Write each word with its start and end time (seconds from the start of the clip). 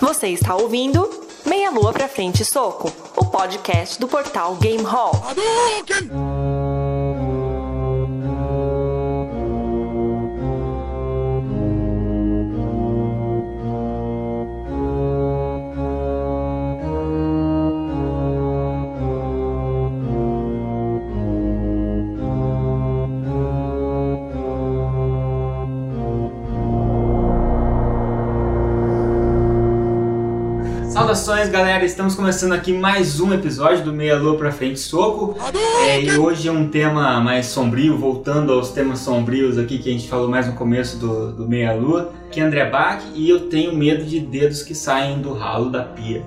Você 0.00 0.28
está 0.28 0.54
ouvindo 0.54 1.08
Meia 1.44 1.70
Lua 1.70 1.92
pra 1.92 2.08
Frente 2.08 2.44
Soco, 2.44 2.92
o 3.16 3.24
podcast 3.26 3.98
do 3.98 4.06
portal 4.06 4.54
Game 4.56 4.82
Hall. 4.84 5.12
Saudações, 31.08 31.48
galera! 31.48 31.86
Estamos 31.86 32.14
começando 32.14 32.52
aqui 32.52 32.70
mais 32.70 33.18
um 33.18 33.32
episódio 33.32 33.82
do 33.82 33.94
Meia 33.94 34.14
Lua 34.18 34.36
pra 34.36 34.52
Frente 34.52 34.78
Soco. 34.78 35.38
É, 35.86 36.02
e 36.02 36.18
hoje 36.18 36.48
é 36.48 36.52
um 36.52 36.68
tema 36.68 37.18
mais 37.18 37.46
sombrio, 37.46 37.96
voltando 37.96 38.52
aos 38.52 38.72
temas 38.72 38.98
sombrios 38.98 39.56
aqui 39.56 39.78
que 39.78 39.88
a 39.88 39.92
gente 39.92 40.06
falou 40.06 40.28
mais 40.28 40.46
no 40.46 40.52
começo 40.52 40.98
do, 40.98 41.32
do 41.32 41.48
Meia 41.48 41.72
Lua. 41.72 42.12
Aqui 42.26 42.40
é 42.40 42.42
André 42.42 42.68
Bach 42.68 43.02
e 43.14 43.30
eu 43.30 43.48
tenho 43.48 43.74
medo 43.74 44.04
de 44.04 44.20
dedos 44.20 44.62
que 44.62 44.74
saem 44.74 45.22
do 45.22 45.32
ralo 45.32 45.70
da 45.70 45.82
pia. 45.82 46.22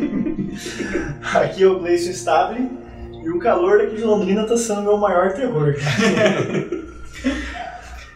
Aqui 1.34 1.62
é 1.62 1.66
o 1.66 1.78
Gleison 1.78 2.12
Stable 2.12 2.70
e 3.22 3.28
o 3.28 3.38
calor 3.38 3.76
daqui 3.76 3.96
de 3.96 4.04
Londrina 4.04 4.46
tá 4.46 4.56
sendo 4.56 4.84
meu 4.84 4.96
maior 4.96 5.34
terror. 5.34 5.74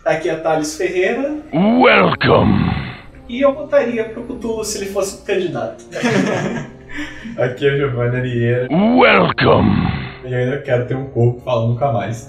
Aqui 0.07 0.31
é 0.31 0.37
Thales 0.37 0.75
Ferreira 0.75 1.37
Welcome. 1.53 2.60
E 3.31 3.43
eu 3.43 3.55
votaria 3.55 4.05
pro 4.07 4.25
Cthulhu 4.25 4.65
se 4.65 4.79
ele 4.79 4.87
fosse 4.87 5.25
candidato. 5.25 5.85
Aqui 7.39 7.65
é 7.65 7.73
o 7.73 7.77
Giovanni 7.77 8.17
Arieira 8.17 8.67
Welcome. 8.69 9.71
e 10.25 10.33
eu 10.33 10.39
ainda 10.39 10.59
quero 10.59 10.87
ter 10.87 10.97
um 10.97 11.07
corpo 11.07 11.41
fala 11.43 11.69
nunca 11.69 11.93
mais. 11.93 12.29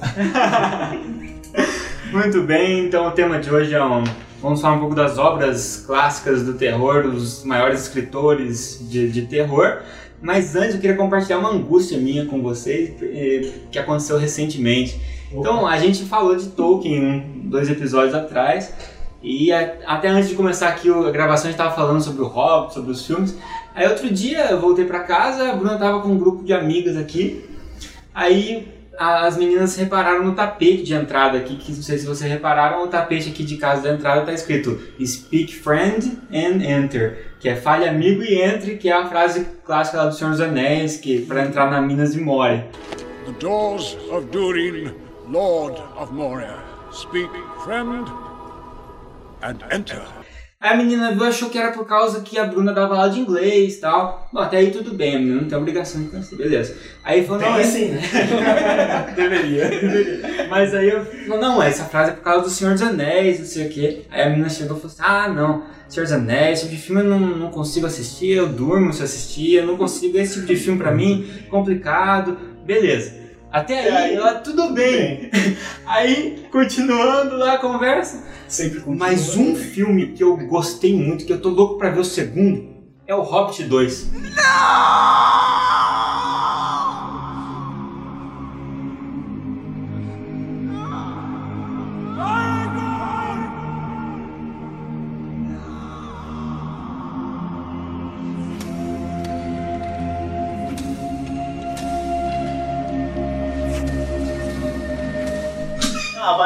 Muito 2.13 2.43
bem, 2.43 2.85
então 2.85 3.07
o 3.07 3.11
tema 3.11 3.39
de 3.39 3.49
hoje 3.49 3.73
é 3.73 3.83
um. 3.83 4.03
Vamos 4.39 4.61
falar 4.61 4.75
um 4.75 4.79
pouco 4.79 4.93
das 4.93 5.17
obras 5.17 5.83
clássicas 5.87 6.43
do 6.43 6.53
terror, 6.53 7.01
dos 7.03 7.43
maiores 7.43 7.81
escritores 7.81 8.87
de, 8.87 9.09
de 9.11 9.23
terror. 9.23 9.79
Mas 10.21 10.55
antes 10.55 10.75
eu 10.75 10.81
queria 10.81 10.95
compartilhar 10.95 11.39
uma 11.39 11.49
angústia 11.49 11.97
minha 11.97 12.25
com 12.25 12.43
vocês 12.43 12.93
eh, 13.01 13.51
que 13.71 13.79
aconteceu 13.79 14.19
recentemente. 14.19 15.01
Então, 15.33 15.65
a 15.65 15.77
gente 15.77 16.03
falou 16.03 16.35
de 16.35 16.49
Tolkien 16.49 17.41
dois 17.45 17.69
episódios 17.69 18.13
atrás, 18.13 18.73
e 19.21 19.51
a- 19.51 19.73
até 19.85 20.07
antes 20.07 20.29
de 20.29 20.35
começar 20.35 20.69
aqui 20.69 20.89
a 20.89 21.11
gravação, 21.11 21.45
a 21.49 21.51
gente 21.51 21.59
estava 21.59 21.75
falando 21.75 22.01
sobre 22.01 22.21
o 22.21 22.27
Hobbit, 22.27 22.73
sobre 22.73 22.91
os 22.91 23.05
filmes. 23.05 23.37
Aí 23.75 23.87
outro 23.87 24.09
dia 24.09 24.45
eu 24.51 24.59
voltei 24.59 24.85
para 24.85 24.99
casa, 25.01 25.49
a 25.51 25.55
Bruna 25.55 25.77
tava 25.77 26.01
com 26.01 26.09
um 26.09 26.17
grupo 26.17 26.43
de 26.43 26.53
amigas 26.53 26.97
aqui, 26.97 27.45
aí 28.13 28.67
as 28.97 29.35
meninas 29.37 29.75
repararam 29.77 30.23
no 30.23 30.35
tapete 30.35 30.83
de 30.83 30.93
entrada 30.93 31.37
aqui, 31.37 31.55
que 31.55 31.71
não 31.71 31.81
sei 31.81 31.97
se 31.97 32.05
vocês 32.05 32.29
repararam, 32.29 32.83
o 32.83 32.87
tapete 32.87 33.29
aqui 33.29 33.43
de 33.43 33.57
casa 33.57 33.81
da 33.81 33.93
entrada 33.93 34.21
tá 34.25 34.33
escrito 34.33 34.79
Speak 35.03 35.55
Friend 35.55 36.19
and 36.31 36.61
Enter, 36.63 37.31
que 37.39 37.49
é 37.49 37.55
fale 37.55 37.87
amigo 37.87 38.21
e 38.21 38.39
entre, 38.39 38.75
que 38.77 38.89
é 38.89 38.93
a 38.93 39.07
frase 39.07 39.47
clássica 39.65 39.97
lá 39.97 40.05
do 40.05 40.13
Senhor 40.15 40.31
dos 40.31 40.41
Anéis, 40.41 40.97
que 40.97 41.21
para 41.25 41.43
entrar 41.45 41.71
na 41.71 41.81
Minas 41.81 42.13
de 42.13 42.19
Moria. 42.21 42.67
The 43.25 43.31
doors 43.39 43.97
of 44.11 44.27
Durin, 44.27 44.91
Lord 45.27 45.81
of 45.99 46.13
Moria. 46.13 46.57
Speak, 46.91 47.29
friend, 47.63 48.05
and 49.43 49.59
enter. 49.71 50.01
Aí 50.61 50.73
a 50.73 50.77
menina 50.77 51.11
viu, 51.11 51.23
achou 51.23 51.49
que 51.49 51.57
era 51.57 51.71
por 51.71 51.87
causa 51.87 52.21
que 52.21 52.37
a 52.37 52.45
Bruna 52.45 52.71
dava 52.71 52.95
aula 52.95 53.09
de 53.09 53.19
inglês 53.19 53.77
e 53.77 53.81
tal. 53.81 54.29
Bom, 54.31 54.39
até 54.41 54.57
aí 54.57 54.69
tudo 54.69 54.93
bem, 54.93 55.15
a 55.15 55.19
menina 55.19 55.41
não 55.41 55.47
tem 55.47 55.57
obrigação 55.57 56.03
de 56.03 56.09
conhecer, 56.09 56.35
beleza. 56.35 56.77
Aí 57.03 57.25
falou, 57.25 57.41
não, 57.41 57.57
é 57.57 57.63
assim, 57.63 57.85
né? 57.87 58.01
Deveria. 59.15 59.71
Mas 60.47 60.71
aí 60.75 60.89
eu 60.89 61.03
falei, 61.03 61.39
não, 61.39 61.63
essa 61.63 61.85
frase 61.85 62.11
é 62.11 62.13
por 62.13 62.23
causa 62.23 62.43
do 62.43 62.49
Senhor 62.51 62.73
dos 62.73 62.83
Anéis, 62.83 63.39
não 63.39 63.45
sei 63.47 63.65
o 63.65 63.69
quê. 63.71 64.03
Aí 64.11 64.21
a 64.21 64.29
menina 64.29 64.49
chegou 64.49 64.77
e 64.77 64.81
falou 64.81 64.93
assim, 64.93 65.03
ah, 65.03 65.27
não, 65.29 65.63
Senhor 65.89 66.03
dos 66.03 66.13
Anéis, 66.13 66.59
esse 66.59 66.69
tipo 66.69 66.75
de 66.75 66.81
filme 66.85 67.01
eu 67.01 67.09
não, 67.09 67.19
não 67.19 67.49
consigo 67.49 67.87
assistir, 67.87 68.33
eu 68.33 68.47
durmo 68.47 68.93
se 68.93 69.01
assistir, 69.01 69.55
eu 69.55 69.65
não 69.65 69.75
consigo, 69.77 70.15
esse 70.19 70.35
tipo 70.35 70.45
de 70.45 70.55
filme 70.57 70.77
pra 70.77 70.91
mim, 70.91 71.27
complicado. 71.49 72.37
Beleza. 72.63 73.20
Até 73.51 73.79
aí, 73.79 73.89
aí? 73.89 74.15
ela, 74.15 74.35
tudo 74.35 74.73
bem. 74.73 75.29
Aí, 75.85 76.47
continuando 76.49 77.35
lá 77.35 77.55
a 77.55 77.57
conversa, 77.57 78.23
Sempre 78.47 78.79
com 78.79 78.95
mas 78.95 79.35
um 79.35 79.55
filme 79.55 80.07
que 80.07 80.23
eu 80.23 80.37
gostei 80.37 80.95
muito, 80.95 81.25
que 81.25 81.33
eu 81.33 81.41
tô 81.41 81.49
louco 81.49 81.77
pra 81.77 81.89
ver 81.89 81.99
o 81.99 82.05
segundo, 82.05 82.69
é 83.05 83.13
o 83.13 83.21
Hobbit 83.21 83.63
2. 83.63 84.11
Ah, 84.45 85.80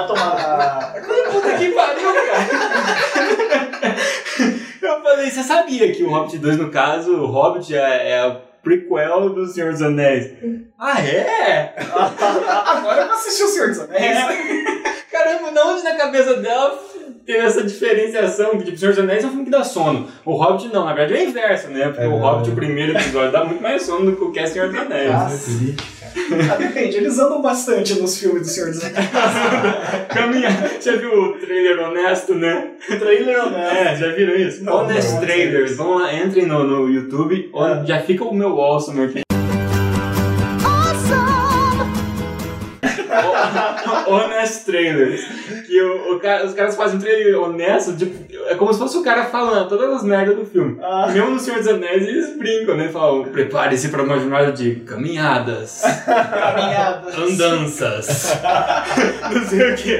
tomar. 0.05 0.93
Puta 1.31 1.53
que 1.57 1.69
pariu, 1.71 2.13
cara! 2.13 3.95
Eu 4.81 5.01
falei, 5.01 5.29
você 5.31 5.43
sabia 5.43 5.91
que 5.93 6.03
o 6.03 6.09
Hobbit 6.09 6.37
2, 6.37 6.57
no 6.57 6.69
caso, 6.69 7.11
o 7.15 7.25
Hobbit 7.27 7.75
é, 7.75 8.11
é 8.11 8.19
a 8.21 8.37
prequel 8.63 9.29
do 9.29 9.45
Senhor 9.47 9.71
dos 9.71 9.81
Anéis? 9.81 10.31
Ah, 10.79 10.99
é? 11.01 11.73
Agora 11.79 13.01
eu 13.01 13.07
vou 13.07 13.15
assistir 13.15 13.43
o 13.43 13.47
Senhor 13.47 13.69
dos 13.69 13.79
Anéis. 13.79 14.17
Caramba, 15.11 15.51
de 15.51 15.59
onde 15.59 15.83
na 15.83 15.95
cabeça 15.95 16.35
dela 16.35 16.77
teve 17.25 17.39
essa 17.39 17.63
diferenciação? 17.63 18.51
Que 18.57 18.65
tipo, 18.65 18.75
o 18.75 18.79
Senhor 18.79 18.93
dos 18.93 19.03
Anéis 19.03 19.23
é 19.23 19.27
um 19.27 19.29
filme 19.29 19.45
que 19.45 19.51
dá 19.51 19.63
sono. 19.63 20.07
O 20.25 20.35
Hobbit 20.35 20.73
não, 20.73 20.85
na 20.85 20.93
verdade 20.93 21.19
é 21.21 21.25
o 21.25 21.29
inverso, 21.29 21.67
né? 21.69 21.85
Porque 21.89 22.01
É 22.03 22.07
o. 22.07 22.17
Hobbit, 22.17 22.49
o 22.51 22.55
primeiro 22.55 22.91
episódio, 22.97 23.31
dá 23.31 23.43
muito 23.45 23.61
mais 23.61 23.83
sono 23.83 24.11
do 24.11 24.17
que 24.17 24.23
o 24.23 24.31
que 24.31 24.39
é 24.39 24.45
Senhor 24.47 24.69
dos 24.69 24.79
Anéis. 24.79 25.11
Ah, 25.13 25.29
Ah, 26.51 26.55
depende, 26.55 26.97
eles 26.97 27.19
andam 27.19 27.41
bastante 27.41 27.99
nos 27.99 28.17
filmes 28.17 28.43
do 28.43 28.47
Senhor 28.47 28.71
dos 28.71 28.83
Anéis. 28.83 28.97
Caminha. 30.09 30.49
Já 30.81 30.95
viu 30.95 31.11
o 31.11 31.33
trailer 31.33 31.79
honesto, 31.79 32.33
né? 32.35 32.71
Trailer 32.87 33.45
honesto. 33.45 33.75
É, 33.75 33.95
já 33.95 34.11
viram 34.11 34.35
isso? 34.35 34.63
Não, 34.63 34.83
Honest 34.83 35.13
não, 35.13 35.21
Trailers. 35.21 35.75
Vão 35.75 35.95
lá, 35.95 36.13
entrem 36.13 36.45
no, 36.45 36.63
no 36.63 36.89
YouTube. 36.89 37.51
É. 37.53 37.85
Já 37.85 38.01
fica 38.01 38.23
o 38.23 38.33
meu 38.33 38.59
awesome 38.59 39.03
aqui. 39.03 39.24
Honest 44.07 44.65
Trailers. 44.65 45.21
Que 45.65 45.81
o, 45.81 46.15
o 46.15 46.19
cara- 46.19 46.45
os 46.45 46.53
caras 46.53 46.75
fazem 46.75 46.97
um 46.97 47.01
trailer 47.01 47.39
honesto, 47.39 47.93
tipo, 47.95 48.15
é 48.47 48.55
como 48.55 48.71
se 48.73 48.79
fosse 48.79 48.97
o 48.97 49.03
cara 49.03 49.25
falando 49.25 49.67
todas 49.67 49.91
as 49.93 50.03
merdas 50.03 50.35
do 50.35 50.45
filme. 50.45 50.77
Ah. 50.81 51.07
Mesmo 51.11 51.31
no 51.31 51.39
Senhor 51.39 51.57
dos 51.59 51.67
Anéis 51.67 52.07
eles 52.07 52.37
brincam, 52.37 52.75
né? 52.77 52.89
Falam, 52.89 53.23
prepare-se 53.25 53.89
para 53.89 54.03
uma 54.03 54.17
jornada 54.19 54.51
de 54.51 54.75
caminhadas, 54.81 55.81
Caminhadas. 56.05 57.17
andanças, 57.17 58.37
não 59.33 59.45
sei 59.45 59.71
o 59.71 59.75
que, 59.75 59.97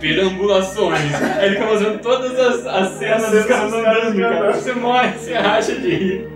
perambulações. 0.00 1.00
Aí 1.38 1.46
ele 1.46 1.54
fica 1.56 1.66
mostrando 1.66 1.98
todas 2.00 2.38
as, 2.38 2.66
as 2.66 2.88
cenas 2.98 3.24
As 3.24 3.30
dos 3.32 3.46
caras 3.46 3.72
andando, 3.72 4.18
cara. 4.20 4.38
andando. 4.38 4.54
Você 4.54 4.72
morre, 4.72 5.12
você 5.18 5.34
acha 5.34 5.74
de 5.76 5.88
rir. 5.94 6.28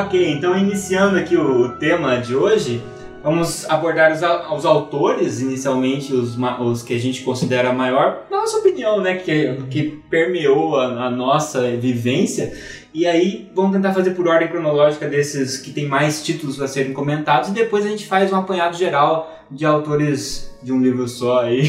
Ok, 0.00 0.32
então 0.32 0.56
iniciando 0.56 1.18
aqui 1.18 1.36
o, 1.36 1.76
tema 1.76 2.16
de 2.16 2.34
hoje, 2.34 2.82
vamos 3.22 3.68
abordar 3.68 4.10
os, 4.10 4.22
os 4.56 4.64
autores, 4.64 5.42
inicialmente 5.42 6.14
os, 6.14 6.38
os 6.58 6.82
que 6.82 6.94
a 6.94 6.98
gente 6.98 7.22
considera 7.22 7.70
maior. 7.70 8.22
Nossa 8.30 8.56
opinião, 8.56 9.02
né? 9.02 9.16
Que, 9.16 9.56
que 9.68 10.02
permeou 10.08 10.76
a, 10.80 11.06
a 11.06 11.10
nossa 11.10 11.70
vivência. 11.76 12.50
E 12.94 13.06
aí, 13.06 13.50
vamos 13.54 13.72
tentar 13.72 13.92
fazer 13.92 14.12
por 14.12 14.26
ordem 14.26 14.48
cronológica 14.48 15.06
desses 15.06 15.58
que 15.58 15.70
tem 15.70 15.86
mais 15.86 16.24
títulos 16.24 16.58
a 16.62 16.66
serem 16.66 16.94
comentados. 16.94 17.50
E 17.50 17.52
depois 17.52 17.84
a 17.84 17.88
gente 17.90 18.06
faz 18.06 18.32
um 18.32 18.36
apanhado 18.36 18.78
geral 18.78 19.44
de 19.50 19.66
autores 19.66 20.50
de 20.62 20.72
um 20.72 20.80
livro 20.80 21.06
só 21.06 21.42
aí. 21.42 21.62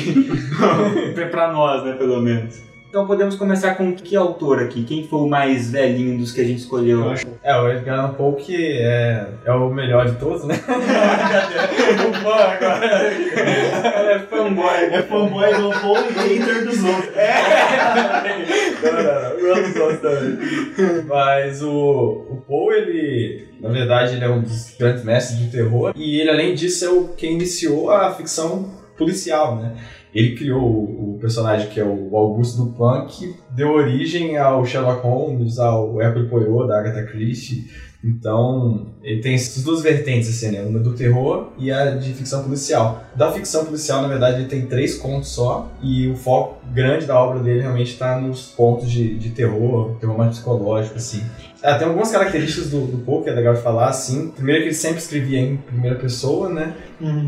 pra 1.30 1.52
nós, 1.52 1.84
né? 1.84 1.94
Pelo 1.94 2.22
menos. 2.22 2.71
Então 2.92 3.08
podemos 3.08 3.36
começar 3.36 3.76
com 3.76 3.96
que 3.96 4.18
autor 4.18 4.62
aqui? 4.62 4.84
Quem 4.84 5.08
foi 5.08 5.22
o 5.22 5.26
mais 5.26 5.72
velhinho 5.72 6.18
dos 6.18 6.34
que 6.34 6.42
a 6.42 6.44
gente 6.44 6.60
escolheu? 6.60 7.14
É, 7.42 7.56
o 7.58 7.72
Edgar 7.72 7.98
Allan 7.98 8.14
Poe 8.16 8.36
que 8.36 8.80
é, 8.82 9.30
é 9.46 9.52
o 9.54 9.70
melhor 9.70 10.10
de 10.10 10.18
todos, 10.18 10.44
né? 10.44 10.56
o 10.56 12.12
fã 12.22 12.36
agora. 12.36 12.86
Ela 13.96 14.12
é 14.12 14.20
fanboy. 14.20 14.84
É 14.92 15.02
fanboy 15.04 15.54
do 15.54 15.70
Paul 15.70 16.00
e 16.00 16.38
hater 16.38 16.66
dos 16.66 16.84
outros. 16.84 17.16
Não, 18.84 18.92
não, 18.92 19.04
não. 19.04 19.40
Eu 19.40 19.56
amo 19.56 19.68
os 19.70 19.76
outros 19.78 20.02
também. 20.02 21.06
Mas 21.08 21.64
o, 21.64 22.26
o 22.30 22.44
Poe, 22.46 22.76
ele, 22.76 23.48
na 23.62 23.70
verdade, 23.70 24.16
ele 24.16 24.26
é 24.26 24.30
um 24.30 24.42
dos 24.42 24.76
grandes 24.78 25.06
mestres 25.06 25.40
do 25.40 25.50
terror. 25.50 25.94
E 25.96 26.20
ele, 26.20 26.30
além 26.30 26.54
disso, 26.56 26.84
é 26.84 26.90
o 26.90 27.08
quem 27.08 27.36
iniciou 27.36 27.90
a 27.90 28.14
ficção 28.14 28.70
policial, 28.98 29.56
né? 29.56 29.78
Ele 30.14 30.36
criou 30.36 30.62
o, 30.62 31.16
o 31.16 31.20
personagem 31.20 31.70
que 31.70 31.80
é 31.80 31.84
o 31.84 32.16
Augusto 32.16 32.64
Dupin, 32.64 33.08
que 33.08 33.36
deu 33.52 33.72
origem 33.72 34.38
ao 34.38 34.66
Sherlock 34.66 35.02
Holmes, 35.02 35.58
ao 35.60 36.02
Hercule 36.02 36.28
Poirot, 36.28 36.68
da 36.68 36.80
Agatha 36.80 37.04
Christie. 37.04 37.70
Então, 38.04 38.88
ele 39.04 39.22
tem 39.22 39.36
essas 39.36 39.64
duas 39.64 39.84
vertentes, 39.84 40.28
assim, 40.30 40.52
né? 40.52 40.64
Uma 40.64 40.80
do 40.80 40.94
terror 40.94 41.50
e 41.58 41.72
a 41.72 41.92
de 41.92 42.14
ficção 42.14 42.44
policial. 42.44 43.04
Da 43.16 43.32
ficção 43.32 43.64
policial, 43.64 44.02
na 44.02 44.08
verdade, 44.08 44.40
ele 44.40 44.50
tem 44.50 44.66
três 44.66 44.98
contos 44.98 45.30
só, 45.30 45.72
e 45.84 46.08
o 46.08 46.16
foco 46.16 46.66
grande 46.74 47.06
da 47.06 47.22
obra 47.22 47.40
dele 47.40 47.62
realmente 47.62 47.92
está 47.92 48.20
nos 48.20 48.48
pontos 48.48 48.90
de, 48.90 49.18
de 49.20 49.30
terror, 49.30 49.98
terror 50.00 50.18
mais 50.18 50.32
psicológico, 50.32 50.96
assim. 50.96 51.22
É, 51.64 51.76
tem 51.76 51.88
algumas 51.88 52.12
características 52.12 52.70
do, 52.72 52.88
do 52.88 52.98
Poe 53.00 53.24
que 53.24 53.30
é 53.30 53.34
legal 53.34 53.54
de 53.54 53.62
falar, 53.62 53.90
assim. 53.90 54.32
Primeiro 54.32 54.62
que 54.62 54.68
ele 54.70 54.76
sempre 54.76 54.98
escrevia 54.98 55.40
em 55.40 55.58
primeira 55.58 55.96
pessoa, 55.96 56.50
né? 56.50 56.74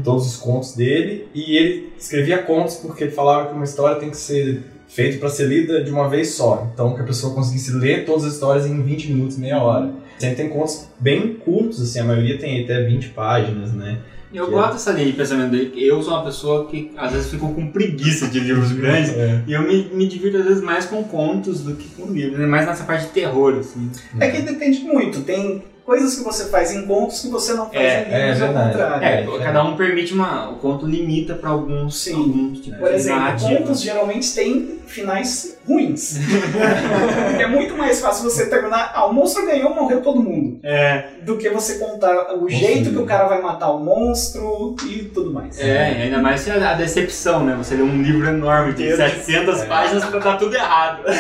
Todos 0.04 0.26
os 0.26 0.36
contos 0.38 0.76
dele. 0.76 1.28
E 1.36 1.56
ele 1.56 1.94
escrevia 1.98 2.40
contos 2.40 2.78
porque 2.78 3.04
ele 3.04 3.12
falava 3.12 3.50
que 3.50 3.54
uma 3.54 3.64
história 3.64 4.00
tem 4.00 4.10
que 4.10 4.18
ser 4.18 4.64
feita 4.88 5.18
para 5.20 5.30
ser 5.30 5.46
lida 5.46 5.84
de 5.84 5.92
uma 5.92 6.10
vez 6.10 6.30
só. 6.30 6.70
Então, 6.74 6.96
que 6.96 7.02
a 7.02 7.06
pessoa 7.06 7.34
conseguisse 7.34 7.72
ler 7.74 8.06
todas 8.06 8.26
as 8.26 8.34
histórias 8.34 8.66
em 8.66 8.82
20 8.82 9.12
minutos, 9.14 9.38
meia 9.38 9.62
hora. 9.62 9.92
Sempre 10.18 10.36
tem 10.36 10.50
contos 10.50 10.88
bem 11.00 11.34
curtos, 11.34 11.82
assim, 11.82 12.00
a 12.00 12.04
maioria 12.04 12.38
tem 12.38 12.64
até 12.64 12.82
20 12.84 13.10
páginas, 13.10 13.74
né? 13.74 14.00
Eu 14.34 14.46
Que 14.46 14.52
gosto 14.52 14.74
dessa 14.74 14.92
linha 14.92 15.06
de 15.08 15.14
pensamento 15.14 15.52
dele. 15.52 15.74
Eu 15.76 16.02
sou 16.02 16.14
uma 16.14 16.24
pessoa 16.24 16.66
que 16.68 16.92
às 16.98 17.12
vezes 17.12 17.30
fico 17.30 17.54
com 17.54 17.68
preguiça 17.72 18.28
de 18.28 18.40
livros 18.40 18.72
grandes. 18.72 19.12
É. 19.12 19.42
E 19.48 19.54
eu 19.54 19.62
me, 19.62 19.84
me 19.94 20.08
divirto 20.08 20.38
às 20.38 20.46
vezes 20.46 20.64
mais 20.64 20.86
com 20.86 21.04
contos 21.04 21.62
do 21.62 21.76
que 21.76 21.88
com 21.90 22.12
livros, 22.12 22.40
né? 22.40 22.46
mais 22.48 22.66
nessa 22.66 22.84
parte 22.84 23.06
de 23.08 23.12
terror, 23.12 23.56
assim. 23.60 23.90
É 24.20 24.30
que 24.30 24.42
depende 24.42 24.80
muito. 24.82 25.22
Tem 25.22 25.64
coisas 25.86 26.16
que 26.16 26.24
você 26.24 26.46
faz 26.46 26.72
em 26.74 26.86
contos 26.88 27.20
que 27.22 27.28
você 27.28 27.54
não 27.54 27.66
faz 27.66 27.76
É, 27.78 28.02
em 28.02 28.04
livros, 28.04 28.14
é 28.14 28.32
ao 28.32 28.38
verdade. 28.54 28.70
contrário. 28.72 29.04
É, 29.06 29.24
É, 29.24 29.44
cada 29.44 29.64
um 29.66 29.76
permite 29.76 30.14
uma. 30.14 30.50
O 30.52 30.56
conto 30.56 30.86
limita 30.86 31.34
pra 31.36 31.50
alguns, 31.50 31.98
Sim. 32.02 32.14
alguns 32.16 32.60
tipos 32.62 32.80
Por 32.80 32.92
exemplo, 32.94 33.40
contos 33.40 33.82
geralmente 33.82 34.34
têm 34.34 34.80
finais 34.88 35.53
ruins. 35.68 36.18
é 37.40 37.46
muito 37.48 37.76
mais 37.78 38.00
fácil 38.00 38.24
você 38.30 38.48
terminar, 38.48 38.92
ah, 38.94 39.06
o 39.06 39.14
monstro 39.14 39.46
ganhou, 39.46 39.74
morreu 39.74 40.02
todo 40.02 40.22
mundo, 40.22 40.60
É, 40.64 41.06
do 41.22 41.38
que 41.38 41.50
você 41.50 41.76
contar 41.80 42.36
o 42.38 42.50
jeito 42.50 42.90
que 42.92 42.98
o 42.98 43.06
cara 43.06 43.28
vai 43.28 43.42
matar 43.42 43.72
o 43.72 43.80
monstro 43.80 44.76
e 44.88 45.04
tudo 45.06 45.32
mais. 45.34 45.60
é, 45.60 46.04
ainda 46.04 46.20
mais 46.20 46.42
se 46.42 46.52
a, 46.52 46.72
a 46.72 46.74
decepção, 46.74 47.44
né? 47.46 47.56
Você 47.58 47.76
lê 47.76 47.82
um 47.84 48.02
livro 48.02 48.28
enorme 48.28 48.74
de 48.74 48.84
Deus. 48.84 48.98
700 48.98 49.62
É. 49.62 49.66
páginas 49.66 50.06
pra 50.06 50.20
dar 50.20 50.38
tudo 50.38 50.56
errado. 50.56 51.04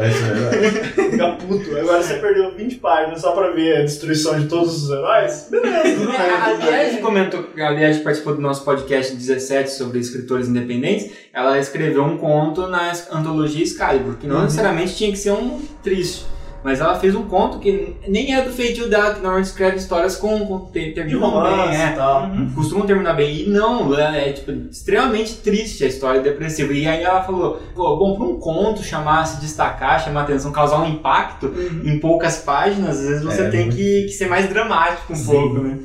É 0.00 0.08
isso 0.08 0.24
é 0.24 0.32
verdade. 0.32 0.80
Fica 1.10 1.32
puto. 1.32 1.76
Agora 1.76 2.02
você 2.02 2.14
perdeu 2.14 2.54
20 2.54 2.76
páginas 2.76 3.20
só 3.20 3.32
pra 3.32 3.50
ver 3.50 3.78
a 3.78 3.80
destruição 3.82 4.38
de 4.40 4.46
todos 4.46 4.84
os 4.84 4.90
heróis? 4.90 5.48
Beleza, 5.50 5.94
tudo 5.96 6.10
bem. 6.12 6.20
A. 6.70 6.70
Liege 6.70 6.98
comentou, 6.98 7.44
a 7.58 7.70
Liege 7.70 8.00
participou 8.00 8.34
do 8.34 8.40
nosso 8.40 8.64
podcast 8.64 9.14
17 9.14 9.70
sobre 9.70 9.98
escritores 9.98 10.48
independentes. 10.48 11.10
Ela 11.32 11.58
escreveu 11.58 12.04
um 12.04 12.16
conto 12.18 12.66
na 12.66 12.92
antologia 13.12 13.62
Excalibur, 13.62 14.16
que 14.16 14.26
não 14.26 14.36
Uhum. 14.36 14.42
necessariamente 14.44 14.96
tinha 14.96 15.10
que 15.12 15.18
ser 15.18 15.30
um 15.32 15.60
triste. 15.82 16.26
Mas 16.62 16.78
ela 16.78 16.94
fez 16.98 17.14
um 17.14 17.22
conto 17.22 17.58
que 17.58 17.96
nem 18.06 18.34
é 18.34 18.42
do 18.42 18.52
feitio 18.52 18.86
dela, 18.86 19.14
que 19.14 19.20
normalmente 19.20 19.46
escreve 19.46 19.78
histórias 19.78 20.16
com, 20.16 20.44
com 20.44 20.58
terminam 20.66 21.42
bem, 21.42 21.74
é. 21.74 21.92
e 21.92 21.96
tal. 21.96 22.24
Uhum. 22.24 22.50
Costumam 22.54 22.84
terminar 22.86 23.14
bem. 23.14 23.44
E 23.44 23.48
não, 23.48 23.98
é, 23.98 24.28
é, 24.28 24.32
tipo, 24.34 24.50
extremamente 24.70 25.36
triste 25.36 25.84
a 25.84 25.86
história 25.86 26.20
depressiva. 26.20 26.70
E 26.74 26.86
aí 26.86 27.02
ela 27.02 27.22
falou, 27.22 27.62
pô, 27.74 27.96
bom, 27.96 28.14
pra 28.14 28.24
um 28.26 28.38
conto 28.38 28.82
chamar, 28.82 29.24
se 29.24 29.40
destacar, 29.40 30.04
chamar 30.04 30.22
atenção, 30.24 30.52
causar 30.52 30.80
um 30.82 30.88
impacto 30.88 31.46
Uhum. 31.46 31.82
em 31.84 31.98
poucas 31.98 32.36
páginas, 32.38 32.98
às 32.98 33.06
vezes 33.06 33.24
você 33.24 33.42
É, 33.44 33.50
tem 33.50 33.70
que, 33.70 34.02
que 34.02 34.10
ser 34.12 34.28
mais 34.28 34.46
dramático 34.46 35.14
um 35.14 35.16
Sim. 35.16 35.30
pouco, 35.30 35.60
né? 35.60 35.78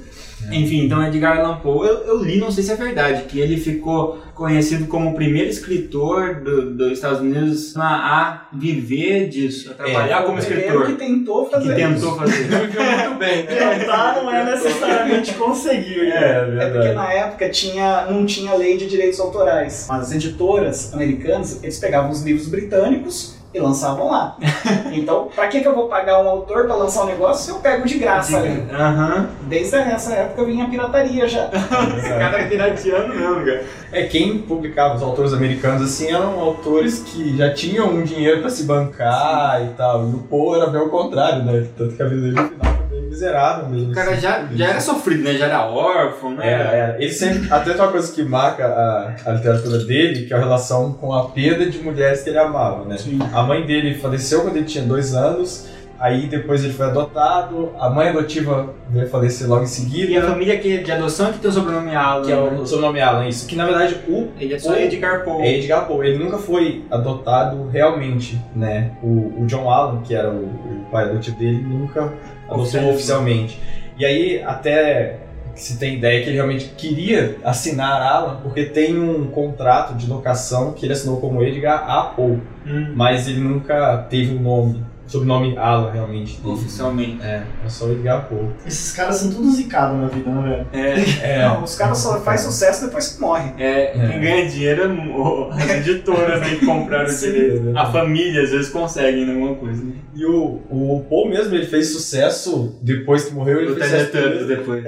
Enfim, 0.52 0.86
então 0.86 1.06
Edgar 1.06 1.40
Allan 1.40 1.58
Poe, 1.58 1.88
eu, 1.88 1.96
eu 2.06 2.24
li, 2.24 2.38
não 2.38 2.52
sei 2.52 2.64
se 2.64 2.72
é 2.72 2.76
verdade, 2.76 3.24
que 3.24 3.40
ele 3.40 3.58
ficou 3.58 4.20
conhecido 4.34 4.86
como 4.88 5.12
o 5.12 5.14
primeiro 5.16 5.50
escritor 5.50 6.36
do- 6.42 6.72
dos 6.74 6.92
Estados 6.92 7.20
Unidos 7.22 7.76
a, 7.78 7.86
a 7.86 8.48
viver 8.54 9.30
disso, 9.30 9.72
a 9.72 9.74
trabalhar 9.74 10.24
como 10.24 10.38
O 10.38 10.42
primeiro 10.46 10.62
escritor. 10.84 10.86
que 10.88 10.94
tentou 10.94 11.50
fazer 11.50 11.74
Que 11.76 11.82
isso. 11.82 11.94
tentou 11.94 12.16
fazer. 12.18 12.44
Viveu 12.66 12.84
muito 12.84 13.20
bem, 13.20 13.44
né? 13.44 13.80
Tentar 13.80 14.16
não 14.22 14.30
é 14.36 14.44
necessariamente 14.44 15.34
conseguir. 15.36 16.10
né? 16.10 16.16
É, 16.16 16.32
É 16.32 16.42
porque 16.46 16.60
verdade. 16.60 16.94
na 16.96 17.14
época 17.14 17.50
tinha, 17.50 18.06
não 18.10 18.26
tinha 18.26 18.54
lei 18.56 18.78
de 18.78 18.88
direitos 18.88 19.20
autorais. 19.20 19.90
As 19.90 20.12
editoras 20.12 20.94
americanas, 20.94 21.60
eles 21.64 21.80
pegavam 21.80 22.12
os 22.12 22.22
livros 22.24 22.48
britânicos 22.48 23.35
e 23.56 23.60
lançavam 23.60 24.12
lá. 24.12 24.36
Então, 24.92 25.28
pra 25.36 25.48
que, 25.48 25.60
que 25.60 25.68
eu 25.68 25.76
vou 25.76 25.90
pagar 25.90 26.24
um 26.24 26.30
autor 26.30 26.66
pra 26.66 26.76
lançar 26.76 27.04
um 27.04 27.08
negócio 27.08 27.44
se 27.44 27.52
eu 27.52 27.58
pego 27.58 27.86
de 27.86 27.98
graça 27.98 28.38
ali? 28.38 28.66
Aham. 28.72 29.28
Desde 29.42 29.76
essa 29.76 30.14
época 30.14 30.46
vinha 30.46 30.64
a 30.64 30.70
pirataria 30.70 31.28
já. 31.28 31.50
Esse 31.98 32.10
cara 32.10 32.40
é 32.40 32.48
pirateando 32.48 33.14
mesmo, 33.14 33.36
cara. 33.46 33.66
É, 33.92 34.04
quem 34.04 34.38
publicava 34.38 34.96
os 34.96 35.04
autores 35.04 35.34
americanos 35.34 35.82
assim 35.82 36.14
eram 36.14 36.40
autores 36.40 37.00
que 37.00 37.36
já 37.36 37.54
tinham 37.54 37.90
um 37.90 38.04
dinheiro 38.04 38.40
pra 38.40 38.50
se 38.50 38.64
bancar 38.64 39.62
e 39.66 39.70
tal. 39.76 40.08
E 40.10 40.14
o 40.14 40.20
Poe 40.20 40.60
era 40.60 40.70
bem 40.70 40.80
ao 40.80 40.88
contrário, 40.88 41.44
né? 41.44 41.68
Tanto 41.78 41.96
que 41.96 42.02
a 42.02 42.08
vida 42.08 42.22
dele 42.22 42.36
no 42.40 42.48
final 42.48 42.75
miserável 43.16 43.70
mesmo. 43.70 43.92
O 43.92 43.96
cara 43.96 44.12
assim. 44.12 44.22
já, 44.22 44.48
já 44.54 44.68
era 44.68 44.82
sofrido, 44.82 45.24
né? 45.24 45.34
Já 45.34 45.46
era 45.46 45.66
órfão, 45.66 46.36
né? 46.36 46.48
Era, 46.48 46.64
era. 46.64 47.02
Ele 47.02 47.12
sempre. 47.12 47.52
Até 47.52 47.74
tem 47.74 47.82
uma 47.82 47.92
coisa 47.92 48.12
que 48.14 48.24
marca 48.24 48.66
a, 48.66 49.16
a 49.26 49.32
literatura 49.32 49.80
dele, 49.80 50.26
que 50.26 50.34
é 50.34 50.38
a 50.38 50.40
relação 50.40 50.94
com 50.94 51.14
a 51.14 51.30
perda 51.30 51.66
de 51.66 51.80
mulheres 51.80 52.22
que 52.22 52.30
ele 52.30 52.38
amava, 52.38 52.86
né? 52.86 52.98
A 53.34 53.44
mãe 53.44 53.66
dele 53.66 53.96
faleceu 53.96 54.42
quando 54.42 54.58
ele 54.58 54.66
tinha 54.66 54.84
dois 54.84 55.16
anos, 55.16 55.68
aí 56.00 56.28
depois 56.28 56.64
ele 56.64 56.74
foi 56.74 56.86
adotado, 56.88 57.72
a 57.80 57.90
mãe 57.90 58.10
adotiva 58.10 58.74
veio 58.90 59.08
falecer 59.10 59.48
logo 59.48 59.62
em 59.62 59.64
E 59.64 59.66
a 59.66 59.70
seguida, 59.70 60.22
família 60.28 60.58
que, 60.60 60.80
de 60.80 60.92
adoção 60.92 61.32
que 61.32 61.40
tem 61.40 61.50
o 61.50 61.54
sobrenome 61.54 61.96
Alan. 61.96 62.26
que 62.26 62.32
é 62.32 62.38
o 62.38 62.66
sobrenome 62.66 63.00
Alan, 63.02 63.28
isso. 63.28 63.48
Que 63.48 63.56
na 63.56 63.66
verdade 63.66 63.98
o 64.08 64.30
Ele 64.40 64.54
é 64.54 64.60
só 64.60 64.72
o- 64.72 64.76
Edgar 64.76 65.24
Poe. 65.24 65.42
é 65.44 65.58
Edgar 65.58 65.86
Poe, 65.88 66.08
ele 66.08 66.24
nunca 66.24 66.38
foi 66.38 66.84
adotado 66.92 67.68
realmente, 67.70 68.40
né? 68.56 68.92
O, 69.02 69.42
o 69.42 69.46
John 69.46 69.70
Allen, 69.70 70.02
que 70.02 70.14
era 70.14 70.30
o, 70.30 70.44
o 70.46 70.86
pai 70.92 71.06
adotivo 71.06 71.38
dele, 71.38 71.62
nunca 71.62 72.14
adotou 72.50 72.90
oficialmente. 72.92 73.60
E 73.98 74.06
aí, 74.06 74.44
até 74.44 75.20
se 75.56 75.80
tem 75.80 75.96
ideia 75.96 76.22
que 76.22 76.28
ele 76.28 76.36
realmente 76.36 76.66
queria 76.78 77.38
assinar 77.42 78.02
Alan, 78.02 78.40
porque 78.44 78.66
tem 78.66 79.00
um 79.00 79.28
contrato 79.28 79.94
de 79.94 80.06
locação 80.06 80.74
que 80.74 80.86
ele 80.86 80.92
assinou 80.92 81.22
como 81.22 81.42
Edgar 81.42 81.90
A. 81.90 82.04
Poe, 82.08 82.42
Hum, 82.68 82.94
mas 82.96 83.28
ele 83.28 83.40
nunca 83.40 84.06
teve 84.10 84.36
o 84.36 84.40
nome, 84.40 84.84
o 84.95 84.95
sobrenome 85.08 85.58
Alan 85.58 85.92
realmente 85.92 86.40
dele. 86.42 86.54
oficialmente. 86.56 87.22
É, 87.22 87.44
é 87.66 87.70
só 87.70 87.88
Edgar 87.90 88.28
Poe. 88.28 88.50
Esses 88.66 88.92
caras 88.92 89.18
são 89.18 89.32
tudo 89.32 89.52
zicados 89.52 90.00
na 90.00 90.08
vida, 90.08 90.30
né, 90.32 90.66
velho? 90.72 90.86
É, 90.86 90.96
É, 91.36 91.48
Não, 91.48 91.64
os 91.64 91.76
caras 91.76 91.98
só 91.98 92.20
fazem 92.22 92.50
sucesso 92.52 92.86
depois 92.86 93.10
que 93.10 93.22
morrem. 93.22 93.54
é, 93.58 93.98
É. 93.98 94.08
quem 94.10 94.22
ganha 94.22 94.50
dinheiro 94.50 94.84
é 94.84 94.88
o- 94.88 95.50
as 95.52 95.70
editoras 95.70 96.40
né, 96.42 96.56
que 96.60 96.66
compraram 96.66 97.10
o 97.10 97.16
direito. 97.18 97.78
A 97.78 97.86
família 97.92 98.44
às 98.44 98.50
vezes 98.52 98.70
consegue 98.70 99.26
né, 99.26 99.34
alguma 99.34 99.56
coisa. 99.56 99.84
Né? 99.84 99.94
E 100.16 100.26
o, 100.26 100.62
o 100.70 101.06
Poe 101.10 101.30
mesmo, 101.30 101.54
ele 101.56 101.66
fez 101.66 101.90
sucesso 101.92 102.76
depois 102.82 103.26
que 103.26 103.34
morreu, 103.34 103.62
ele 103.62 103.76
fez 103.76 103.86
sucesso 103.92 104.12
Teletubbies 104.12 104.48
depois. 104.48 104.84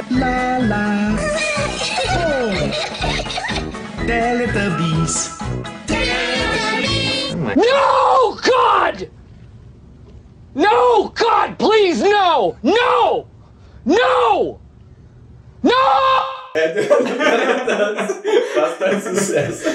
Teletubbies. 4.08 5.32
No, 7.56 8.36
God! 8.36 9.08
No, 10.58 11.10
God, 11.10 11.60
please, 11.60 12.02
no! 12.02 12.58
No! 12.64 13.28
No! 13.86 14.60
No! 15.62 15.72
Bastante 18.56 19.04
sucesso. 19.04 19.70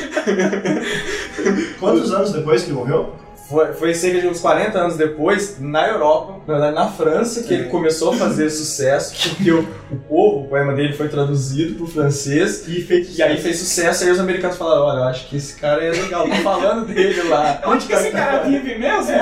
Quantos 1.79 2.13
anos 2.13 2.33
depois 2.33 2.65
que 2.65 2.71
ele 2.71 2.79
morreu? 2.79 3.15
Foi, 3.53 3.73
foi 3.75 3.95
cerca 3.95 4.21
de 4.21 4.27
uns 4.27 4.41
40 4.41 4.79
anos 4.79 4.97
depois, 4.97 5.59
na 5.61 5.87
Europa, 5.87 6.41
na 6.47 6.55
verdade 6.55 6.75
na 6.75 6.89
França, 6.89 7.43
que 7.43 7.53
ele 7.53 7.65
começou 7.65 8.13
a 8.13 8.17
fazer 8.17 8.49
sucesso, 8.49 9.15
porque 9.37 9.53
o, 9.53 9.61
o 9.91 9.97
povo, 9.97 10.41
o 10.41 10.49
poema 10.49 10.73
dele 10.73 10.95
foi 10.95 11.09
traduzido 11.09 11.75
pro 11.75 11.87
francês, 11.87 12.67
E 12.67 12.81
fez 12.81 13.19
e 13.19 13.23
aí 13.23 13.37
fez 13.37 13.59
sucesso, 13.59 14.05
aí 14.05 14.11
os 14.11 14.19
americanos 14.19 14.57
falaram, 14.57 14.85
olha, 14.85 14.99
eu 15.01 15.05
acho 15.05 15.29
que 15.29 15.37
esse 15.37 15.55
cara 15.61 15.85
é 15.85 15.91
legal, 15.91 16.27
tô 16.27 16.35
falando 16.37 16.87
dele 16.87 17.23
lá. 17.25 17.61
Onde 17.67 17.87
que 17.87 17.93
esse 17.93 18.11
cara 18.11 18.39
vive 18.39 18.79
mesmo? 18.79 19.13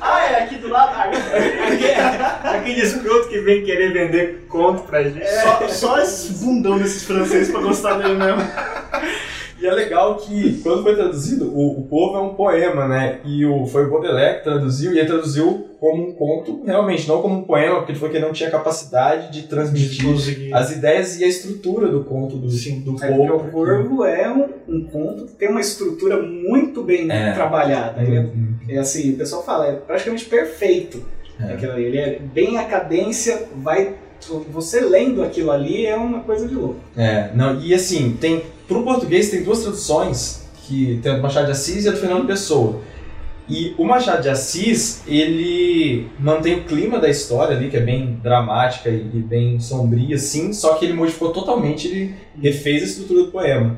ah, 0.00 0.24
é 0.30 0.44
aqui 0.44 0.56
do 0.56 0.68
lado. 0.68 0.92
Ah, 0.96 2.54
Aquele 2.54 2.80
escroto 2.80 3.28
que 3.28 3.40
vem 3.40 3.62
querer 3.62 3.92
vender 3.92 4.46
conto 4.48 4.82
pra 4.84 5.02
gente. 5.02 5.26
Só, 5.42 5.68
só 5.68 6.00
esse 6.00 6.32
bundão 6.44 6.78
desses 6.78 7.02
franceses 7.04 7.50
pra 7.50 7.60
gostar 7.60 7.98
dele 7.98 8.14
mesmo. 8.14 8.42
E 9.62 9.66
é 9.66 9.72
legal 9.72 10.16
que, 10.16 10.60
quando 10.62 10.82
foi 10.82 10.94
traduzido, 10.96 11.46
o, 11.54 11.80
o 11.80 11.82
povo 11.84 12.16
é 12.16 12.20
um 12.20 12.34
poema, 12.34 12.88
né? 12.88 13.20
E 13.24 13.46
o, 13.46 13.64
foi 13.66 13.86
o 13.86 13.90
Baudelaire 13.90 14.38
que 14.38 14.44
traduziu, 14.44 14.92
e 14.92 14.98
ele 14.98 15.06
traduziu 15.06 15.68
como 15.78 16.08
um 16.08 16.12
conto, 16.12 16.62
realmente, 16.64 17.06
não 17.08 17.22
como 17.22 17.36
um 17.38 17.42
poema, 17.42 17.76
porque 17.76 17.92
ele 17.92 17.98
falou 17.98 18.10
que 18.12 18.18
ele 18.18 18.26
não 18.26 18.32
tinha 18.32 18.50
capacidade 18.50 19.32
de 19.32 19.42
transmitir 19.48 20.06
as 20.52 20.70
ideias 20.70 21.20
e 21.20 21.24
a 21.24 21.28
estrutura 21.28 21.88
do 21.88 22.04
conto 22.04 22.36
do, 22.36 22.46
do 22.48 23.04
É 23.04 23.08
povo. 23.16 23.36
o 23.36 23.50
Corvo 23.50 24.04
é 24.04 24.28
um, 24.32 24.48
um 24.68 24.84
conto 24.84 25.26
que 25.26 25.32
tem 25.34 25.48
uma 25.48 25.60
estrutura 25.60 26.20
muito 26.22 26.82
bem 26.82 27.10
É. 27.10 27.32
trabalhada. 27.32 28.02
Ele 28.02 28.16
é, 28.68 28.74
é 28.76 28.78
assim, 28.78 29.12
o 29.12 29.16
pessoal 29.16 29.44
fala, 29.44 29.66
é 29.68 29.72
praticamente 29.72 30.24
perfeito. 30.24 31.04
É. 31.40 31.52
Aquilo 31.54 31.72
ali. 31.72 31.84
Ele 31.84 31.98
é 31.98 32.18
bem 32.18 32.58
a 32.58 32.64
cadência, 32.64 33.44
vai. 33.56 33.94
Você 34.52 34.78
lendo 34.80 35.20
aquilo 35.20 35.50
ali 35.50 35.84
é 35.84 35.96
uma 35.96 36.20
coisa 36.20 36.46
de 36.46 36.54
louco. 36.54 36.76
É, 36.96 37.30
não, 37.34 37.60
e 37.60 37.74
assim, 37.74 38.16
tem 38.20 38.40
pro 38.72 38.84
português 38.84 39.30
tem 39.30 39.42
duas 39.42 39.60
traduções, 39.60 40.42
que 40.66 41.00
tem 41.02 41.12
a 41.12 41.16
do 41.16 41.22
Machado 41.22 41.46
de 41.46 41.52
Assis 41.52 41.84
e 41.84 41.88
a 41.88 41.92
do 41.92 41.98
Fernando 41.98 42.26
Pessoa. 42.26 42.80
E 43.48 43.74
o 43.76 43.84
Machado 43.84 44.22
de 44.22 44.28
Assis, 44.28 45.02
ele 45.06 46.08
mantém 46.18 46.60
o 46.60 46.64
clima 46.64 46.98
da 46.98 47.08
história 47.08 47.56
ali, 47.56 47.68
que 47.68 47.76
é 47.76 47.80
bem 47.80 48.18
dramática 48.22 48.88
e 48.88 49.00
bem 49.00 49.58
sombria, 49.58 50.16
sim, 50.16 50.52
só 50.52 50.74
que 50.74 50.84
ele 50.84 50.94
modificou 50.94 51.32
totalmente, 51.32 51.88
ele 51.88 52.14
refez 52.40 52.82
a 52.82 52.86
estrutura 52.86 53.24
do 53.24 53.30
poema. 53.30 53.76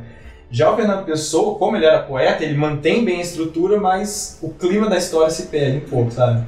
Já 0.51 0.71
o 0.71 0.77
Fernando 0.77 1.05
Pessoa, 1.05 1.59
como 1.59 1.77
ele 1.77 1.87
era 1.87 2.03
poeta, 2.03 2.45
ele 2.45 2.57
mantém 2.57 3.05
bem 3.05 3.19
a 3.19 3.23
estrutura, 3.23 3.81
mas 3.81 4.39
o 4.43 4.51
clima 4.51 4.89
da 4.89 4.99
história 4.99 5.31
se 5.31 5.47
perde 5.47 5.79
um 5.79 5.89
pouco, 5.89 6.13
sabe? 6.13 6.45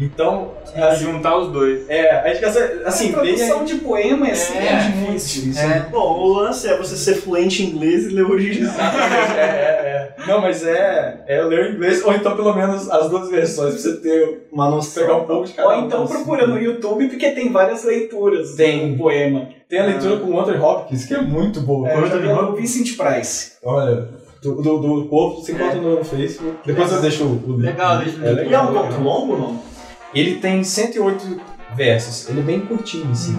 Então, 0.00 0.52
assim, 0.74 1.04
Juntar 1.04 1.36
os 1.38 1.52
dois. 1.52 1.88
é, 1.88 2.10
a 2.20 2.28
gente 2.28 2.40
quer 2.40 2.82
assim, 2.86 3.14
a 3.14 3.20
bem 3.20 3.34
tradução 3.36 3.64
de 3.64 3.74
poema 3.76 4.26
é 4.28 4.34
sempre 4.34 4.66
É, 4.66 4.76
difícil. 4.78 5.50
Isso 5.50 5.60
É. 5.60 5.86
Bom, 5.90 6.18
o 6.20 6.32
lance 6.32 6.66
é 6.66 6.76
você 6.76 6.96
ser 6.96 7.14
fluente 7.16 7.62
em 7.62 7.66
inglês 7.70 8.06
e 8.06 8.08
ler 8.10 8.24
original. 8.24 8.72
Exatamente, 8.72 9.32
é, 9.38 9.42
é, 9.42 10.16
é. 10.18 10.26
Não, 10.26 10.40
mas 10.40 10.64
é, 10.64 11.24
é 11.26 11.42
ler 11.42 11.66
o 11.66 11.74
inglês, 11.74 12.04
ou 12.04 12.12
então 12.14 12.34
pelo 12.36 12.54
menos 12.54 12.88
as 12.90 13.08
duas 13.10 13.28
versões, 13.28 13.74
pra 13.74 13.82
você 13.82 13.96
ter, 13.96 14.46
Uma 14.52 14.70
noção. 14.70 15.02
pegar 15.02 15.16
um 15.16 15.24
pouco 15.24 15.46
de 15.46 15.52
cada 15.52 15.68
Ou 15.68 15.74
um, 15.82 15.86
então 15.86 16.02
assim. 16.04 16.14
procura 16.14 16.46
no 16.46 16.58
YouTube, 16.58 17.08
porque 17.08 17.30
tem 17.30 17.50
várias 17.52 17.84
leituras 17.84 18.54
Tem. 18.54 18.92
do 18.92 18.98
poema. 18.98 19.48
Tem 19.68 19.80
a 19.80 19.86
leitura 19.86 20.16
com 20.18 20.30
o 20.30 20.40
Anthony 20.40 20.58
Hopkins, 20.58 21.04
que 21.04 21.14
é 21.14 21.20
muito 21.20 21.60
boa. 21.60 21.88
É, 21.88 22.00
vi 22.00 22.28
o 22.28 22.54
Vincent 22.54 22.96
Price. 22.96 23.52
Olha, 23.64 24.08
do, 24.42 24.56
do, 24.60 24.78
do 24.78 25.04
povo, 25.08 25.40
você 25.40 25.52
encontra 25.52 25.76
no 25.76 26.04
Facebook. 26.04 26.56
Depois 26.66 26.92
eu 26.92 27.00
deixo 27.00 27.24
o, 27.24 27.50
o 27.50 27.52
link. 27.56 27.62
Legal, 27.66 27.98
deixa 27.98 28.18
o 28.18 28.26
é 28.26 28.32
link. 28.32 28.50
E 28.50 28.54
é 28.54 28.60
um 28.60 28.66
legal. 28.68 28.84
conto 28.84 29.00
longo, 29.02 29.36
não? 29.36 29.71
Ele 30.14 30.36
tem 30.36 30.62
108 30.62 31.40
versos, 31.74 32.28
ele 32.28 32.40
é 32.40 32.42
bem 32.42 32.60
curtinho, 32.60 33.10
assim. 33.10 33.36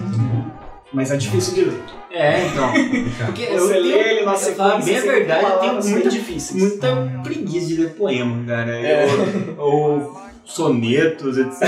Mas 0.92 1.10
é 1.10 1.16
difícil 1.16 1.54
de 1.54 1.64
ler. 1.64 1.80
É, 2.10 2.46
então. 2.46 2.72
Porque 3.26 3.42
eu 3.42 3.58
Você 3.66 3.78
lê 3.78 3.92
tenho, 3.92 4.06
ele 4.06 4.24
na 4.24 4.32
eu 4.32 4.36
sequência, 4.36 4.84
bem 4.84 4.96
a 4.96 5.00
verdade, 5.00 5.40
tem 5.40 5.50
eu 5.50 5.58
tenho 5.58 5.60
palavras 5.60 5.84
bem 5.86 5.94
muita, 5.94 6.10
muita 6.54 7.22
preguiça 7.24 7.66
de 7.66 7.76
ler 7.76 7.90
poema, 7.94 8.44
cara. 8.46 8.70
É. 8.78 9.04
Eu- 9.04 9.54
ou 9.58 10.23
sonetos, 10.44 11.38
etc. 11.38 11.62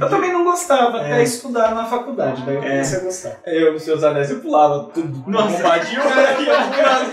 Eu 0.00 0.08
também 0.08 0.32
não 0.32 0.44
gostava 0.44 0.98
É. 0.98 1.12
até 1.12 1.22
estudar 1.22 1.74
na 1.74 1.84
faculdade, 1.84 2.42
daí 2.46 2.54
eu 2.56 2.62
comecei 2.62 2.98
a 2.98 3.02
gostar. 3.02 3.38
Eu, 3.46 3.72
nos 3.74 3.82
seus 3.82 4.02
anéis, 4.04 4.30
eu 4.30 4.38
pulava 4.40 4.84
tudo. 4.94 5.24
Nossa. 5.30 5.56
Bombadinho, 5.56 6.00
eu 6.00 6.08
ia 6.08 6.34
pulando. 6.34 7.10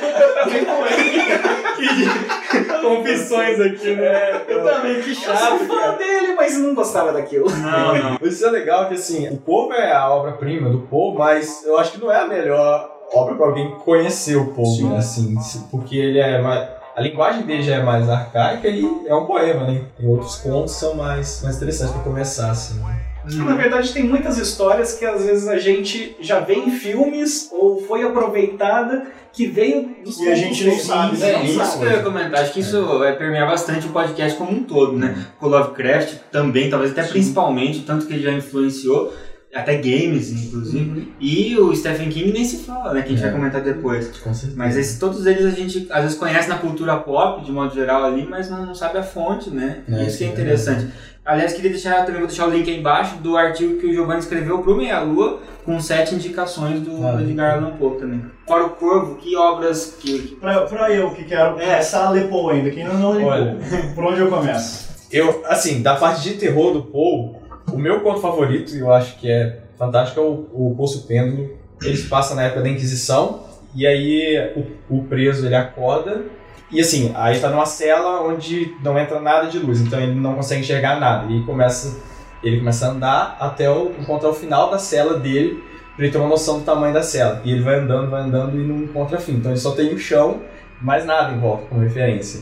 Confissões 2.81 3.59
aqui, 3.59 3.95
né? 3.95 4.41
Eu 4.47 4.63
também, 4.63 5.01
que 5.01 5.09
Eu 5.09 5.15
sou 5.15 5.35
chato, 5.35 5.59
fã 5.65 5.75
cara. 5.79 5.91
dele, 5.93 6.33
mas 6.35 6.57
não 6.57 6.73
gostava 6.73 7.11
daquilo. 7.13 7.49
não, 7.49 7.95
não. 8.11 8.17
Isso 8.21 8.45
é 8.45 8.49
legal 8.51 8.87
que 8.87 8.95
assim, 8.95 9.27
o 9.29 9.37
povo 9.37 9.73
é 9.73 9.91
a 9.91 10.09
obra-prima 10.09 10.69
do 10.69 10.79
povo, 10.81 11.17
mas 11.17 11.63
eu 11.65 11.77
acho 11.77 11.91
que 11.93 11.99
não 12.01 12.11
é 12.11 12.21
a 12.21 12.27
melhor 12.27 12.89
obra 13.13 13.35
para 13.35 13.45
alguém 13.45 13.71
conhecer 13.79 14.35
o 14.35 14.47
povo, 14.53 14.89
né? 14.89 14.97
Assim, 14.97 15.35
porque 15.71 15.97
ele 15.97 16.19
é 16.19 16.41
mais. 16.41 16.76
A 16.97 17.01
linguagem 17.01 17.43
dele 17.43 17.61
já 17.61 17.75
é 17.75 17.83
mais 17.83 18.09
arcaica 18.09 18.67
e 18.67 18.83
é 19.05 19.13
um 19.13 19.25
poema, 19.25 19.67
né? 19.67 19.83
Tem 19.95 20.07
outros 20.09 20.37
contos 20.37 20.73
que 20.73 20.79
são 20.79 20.95
mais, 20.95 21.43
mais 21.43 21.55
interessantes 21.57 21.93
para 21.93 22.01
começar, 22.03 22.49
assim. 22.49 22.79
né? 22.79 23.03
Na 23.45 23.55
verdade, 23.55 23.93
tem 23.93 24.03
muitas 24.03 24.39
histórias 24.39 24.93
que 24.95 25.05
às 25.05 25.23
vezes 25.23 25.47
a 25.47 25.59
gente 25.59 26.15
já 26.19 26.39
vê 26.39 26.55
em 26.55 26.71
filmes 26.71 27.49
ou 27.51 27.79
foi 27.83 28.01
aproveitada 28.03 29.05
que 29.31 29.45
veio 29.45 29.95
dos 30.03 30.19
E 30.19 30.27
a 30.27 30.33
gente 30.35 30.65
não 30.65 30.79
sabe, 30.79 31.17
né? 31.17 31.29
É, 31.29 31.37
Não 31.37 31.43
isso 31.45 31.57
sabe. 31.59 31.77
que 31.77 31.83
eu 31.85 31.91
ia 31.91 32.03
comentar. 32.03 32.39
Acho 32.41 32.53
que 32.53 32.59
isso 32.61 32.97
vai 32.97 33.15
permear 33.15 33.47
bastante 33.47 33.85
o 33.85 33.91
podcast 33.91 34.35
como 34.35 34.51
um 34.51 34.63
todo, 34.63 34.93
né? 34.93 35.27
O 35.39 35.47
Lovecraft 35.47 36.15
também, 36.31 36.67
talvez 36.67 36.91
até 36.93 37.03
principalmente, 37.03 37.81
tanto 37.81 38.07
que 38.07 38.13
ele 38.13 38.23
já 38.23 38.31
influenciou, 38.31 39.13
até 39.61 39.75
games, 39.75 40.31
inclusive. 40.31 41.13
E 41.19 41.57
o 41.57 41.75
Stephen 41.75 42.09
King 42.09 42.31
nem 42.31 42.43
se 42.45 42.57
fala, 42.65 42.93
né? 42.93 43.01
Que 43.01 43.07
a 43.07 43.11
gente 43.11 43.19
É. 43.19 43.23
vai 43.23 43.31
comentar 43.31 43.61
depois. 43.61 44.07
Com 44.19 44.33
certeza. 44.33 44.57
Mas 44.57 44.77
esse, 44.77 44.99
todos 44.99 45.25
eles 45.25 45.45
a 45.45 45.49
gente 45.51 45.87
às 45.91 46.03
vezes 46.03 46.17
conhece 46.17 46.47
na 46.49 46.57
cultura 46.57 46.95
pop, 46.97 47.43
de 47.43 47.51
modo 47.51 47.73
geral 47.73 48.03
ali, 48.05 48.27
mas 48.29 48.49
não, 48.49 48.65
não 48.65 48.75
sabe 48.75 48.97
a 48.97 49.03
fonte, 49.03 49.49
né? 49.49 49.79
É, 49.91 50.03
isso 50.05 50.17
que 50.19 50.23
é 50.23 50.27
é 50.27 50.29
interessante. 50.31 50.87
Aliás, 51.25 51.51
queria 51.51 51.71
deixar, 51.71 52.05
também 52.05 52.19
vou 52.21 52.27
deixar 52.27 52.47
o 52.47 52.51
link 52.51 52.69
aí 52.69 52.79
embaixo 52.79 53.17
do 53.17 53.35
artigo 53.35 53.77
que 53.81 53.85
o 53.87 53.91
Giovanni 53.93 54.19
escreveu 54.21 54.59
pro 54.59 54.77
Meia 54.77 55.01
Lua, 55.01 55.39
com 55.65 55.77
sete 55.81 56.15
indicações 56.15 56.79
do 56.79 57.05
Ah, 57.05 57.21
Edgar 57.21 57.55
Allan 57.57 57.71
Poe 57.71 57.97
também. 57.99 58.21
Fora 58.47 58.65
o 58.65 58.69
Corvo, 58.69 59.15
que 59.15 59.35
obras 59.35 59.97
que... 59.99 60.37
Pra, 60.39 60.61
pra 60.61 60.89
eu 60.89 61.11
que 61.11 61.25
quero 61.25 61.59
É. 61.59 61.65
começar 61.65 62.05
a 62.05 62.09
ler 62.11 62.29
Poe 62.29 62.53
ainda, 62.55 62.69
que 62.71 62.79
ainda 62.79 62.93
não 62.93 63.13
li. 63.17 63.25
Por 63.93 64.05
onde 64.05 64.21
eu 64.21 64.29
começo? 64.29 64.87
Eu, 65.11 65.43
assim, 65.47 65.81
da 65.81 65.95
parte 65.97 66.21
de 66.21 66.35
terror 66.35 66.71
do 66.71 66.83
Poe, 66.83 67.36
o 67.71 67.77
meu 67.77 68.01
conto 68.01 68.19
favorito, 68.19 68.75
e 68.75 68.79
eu 68.79 68.91
acho 68.91 69.17
que 69.19 69.29
é 69.29 69.59
fantástico, 69.77 70.19
é 70.19 70.23
o, 70.23 70.47
o 70.53 70.75
Poço 70.75 71.07
Pêndulo. 71.07 71.57
Ele 71.81 71.95
se 71.95 72.07
passa 72.07 72.33
na 72.33 72.43
época 72.43 72.61
da 72.61 72.69
Inquisição, 72.69 73.43
e 73.75 73.85
aí 73.85 74.53
o, 74.89 74.97
o 74.97 75.03
preso 75.03 75.45
ele 75.45 75.55
acorda, 75.55 76.25
e 76.69 76.81
assim, 76.81 77.13
aí 77.15 77.39
tá 77.39 77.49
numa 77.49 77.65
cela 77.65 78.21
onde 78.21 78.75
não 78.83 78.99
entra 78.99 79.21
nada 79.21 79.47
de 79.47 79.57
luz, 79.57 79.79
então 79.79 79.99
ele 80.01 80.13
não 80.13 80.35
consegue 80.35 80.61
enxergar 80.61 80.99
nada. 80.99 81.31
E 81.31 81.41
começa, 81.43 81.97
ele 82.43 82.57
começa 82.57 82.87
a 82.87 82.89
andar 82.89 83.37
até 83.39 83.69
o, 83.69 83.91
encontrar 83.97 84.29
o 84.29 84.33
final 84.33 84.69
da 84.69 84.77
cela 84.77 85.17
dele, 85.17 85.63
pra 85.95 86.05
ele 86.05 86.11
ter 86.11 86.17
uma 86.17 86.27
noção 86.27 86.59
do 86.59 86.65
tamanho 86.65 86.93
da 86.93 87.01
cela. 87.01 87.41
E 87.45 87.51
ele 87.51 87.61
vai 87.61 87.75
andando, 87.75 88.09
vai 88.09 88.21
andando 88.21 88.59
e 88.59 88.63
não 88.65 88.83
encontra 88.83 89.17
fim. 89.17 89.33
Então 89.33 89.51
ele 89.51 89.59
só 89.59 89.71
tem 89.71 89.93
o 89.93 89.97
chão, 89.97 90.41
mais 90.81 91.05
nada 91.05 91.33
em 91.33 91.39
volta 91.39 91.65
como 91.67 91.81
referência. 91.81 92.41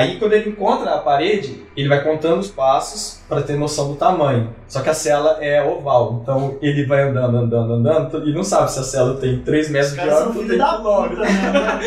Aí 0.00 0.16
quando 0.18 0.32
ele 0.32 0.50
encontra 0.50 0.90
a 0.94 0.98
parede, 0.98 1.62
ele 1.76 1.88
vai 1.88 2.02
contando 2.02 2.38
os 2.38 2.48
passos 2.48 3.20
para 3.28 3.42
ter 3.42 3.56
noção 3.56 3.88
do 3.88 3.96
tamanho. 3.96 4.50
Só 4.66 4.80
que 4.80 4.88
a 4.88 4.94
cela 4.94 5.38
é 5.40 5.62
oval, 5.62 6.20
então 6.22 6.56
ele 6.62 6.86
vai 6.86 7.02
andando, 7.02 7.36
andando, 7.36 7.72
andando 7.74 8.28
e 8.28 8.32
não 8.32 8.42
sabe 8.42 8.70
se 8.72 8.78
a 8.78 8.82
cela 8.82 9.14
tem 9.18 9.40
3 9.40 9.70
metros 9.70 9.92
Os 9.92 9.98
de 9.98 10.08
altura 10.08 10.38
ou 10.38 10.46
tem 10.48 10.58
da 10.58 10.76
quilômetros. 10.76 11.18
puta, 11.18 11.52
né? 11.52 11.80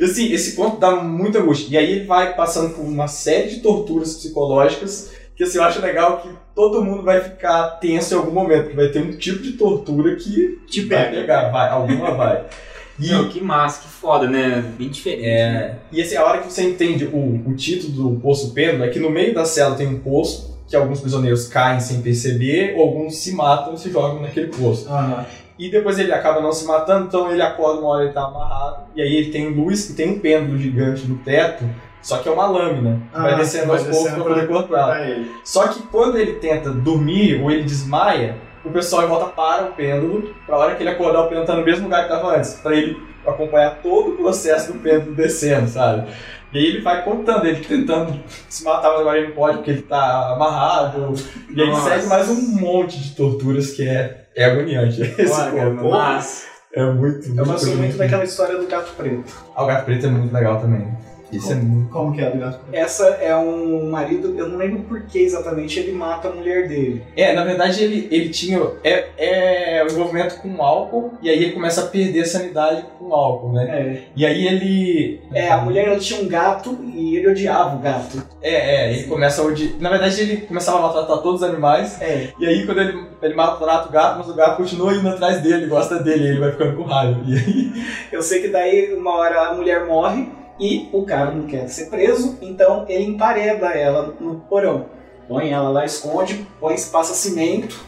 E, 0.00 0.04
assim, 0.04 0.32
esse 0.32 0.56
conto 0.56 0.78
dá 0.78 0.90
muita 0.96 1.38
angústia. 1.38 1.68
E 1.74 1.78
aí 1.78 1.92
ele 1.92 2.04
vai 2.04 2.34
passando 2.34 2.74
por 2.74 2.82
uma 2.82 3.06
série 3.06 3.48
de 3.48 3.60
torturas 3.60 4.14
psicológicas 4.14 5.10
que 5.36 5.44
assim, 5.44 5.58
eu 5.58 5.64
acho 5.64 5.82
legal 5.82 6.18
que 6.22 6.30
todo 6.54 6.82
mundo 6.82 7.02
vai 7.02 7.20
ficar 7.20 7.78
tenso 7.78 8.14
em 8.14 8.16
algum 8.16 8.32
momento, 8.32 8.62
porque 8.64 8.76
vai 8.76 8.88
ter 8.88 9.02
um 9.02 9.16
tipo 9.18 9.42
de 9.42 9.52
tortura 9.52 10.16
que 10.16 10.58
Te 10.66 10.80
vai 10.86 11.04
pega. 11.10 11.20
pegar, 11.20 11.50
vai, 11.50 11.68
alguma 11.68 12.12
vai. 12.12 12.44
E, 12.98 13.08
Meu, 13.08 13.28
que 13.28 13.40
massa, 13.42 13.82
que 13.82 13.88
foda, 13.88 14.26
né? 14.28 14.72
Bem 14.78 14.88
diferente. 14.88 15.22
né? 15.22 15.28
é, 15.28 15.74
e 15.92 16.00
assim, 16.00 16.16
a 16.16 16.24
hora 16.24 16.38
que 16.40 16.50
você 16.52 16.62
entende 16.62 17.04
o, 17.04 17.42
o 17.46 17.54
título 17.54 17.92
do 18.14 18.20
Poço 18.20 18.52
Pêndulo 18.54 18.84
é 18.84 18.88
que 18.88 18.98
no 18.98 19.10
meio 19.10 19.34
da 19.34 19.44
cela 19.44 19.74
tem 19.74 19.86
um 19.86 19.98
poço 19.98 20.56
que 20.66 20.74
alguns 20.74 21.00
prisioneiros 21.00 21.46
caem 21.46 21.78
sem 21.78 22.00
perceber, 22.02 22.74
ou 22.76 22.82
alguns 22.82 23.16
se 23.16 23.32
matam 23.32 23.74
e 23.74 23.78
se 23.78 23.90
jogam 23.90 24.20
naquele 24.20 24.48
poço. 24.48 24.88
Aham. 24.88 25.24
E 25.58 25.70
depois 25.70 25.98
ele 25.98 26.12
acaba 26.12 26.40
não 26.40 26.52
se 26.52 26.66
matando, 26.66 27.06
então 27.06 27.30
ele 27.32 27.40
acorda 27.40 27.80
uma 27.80 27.88
hora 27.90 28.04
ele 28.04 28.12
tá 28.12 28.24
amarrado, 28.24 28.88
e 28.94 29.00
aí 29.00 29.14
ele 29.16 29.30
tem 29.30 29.48
luz 29.48 29.88
e 29.88 29.94
tem 29.94 30.10
um 30.10 30.18
pêndulo 30.18 30.58
gigante 30.58 31.06
no 31.06 31.16
teto, 31.18 31.64
só 32.02 32.18
que 32.18 32.28
é 32.28 32.32
uma 32.32 32.46
lâmina, 32.46 33.00
que 33.12 33.18
vai 33.20 33.32
Ah, 33.32 33.36
descendo 33.36 33.72
aos 33.72 33.82
poucos 33.82 34.12
pra 34.12 34.24
poder 34.24 34.46
cortar. 34.46 35.00
Só 35.44 35.68
que 35.68 35.82
quando 35.84 36.18
ele 36.18 36.34
tenta 36.34 36.70
dormir 36.70 37.40
ou 37.42 37.50
ele 37.50 37.62
desmaia, 37.62 38.36
o 38.66 38.72
pessoal 38.72 39.04
em 39.04 39.08
volta 39.08 39.26
para 39.26 39.64
o 39.64 39.72
pêndulo, 39.72 40.34
pra 40.44 40.56
hora 40.56 40.74
que 40.74 40.82
ele 40.82 40.90
acordar 40.90 41.22
o 41.22 41.28
pêndulo 41.28 41.46
tá 41.46 41.54
no 41.54 41.64
mesmo 41.64 41.84
lugar 41.84 42.02
que 42.02 42.08
tava 42.08 42.36
antes, 42.36 42.54
pra 42.54 42.74
ele 42.74 42.96
acompanhar 43.26 43.78
todo 43.82 44.10
o 44.10 44.16
processo 44.16 44.72
do 44.72 44.78
pêndulo 44.78 45.14
descendo, 45.14 45.68
sabe? 45.68 46.08
E 46.52 46.58
aí 46.58 46.66
ele 46.66 46.80
vai 46.80 47.04
contando, 47.04 47.44
ele 47.44 47.60
tentando 47.64 48.18
se 48.48 48.64
matar, 48.64 48.90
mas 48.90 49.00
agora 49.00 49.18
ele 49.18 49.28
não 49.28 49.34
pode 49.34 49.56
porque 49.58 49.70
ele 49.70 49.82
tá 49.82 50.32
amarrado. 50.32 51.14
E 51.54 51.60
aí 51.60 51.68
Nossa. 51.68 51.90
segue 51.90 52.06
mais 52.06 52.28
um 52.30 52.40
monte 52.60 52.98
de 52.98 53.14
torturas 53.14 53.72
que 53.72 53.86
é, 53.86 54.26
é 54.34 54.44
agoniante. 54.44 55.02
Esse 55.18 55.32
Olha, 55.32 55.70
massa. 55.70 56.46
É 56.72 56.84
muito, 56.84 57.28
Eu 57.28 57.44
gosto 57.44 57.66
muito 57.66 57.78
muito 57.78 57.96
daquela 57.96 58.24
história 58.24 58.58
do 58.58 58.66
gato 58.66 58.92
preto. 58.96 59.24
Ah, 59.54 59.64
o 59.64 59.66
Gato 59.66 59.84
Preto 59.86 60.06
é 60.06 60.08
muito 60.10 60.32
legal 60.32 60.60
também. 60.60 60.86
Isso 61.32 61.52
é 61.52 61.54
muito. 61.56 61.90
Como 61.90 62.12
que 62.14 62.20
é 62.20 62.30
do 62.30 62.38
gato 62.38 62.60
preto? 62.60 62.74
Essa 62.82 63.06
é 63.20 63.34
um 63.36 63.90
marido, 63.90 64.34
eu 64.38 64.48
não 64.48 64.56
lembro 64.58 64.82
por 64.82 65.02
que 65.02 65.18
exatamente 65.18 65.78
ele 65.80 65.92
mata 65.92 66.28
a 66.28 66.32
mulher 66.32 66.68
dele. 66.68 67.02
É, 67.16 67.32
na 67.32 67.44
verdade 67.44 67.82
ele, 67.82 68.08
ele 68.10 68.28
tinha. 68.28 68.60
É, 68.84 69.06
é 69.18 69.84
o 69.84 69.92
envolvimento 69.92 70.36
com 70.40 70.62
álcool, 70.62 71.14
e 71.22 71.28
aí 71.28 71.36
ele 71.44 71.52
começa 71.52 71.82
a 71.82 71.86
perder 71.86 72.20
a 72.20 72.26
sanidade 72.26 72.84
com 72.98 73.12
álcool, 73.14 73.52
né? 73.52 73.64
É, 73.68 74.02
E 74.14 74.24
aí 74.24 74.46
ele. 74.46 75.20
é 75.32 75.48
a 75.50 75.58
mulher 75.58 75.86
ela 75.88 75.98
tinha 75.98 76.20
um 76.20 76.28
gato 76.28 76.78
e 76.94 77.16
ele 77.16 77.28
odiava 77.28 77.76
o 77.76 77.80
gato. 77.80 78.22
É, 78.40 78.86
é, 78.86 78.92
ele 78.92 79.04
começa 79.04 79.42
a 79.42 79.44
odiar. 79.44 79.72
Na 79.80 79.90
verdade 79.90 80.20
ele 80.20 80.36
começava 80.38 80.78
a 80.78 80.82
maltratar 80.82 81.18
todos 81.18 81.42
os 81.42 81.48
animais, 81.48 82.00
É, 82.00 82.28
e 82.38 82.46
aí 82.46 82.64
quando 82.66 82.80
ele, 82.80 83.04
ele 83.22 83.34
maltrata 83.34 83.88
o 83.88 83.92
gato, 83.92 84.18
mas 84.18 84.28
o 84.28 84.34
gato 84.34 84.56
continua 84.56 84.94
indo 84.94 85.08
atrás 85.08 85.40
dele, 85.40 85.66
gosta 85.66 85.98
dele, 86.02 86.24
e 86.24 86.28
ele 86.28 86.40
vai 86.40 86.52
ficando 86.52 86.76
com 86.76 86.82
raiva. 86.84 87.20
E 87.26 87.34
aí. 87.36 87.72
eu 88.12 88.22
sei 88.22 88.40
que 88.42 88.48
daí 88.48 88.94
uma 88.94 89.16
hora 89.16 89.48
a 89.48 89.54
mulher 89.54 89.84
morre 89.86 90.28
e 90.58 90.88
o 90.92 91.04
cara 91.04 91.30
não 91.32 91.46
quer 91.46 91.68
ser 91.68 91.86
preso, 91.86 92.38
então 92.40 92.86
ele 92.88 93.04
empareda 93.04 93.68
ela 93.68 94.14
no 94.18 94.40
porão. 94.40 94.86
Põe 95.28 95.50
ela 95.50 95.68
lá, 95.68 95.84
esconde, 95.84 96.46
põe, 96.60 96.76
passa 96.90 97.14
cimento 97.14 97.84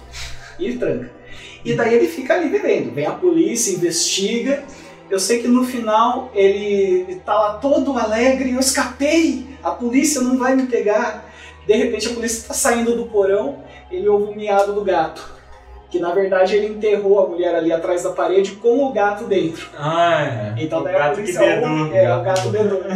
e 0.58 0.74
tranca. 0.74 1.10
E 1.64 1.74
daí 1.74 1.94
ele 1.94 2.08
fica 2.08 2.34
ali 2.34 2.48
vivendo. 2.48 2.94
Vem 2.94 3.06
a 3.06 3.12
polícia, 3.12 3.74
investiga. 3.74 4.64
Eu 5.10 5.18
sei 5.18 5.40
que 5.40 5.48
no 5.48 5.64
final 5.64 6.30
ele 6.34 7.06
ele 7.08 7.20
tá 7.20 7.34
lá 7.34 7.54
todo 7.54 7.96
alegre, 7.98 8.52
eu 8.52 8.60
escapei, 8.60 9.46
a 9.62 9.70
polícia 9.70 10.20
não 10.20 10.36
vai 10.36 10.54
me 10.54 10.66
pegar. 10.66 11.32
De 11.66 11.74
repente 11.74 12.08
a 12.08 12.14
polícia 12.14 12.38
está 12.38 12.54
saindo 12.54 12.94
do 12.96 13.06
porão, 13.06 13.62
ele 13.90 14.08
ouve 14.08 14.32
o 14.32 14.36
miado 14.36 14.72
do 14.72 14.84
gato. 14.84 15.37
Que 15.90 15.98
na 15.98 16.12
verdade 16.12 16.54
ele 16.54 16.66
enterrou 16.74 17.18
a 17.24 17.28
mulher 17.28 17.54
ali 17.54 17.72
atrás 17.72 18.02
da 18.02 18.10
parede 18.10 18.52
com 18.52 18.84
o 18.86 18.92
gato 18.92 19.24
dentro. 19.24 19.68
Ah, 19.78 20.52
é. 20.58 20.62
Então 20.62 20.80
O 20.80 20.84
daí 20.84 20.94
a 20.94 20.98
gato 20.98 21.10
que 21.16 21.20
polícia 21.22 21.40
dedou. 21.40 21.94
é, 21.94 22.16
o 22.16 22.22
gato 22.22 22.48
dedou. 22.50 22.82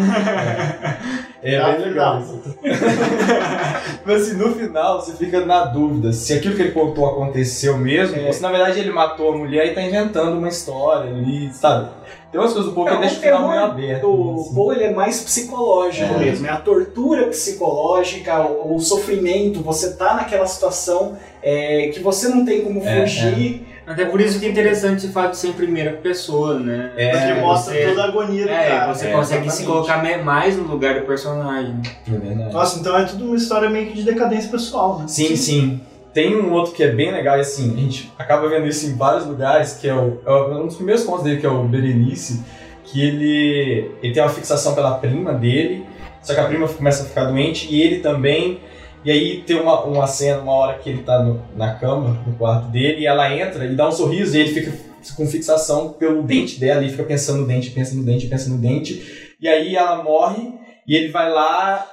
É 1.44 1.58
Gato 1.58 1.80
bem 1.80 1.88
legal 1.88 2.20
gato. 2.20 2.40
Mas 4.06 4.22
assim, 4.28 4.36
no 4.36 4.54
final 4.54 5.00
você 5.00 5.12
fica 5.12 5.44
na 5.44 5.64
dúvida 5.64 6.12
se 6.12 6.32
aquilo 6.34 6.54
que 6.54 6.62
ele 6.62 6.70
contou 6.70 7.04
aconteceu 7.04 7.76
mesmo, 7.76 8.16
É. 8.16 8.26
ou 8.26 8.32
se 8.32 8.40
na 8.40 8.50
verdade 8.50 8.78
ele 8.78 8.92
matou 8.92 9.32
a 9.34 9.36
mulher 9.38 9.66
e 9.66 9.74
tá 9.74 9.82
inventando 9.82 10.38
uma 10.38 10.48
história 10.48 11.10
ali, 11.10 11.52
sabe? 11.52 11.88
Tem 12.32 12.40
umas 12.40 12.52
coisas 12.54 12.70
do 12.70 12.74
povo 12.74 12.88
que 12.88 12.94
É, 12.94 12.98
deixa 12.98 13.14
o 13.16 13.18
o 13.18 13.20
final 13.22 13.48
meio 13.50 13.62
aberto. 13.62 14.00
do 14.06 14.40
assim. 14.40 14.54
Poe 14.54 14.74
ele 14.74 14.84
é 14.84 14.92
mais 14.94 15.20
psicológico 15.20 16.14
É. 16.14 16.18
mesmo, 16.18 16.46
é 16.46 16.50
a 16.50 16.56
tortura 16.56 17.26
psicológica, 17.26 18.40
o, 18.40 18.74
o 18.76 18.80
sofrimento, 18.80 19.60
você 19.60 19.92
tá 19.94 20.14
naquela 20.14 20.46
situação 20.46 21.16
é, 21.42 21.90
que 21.92 22.00
você 22.00 22.28
não 22.28 22.44
tem 22.44 22.62
como 22.62 22.80
É, 22.82 23.02
fugir. 23.02 23.66
Até 23.84 24.04
por 24.04 24.20
isso 24.20 24.38
que 24.38 24.46
é 24.46 24.48
interessante 24.48 24.98
esse 25.04 25.08
fato 25.12 25.32
de 25.32 25.38
ser 25.38 25.48
em 25.48 25.52
primeira 25.52 25.92
pessoa, 25.94 26.58
né? 26.58 26.92
É, 26.96 27.10
Porque 27.10 27.40
mostra 27.40 27.74
você- 27.74 27.86
toda 27.88 28.02
a 28.02 28.04
agonia 28.06 28.44
do 28.46 28.50
É, 28.52 28.68
cara. 28.68 28.94
você 28.94 29.06
é, 29.08 29.10
consegue 29.12 29.42
se 29.50 29.62
exatamente. 29.62 29.66
colocar 29.66 30.02
me- 30.02 30.22
mais 30.22 30.56
no 30.56 30.62
lugar 30.64 31.00
do 31.00 31.04
personagem. 31.06 31.74
É 32.06 32.10
verdade. 32.16 32.52
Nossa, 32.54 32.78
então 32.78 32.96
é 32.96 33.04
tudo 33.04 33.24
uma 33.26 33.36
história 33.36 33.68
meio 33.68 33.88
que 33.88 33.94
de 33.94 34.04
decadência 34.04 34.48
pessoal, 34.50 35.00
né? 35.00 35.04
Sim, 35.08 35.34
sim. 35.36 35.80
Tem 36.12 36.36
um 36.36 36.52
outro 36.52 36.72
que 36.72 36.82
é 36.82 36.88
bem 36.92 37.10
legal, 37.10 37.38
e 37.38 37.40
assim, 37.40 37.72
a 37.74 37.80
gente 37.80 38.12
acaba 38.18 38.46
vendo 38.48 38.66
isso 38.66 38.86
em 38.86 38.94
vários 38.94 39.26
lugares, 39.26 39.74
que 39.74 39.88
é, 39.88 39.94
o, 39.94 40.20
é 40.26 40.32
um 40.56 40.66
dos 40.66 40.76
primeiros 40.76 41.04
contos 41.04 41.24
dele, 41.24 41.40
que 41.40 41.46
é 41.46 41.48
o 41.48 41.64
Berenice, 41.64 42.42
que 42.84 43.00
ele, 43.02 43.90
ele 44.02 44.12
tem 44.12 44.22
uma 44.22 44.28
fixação 44.28 44.74
pela 44.74 44.98
prima 44.98 45.32
dele, 45.32 45.86
só 46.22 46.34
que 46.34 46.40
a 46.40 46.44
prima 46.44 46.68
começa 46.68 47.02
a 47.04 47.06
ficar 47.06 47.24
doente, 47.24 47.66
e 47.72 47.80
ele 47.80 48.00
também, 48.00 48.60
e 49.04 49.10
aí 49.10 49.42
tem 49.46 49.56
uma, 49.58 49.82
uma 49.84 50.06
cena, 50.06 50.42
uma 50.42 50.52
hora 50.52 50.78
que 50.78 50.90
ele 50.90 51.02
tá 51.02 51.22
no- 51.22 51.42
na 51.56 51.74
cama, 51.74 52.22
no 52.26 52.34
quarto 52.34 52.66
dele, 52.68 53.00
e 53.02 53.06
ela 53.06 53.34
entra 53.34 53.64
e 53.64 53.74
dá 53.74 53.88
um 53.88 53.92
sorriso, 53.92 54.36
e 54.36 54.40
ele 54.40 54.50
fica 54.52 54.72
com 55.16 55.26
fixação 55.26 55.94
pelo 55.94 56.22
dente 56.22 56.60
dela, 56.60 56.84
e 56.84 56.90
fica 56.90 57.04
pensando 57.04 57.40
no 57.40 57.46
dente, 57.46 57.70
pensa 57.70 57.94
no 57.96 58.04
dente, 58.04 58.26
pensa 58.26 58.50
no 58.50 58.58
dente, 58.58 59.34
e 59.40 59.48
aí 59.48 59.74
ela 59.74 60.02
morre, 60.02 60.52
e 60.86 60.94
ele 60.94 61.08
vai 61.08 61.30
lá 61.30 61.86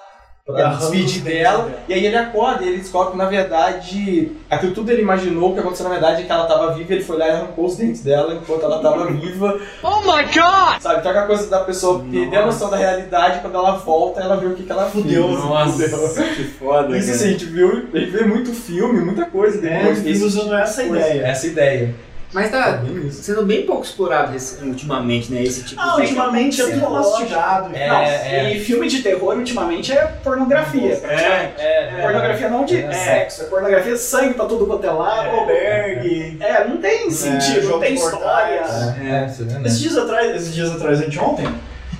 pra 0.45 0.69
despedir 0.73 1.21
dentes 1.21 1.21
dela, 1.21 1.57
dela. 1.63 1.79
e 1.87 1.93
aí 1.93 2.05
ele 2.05 2.17
acorda 2.17 2.63
e 2.63 2.67
ele 2.69 2.77
descobre 2.79 3.11
que, 3.11 3.17
na 3.17 3.25
verdade, 3.25 4.31
aquilo 4.49 4.73
tudo 4.73 4.91
ele 4.91 5.01
imaginou, 5.01 5.51
o 5.51 5.53
que 5.53 5.59
aconteceu 5.59 5.83
na 5.85 5.91
verdade 5.91 6.21
é 6.21 6.25
que 6.25 6.31
ela 6.31 6.45
tava 6.47 6.73
viva, 6.73 6.93
ele 6.93 7.03
foi 7.03 7.17
lá 7.17 7.27
e 7.27 7.31
arrancou 7.31 7.65
os 7.65 7.75
dentes 7.77 8.01
dela 8.01 8.33
enquanto 8.33 8.63
ela 8.63 8.79
tava 8.81 9.05
viva. 9.13 9.59
Oh 9.83 10.01
my 10.01 10.23
god! 10.25 10.79
Sabe, 10.81 10.99
então 10.99 11.11
é 11.11 11.13
aquela 11.13 11.27
coisa 11.27 11.47
da 11.49 11.59
pessoa 11.59 12.03
perder 12.09 12.37
a 12.37 12.45
noção 12.45 12.69
da 12.69 12.77
realidade, 12.77 13.39
quando 13.41 13.55
ela 13.55 13.73
volta, 13.73 14.21
ela 14.21 14.37
vê 14.37 14.47
o 14.47 14.55
que, 14.55 14.63
que 14.63 14.71
ela 14.71 14.89
Fudeu. 14.89 15.27
Nossa, 15.29 15.71
Fudeu. 15.87 16.25
que 16.35 16.43
foda, 16.45 16.95
Isso 16.97 17.07
cara. 17.07 17.15
assim, 17.17 17.25
a 17.25 17.31
gente 17.31 17.45
viu, 17.45 17.87
a 17.93 17.97
gente 17.97 18.11
vê 18.11 18.23
muito 18.23 18.51
filme, 18.53 19.01
muita 19.01 19.25
coisa 19.25 19.65
É, 19.67 19.91
desse 19.93 20.23
usando 20.23 20.53
essa 20.55 20.81
tipo 20.81 20.93
de 20.95 20.99
coisa. 20.99 21.13
ideia. 21.15 21.27
Essa 21.27 21.47
ideia. 21.47 21.95
Mas 22.31 22.45
É 22.45 22.49
tá 22.49 22.71
bem 22.73 23.09
sendo 23.11 23.43
bem 23.43 23.65
pouco 23.65 23.83
explorado 23.83 24.35
esse- 24.35 24.63
ultimamente, 24.63 25.31
né? 25.31 25.41
Esse 25.41 25.63
tipo 25.63 25.81
Ah, 25.81 25.95
de... 25.95 26.01
ultimamente 26.01 26.61
é 26.61 26.65
tudo 26.65 26.89
mastigado. 26.91 27.75
É, 27.75 27.87
Não, 27.87 27.95
é. 28.01 28.53
E 28.53 28.59
filme 28.59 28.87
de 28.87 29.01
terror 29.01 29.35
ultimamente 29.35 29.91
é 29.91 30.05
pornografia. 30.23 30.93
É, 31.05 31.53
É, 31.57 32.01
pornografia 32.03 32.47
não 32.49 32.65
de 32.65 32.77
É. 32.83 32.91
sexo, 32.91 33.41
é 33.41 33.45
pornografia 33.45 33.97
sangue 33.97 34.35
pra 34.35 34.45
tudo 34.45 34.67
quanto 34.67 34.85
é 34.85 34.91
lado. 34.91 35.27
Albergue. 35.27 36.37
É, 36.39 36.67
não 36.67 36.77
tem 36.77 37.09
sentido, 37.09 37.67
não 37.69 37.79
tem 37.79 37.95
história. 37.95 38.61
É, 39.01 39.23
é 39.23 39.25
verdade. 39.25 39.67
Esses 39.67 39.79
dias 39.79 39.97
atrás, 39.97 40.35
esses 40.35 40.53
dias 40.53 40.71
atrás, 40.71 41.01
anteontem, 41.01 41.47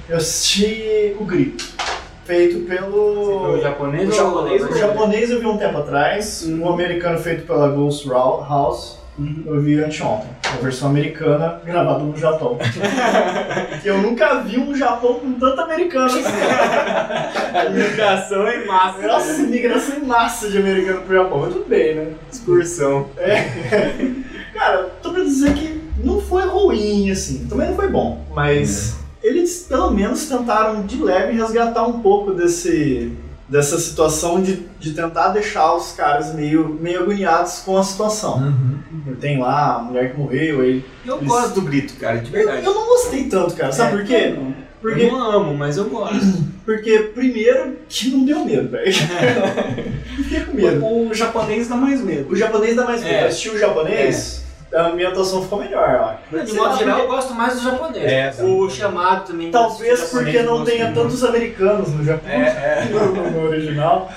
eu 0.08 0.18
assisti 0.18 1.16
O 1.20 1.26
Grito. 1.26 1.66
Feito 2.26 2.60
pelo. 2.68 3.56
o 3.56 3.60
japonês 3.62 4.08
O 4.08 4.12
japonês, 4.12 4.64
O 4.64 4.78
japonês 4.78 5.32
eu 5.32 5.40
vi 5.40 5.48
um 5.48 5.58
tempo 5.58 5.80
atrás, 5.80 6.46
o 6.48 6.70
americano 6.70 7.18
feito 7.18 7.48
pela 7.48 7.68
Ghost 7.70 8.08
Ra- 8.08 8.46
Eu 9.46 9.62
vi 9.62 9.84
anteontem. 9.84 10.30
A 10.46 10.62
versão 10.62 10.90
americana 10.90 11.62
gravada 11.66 12.00
no 12.00 12.18
Japão. 12.18 12.58
eu 13.86 13.98
nunca 14.00 14.42
vi 14.42 14.60
um 14.60 14.76
Japão 14.76 15.16
com 15.16 15.34
tanto 15.34 15.62
americano 15.62 16.06
assim. 16.06 16.24
Migração 17.74 18.48
em 18.48 18.66
massa. 18.66 19.08
Nossa, 19.08 19.42
imigração 19.42 19.98
em 19.98 20.06
massa 20.06 20.50
de 20.50 20.58
americano 20.58 21.02
pro 21.02 21.16
Japão, 21.16 21.40
mas 21.40 21.54
tudo 21.54 21.70
bem, 21.70 21.96
né? 21.96 22.14
Excursão. 22.32 23.10
Cara, 24.54 24.90
tô 25.02 25.12
pra 25.12 25.24
dizer 25.24 25.54
que 25.54 25.82
não 26.04 26.22
foi 26.22 26.46
ruim, 26.46 27.12
assim. 27.12 27.46
Também 27.48 27.70
não 27.70 27.76
foi 27.76 27.88
bom. 27.90 28.26
Mas 28.34 28.98
eles, 29.22 29.66
pelo 29.68 29.92
menos, 29.92 30.28
tentaram 30.28 30.84
de 30.84 31.02
leve 31.02 31.34
resgatar 31.34 31.84
um 31.84 32.00
pouco 32.00 32.34
desse, 32.34 33.12
dessa 33.50 33.80
situação 33.80 34.42
de, 34.42 34.64
de 34.80 34.94
tentar 34.94 35.30
deixar 35.30 35.74
os 35.76 35.92
caras 35.94 36.34
meio, 36.36 36.70
meio 36.80 37.02
agoniados 37.02 37.60
com 37.66 37.78
a 37.78 37.84
situação. 37.84 38.38
Uhum. 38.38 39.16
Tem 39.20 39.40
lá 39.40 39.76
a 39.76 39.80
mulher 39.80 40.12
que 40.12 40.18
morreu, 40.20 40.64
ele. 40.64 40.86
Eu 41.06 41.18
Eles- 41.18 41.28
gosto 41.28 41.56
do 41.56 41.62
grito, 41.62 41.94
cara, 41.96 42.18
de 42.20 42.28
Eu, 42.28 42.32
verdade. 42.32 42.66
eu 42.66 42.74
não 42.74 42.86
gostei 42.86 43.24
tanto, 43.26 43.56
cara. 43.56 43.72
Sabe 43.72 43.94
É, 43.94 43.98
por 43.98 44.06
quê? 44.06 44.36
Porque, 44.82 45.02
Eu 45.04 45.12
não 45.12 45.32
amo, 45.32 45.58
mas 45.58 45.76
eu 45.78 45.86
gosto. 45.90 46.16
porque, 46.66 47.00
primeiro, 47.14 47.78
que 47.90 48.10
não 48.12 48.24
deu 48.24 48.46
medo, 48.46 48.70
velho. 48.70 48.94
não 50.18 50.24
fiquei 50.24 50.40
com 50.42 50.54
medo. 50.54 50.86
O 50.86 51.14
japonês 51.14 51.68
dá 51.68 51.76
mais 51.76 52.02
medo. 52.02 52.32
O 52.32 52.36
japonês 52.36 52.76
dá 52.76 52.86
mais 52.86 53.02
medo. 53.04 53.14
É. 53.14 53.24
Eu 53.24 53.28
assisti 53.28 53.50
o 53.50 53.58
japonês, 53.60 54.39
a 54.74 54.88
ambientação 54.88 55.42
ficou 55.44 55.60
melhor, 55.60 55.90
eu 55.90 56.06
acho. 56.06 56.20
Mas, 56.32 56.46
de 56.52 56.54
modo 56.58 56.78
geral, 56.78 56.96
porque- 56.98 57.08
eu 57.12 57.16
gosto 57.16 57.34
mais 57.34 57.54
do 57.56 57.62
japonês. 57.64 58.12
É, 58.40 58.44
o 58.44 58.70
chamado 58.70 59.26
também. 59.28 59.50
Talvez 59.52 60.02
porque 60.12 60.42
não 60.44 60.64
tenha 60.64 60.92
tantos 60.92 61.24
americanos 61.24 61.90
no 61.94 62.04
Japão, 62.04 62.30
É, 62.30 62.84
é. 62.84 62.88
no, 62.94 63.32
no 63.32 63.48
original. 63.48 64.10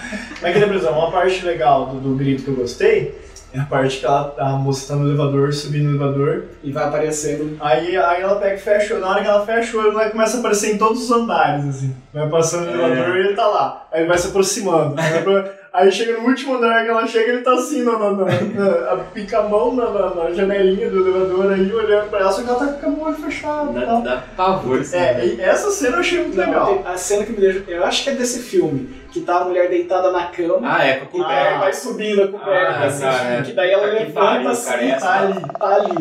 Mas, 0.42 0.52
por 0.64 0.74
exemplo, 0.74 0.98
uma 0.98 1.10
parte 1.10 1.44
legal 1.44 1.86
do, 1.86 2.00
do 2.00 2.14
grito 2.16 2.42
que 2.42 2.48
eu 2.48 2.54
gostei 2.56 3.20
é 3.54 3.60
a 3.60 3.64
parte 3.64 3.98
que 3.98 4.06
ela, 4.06 4.34
a 4.38 4.50
moça 4.52 4.88
tá 4.94 4.98
no 4.98 5.06
elevador, 5.08 5.52
subindo 5.52 5.84
no 5.84 5.90
elevador. 5.96 6.44
E 6.64 6.72
vai 6.72 6.84
aparecendo. 6.84 7.56
Aí, 7.60 7.96
aí 7.96 8.22
ela 8.22 8.36
pega 8.36 8.54
e 8.54 8.58
fecha 8.58 8.94
o. 8.94 8.98
Na 9.00 9.08
hora 9.10 9.20
que 9.22 9.28
ela 9.28 9.44
fecha 9.44 9.76
o 9.76 9.80
olho, 9.80 9.90
ela 9.92 10.08
começa 10.10 10.36
a 10.36 10.40
aparecer 10.40 10.74
em 10.74 10.78
todos 10.78 11.02
os 11.04 11.10
andares, 11.10 11.66
assim. 11.68 11.94
Vai 12.14 12.28
passando 12.28 12.70
no 12.70 12.82
É. 12.82 12.86
elevador 12.86 13.16
e 13.16 13.20
ele 13.20 13.34
tá 13.34 13.46
lá. 13.46 13.86
Aí 13.92 14.00
ele 14.00 14.08
vai 14.08 14.16
se 14.18 14.28
aproximando. 14.28 14.94
Aí, 14.98 15.22
vai 15.22 15.50
aí 15.72 15.90
chega 15.90 16.18
no 16.20 16.28
último 16.28 16.56
andar 16.56 16.84
que 16.84 16.90
ela 16.90 17.06
chega, 17.06 17.32
ele 17.32 17.42
tá 17.42 17.52
assim, 17.54 17.82
na, 17.82 17.98
na, 17.98 18.10
na, 18.10 18.24
na- 18.26 18.92
a 18.92 18.96
pica 19.12 19.38
a 19.38 19.42
mão 19.48 19.74
na, 19.74 19.88
na, 19.90 20.14
na 20.14 20.30
janelinha 20.32 20.90
do 20.90 21.08
elevador 21.08 21.52
aí, 21.52 21.72
olhando 21.72 22.10
pra 22.10 22.20
ela, 22.20 22.32
só 22.32 22.42
que 22.42 22.48
ela 22.48 22.58
tá 22.58 22.66
com 22.74 22.90
o 22.90 23.04
olho 23.04 23.16
fechado 23.16 23.70
e 23.78 23.80
Dá, 23.86 23.94
dá 24.00 24.22
pavor, 24.36 24.80
assim. 24.80 24.96
É, 24.96 25.24
e 25.24 25.40
essa 25.40 25.70
cena 25.70 25.96
eu 25.96 26.00
achei 26.00 26.18
muito 26.20 26.36
Não, 26.36 26.44
legal. 26.44 26.82
a 26.84 26.96
cena 26.96 27.24
que 27.24 27.32
me 27.32 27.40
deixa. 27.40 27.64
Eu 27.70 27.84
acho 27.84 28.04
que 28.04 28.10
é 28.10 28.14
desse 28.14 28.40
filme. 28.40 29.02
Que 29.10 29.20
tá 29.20 29.38
a 29.38 29.44
mulher 29.44 29.68
deitada 29.68 30.10
na 30.10 30.26
cama. 30.26 30.60
Ah, 30.62 30.84
é, 30.86 30.96
com 30.96 31.18
a 31.20 31.22
coberta. 31.24 31.58
vai 31.58 31.72
subindo 31.72 32.22
a 32.24 32.28
coberta, 32.28 32.78
Ah, 32.80 32.84
assim, 32.86 33.02
tá, 33.02 33.24
é. 33.24 33.42
que 33.42 33.52
daí 33.52 33.70
ela 33.70 33.82
Tá 33.88 33.88
que 33.96 34.04
levanta 34.04 34.50
assim, 34.50 34.90
tá 34.98 35.18
ali, 35.20 35.42
tá 35.58 35.74
ali. 35.76 35.94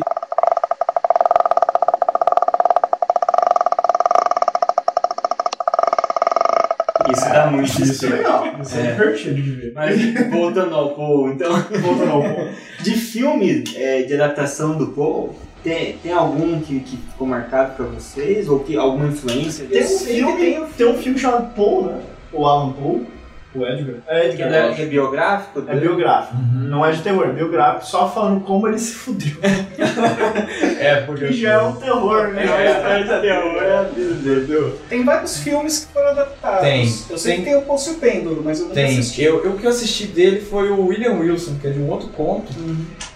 Isso 7.11 7.20
dá 7.33 7.47
muito 7.51 7.81
Isso 7.81 8.05
é 8.05 8.09
legal. 8.09 8.45
Isso 8.61 8.77
é, 8.77 8.81
É. 8.87 8.91
divertido 8.91 9.35
de 9.41 9.51
ver. 9.51 9.71
Mas 9.73 10.29
voltando 10.29 10.75
ao 10.75 10.89
Paul, 10.91 11.31
então. 11.31 11.51
Voltando 11.81 12.11
ao 12.11 12.21
ponto. 12.23 12.49
De 12.81 12.91
filme 12.95 13.63
é, 13.75 14.01
de 14.03 14.13
adaptação 14.13 14.77
do 14.77 14.87
Paul, 14.87 15.35
tem, 15.63 15.93
tem 16.01 16.11
algum 16.11 16.59
que, 16.59 16.79
que 16.79 16.97
ficou 16.97 17.27
marcado 17.27 17.75
pra 17.75 17.85
vocês? 17.85 18.47
Ou 18.49 18.59
que 18.59 18.75
alguma 18.77 19.07
influência? 19.07 19.65
Tem 19.67 19.83
um 19.83 19.87
filme, 19.99 20.37
tem- 20.37 20.65
tem 20.77 20.87
um 20.87 20.97
filme 20.97 21.19
chamado 21.19 21.53
Paul, 21.55 21.85
né? 21.85 21.99
O 22.33 22.45
Alan 22.47 22.71
Paul. 22.73 23.05
O 23.53 23.65
Edgar. 23.65 23.95
É 24.07 24.19
Que 24.21 24.27
Edgar. 24.41 24.53
é, 24.53 24.73
que 24.73 24.81
é 24.81 24.85
biográfico? 24.85 25.59
acho. 25.59 25.69
É 25.69 25.75
biográfico. 25.79 26.35
Não 26.53 26.85
é 26.85 26.91
de 26.91 27.01
terror, 27.01 27.27
é 27.27 27.33
biográfico, 27.33 27.85
só 27.85 28.09
falando 28.09 28.41
como 28.45 28.67
ele 28.67 28.79
se 28.79 28.93
fudeu. 28.93 29.35
É, 30.79 31.01
porque. 31.01 31.27
Que 31.27 31.33
já 31.33 31.53
é 31.53 31.61
um 31.61 31.73
terror, 31.73 32.29
né? 32.29 32.45
É 32.45 32.49
uma 32.49 32.65
história 32.65 33.03
de 33.03 33.27
terror, 33.27 33.63
é 33.63 33.77
a 33.77 33.83
vida 33.83 34.13
dele. 34.15 34.73
Tem 34.89 35.03
vários 35.03 35.37
filmes 35.37 35.85
que 35.85 35.93
foram 35.93 36.09
adaptados. 36.09 36.61
Tem. 36.61 36.81
Eu 37.09 37.17
sei 37.17 37.35
Tem. 37.35 37.43
que 37.43 37.49
tem 37.49 37.59
o 37.59 37.61
Pulse 37.63 37.89
e 37.89 37.93
o 37.93 37.95
Pêndulo, 37.97 38.41
mas 38.43 38.59
eu 38.59 38.65
nunca 38.65 38.75
Tem. 38.75 38.97
assisti. 38.99 39.23
Eu, 39.23 39.43
eu, 39.43 39.51
o 39.51 39.57
que 39.59 39.65
eu 39.65 39.69
assisti 39.69 40.07
dele 40.07 40.41
foi 40.41 40.69
o 40.71 40.85
William 40.87 41.13
Wilson, 41.13 41.55
que 41.61 41.67
é 41.67 41.71
de 41.71 41.79
um 41.79 41.89
outro 41.89 42.07
conto, 42.09 42.51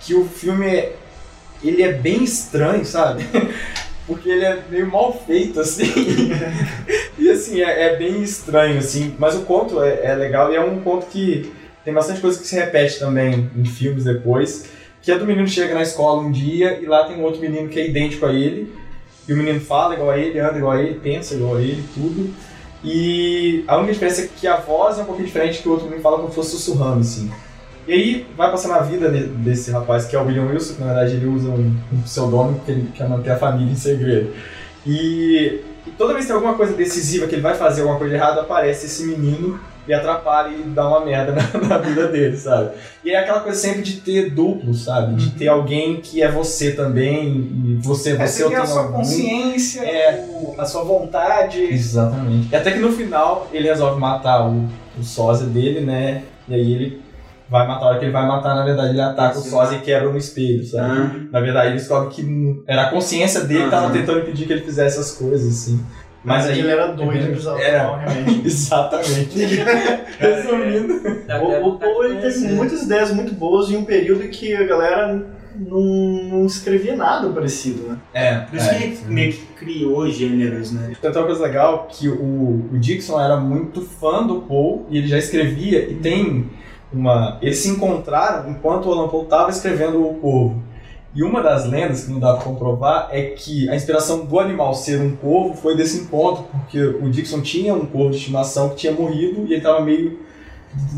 que 0.02 0.14
o 0.14 0.26
filme 0.26 0.66
é, 0.68 0.96
ele 1.64 1.82
é 1.82 1.92
bem 1.94 2.24
estranho, 2.24 2.86
sabe? 2.86 3.26
Porque 4.08 4.30
ele 4.30 4.46
é 4.46 4.64
meio 4.70 4.92
mal 4.92 5.14
feito, 5.26 5.60
assim. 5.60 5.86
e 7.18 7.30
assim, 7.30 7.62
é, 7.62 7.84
é 7.84 7.96
bem 7.96 8.22
estranho, 8.22 8.78
assim. 8.78 9.16
Mas 9.18 9.36
o 9.36 9.42
conto 9.42 9.82
é, 9.82 10.06
é 10.06 10.16
legal 10.16 10.52
e 10.52 10.56
é 10.56 10.62
um 10.62 10.80
conto 10.82 11.08
que 11.08 11.52
tem 11.84 11.94
bastante 11.94 12.22
coisa 12.22 12.40
que 12.40 12.48
se 12.48 12.56
repete 12.56 13.00
também 13.00 13.50
em 13.56 13.66
filmes 13.66 14.04
depois. 14.04 14.70
Que 15.02 15.12
é 15.12 15.18
do 15.18 15.26
menino 15.26 15.46
que 15.46 15.52
chega 15.52 15.74
na 15.74 15.84
escola 15.84 16.22
um 16.22 16.32
dia 16.32 16.80
e 16.82 16.86
lá 16.86 17.06
tem 17.06 17.18
um 17.18 17.24
outro 17.24 17.42
menino 17.42 17.68
que 17.68 17.80
é 17.80 17.88
idêntico 17.88 18.26
a 18.26 18.34
ele. 18.34 18.72
E 19.28 19.34
o 19.34 19.38
menino 19.38 19.60
fala 19.60 19.96
igual 19.96 20.12
a 20.12 20.18
ele, 20.18 20.40
anda 20.40 20.58
igual 20.58 20.74
a 20.74 20.84
ele, 20.84 21.00
pensa 21.00 21.34
igual 21.34 21.58
a 21.58 21.62
ele, 21.62 21.84
tudo. 21.94 22.32
E 22.84 23.64
a 23.68 23.78
única 23.78 23.94
diferença 23.94 24.22
é 24.22 24.30
que 24.36 24.48
a 24.48 24.58
voz 24.58 25.00
é 25.00 25.02
um 25.02 25.06
pouquinho 25.06 25.26
diferente 25.26 25.62
que 25.62 25.68
o 25.68 25.72
outro 25.72 25.86
menino 25.86 26.04
fala 26.04 26.18
como 26.18 26.30
se 26.30 26.36
fosse 26.36 26.52
sussurrando, 26.52 27.00
assim. 27.00 27.32
E 27.88 27.94
aí 27.94 28.26
vai 28.36 28.50
passando 28.52 28.74
a 28.74 28.80
vida 28.82 29.10
de- 29.10 29.28
desse 29.28 29.70
rapaz 29.72 30.06
que 30.06 30.16
é 30.16 30.20
o 30.20 30.26
William 30.26 30.48
Wilson, 30.48 30.74
que 30.76 30.80
na 30.82 30.94
verdade 30.94 31.16
ele 31.16 31.28
usa 31.28 31.50
um, 31.50 31.76
um 31.94 32.02
pseudônimo 32.02 32.56
porque 32.58 32.72
ele 32.72 32.90
quer 32.96 33.08
manter 33.08 33.32
a 33.32 33.38
família 33.38 33.72
em 33.72 33.76
segredo. 33.76 34.32
E, 34.86 35.62
e 35.88 35.92
toda 35.98 36.14
vez 36.14 36.26
que 36.26 36.32
tem 36.32 36.36
alguma 36.36 36.56
coisa 36.56 36.74
decisiva 36.74 37.28
que 37.28 37.36
ele 37.36 37.42
vai 37.42 37.56
fazer 37.56 37.82
alguma 37.82 38.00
coisa 38.00 38.16
errada, 38.16 38.42
aparece 38.42 38.86
esse 38.88 39.06
menino 39.06 39.60
e 39.88 39.94
atrapalha 39.94 40.50
e 40.50 40.64
dá 40.64 40.88
uma 40.88 41.06
merda 41.06 41.32
na, 41.62 41.68
na 41.68 41.78
vida 41.78 42.08
dele, 42.08 42.36
sabe? 42.38 42.72
E 43.04 43.12
é 43.12 43.20
aquela 43.20 43.42
coisa 43.42 43.58
sempre 43.60 43.84
de 43.84 43.98
ter 44.02 44.32
duplo, 44.32 44.74
sabe? 44.74 45.14
De 45.16 45.32
ter 45.32 45.48
alguém 45.48 45.98
que 46.02 46.24
é 46.24 46.32
você 46.32 46.72
também, 46.72 47.52
e 47.66 47.76
você, 47.84 48.14
É, 48.14 48.26
você 48.28 48.44
tem 48.46 48.56
a 48.56 48.62
tenho 48.62 48.68
sua 48.74 48.82
algum. 48.82 48.94
consciência, 48.98 49.82
É. 49.82 50.26
o- 50.28 50.56
a 50.58 50.66
sua 50.66 50.84
vontade. 50.84 51.62
Exatamente. 51.62 52.50
E 52.52 52.56
até 52.56 52.72
que 52.72 52.80
no 52.80 52.92
final 52.92 53.48
ele 53.54 53.68
resolve 53.68 54.00
matar 54.00 54.48
o, 54.50 54.68
o 55.00 55.04
sósia 55.04 55.46
dele, 55.46 55.82
né? 55.82 56.24
E 56.48 56.56
aí 56.56 56.74
ele 56.74 57.05
vai 57.50 57.68
matar, 57.68 57.86
a 57.86 57.90
hora 57.90 58.00
que 58.00 58.06
ele 58.06 58.12
vai 58.12 58.28
matar, 58.28 58.56
na 58.56 58.64
verdade 58.64 58.90
ele 58.90 59.02
ataca 59.02 59.38
o 59.38 59.42
sósia 59.42 59.78
e 59.78 59.82
quebra 59.82 60.10
um 60.10 60.18
espelho, 60.18 60.66
sabe? 60.66 60.92
Ah. 60.92 61.12
Na 61.32 61.40
verdade 61.40 61.68
ele 61.70 61.78
descobre 61.78 62.14
que 62.14 62.64
era 62.68 62.84
a 62.84 62.90
consciência 62.90 63.42
dele 63.42 63.66
que 63.66 63.70
tava 63.70 63.86
Aham. 63.88 63.94
tentando 63.94 64.20
impedir 64.20 64.48
que 64.48 64.54
ele 64.54 64.62
fizesse 64.62 65.00
essas 65.00 65.12
coisas, 65.18 65.48
assim. 65.48 65.80
Mas 66.24 66.48
aí 66.48 66.58
ele 66.60 66.70
era 66.70 66.88
doido, 66.88 67.18
ele 67.18 67.28
precisava 67.28 67.62
Era. 67.62 67.92
um 67.92 67.98
remédio. 67.98 68.42
Exatamente. 68.46 69.38
Resumindo. 70.18 70.94
O, 71.40 71.68
o 71.68 71.78
Poe 71.78 72.08
ele 72.08 72.20
teve 72.20 72.48
muitas 72.48 72.82
ideias 72.82 73.14
muito 73.14 73.36
boas 73.36 73.70
em 73.70 73.78
um 73.78 73.86
período 73.86 74.28
que 74.30 74.56
a 74.56 74.64
galera 74.64 75.24
não, 75.56 75.82
não 75.82 76.46
escrevia 76.48 76.96
nada 76.96 77.30
parecido, 77.30 77.90
né? 77.90 77.98
É. 78.12 78.38
Por 78.40 78.58
isso 78.58 78.70
que 78.70 78.76
ele 78.84 78.98
meio 79.08 79.34
que 79.34 79.46
criou 79.56 80.10
gêneros, 80.10 80.72
né? 80.72 80.94
Então 80.98 81.12
tem 81.12 81.22
uma 81.22 81.28
coisa 81.28 81.44
legal 81.44 81.88
que 81.92 82.10
o, 82.10 82.70
o 82.74 82.78
Dixon 82.80 83.22
era 83.22 83.38
muito 83.38 83.82
fã 83.82 84.26
do 84.26 84.42
Poe 84.42 84.82
e 84.90 84.98
ele 84.98 85.08
já 85.08 85.20
escrevia 85.20 85.80
e 85.88 85.94
tem 85.94 86.50
uma. 86.98 87.38
Eles 87.42 87.60
se 87.60 87.70
encontraram 87.70 88.50
enquanto 88.50 88.88
o 88.88 88.94
Alan 88.94 89.08
Poe 89.08 89.24
estava 89.24 89.50
escrevendo 89.50 90.06
o 90.06 90.16
Corvo. 90.16 90.64
E 91.16 91.24
uma 91.24 91.42
das 91.42 91.66
lendas 91.66 92.04
que 92.04 92.12
não 92.12 92.20
dá 92.20 92.34
pra 92.34 92.44
comprovar 92.44 93.08
é 93.10 93.22
que 93.22 93.70
a 93.70 93.76
inspiração 93.76 94.26
do 94.26 94.38
animal 94.38 94.74
ser 94.74 95.00
um 95.00 95.16
corvo 95.16 95.54
foi 95.54 95.74
desse 95.78 96.02
encontro, 96.02 96.44
porque 96.52 96.78
o 96.78 97.10
Dixon 97.10 97.40
tinha 97.40 97.74
um 97.74 97.86
corvo 97.86 98.12
de 98.12 98.18
estimação 98.18 98.70
que 98.70 98.76
tinha 98.76 98.92
morrido 98.92 99.46
e 99.48 99.54
ele 99.54 99.62
tava 99.62 99.80
meio, 99.80 100.20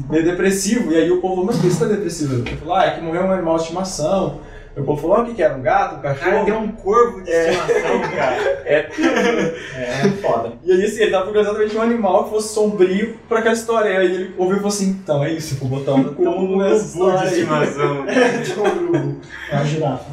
meio 0.09 0.25
depressivo. 0.25 0.91
E 0.91 0.95
aí 0.95 1.11
o 1.11 1.21
povo 1.21 1.35
falou, 1.35 1.45
mas 1.45 1.57
por 1.57 1.65
que 1.65 1.69
você 1.71 1.85
tá 1.85 1.91
depressivo? 1.91 2.33
Ele 2.33 2.57
falou, 2.57 2.73
ah, 2.73 2.85
é 2.85 2.91
que 2.95 3.01
morreu 3.01 3.25
um 3.25 3.31
animal 3.31 3.57
de 3.57 3.61
estimação. 3.61 4.39
E 4.77 4.79
o 4.79 4.83
povo 4.83 5.01
falou, 5.01 5.23
o 5.23 5.25
que 5.25 5.33
que 5.33 5.41
era? 5.41 5.55
Um 5.55 5.61
gato? 5.63 5.95
Um 5.95 5.97
O 5.97 6.01
cara 6.03 6.15
cachorro? 6.15 6.45
tem 6.45 6.53
um 6.53 6.67
corvo 6.71 7.21
de 7.23 7.31
estimação, 7.31 7.99
cara. 8.15 8.37
É 8.67 10.09
foda. 10.21 10.53
E 10.63 10.71
aí, 10.71 10.83
assim, 10.85 11.01
ele 11.01 11.11
tava 11.11 11.23
procurando 11.23 11.47
exatamente 11.47 11.77
um 11.77 11.81
animal 11.81 12.23
que 12.25 12.29
fosse 12.31 12.53
sombrio 12.53 13.17
pra 13.27 13.39
aquela 13.39 13.55
história. 13.55 13.89
E 13.89 13.97
aí 13.97 14.05
ele 14.05 14.33
ouviu 14.37 14.57
e 14.57 14.59
falou 14.59 14.69
assim: 14.73 14.89
então 14.89 15.23
é 15.23 15.31
isso, 15.31 15.55
eu 15.55 15.67
vou 15.67 15.79
botar 15.79 15.93
um 15.93 16.03
corvo 16.13 16.57
nessa 16.57 16.85
história. 16.85 17.17
de 17.19 17.25
aí." 17.25 17.31
estimação. 17.33 18.05
É 19.49 19.55
uma 19.55 19.63
girafa. 19.65 20.05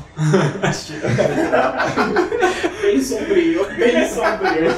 Bem 2.82 3.00
sombrio. 3.02 3.66
Bem 3.76 4.08
sombrio. 4.08 4.70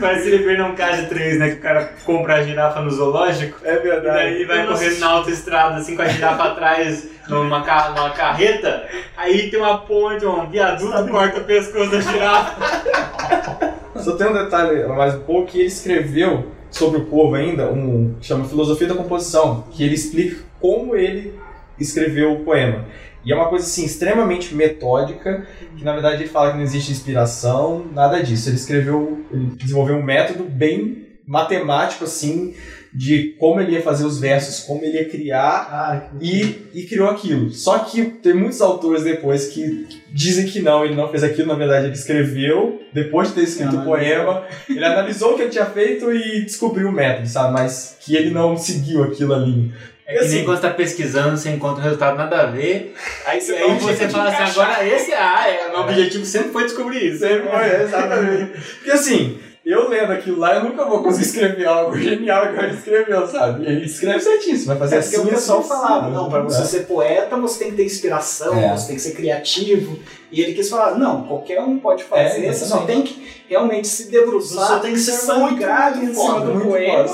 Parece 0.00 0.28
ele 0.28 0.44
ver 0.44 0.58
num 0.58 0.74
K3, 0.74 1.38
né? 1.38 1.48
Que 1.50 1.54
o 1.56 1.60
cara 1.60 1.90
compra 2.04 2.36
a 2.36 2.42
girafa 2.42 2.80
no 2.80 2.90
zoológico. 2.90 3.58
É 3.64 3.74
E 3.74 3.78
verdade. 3.78 4.16
daí 4.16 4.44
vai 4.44 4.66
correndo 4.66 4.98
na 5.00 5.06
autoestrada, 5.08 5.76
assim, 5.76 5.96
com 5.96 6.02
a 6.02 6.08
girafa 6.08 6.44
atrás, 6.44 7.08
numa, 7.28 7.62
ca- 7.64 7.90
numa 7.96 8.10
carreta. 8.10 8.86
Aí 9.18 9.50
tem 9.50 9.58
uma 9.58 9.78
ponte, 9.78 10.24
um 10.24 10.48
viaduto, 10.48 11.08
corta 11.10 11.40
o 11.40 11.44
pescoço 11.44 11.90
da 11.90 12.00
girafa. 12.00 13.74
Só 13.96 14.12
tem 14.12 14.28
um 14.28 14.32
detalhe 14.32 14.86
mais 14.86 15.16
um 15.16 15.22
pouco 15.22 15.50
que 15.50 15.58
ele 15.58 15.66
escreveu 15.66 16.46
sobre 16.70 17.00
o 17.00 17.06
corvo 17.06 17.34
ainda, 17.34 17.68
um 17.68 18.14
que 18.20 18.26
chama 18.26 18.44
Filosofia 18.44 18.86
da 18.86 18.94
Composição, 18.94 19.64
que 19.72 19.82
ele 19.82 19.96
explica 19.96 20.44
como 20.60 20.94
ele 20.94 21.34
escreveu 21.80 22.32
o 22.32 22.44
poema. 22.44 22.84
E 23.24 23.32
é 23.32 23.34
uma 23.34 23.48
coisa 23.48 23.66
assim 23.66 23.84
extremamente 23.84 24.54
metódica, 24.54 25.48
que 25.76 25.84
na 25.84 25.94
verdade 25.94 26.22
ele 26.22 26.30
fala 26.30 26.52
que 26.52 26.56
não 26.56 26.62
existe 26.62 26.92
inspiração, 26.92 27.86
nada 27.92 28.22
disso. 28.22 28.48
Ele 28.48 28.56
escreveu, 28.56 29.24
ele 29.32 29.46
desenvolveu 29.56 29.96
um 29.96 30.02
método 30.02 30.44
bem 30.44 31.08
matemático 31.26 32.04
assim 32.04 32.54
de 32.92 33.34
como 33.38 33.60
ele 33.60 33.72
ia 33.72 33.82
fazer 33.82 34.04
os 34.04 34.18
versos, 34.18 34.64
como 34.64 34.82
ele 34.84 34.96
ia 34.98 35.08
criar 35.08 35.68
Ah, 35.70 36.02
e, 36.20 36.56
e 36.74 36.82
criou 36.84 37.08
aquilo. 37.08 37.50
Só 37.50 37.78
que 37.80 38.04
tem 38.04 38.34
muitos 38.34 38.60
autores 38.60 39.04
depois 39.04 39.48
que 39.48 39.86
dizem 40.12 40.46
que 40.46 40.60
não, 40.60 40.84
ele 40.84 40.94
não 40.94 41.08
fez 41.08 41.22
aquilo, 41.22 41.48
na 41.48 41.54
verdade 41.54 41.86
ele 41.86 41.94
escreveu, 41.94 42.80
depois 42.92 43.28
de 43.28 43.34
ter 43.34 43.42
escrito 43.42 43.76
o 43.76 43.80
Ah, 43.80 43.84
poema, 43.84 44.44
ele 44.68 44.84
analisou 44.84 45.32
o 45.32 45.36
que 45.36 45.42
ele 45.42 45.50
tinha 45.50 45.66
feito 45.66 46.12
e 46.12 46.42
descobriu 46.44 46.88
o 46.88 46.92
método, 46.92 47.28
sabe? 47.28 47.52
Mas 47.52 47.96
que 48.00 48.16
ele 48.16 48.30
não 48.30 48.56
seguiu 48.56 49.02
aquilo 49.04 49.34
ali. 49.34 49.72
É 50.06 50.14
que 50.14 50.18
Assim- 50.20 50.34
nem 50.36 50.44
quando 50.46 50.56
você 50.56 50.62
tá 50.62 50.70
pesquisando, 50.72 51.36
você 51.36 51.50
encontra 51.50 51.80
um 51.80 51.84
resultado 51.84 52.16
nada 52.16 52.40
a 52.40 52.46
ver. 52.46 52.94
Aí 53.26 53.38
você, 53.38 53.52
aí 53.52 53.78
você 53.78 54.08
fala 54.08 54.30
assim, 54.30 54.58
agora 54.58 54.88
esse 54.88 55.12
é 55.12 55.18
a 55.22 55.46
é, 55.46 55.68
meu 55.70 55.80
objetivo 55.80 56.24
sempre 56.24 56.50
foi 56.50 56.64
descobrir 56.64 57.08
isso. 57.08 57.18
Sempre 57.18 57.50
foi, 57.50 57.82
exatamente. 57.82 58.52
Porque 58.78 58.90
assim, 58.90 59.38
eu 59.70 59.88
lendo 59.88 60.12
aquilo 60.12 60.38
lá, 60.38 60.56
eu 60.56 60.64
nunca 60.64 60.84
vou 60.84 61.02
conseguir 61.02 61.26
escrever 61.26 61.66
algo 61.66 61.96
genial 61.98 62.46
igual 62.46 62.64
ele 62.64 62.74
escreveu, 62.74 63.26
sabe? 63.26 63.64
E 63.64 63.66
ele 63.66 63.84
escreve 63.84 64.20
certinho, 64.20 64.56
você 64.56 64.66
vai 64.66 64.76
fazer 64.78 64.96
É 64.96 64.98
assim. 64.98 65.16
porque 65.16 65.28
o 65.28 65.34
pessoal 65.34 65.58
assim, 65.60 65.68
falava, 65.68 66.10
não, 66.10 66.28
pra 66.30 66.40
você 66.42 66.64
ser 66.64 66.80
poeta, 66.86 67.36
você 67.36 67.58
tem 67.58 67.70
que 67.70 67.76
ter 67.76 67.84
inspiração, 67.84 68.54
É. 68.56 68.76
você 68.76 68.86
tem 68.88 68.96
que 68.96 69.02
ser 69.02 69.12
criativo. 69.12 69.98
E 70.32 70.40
ele 70.40 70.54
quis 70.54 70.68
falar, 70.70 70.98
não, 70.98 71.22
qualquer 71.24 71.60
um 71.60 71.78
pode 71.78 72.04
fazer, 72.04 72.44
É, 72.46 72.52
você 72.52 72.64
só 72.64 72.78
tem 72.82 73.02
que 73.02 73.26
realmente 73.48 73.88
se 73.88 74.10
debruçar, 74.10 74.76
Você 74.76 74.80
tem 74.80 74.92
que 74.92 75.00
ser 75.00 75.12
sangrar 75.12 75.96
muito 75.96 76.10
em 76.10 76.14
cima 76.14 76.40
do 76.40 76.52
Muito 76.54 76.66
poema 76.68 77.04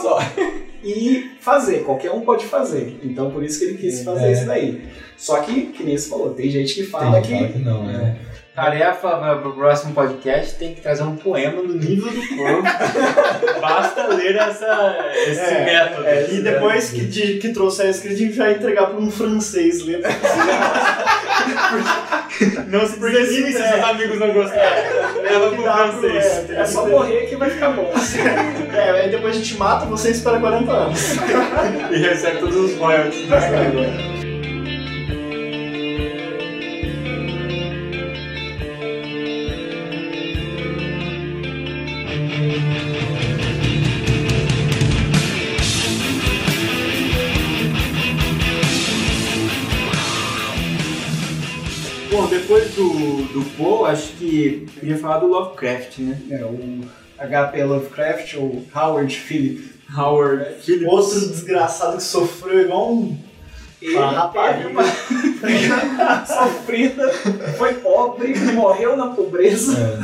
e 0.83 1.31
fazer, 1.41 1.83
qualquer 1.85 2.11
um 2.13 2.21
pode 2.21 2.45
fazer. 2.45 2.99
Então 3.03 3.31
por 3.31 3.43
isso 3.43 3.59
que 3.59 3.65
ele 3.67 3.79
quis 3.79 4.03
fazer 4.05 4.27
É. 4.27 4.33
isso 4.33 4.47
daí. 4.47 4.83
Só 5.17 5.39
que, 5.41 5.67
que 5.67 5.83
nem 5.83 5.97
você 5.97 6.09
falou, 6.09 6.31
tem 6.35 6.51
gente 6.51 6.75
que 6.75 6.85
fala 6.85 7.21
Tem 7.23 7.47
que. 7.47 7.53
que 7.55 7.59
não, 7.61 7.85
né? 7.87 8.17
Tarefa 8.55 9.09
para 9.17 9.49
o 9.49 9.53
próximo 9.53 9.93
podcast 9.93 10.55
tem 10.55 10.75
que 10.77 10.81
trazer 10.81 11.03
um 11.03 11.17
poema 11.17 11.61
no 11.61 11.75
nível 11.75 12.09
do 12.09 12.37
corpo. 12.37 12.63
Basta 13.61 14.07
ler 14.07 14.37
essa, 14.37 14.97
esse 15.27 15.41
É, 15.41 15.65
método. 15.65 16.07
É, 16.07 16.29
e 16.31 16.41
depois 16.41 16.91
que, 16.91 17.05
de, 17.05 17.39
que 17.39 17.49
trouxer 17.49 17.87
a 17.87 17.91
escrita, 17.91 18.15
a 18.15 18.19
gente 18.19 18.39
vai 18.39 18.53
entregar 18.53 18.87
para 18.87 19.01
um 19.01 19.11
francês 19.11 19.85
ler. 19.85 20.03
Não 22.69 22.87
se 22.87 22.99
desanime 22.99 23.53
se 23.53 23.59
seus 23.59 23.85
amigos 23.85 24.19
não 24.19 24.33
gostarem. 24.33 24.85
Leva 25.23 25.51
pro 25.51 25.63
francês. 25.63 26.51
é, 26.51 26.61
É 26.61 26.65
só 26.65 26.87
morrer 26.89 27.27
que 27.27 27.37
vai 27.37 27.51
ficar 27.51 27.71
bom. 27.71 27.93
É, 28.75 29.03
aí 29.03 29.11
depois 29.11 29.37
a 29.37 29.39
gente 29.39 29.57
mata, 29.57 29.87
você 29.87 30.11
espera 30.11 30.41
40 30.41 30.73
anos. 30.73 31.01
E 31.93 31.97
recebe 31.97 32.39
todos 32.41 32.57
os 32.57 32.77
royalties. 32.77 33.29
Depois 52.41 52.71
do, 52.75 52.89
do 53.33 53.45
Poe, 53.57 53.91
acho 53.91 54.09
que 54.19 54.67
eu 54.75 54.81
queria 54.81 54.99
falar 54.99 55.19
do 55.19 55.27
Lovecraft, 55.27 55.99
né? 55.99 56.19
É, 56.31 56.45
o 56.45 56.81
HP 57.19 57.63
Lovecraft, 57.65 58.35
ou 58.37 58.65
Howard 58.75 59.15
Philip. 59.17 59.73
Howard 59.97 60.63
Phillips. 60.63 60.87
Outro 60.93 61.21
desgraçado 61.21 61.97
que 61.99 62.03
sofreu 62.03 62.63
igual 62.63 62.93
um. 62.93 63.17
Ele 63.81 63.97
Ah, 63.99 64.11
rapaz. 64.11 64.65
uma 64.67 64.83
sofrida, 66.27 67.09
foi 67.59 67.75
pobre, 67.75 68.35
morreu 68.53 68.97
na 68.97 69.09
pobreza. 69.09 69.99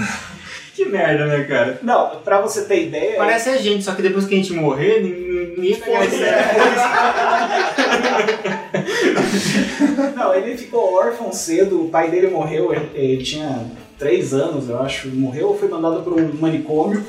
Que 0.74 0.84
merda, 0.84 1.26
né, 1.26 1.44
cara? 1.44 1.78
Não, 1.82 2.20
pra 2.24 2.40
você 2.40 2.64
ter 2.64 2.86
ideia, 2.86 3.16
Parece 3.16 3.48
a 3.50 3.56
gente, 3.56 3.82
só 3.84 3.92
que 3.94 4.02
depois 4.02 4.26
que 4.26 4.34
a 4.34 4.36
gente 4.36 4.52
morrer, 4.52 5.00
nin- 5.02 5.54
ninguém 5.56 5.80
vai. 5.80 6.08
Não, 10.16 10.34
ele 10.34 10.56
ficou 10.56 10.94
órfão 10.94 11.32
cedo, 11.32 11.84
o 11.84 11.88
pai 11.88 12.10
dele 12.10 12.28
morreu, 12.28 12.72
ele, 12.72 12.90
ele 12.94 13.22
tinha 13.22 13.66
três 13.98 14.32
anos, 14.32 14.68
eu 14.68 14.80
acho, 14.80 15.08
morreu 15.08 15.48
ou 15.48 15.58
foi 15.58 15.68
mandado 15.68 16.02
para 16.02 16.14
um 16.14 16.32
manicômio. 16.40 17.04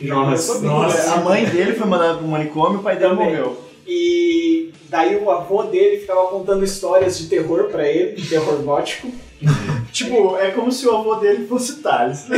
Nossa, 0.00 0.60
Nossa, 0.60 1.14
a 1.14 1.20
mãe 1.20 1.44
dele 1.44 1.72
foi 1.74 1.86
mandada 1.86 2.18
pro 2.18 2.28
manicômio, 2.28 2.78
o 2.78 2.82
pai 2.82 2.96
dele 2.96 3.10
Também. 3.10 3.26
morreu. 3.26 3.64
E 3.86 4.70
daí 4.88 5.16
o 5.16 5.30
avô 5.30 5.64
dele 5.64 5.98
ficava 5.98 6.28
contando 6.28 6.64
histórias 6.64 7.18
de 7.18 7.26
terror 7.26 7.64
pra 7.64 7.88
ele, 7.88 8.12
de 8.12 8.28
terror 8.28 8.56
gótico. 8.62 9.08
Tipo, 9.92 10.36
é 10.36 10.50
como 10.50 10.70
se 10.70 10.86
o 10.86 10.94
avô 10.94 11.14
dele 11.16 11.46
fosse 11.46 11.76
Thales. 11.82 12.26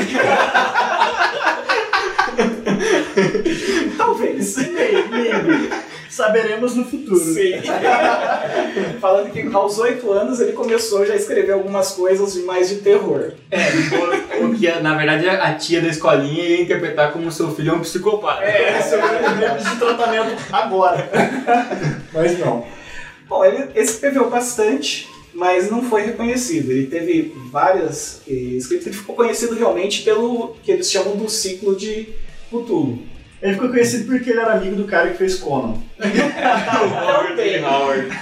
Talvez. 3.98 4.56
Saberemos 6.10 6.74
no 6.74 6.84
futuro. 6.84 7.18
Sim. 7.20 7.52
Falando 9.00 9.30
que 9.30 9.48
aos 9.54 9.78
oito 9.78 10.10
anos 10.10 10.40
ele 10.40 10.52
começou 10.52 11.06
já 11.06 11.12
a 11.12 11.16
escrever 11.16 11.52
algumas 11.52 11.92
coisas 11.92 12.32
de 12.32 12.40
mais 12.40 12.68
de 12.68 12.76
terror. 12.76 13.32
É, 13.50 14.44
o, 14.44 14.52
que 14.52 14.68
na 14.80 14.96
verdade 14.96 15.28
a 15.28 15.54
tia 15.54 15.80
da 15.80 15.88
escolinha 15.88 16.42
ia 16.42 16.62
interpretar 16.62 17.12
como 17.12 17.30
seu 17.30 17.54
filho 17.54 17.70
é 17.70 17.74
um 17.74 17.80
psicopata. 17.80 18.42
É, 18.42 18.80
saberemos 18.82 19.70
de 19.70 19.76
tratamento 19.76 20.36
agora. 20.52 21.08
Mas 22.12 22.38
não. 22.38 22.66
Bom, 23.28 23.44
ele 23.44 23.70
escreveu 23.76 24.28
bastante, 24.28 25.08
mas 25.32 25.70
não 25.70 25.84
foi 25.84 26.02
reconhecido. 26.02 26.72
Ele 26.72 26.88
teve 26.88 27.32
várias 27.52 28.22
eh, 28.28 28.32
escritas, 28.32 28.88
ele 28.88 28.96
ficou 28.96 29.14
conhecido 29.14 29.54
realmente 29.54 30.02
pelo 30.02 30.56
que 30.64 30.72
eles 30.72 30.90
chamam 30.90 31.16
do 31.16 31.28
ciclo 31.28 31.76
de 31.76 32.08
Cthulhu. 32.48 32.98
Ele 33.42 33.54
ficou 33.54 33.68
conhecido 33.70 34.04
porque 34.06 34.30
ele 34.30 34.40
era 34.40 34.52
amigo 34.52 34.76
do 34.76 34.84
cara 34.84 35.08
que 35.10 35.16
fez 35.18 35.36
Conan. 35.36 35.74
Também. 35.98 37.64
Howard. 37.64 38.12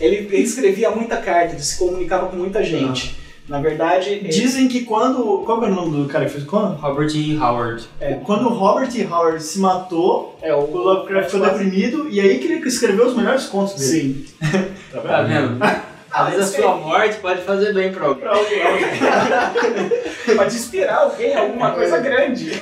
Ele, 0.00 0.36
escrevia 0.36 0.90
muita 0.90 1.16
carta, 1.16 1.54
ele 1.54 1.62
se 1.62 1.78
comunicava 1.78 2.26
com 2.26 2.36
muita 2.36 2.62
gente. 2.62 3.16
Na 3.48 3.60
verdade, 3.60 4.10
ele- 4.10 4.28
Dizem 4.28 4.68
que 4.68 4.82
quando. 4.84 5.42
Qual 5.44 5.62
é 5.64 5.68
o 5.68 5.74
nome 5.74 6.02
do 6.02 6.08
cara 6.08 6.26
que 6.26 6.32
fez 6.32 6.44
Conan? 6.44 6.74
Robert 6.80 7.10
E. 7.14 7.36
Howard. 7.36 7.84
Quando 8.24 8.46
o 8.46 8.50
Robert 8.54 8.88
E. 8.94 9.04
Howard 9.04 9.42
se 9.42 9.58
matou, 9.58 10.38
é 10.42 10.54
o 10.54 10.58
o 10.60 10.76
Lovecraft 10.76 11.30
ficou 11.30 11.46
deprimido 11.48 12.08
e 12.10 12.20
aí 12.20 12.38
que 12.38 12.46
ele 12.46 12.66
escreveu 12.68 13.06
os 13.06 13.16
melhores 13.16 13.46
contos 13.46 13.74
dele. 13.74 14.26
Sim. 14.40 14.66
Tá 14.92 15.22
vendo? 15.22 15.58
Às 16.12 16.28
vezes 16.34 16.54
a 16.54 16.60
sua 16.60 16.76
morte 16.76 17.16
pode 17.22 17.40
fazer 17.40 17.72
bem 17.72 17.90
pra 17.90 18.04
alguém. 18.06 18.20
Pra 18.22 18.36
alguém. 18.36 18.60
Pode 20.36 20.54
inspirar 20.54 20.96
alguém 21.04 21.34
alguma 21.34 21.70
coisa 21.72 21.98
grande. 22.00 22.52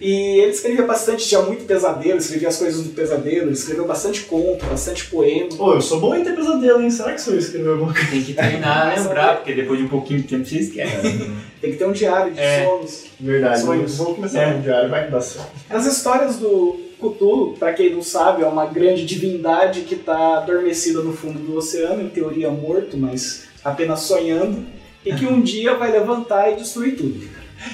E 0.00 0.38
ele 0.40 0.52
escrevia 0.52 0.84
bastante, 0.86 1.26
tinha 1.26 1.42
muito 1.42 1.64
pesadelo, 1.64 2.18
escrevia 2.18 2.48
as 2.48 2.56
coisas 2.56 2.84
do 2.84 2.90
pesadelo, 2.90 3.46
ele 3.48 3.52
escreveu 3.52 3.84
bastante 3.84 4.22
conto, 4.22 4.64
bastante 4.66 5.06
poema. 5.06 5.48
Pô, 5.56 5.74
eu 5.74 5.80
sou 5.80 5.98
bom 5.98 6.14
em 6.14 6.22
ter 6.22 6.36
pesadelo, 6.36 6.80
hein? 6.80 6.90
Será 6.90 7.12
que 7.14 7.20
sou 7.20 7.32
eu 7.34 7.38
que 7.40 7.44
escreveu 7.44 7.72
alguma 7.72 7.92
coisa? 7.92 8.08
Tem 8.08 8.22
que 8.22 8.32
treinar, 8.34 8.96
lembrar, 8.96 9.36
porque 9.38 9.54
depois 9.54 9.78
de 9.80 9.86
um 9.86 9.88
pouquinho 9.88 10.20
de 10.22 10.28
tempo 10.28 10.44
você 10.44 10.58
esquece. 10.58 11.30
Tem 11.60 11.72
que 11.72 11.76
ter 11.78 11.86
um 11.86 11.92
diário 11.92 12.32
de 12.32 12.38
É. 12.38 12.64
sonhos. 12.64 13.04
Verdade, 13.18 13.60
Sonhos. 13.62 13.96
vou 13.96 14.14
começar 14.14 14.42
É. 14.42 14.54
um 14.54 14.60
diário, 14.60 14.88
vai 14.88 15.06
que 15.06 15.10
dá 15.10 15.20
certo. 15.20 15.50
As 15.68 15.84
histórias 15.86 16.36
do 16.36 16.78
Cthulhu, 17.00 17.56
pra 17.58 17.72
quem 17.72 17.92
não 17.92 18.02
sabe, 18.02 18.42
é 18.44 18.46
uma 18.46 18.66
grande 18.66 19.04
divindade 19.04 19.80
que 19.80 19.96
tá 19.96 20.38
adormecida 20.38 21.00
no 21.02 21.12
fundo 21.12 21.40
do 21.40 21.56
oceano, 21.56 22.00
em 22.02 22.08
teoria 22.08 22.48
morto, 22.50 22.96
mas 22.96 23.48
apenas 23.64 24.00
sonhando, 24.02 24.64
e 25.04 25.12
que 25.12 25.26
um 25.26 25.40
dia 25.40 25.74
vai 25.74 25.90
levantar 25.90 26.52
e 26.52 26.56
destruir 26.56 26.96
tudo. 26.96 27.20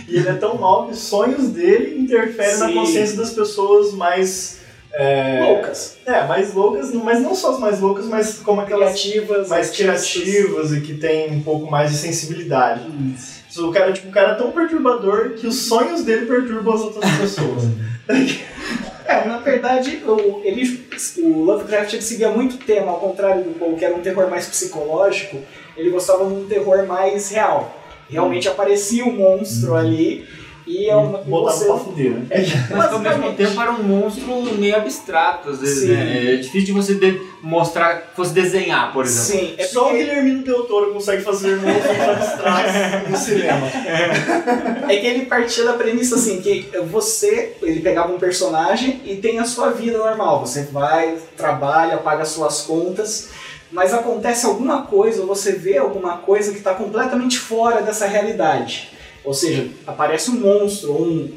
E 0.08 0.16
ele 0.16 0.28
é 0.28 0.34
tão 0.34 0.56
mal 0.56 0.86
que 0.86 0.92
os 0.92 0.98
sonhos 1.00 1.48
dele 1.48 1.98
interferem 2.00 2.58
na 2.58 2.68
Sim. 2.68 2.74
consciência 2.74 3.16
das 3.16 3.30
pessoas 3.30 3.92
mais. 3.92 4.58
É, 4.96 5.40
Loucas, 5.42 5.96
É, 6.06 6.24
mais 6.24 6.54
loucas, 6.54 6.92
mas 6.92 7.20
não 7.20 7.34
só 7.34 7.54
as 7.54 7.58
mais 7.58 7.80
loucas, 7.80 8.06
mas 8.06 8.38
como 8.38 8.60
aquelas 8.60 8.92
criativas, 9.00 9.48
mais 9.48 9.70
criativas 9.70 10.72
e 10.72 10.80
que 10.80 10.94
tem 10.94 11.32
um 11.32 11.42
pouco 11.42 11.68
mais 11.68 11.90
de 11.90 11.96
sensibilidade. 11.96 12.82
O 13.58 13.72
cara, 13.72 13.92
tipo, 13.92 14.08
o 14.08 14.12
cara 14.12 14.32
é 14.32 14.34
tão 14.34 14.52
perturbador 14.52 15.30
que 15.30 15.48
os 15.48 15.66
sonhos 15.66 16.04
dele 16.04 16.26
perturbam 16.26 16.74
as 16.74 16.80
outras 16.82 17.10
pessoas. 17.16 17.64
É, 19.06 19.26
na 19.26 19.36
verdade, 19.36 20.02
o, 20.06 20.40
ele, 20.42 20.82
o 21.18 21.42
Lovecraft 21.42 21.92
ele 21.92 22.02
seguia 22.02 22.30
muito 22.30 22.56
tema, 22.56 22.90
ao 22.90 22.98
contrário 22.98 23.44
do 23.44 23.50
Poe, 23.50 23.76
que 23.76 23.84
era 23.84 23.94
um 23.94 24.00
terror 24.00 24.30
mais 24.30 24.46
psicológico, 24.46 25.38
ele 25.76 25.90
gostava 25.90 26.24
de 26.24 26.32
um 26.32 26.46
terror 26.46 26.86
mais 26.86 27.28
real. 27.30 27.83
Realmente 28.08 28.48
aparecia 28.48 29.04
um 29.04 29.12
monstro 29.12 29.74
ali 29.74 30.26
e 30.66 30.88
é 30.88 30.96
uma. 30.96 31.18
Botava 31.18 31.56
você- 31.58 31.64
pra 31.66 31.76
fuder, 31.76 32.10
né? 32.12 32.26
Mas 32.70 32.92
ao 32.92 32.98
mesmo 32.98 33.32
tempo 33.34 33.60
era 33.60 33.70
um 33.72 33.82
monstro 33.82 34.24
meio 34.54 34.76
abstrato, 34.76 35.50
às 35.50 35.60
vezes, 35.60 35.80
Sim. 35.88 35.94
né? 35.94 36.34
É 36.34 36.36
difícil 36.36 36.66
de 36.66 36.72
você 36.72 36.94
de- 36.94 37.20
mostrar, 37.42 38.12
fosse 38.16 38.32
desenhar, 38.32 38.90
por 38.92 39.04
exemplo. 39.04 39.40
Sim, 39.48 39.54
é 39.58 39.64
Só 39.66 39.80
o 39.82 39.84
porque- 39.88 39.98
Guilhermino 40.04 40.42
Del 40.42 40.62
Toro 40.62 40.94
consegue 40.94 41.22
fazer 41.22 41.56
monstros 41.56 42.00
abstratos 42.00 42.72
no 43.10 43.16
cinema. 43.18 43.66
É 44.88 44.96
que 44.96 45.06
ele 45.06 45.26
partia 45.26 45.64
da 45.64 45.74
premissa 45.74 46.14
assim, 46.14 46.40
que 46.40 46.70
você, 46.90 47.52
ele 47.62 47.80
pegava 47.80 48.12
um 48.12 48.18
personagem 48.18 49.00
e 49.04 49.16
tem 49.16 49.38
a 49.38 49.44
sua 49.44 49.70
vida 49.70 49.98
normal. 49.98 50.40
Você 50.46 50.62
vai, 50.64 51.16
trabalha, 51.36 51.98
paga 51.98 52.24
suas 52.24 52.62
contas, 52.62 53.28
mas 53.74 53.92
acontece 53.92 54.46
alguma 54.46 54.82
coisa, 54.82 55.22
ou 55.22 55.26
você 55.26 55.50
vê 55.50 55.76
alguma 55.76 56.18
coisa 56.18 56.52
que 56.52 56.58
está 56.58 56.72
completamente 56.74 57.40
fora 57.40 57.82
dessa 57.82 58.06
realidade. 58.06 58.90
Ou 59.24 59.34
seja, 59.34 59.68
aparece 59.84 60.30
um 60.30 60.34
monstro, 60.38 60.92
um 60.92 61.28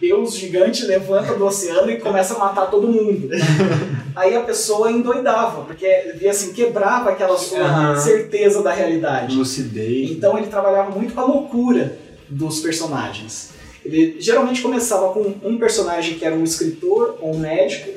deus 0.00 0.36
gigante 0.36 0.84
levanta 0.84 1.34
do 1.34 1.44
oceano 1.44 1.90
e 1.90 1.98
começa 1.98 2.34
a 2.34 2.38
matar 2.38 2.70
todo 2.70 2.86
mundo. 2.86 3.28
Aí 4.14 4.36
a 4.36 4.42
pessoa 4.42 4.92
endoidava, 4.92 5.62
porque 5.64 6.12
via 6.16 6.30
assim, 6.30 6.52
quebrava 6.52 7.10
aquela 7.10 7.36
sua 7.36 7.58
Aham. 7.58 7.96
certeza 7.96 8.62
da 8.62 8.72
realidade. 8.72 9.34
Lucidez. 9.34 10.12
Então 10.12 10.38
ele 10.38 10.46
trabalhava 10.46 10.90
muito 10.90 11.14
com 11.14 11.20
a 11.20 11.24
loucura 11.24 11.98
dos 12.28 12.60
personagens. 12.60 13.50
Ele 13.84 14.16
geralmente 14.20 14.62
começava 14.62 15.12
com 15.12 15.34
um 15.42 15.58
personagem 15.58 16.16
que 16.16 16.24
era 16.24 16.36
um 16.36 16.44
escritor 16.44 17.18
ou 17.20 17.34
um 17.34 17.38
médico, 17.38 17.90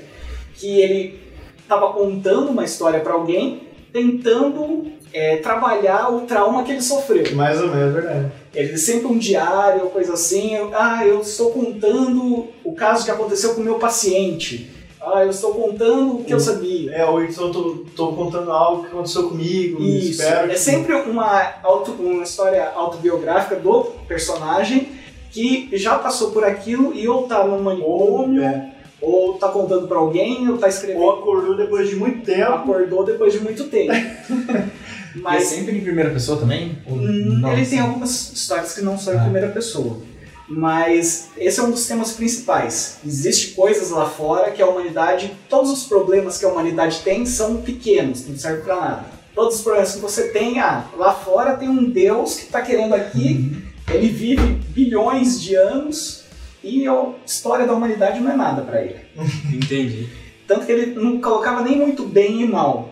que 0.55 0.79
ele 0.79 1.19
estava 1.61 1.93
contando 1.93 2.49
uma 2.49 2.63
história 2.63 2.99
para 2.99 3.13
alguém, 3.13 3.64
tentando 3.95 4.91
é, 5.13 5.37
trabalhar 5.37 6.13
o 6.13 6.21
trauma 6.21 6.65
que 6.65 6.71
ele 6.73 6.81
sofreu. 6.81 7.33
Mais 7.33 7.61
ou 7.61 7.69
menos, 7.69 7.95
é 7.95 8.01
verdade. 8.01 8.31
Ele 8.53 8.77
sempre 8.77 9.07
um 9.07 9.17
diário, 9.17 9.87
coisa 9.87 10.15
assim. 10.15 10.51
Ah, 10.73 11.07
eu 11.07 11.21
estou 11.21 11.51
contando 11.51 12.45
o 12.65 12.73
caso 12.73 13.05
que 13.05 13.11
aconteceu 13.11 13.55
com 13.55 13.61
o 13.61 13.63
meu 13.63 13.75
paciente. 13.75 14.69
Ah, 14.99 15.23
eu 15.23 15.29
estou 15.29 15.53
contando 15.53 16.17
o 16.17 16.23
que 16.25 16.33
eu 16.33 16.39
sabia. 16.41 16.91
É, 16.91 17.05
ou 17.05 17.23
então 17.23 17.49
tô 17.95 18.11
contando 18.11 18.51
algo 18.51 18.83
que 18.83 18.87
aconteceu 18.89 19.29
comigo, 19.29 19.81
Isso, 19.81 20.21
espero 20.21 20.51
é 20.51 20.55
sempre 20.55 20.93
uma, 20.93 21.53
auto, 21.63 21.91
uma 21.91 22.23
história 22.23 22.69
autobiográfica 22.75 23.55
do 23.55 23.83
personagem 24.09 24.89
que 25.31 25.69
já 25.73 25.97
passou 25.99 26.31
por 26.31 26.43
aquilo 26.43 26.93
e 26.93 27.07
ou 27.07 27.23
tá 27.27 27.45
num 27.45 27.61
manicômio, 27.61 28.43
É. 28.43 28.74
ou 29.05 29.33
tá 29.37 29.49
contando 29.49 29.87
pra 29.87 29.97
alguém, 29.97 30.47
ou 30.49 30.57
tá 30.57 30.67
escrevendo, 30.67 31.01
Ou 31.01 31.19
acordou 31.19 31.55
depois 31.55 31.89
de 31.89 31.95
muito 31.95 32.25
tempo. 32.25 32.51
acordou 32.53 33.03
depois 33.05 33.33
de 33.33 33.39
muito 33.39 33.65
tempo. 33.65 33.93
E 35.15 35.19
é 35.19 35.21
Mas 35.21 35.43
sempre 35.45 35.77
em 35.77 35.81
primeira 35.81 36.09
pessoa 36.09 36.37
também? 36.37 36.77
Ou 36.85 36.97
hum, 36.97 37.37
não? 37.39 37.53
ele 37.53 37.65
tem 37.65 37.79
algumas 37.79 38.33
histórias 38.33 38.73
que 38.73 38.81
não 38.81 38.97
são 38.97 39.13
em 39.13 39.17
Ah. 39.17 39.21
primeira 39.21 39.47
pessoa. 39.47 39.99
Mas 40.49 41.29
esse 41.37 41.57
é 41.57 41.63
um 41.63 41.71
dos 41.71 41.87
temas 41.87 42.11
principais. 42.11 42.97
Existem 43.05 43.53
coisas 43.53 43.91
lá 43.91 44.09
fora 44.09 44.51
que 44.51 44.61
a 44.61 44.67
humanidade, 44.67 45.31
todos 45.49 45.71
os 45.71 45.85
problemas 45.85 46.37
que 46.37 46.43
a 46.43 46.49
humanidade 46.49 46.99
tem 46.99 47.25
são 47.25 47.61
pequenos, 47.61 48.27
não 48.27 48.37
servem 48.37 48.65
pra 48.65 48.75
nada. 48.75 49.05
Todos 49.33 49.55
os 49.55 49.61
problemas 49.61 49.93
que 49.95 50.01
você 50.01 50.27
tem, 50.33 50.59
ah, 50.59 50.83
lá 50.97 51.13
fora 51.13 51.55
tem 51.55 51.69
um 51.69 51.89
Deus 51.89 52.35
que 52.35 52.43
está 52.47 52.61
querendo 52.61 52.93
aqui, 52.93 53.55
ele 53.93 54.09
vive 54.09 54.45
bilhões 54.69 55.41
de 55.41 55.55
anos 55.55 56.24
e 56.65 56.87
a 56.87 57.09
história 57.25 57.67
da 57.67 57.73
humanidade 57.73 58.19
não 58.19 58.31
é 58.31 58.35
nada 58.35 58.63
pra 58.63 58.81
ele. 58.81 58.97
Entendi. 59.53 60.09
Tanto 60.47 60.65
que 60.65 60.71
ele 60.71 60.95
não 60.99 61.21
colocava 61.21 61.61
nem 61.61 61.77
muito 61.77 62.03
bem 62.03 62.41
e 62.41 62.47
mal. 62.47 62.91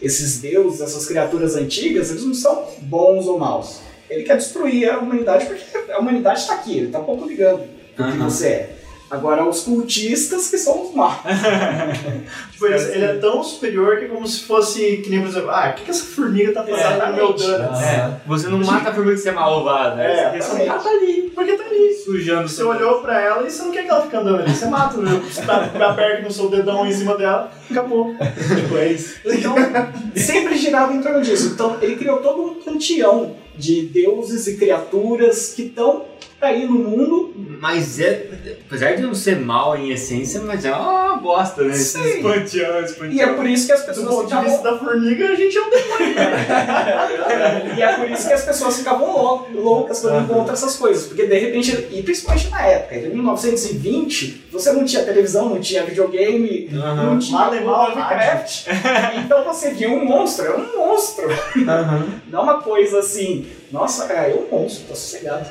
Esses 0.00 0.40
deuses, 0.40 0.80
essas 0.80 1.06
criaturas 1.06 1.54
antigas, 1.54 2.10
eles 2.10 2.24
não 2.24 2.32
são 2.34 2.66
bons 2.80 3.26
ou 3.26 3.38
maus. 3.38 3.80
Ele 4.08 4.24
quer 4.24 4.38
destruir 4.38 4.90
a 4.90 4.98
humanidade 4.98 5.44
porque 5.46 5.92
a 5.92 5.98
humanidade 5.98 6.40
está 6.40 6.54
aqui, 6.54 6.78
ele 6.78 6.86
está 6.86 6.98
pouco 6.98 7.26
ligando 7.28 7.58
do 7.60 7.94
que 7.96 8.02
Aham. 8.02 8.28
você 8.28 8.46
é. 8.46 8.76
Agora, 9.10 9.46
os 9.46 9.60
cultistas 9.60 10.48
que 10.48 10.56
são 10.56 10.88
os 10.88 10.94
maus. 10.94 11.16
Tipo, 12.60 12.66
ele, 12.66 12.94
ele 12.94 13.04
é 13.04 13.14
tão 13.14 13.42
superior 13.42 13.98
que 13.98 14.04
é 14.04 14.08
como 14.08 14.26
se 14.26 14.42
fosse, 14.42 14.98
que 14.98 15.08
nem 15.08 15.20
por 15.20 15.28
exemplo, 15.28 15.50
ah, 15.50 15.70
o 15.70 15.74
que, 15.78 15.84
que 15.84 15.90
essa 15.90 16.04
formiga 16.04 16.52
tá 16.52 16.62
fazendo 16.62 17.06
no 17.06 17.14
meu 17.14 17.32
dano? 17.32 17.74
É, 17.74 18.20
você 18.26 18.48
não 18.48 18.58
mata 18.58 18.90
a 18.90 18.94
formiga 18.94 19.16
que 19.16 19.22
você 19.22 19.30
é 19.30 19.32
malvado, 19.32 19.96
né? 19.96 20.36
É, 20.36 20.38
você 20.38 20.66
tá 20.66 20.90
ali, 20.90 21.32
Porque 21.34 21.54
tá 21.54 21.64
ali. 21.64 21.94
sujando. 21.94 22.46
Você 22.48 22.62
olhou 22.62 23.00
pra 23.00 23.18
ela 23.18 23.46
e 23.46 23.50
você 23.50 23.62
não 23.62 23.70
quer 23.70 23.84
que 23.84 23.90
ela 23.90 24.02
fique 24.02 24.16
andando 24.16 24.42
ali. 24.42 24.54
Você 24.54 24.66
mata, 24.66 24.98
né? 24.98 25.22
você 25.24 25.42
tá, 25.42 25.70
aperta 25.88 26.22
no 26.22 26.30
seu 26.30 26.50
dedão 26.50 26.86
em 26.86 26.92
cima 26.92 27.16
dela, 27.16 27.50
acabou. 27.70 28.14
tipo, 28.14 28.76
é 28.76 28.92
isso. 28.92 29.20
Então, 29.24 29.54
sempre 30.14 30.58
girava 30.58 30.92
em 30.92 31.00
torno 31.00 31.22
disso. 31.22 31.52
Então, 31.54 31.78
ele 31.80 31.96
criou 31.96 32.18
todo 32.18 32.42
um 32.42 32.54
panteão 32.56 33.36
de 33.56 33.82
deuses 33.86 34.46
e 34.46 34.56
criaturas 34.56 35.54
que 35.54 35.62
estão 35.62 36.04
aí 36.40 36.66
no 36.66 36.72
mundo. 36.72 37.34
Mas 37.60 38.00
é. 38.00 38.58
Apesar 38.66 38.96
de 38.96 39.02
não 39.02 39.14
ser 39.14 39.38
mal 39.38 39.76
em 39.76 39.90
essência, 39.90 40.40
mas 40.40 40.64
é 40.64 40.72
uma 40.74 41.16
bosta, 41.16 41.62
né? 41.62 41.74
Esse 41.74 42.20
Espanteão. 42.58 43.12
E 43.12 43.20
é 43.20 43.26
por 43.34 43.46
isso 43.46 43.66
que 43.66 43.72
as 43.72 43.80
Do 43.80 43.86
pessoas 43.86 44.16
de 44.18 44.24
ficavam 44.24 44.44
vista 44.50 44.62
da 44.62 44.78
formiga, 44.78 45.28
a 45.28 45.34
gente 45.34 45.56
é 45.56 45.60
um 45.62 45.70
demônio. 45.70 46.14
E 47.76 47.82
é 47.82 47.92
por 47.96 48.10
isso 48.10 48.26
que 48.26 48.32
as 48.32 48.44
pessoas 48.44 48.76
ficavam 48.78 49.12
lou- 49.12 49.48
loucas 49.54 50.00
quando 50.00 50.24
encontram 50.24 50.52
essas 50.54 50.76
coisas. 50.76 51.06
Porque 51.06 51.26
de 51.26 51.38
repente, 51.38 51.88
e 51.90 52.02
principalmente 52.02 52.48
na 52.50 52.64
época, 52.66 52.96
em 52.96 53.08
1920, 53.10 54.46
você 54.50 54.72
não 54.72 54.84
tinha 54.84 55.02
televisão, 55.04 55.48
não 55.48 55.60
tinha 55.60 55.84
videogame, 55.84 56.68
não 56.72 57.18
tinha 57.18 57.38
Mal 57.38 57.54
e 57.54 57.60
mal 57.60 57.88
Lovecraft. 57.90 58.66
Então 59.24 59.44
você 59.44 59.70
via 59.70 59.88
um 59.90 60.04
monstro, 60.04 60.46
é 60.46 60.56
um 60.56 60.76
monstro. 60.76 61.28
Não 62.28 62.42
uma 62.42 62.60
coisa 62.62 62.98
assim, 63.00 63.46
nossa, 63.70 64.06
cara, 64.06 64.28
é 64.28 64.34
um 64.34 64.46
monstro, 64.50 64.84
tô 64.88 64.94
sossegado. 64.94 65.46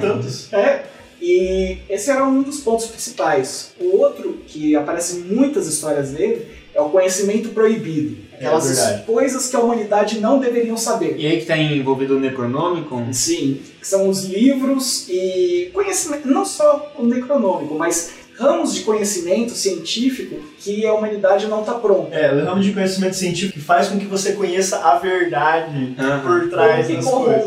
Tantos. 0.00 0.52
É. 0.52 0.82
E 1.20 1.78
esse 1.88 2.10
era 2.10 2.24
um 2.24 2.42
dos 2.42 2.60
pontos 2.60 2.86
principais. 2.86 3.72
O 3.80 3.96
outro, 3.98 4.38
que 4.46 4.76
aparece 4.76 5.18
em 5.18 5.20
muitas 5.22 5.66
histórias 5.66 6.12
dele, 6.12 6.46
é 6.74 6.80
o 6.80 6.90
conhecimento 6.90 7.48
proibido. 7.48 8.16
Aquelas 8.34 8.66
verdade. 8.66 9.04
coisas 9.04 9.48
que 9.48 9.56
a 9.56 9.60
humanidade 9.60 10.20
não 10.20 10.38
deveriam 10.38 10.76
saber. 10.76 11.16
E 11.18 11.26
aí 11.26 11.40
que 11.40 11.46
tá 11.46 11.58
envolvido 11.58 12.16
o 12.16 12.20
Necronômico? 12.20 13.04
Sim, 13.12 13.60
que 13.80 13.86
são 13.86 14.08
os 14.08 14.24
livros 14.24 15.08
e 15.08 15.70
conhecimento, 15.74 16.28
não 16.28 16.44
só 16.44 16.92
o 16.96 17.04
necronômico, 17.04 17.74
mas 17.74 18.12
ramos 18.38 18.74
de 18.74 18.82
conhecimento 18.82 19.52
científico 19.52 20.36
que 20.58 20.86
a 20.86 20.94
humanidade 20.94 21.46
não 21.48 21.60
está 21.60 21.74
pronta. 21.74 22.14
É, 22.14 22.32
o 22.32 22.44
ramo 22.44 22.60
de 22.62 22.72
conhecimento 22.72 23.16
científico 23.16 23.54
que 23.58 23.64
faz 23.64 23.88
com 23.88 23.98
que 23.98 24.04
você 24.06 24.32
conheça 24.32 24.78
a 24.78 24.98
verdade 24.98 25.94
Aham. 25.98 26.20
por 26.20 26.50
trás 26.50 26.88
das 26.88 27.04
coisas. 27.04 27.04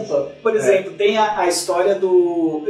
corrompa. 0.07 0.31
Por 0.43 0.55
exemplo, 0.55 0.93
tem 0.93 1.17
a, 1.17 1.39
a 1.39 1.47
história 1.47 1.95
do. 1.95 2.63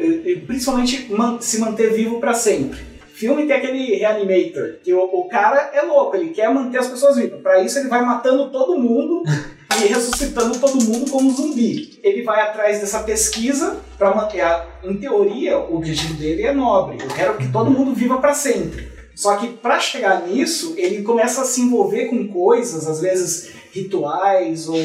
principalmente 0.45 1.07
man- 1.11 1.39
se 1.41 1.59
manter 1.59 1.93
vivo 1.93 2.19
para 2.19 2.33
sempre. 2.33 2.79
Filme 3.13 3.45
tem 3.45 3.55
aquele 3.55 3.95
Reanimator, 3.97 4.77
que 4.83 4.91
o, 4.93 4.99
o 5.03 5.27
cara 5.27 5.69
é 5.73 5.81
louco, 5.83 6.15
ele 6.15 6.29
quer 6.29 6.51
manter 6.51 6.79
as 6.79 6.87
pessoas 6.87 7.15
vivas. 7.17 7.39
Para 7.41 7.61
isso, 7.63 7.77
ele 7.77 7.87
vai 7.87 8.03
matando 8.03 8.49
todo 8.49 8.79
mundo 8.79 9.21
e 9.81 9.87
ressuscitando 9.87 10.57
todo 10.59 10.83
mundo 10.83 11.09
como 11.11 11.31
zumbi. 11.31 11.99
Ele 12.03 12.23
vai 12.23 12.41
atrás 12.41 12.79
dessa 12.79 12.99
pesquisa 13.03 13.77
para 13.97 14.13
manter. 14.15 14.41
a- 14.41 14.65
Em 14.83 14.95
teoria, 14.97 15.57
o 15.59 15.77
objetivo 15.77 16.15
dele 16.15 16.43
é 16.43 16.53
nobre. 16.53 16.97
Eu 17.01 17.07
quero 17.09 17.37
que 17.37 17.51
todo 17.51 17.69
mundo 17.71 17.93
viva 17.93 18.17
para 18.17 18.33
sempre. 18.33 18.89
Só 19.15 19.35
que 19.35 19.47
para 19.49 19.79
chegar 19.79 20.25
nisso, 20.27 20.73
ele 20.77 21.03
começa 21.03 21.41
a 21.41 21.45
se 21.45 21.61
envolver 21.61 22.05
com 22.05 22.27
coisas, 22.29 22.87
às 22.87 22.99
vezes 23.01 23.49
rituais 23.71 24.67
ou 24.67 24.77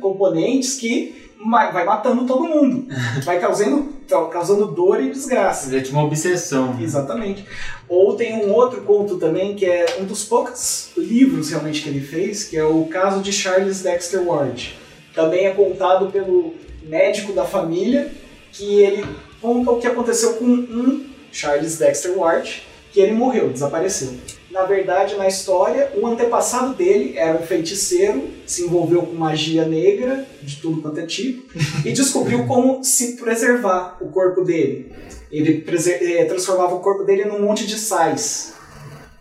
componentes 0.00 0.74
que 0.74 1.27
vai 1.46 1.84
matando 1.84 2.26
todo 2.26 2.44
mundo. 2.44 2.86
Vai 3.24 3.38
causando, 3.38 3.92
causando 4.30 4.66
dor 4.66 5.00
e 5.02 5.10
desgraça. 5.10 5.74
É 5.74 5.80
tipo 5.80 5.96
uma 5.96 6.04
obsessão. 6.04 6.76
Exatamente. 6.80 7.44
Ou 7.88 8.14
tem 8.14 8.44
um 8.44 8.52
outro 8.52 8.82
conto 8.82 9.16
também, 9.16 9.54
que 9.54 9.64
é 9.64 9.98
um 10.00 10.04
dos 10.04 10.24
poucos 10.24 10.90
livros 10.96 11.50
realmente 11.50 11.82
que 11.82 11.88
ele 11.88 12.00
fez, 12.00 12.44
que 12.44 12.56
é 12.56 12.64
o 12.64 12.84
caso 12.86 13.20
de 13.20 13.32
Charles 13.32 13.82
Dexter 13.82 14.22
Ward. 14.26 14.76
Também 15.14 15.46
é 15.46 15.50
contado 15.50 16.10
pelo 16.10 16.54
médico 16.82 17.32
da 17.32 17.44
família, 17.44 18.10
que 18.52 18.80
ele 18.80 19.04
conta 19.40 19.70
o 19.70 19.78
que 19.78 19.86
aconteceu 19.86 20.34
com 20.34 20.44
um 20.44 21.06
Charles 21.30 21.78
Dexter 21.78 22.18
Ward, 22.18 22.62
que 22.92 23.00
ele 23.00 23.12
morreu, 23.12 23.50
desapareceu. 23.50 24.14
Na 24.50 24.64
verdade, 24.64 25.14
na 25.16 25.28
história, 25.28 25.92
o 25.94 26.06
antepassado 26.06 26.74
dele 26.74 27.18
era 27.18 27.38
um 27.38 27.42
feiticeiro, 27.46 28.28
se 28.46 28.64
envolveu 28.64 29.02
com 29.02 29.14
magia 29.14 29.66
negra, 29.66 30.26
de 30.42 30.56
tudo 30.56 30.80
quanto 30.80 30.98
é 31.00 31.06
tipo, 31.06 31.42
e 31.84 31.92
descobriu 31.92 32.46
como 32.46 32.82
se 32.82 33.16
preservar 33.16 33.98
o 34.00 34.08
corpo 34.08 34.42
dele. 34.42 34.92
Ele 35.30 35.62
eh, 35.68 36.24
transformava 36.24 36.74
o 36.74 36.80
corpo 36.80 37.04
dele 37.04 37.26
num 37.26 37.42
monte 37.42 37.66
de 37.66 37.78
sais. 37.78 38.54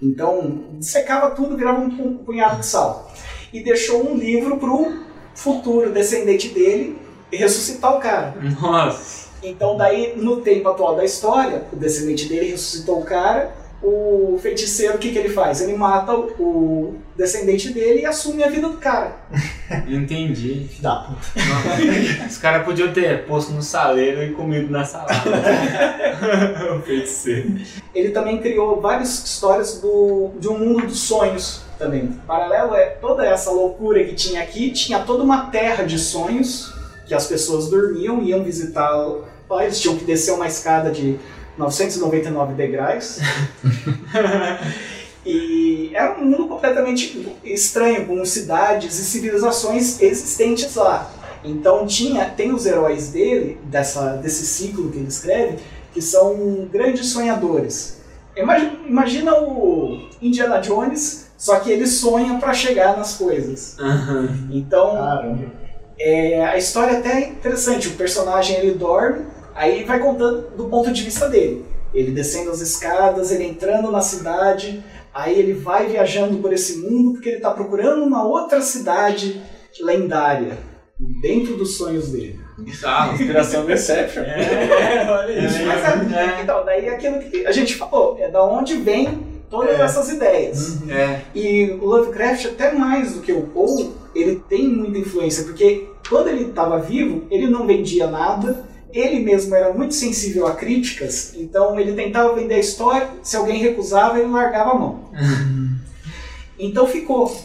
Então, 0.02 0.64
secava 0.80 1.32
tudo, 1.32 1.58
virava 1.58 1.82
um 1.82 1.90
pu- 1.90 2.24
punhado 2.24 2.60
de 2.62 2.66
sal. 2.66 3.12
E 3.52 3.62
deixou 3.62 4.10
um 4.10 4.16
livro 4.16 4.58
pro 4.58 4.94
futuro 5.36 5.92
descendente 5.92 6.50
dele 6.50 6.98
ressuscitar 7.32 7.96
o 7.98 8.00
cara. 8.00 8.36
Nossa. 8.62 9.28
Então, 9.44 9.76
daí, 9.76 10.14
no 10.16 10.42
tempo 10.42 10.70
atual 10.70 10.96
da 10.96 11.04
história, 11.04 11.66
o 11.74 11.76
descendente 11.76 12.28
dele 12.30 12.52
ressuscitou 12.52 13.00
o 13.02 13.04
cara. 13.04 13.54
O 13.82 14.40
feiticeiro, 14.42 14.96
o 14.96 14.98
que, 14.98 15.12
que 15.12 15.20
ele 15.20 15.30
faz? 15.30 15.62
Ele 15.62 15.76
mata 15.76 16.14
o 16.14 16.28
o 16.40 16.96
descendente 17.16 17.72
dele 17.72 18.02
e 18.02 18.06
assume 18.06 18.44
a 18.44 18.50
vida 18.50 18.68
do 18.68 18.78
cara. 18.78 19.16
Entendi. 19.88 20.68
Da 20.80 20.96
puta. 20.96 21.20
Nossa. 21.36 22.28
Os 22.28 22.38
caras 22.38 22.66
podiam 22.66 22.94
ter 22.94 23.26
posto 23.26 23.52
no 23.52 23.62
saleiro 23.62 24.24
e 24.24 24.32
comido 24.34 24.72
na 24.72 24.86
salada. 24.86 25.14
o 26.78 26.82
feiticeiro. 26.82 27.56
Ele 27.94 28.10
também 28.10 28.40
criou 28.40 28.80
várias 28.80 29.24
histórias 29.24 29.80
do, 29.82 30.32
de 30.40 30.48
um 30.48 30.58
mundo 30.58 30.88
dos 30.88 31.00
sonhos 31.00 31.62
também. 31.78 32.08
Paralelo 32.26 32.76
é 32.76 32.86
toda 32.88 33.26
essa 33.26 33.52
loucura 33.52 34.04
que 34.04 34.16
tinha 34.16 34.42
aqui, 34.42 34.72
tinha 34.72 35.00
toda 35.00 35.24
uma 35.24 35.48
terra 35.48 35.84
de 35.84 35.98
sonhos 36.00 36.74
que 37.06 37.14
as 37.14 37.26
pessoas 37.26 37.70
dormiam, 37.70 38.22
iam 38.22 38.44
visitar 38.44 38.92
eles 39.62 39.80
tinham 39.80 39.96
que 39.96 40.04
descer 40.04 40.34
uma 40.34 40.46
escada 40.46 40.92
de 40.92 41.18
999 41.58 42.54
degraus. 42.54 43.20
e 45.26 45.92
era 45.94 46.20
um 46.20 46.26
mundo 46.26 46.48
completamente 46.48 47.36
estranho, 47.44 48.06
com 48.06 48.24
cidades 48.26 48.98
e 49.00 49.04
civilizações 49.04 50.02
existentes 50.02 50.76
lá. 50.76 51.12
Então 51.44 51.86
tinha, 51.86 52.26
tem 52.26 52.54
os 52.54 52.66
heróis 52.66 53.10
dele, 53.10 53.60
dessa, 53.64 54.14
desse 54.18 54.46
ciclo 54.46 54.92
que 54.92 54.98
ele 54.98 55.08
escreve, 55.08 55.58
que 55.94 56.02
são 56.02 56.68
grandes 56.72 57.08
sonhadores. 57.08 57.98
Imagina, 58.36 58.72
imagina 58.86 59.34
o 59.40 60.10
Indiana 60.22 60.60
Jones, 60.60 61.28
só 61.38 61.60
que 61.60 61.72
ele 61.72 61.88
sonha 61.88 62.38
para 62.40 62.54
chegar 62.54 62.96
nas 62.96 63.14
coisas. 63.14 63.76
Aham. 63.80 64.48
Então 64.52 65.50
é, 66.00 66.46
a 66.46 66.58
história 66.58 67.00
até 67.00 67.24
é 67.24 67.30
interessante. 67.30 67.88
O 67.88 67.96
personagem 67.96 68.58
ele 68.58 68.76
dorme, 68.76 69.26
aí 69.58 69.84
vai 69.84 70.00
contando 70.00 70.56
do 70.56 70.66
ponto 70.66 70.92
de 70.94 71.04
vista 71.04 71.28
dele. 71.28 71.66
Ele 71.94 72.12
descendo 72.12 72.52
as 72.52 72.62
escadas, 72.62 73.32
ele 73.32 73.46
entrando 73.46 73.92
na 73.92 74.02
cidade, 74.02 74.84
aí 75.14 75.38
ele 75.38 75.54
vai 75.54 75.88
viajando 75.88 76.38
por 76.38 76.54
esse 76.54 76.78
mundo 76.78 77.14
porque 77.14 77.30
ele 77.30 77.38
está 77.38 77.52
procurando 77.52 78.04
uma 78.04 78.24
outra 78.26 78.62
cidade 78.62 79.42
lendária 79.82 80.58
dentro 81.22 81.56
dos 81.58 81.78
sonhos 81.78 82.10
dele. 82.10 82.40
Bizarro. 82.58 83.14
Inspiração 83.14 83.66
do 83.66 83.72
Inception. 83.72 84.24
É, 84.24 85.08
olha 85.10 85.46
isso. 85.46 85.60
Mas 85.66 86.14
é, 86.14 86.42
então, 86.42 86.66
daí 86.66 86.90
aquilo 86.90 87.20
que 87.20 87.46
a 87.46 87.52
gente 87.52 87.76
falou, 87.76 88.18
é 88.20 88.30
da 88.30 88.44
onde 88.44 88.76
vem 88.78 89.20
todas 89.50 89.80
É. 89.80 89.84
essas 89.84 90.10
ideias. 90.10 90.82
É. 90.90 91.22
E 91.36 91.78
o 91.80 91.86
Lovecraft, 91.86 92.48
até 92.48 92.72
mais 92.74 93.14
do 93.14 93.22
que 93.22 93.32
o 93.32 93.44
Poe, 93.44 93.92
ele 94.16 94.42
tem 94.50 94.68
muita 94.68 94.98
influência, 94.98 95.44
porque 95.44 95.88
quando 96.10 96.30
ele 96.30 96.46
estava 96.50 96.80
vivo, 96.80 97.26
ele 97.30 97.48
não 97.48 97.66
vendia 97.68 98.08
nada, 98.08 98.66
ele 98.94 99.20
mesmo 99.20 99.54
era 99.56 99.74
muito 99.74 99.94
sensível 99.94 100.48
a 100.48 100.54
críticas, 100.56 101.34
então 101.36 101.80
ele 101.80 101.94
tentava 101.94 102.34
vender 102.36 102.56
a 102.56 102.60
história, 102.60 103.10
se 103.22 103.36
alguém 103.36 103.60
recusava, 103.62 104.20
ele 104.20 104.30
largava 104.30 104.72
a 104.72 104.76
mão. 104.76 105.00
então 106.60 106.88
ficou. 106.88 107.36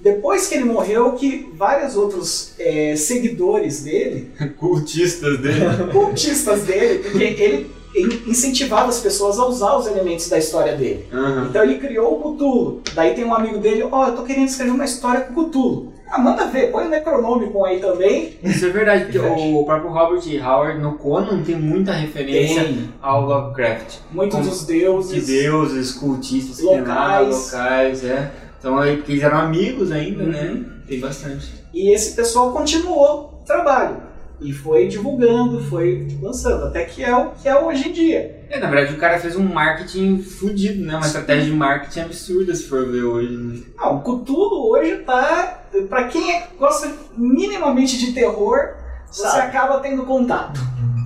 Depois 0.00 0.46
que 0.46 0.54
ele 0.54 0.64
morreu, 0.64 1.12
que 1.12 1.50
vários 1.54 1.94
outros 1.94 2.54
é, 2.58 2.96
seguidores 2.96 3.82
dele 3.82 4.30
Cultistas 4.58 5.38
dele. 5.40 5.60
cultistas 5.92 6.62
dele, 6.62 7.00
porque 7.00 7.22
ele 7.24 7.70
in- 7.94 8.30
incentivava 8.30 8.88
as 8.88 9.00
pessoas 9.00 9.38
a 9.38 9.44
usar 9.46 9.76
os 9.76 9.86
elementos 9.86 10.26
da 10.30 10.38
história 10.38 10.74
dele. 10.74 11.06
Aham. 11.12 11.48
Então 11.50 11.62
ele 11.62 11.78
criou 11.78 12.14
o 12.18 12.32
Cthulhu. 12.34 12.80
Daí 12.94 13.14
tem 13.14 13.24
um 13.24 13.34
amigo 13.34 13.58
dele, 13.58 13.86
ó, 13.90 14.08
eu 14.08 14.16
tô 14.16 14.22
querendo 14.22 14.48
escrever 14.48 14.70
uma 14.72 14.86
história 14.86 15.20
com 15.20 15.34
Cthulhu. 15.44 15.92
Ah, 16.10 16.18
manda 16.18 16.46
ver, 16.46 16.72
põe 16.72 16.86
o 16.86 16.90
Necronômico 16.90 17.64
aí 17.64 17.78
também. 17.78 18.36
Isso 18.42 18.66
é 18.66 18.70
verdade, 18.70 19.04
porque 19.04 19.18
o 19.18 19.64
próprio 19.64 19.90
Robert 19.92 20.22
Howard 20.44 20.80
no 20.80 20.94
Conan 20.94 21.42
tem 21.42 21.54
muita 21.56 21.92
referência 21.92 22.64
Tem 22.64 22.88
ao 23.00 23.26
Lovecraft. 23.26 23.98
muitos 24.10 24.36
Como- 24.38 24.50
dos 24.50 24.66
deuses. 24.66 25.26
De 25.26 25.32
deuses, 25.40 25.92
cultistas, 25.92 26.56
que 26.56 26.64
Locais. 26.64 26.88
lá, 26.88 27.20
locais, 27.20 28.04
é. 28.04 28.30
Então 28.58 28.76
aí, 28.78 28.96
porque 28.96 29.12
eles 29.12 29.22
eram 29.22 29.38
amigos 29.38 29.92
ainda, 29.92 30.24
Uhum. 30.24 30.30
né? 30.30 30.64
Tem 30.88 30.98
bastante. 30.98 31.46
E 31.72 31.94
esse 31.94 32.16
pessoal 32.16 32.50
continuou 32.52 33.40
o 33.40 33.44
trabalho. 33.46 33.96
E 34.40 34.52
foi 34.52 34.88
divulgando, 34.88 35.62
foi 35.62 36.08
lançando, 36.20 36.64
até 36.64 36.84
que 36.84 37.04
é 37.04 37.14
o 37.14 37.30
que 37.30 37.48
é 37.48 37.56
hoje 37.56 37.88
em 37.88 37.92
dia. 37.92 38.39
É, 38.50 38.58
na 38.58 38.68
verdade 38.68 38.94
o 38.94 38.98
cara 38.98 39.18
fez 39.20 39.36
um 39.36 39.44
marketing 39.44 40.20
fudido, 40.22 40.84
né? 40.84 40.96
Uma 40.96 41.06
estratégia 41.06 41.44
de 41.44 41.52
marketing 41.52 42.00
absurda 42.00 42.52
se 42.54 42.64
for 42.64 42.84
ver 42.90 43.04
hoje. 43.04 43.36
Né? 43.36 43.60
Não, 43.78 43.96
o 43.96 44.00
Cthulhu 44.00 44.70
hoje 44.72 44.96
tá. 45.06 45.62
Pra 45.88 46.04
quem 46.08 46.32
é- 46.34 46.48
gosta 46.58 46.90
minimamente 47.16 47.96
de 47.96 48.12
terror, 48.12 48.74
você 49.08 49.22
Sabe. 49.22 49.42
acaba 49.42 49.78
tendo 49.78 50.04
contato. 50.04 50.60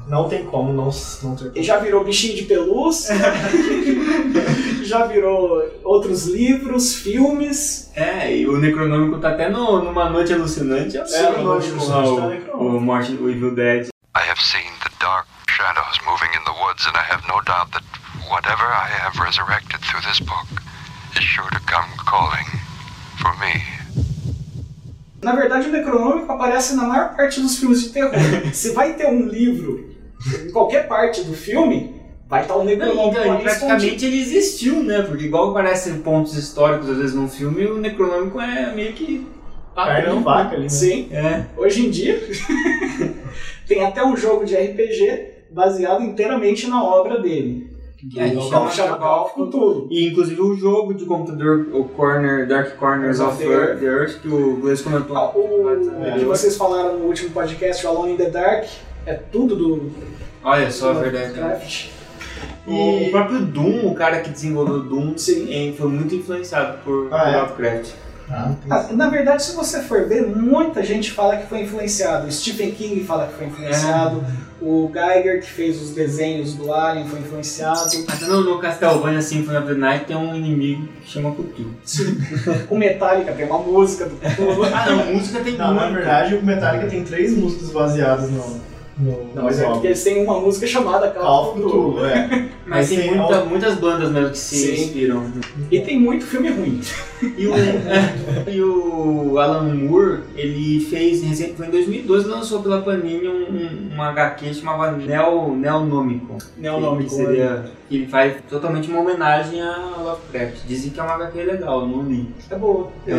Não 0.08 0.28
tem 0.28 0.44
como 0.44 0.72
não, 0.72 0.90
não 1.22 1.36
ter. 1.36 1.50
Ele 1.54 1.62
já 1.62 1.78
virou 1.78 2.02
bichinho 2.04 2.34
de 2.36 2.42
pelúcia. 2.44 3.14
já 4.84 5.06
virou 5.06 5.62
outros 5.82 6.26
livros, 6.26 6.94
filmes. 6.96 7.90
É, 7.94 8.34
e 8.36 8.46
o 8.46 8.56
Necronômico 8.58 9.18
tá 9.18 9.30
até 9.30 9.48
no, 9.48 9.82
numa 9.82 10.08
noite 10.10 10.32
alucinante. 10.32 10.96
É 10.96 11.02
o 11.02 11.06
Sim, 11.06 11.22
Necronômico 11.22 11.44
Noite 11.48 11.70
Alucinante 11.70 12.16
tá 12.16 12.26
o, 12.26 12.28
Necronômico. 12.30 12.76
o, 12.76 12.80
Morte, 12.80 13.12
o 13.12 13.30
Evil 13.30 13.54
Dead. 13.54 13.86
I 14.16 14.20
have 14.30 14.40
seen 14.40 14.63
woods, 16.74 16.86
and 16.86 16.96
I 16.96 17.02
have 17.02 17.22
no 17.28 17.40
doubt 17.42 17.70
that 17.72 17.82
whatever 18.30 18.64
I 18.66 18.88
have 18.88 19.18
resurrected 19.18 19.80
through 19.80 20.00
this 20.02 20.20
book 20.20 20.46
is 21.16 21.22
sure 21.24 21.48
to 21.50 21.60
come 21.60 21.88
calling 21.98 22.46
for 23.18 23.32
me. 23.38 23.62
Na 25.22 25.34
verdade, 25.34 25.68
o 25.68 25.72
Necronômico 25.72 26.30
aparece 26.32 26.74
na 26.74 26.84
maior 26.84 27.16
parte 27.16 27.40
dos 27.40 27.56
filmes 27.58 27.82
de 27.82 27.88
terror. 27.90 28.12
Se 28.52 28.72
vai 28.72 28.92
ter 28.94 29.06
um 29.06 29.26
livro 29.26 29.94
em 30.44 30.50
qualquer 30.52 30.86
parte 30.86 31.22
do 31.22 31.34
filme, 31.34 32.00
vai 32.28 32.42
estar 32.42 32.54
o 32.56 32.58
Não, 32.58 32.64
Necronômico 32.66 33.20
então, 33.20 33.40
praticamente 33.40 34.04
ele 34.04 34.20
existiu, 34.20 34.82
né? 34.82 35.02
Porque 35.02 35.24
igual 35.24 35.50
aparecem 35.50 36.02
pontos 36.02 36.36
históricos 36.36 36.90
às 36.90 36.98
vezes 36.98 37.14
num 37.14 37.28
filme, 37.28 37.64
o 37.66 37.78
Necronômico 37.78 38.38
é 38.40 38.74
meio 38.74 38.92
que 38.92 39.26
Carne 39.74 40.02
padrão. 40.02 40.18
de 40.18 40.24
vaca 40.24 40.54
ali, 40.54 40.62
né? 40.64 40.68
Sim, 40.68 41.08
É. 41.10 41.46
hoje 41.56 41.86
em 41.86 41.90
dia 41.90 42.20
tem 43.66 43.84
até 43.84 44.04
um 44.04 44.16
jogo 44.16 44.44
de 44.44 44.54
RPG 44.54 45.33
baseado 45.54 46.02
inteiramente 46.02 46.66
na 46.68 46.82
obra 46.82 47.20
dele. 47.20 47.72
É, 48.16 48.28
Que 48.28 48.40
chama 48.50 48.70
chama 48.70 48.98
Call 48.98 49.24
of 49.24 49.32
Cthulhu. 49.34 49.88
E 49.90 50.08
inclusive 50.10 50.40
o 50.42 50.54
jogo 50.56 50.92
de 50.92 51.06
computador, 51.06 51.68
o 51.72 51.84
Corner, 51.84 52.46
Dark 52.46 52.76
Corners 52.76 53.18
of 53.18 53.38
the 53.38 53.44
Earth, 53.50 53.78
the 53.80 53.86
Earth 53.86 54.20
que 54.20 54.28
o 54.28 54.56
Gleice 54.56 54.82
comentou. 54.82 55.16
Ah, 55.16 55.30
O 55.30 56.18
que 56.18 56.24
vocês 56.26 56.54
falaram 56.56 56.98
no 56.98 57.06
último 57.06 57.30
podcast, 57.30 57.86
o 57.86 57.88
Alone 57.88 58.12
in 58.12 58.16
the 58.16 58.28
Dark, 58.28 58.64
é 59.06 59.14
tudo 59.14 59.56
do 59.56 59.90
Olha 60.42 60.70
só, 60.70 60.90
a 60.90 60.94
verdade. 60.94 61.32
né? 61.32 61.40
Lovecraft. 61.42 61.86
O 62.66 63.10
próprio 63.10 63.40
Doom, 63.40 63.86
o 63.90 63.94
cara 63.94 64.20
que 64.20 64.30
desenvolveu 64.30 64.80
Doom, 64.82 65.16
Sim. 65.16 65.74
foi 65.76 65.88
muito 65.88 66.14
influenciado 66.14 66.78
por 66.84 67.08
Ah, 67.12 67.30
é? 67.30 67.40
Lovecraft. 67.40 67.90
Ah, 68.30 68.52
Ah, 68.70 68.86
Na 68.92 69.08
verdade, 69.08 69.42
se 69.42 69.54
você 69.54 69.80
for 69.82 70.06
ver, 70.08 70.26
muita 70.26 70.82
gente 70.82 71.10
fala 71.10 71.36
que 71.36 71.46
foi 71.46 71.60
influenciado. 71.62 72.30
Stephen 72.32 72.72
King 72.72 73.02
fala 73.04 73.26
que 73.28 73.34
foi 73.34 73.46
influenciado. 73.46 74.22
O 74.66 74.90
Geiger, 74.90 75.40
que 75.42 75.50
fez 75.50 75.80
os 75.82 75.90
desenhos 75.90 76.54
do 76.54 76.72
Alien, 76.72 77.06
foi 77.06 77.18
influenciado. 77.20 77.80
Até 78.08 78.24
no, 78.26 78.42
no 78.42 78.58
Castlevania 78.58 79.20
Symphony 79.20 79.58
of 79.58 79.66
the 79.66 79.74
Night 79.74 80.06
tem 80.06 80.16
um 80.16 80.34
inimigo 80.34 80.88
que 81.04 81.10
chama 81.10 81.32
Cthulhu. 81.32 81.74
O 82.70 82.76
Metallica 82.76 83.32
tem 83.32 83.44
uma 83.46 83.58
música 83.58 84.06
do 84.06 84.16
Cthulhu. 84.16 84.64
Ah 84.64 84.86
não, 84.90 85.12
música 85.14 85.40
tem 85.40 85.56
Não, 85.56 85.74
na 85.74 85.82
muito. 85.82 85.94
verdade, 85.96 86.34
o 86.36 86.42
Metallica 86.42 86.86
tem 86.86 87.04
três 87.04 87.36
músicas 87.36 87.70
baseadas 87.70 88.30
no. 88.30 88.73
No 88.98 89.34
Não, 89.34 89.44
mas 89.44 89.60
é 89.60 89.66
porque 89.66 89.88
eles 89.88 90.02
têm 90.04 90.22
uma 90.24 90.40
música 90.40 90.66
chamada 90.66 91.08
Call 91.10 91.50
of 91.52 91.60
Cthulhu. 91.60 92.04
É. 92.06 92.48
Mas 92.66 92.88
tem 92.88 92.98
tem 92.98 93.14
muita- 93.14 93.36
al- 93.40 93.46
muitas 93.46 93.74
bandas 93.74 94.10
mesmo 94.10 94.30
que 94.30 94.38
se 94.38 94.56
Sim. 94.56 94.72
inspiram. 94.84 95.24
E 95.70 95.80
tem 95.80 96.00
muito 96.00 96.24
filme 96.24 96.48
ruim. 96.48 96.80
E 97.36 97.46
o, 97.46 97.52
e 98.50 98.62
o 98.62 99.38
Alan 99.38 99.74
Moore, 99.74 100.20
ele 100.34 100.80
fez, 100.80 101.22
recente- 101.22 101.54
foi 101.56 101.66
em 101.66 101.70
2012, 101.70 102.26
lançou 102.26 102.62
pela 102.62 102.80
Panini 102.80 103.28
um, 103.28 103.92
um, 103.92 103.96
um 103.96 104.02
HQ 104.02 104.46
que 104.46 104.54
chamava 104.54 104.92
Neo, 104.92 105.54
Neonômico. 105.54 106.38
Neonômico, 106.56 107.10
Que, 107.10 107.16
que 107.16 107.22
seria, 107.26 107.64
que 107.88 107.96
ele 107.96 108.06
faz 108.06 108.34
totalmente 108.48 108.88
uma 108.90 109.00
homenagem 109.00 109.60
a 109.60 109.96
Lovecraft. 110.02 110.64
Dizem 110.66 110.90
que 110.90 110.98
é 110.98 111.02
uma 111.02 111.14
HQ 111.14 111.42
legal, 111.42 111.80
eu 111.82 111.86
não 111.86 112.02
li. 112.04 112.26
É 112.50 112.54
boa. 112.56 112.88
É. 113.06 113.12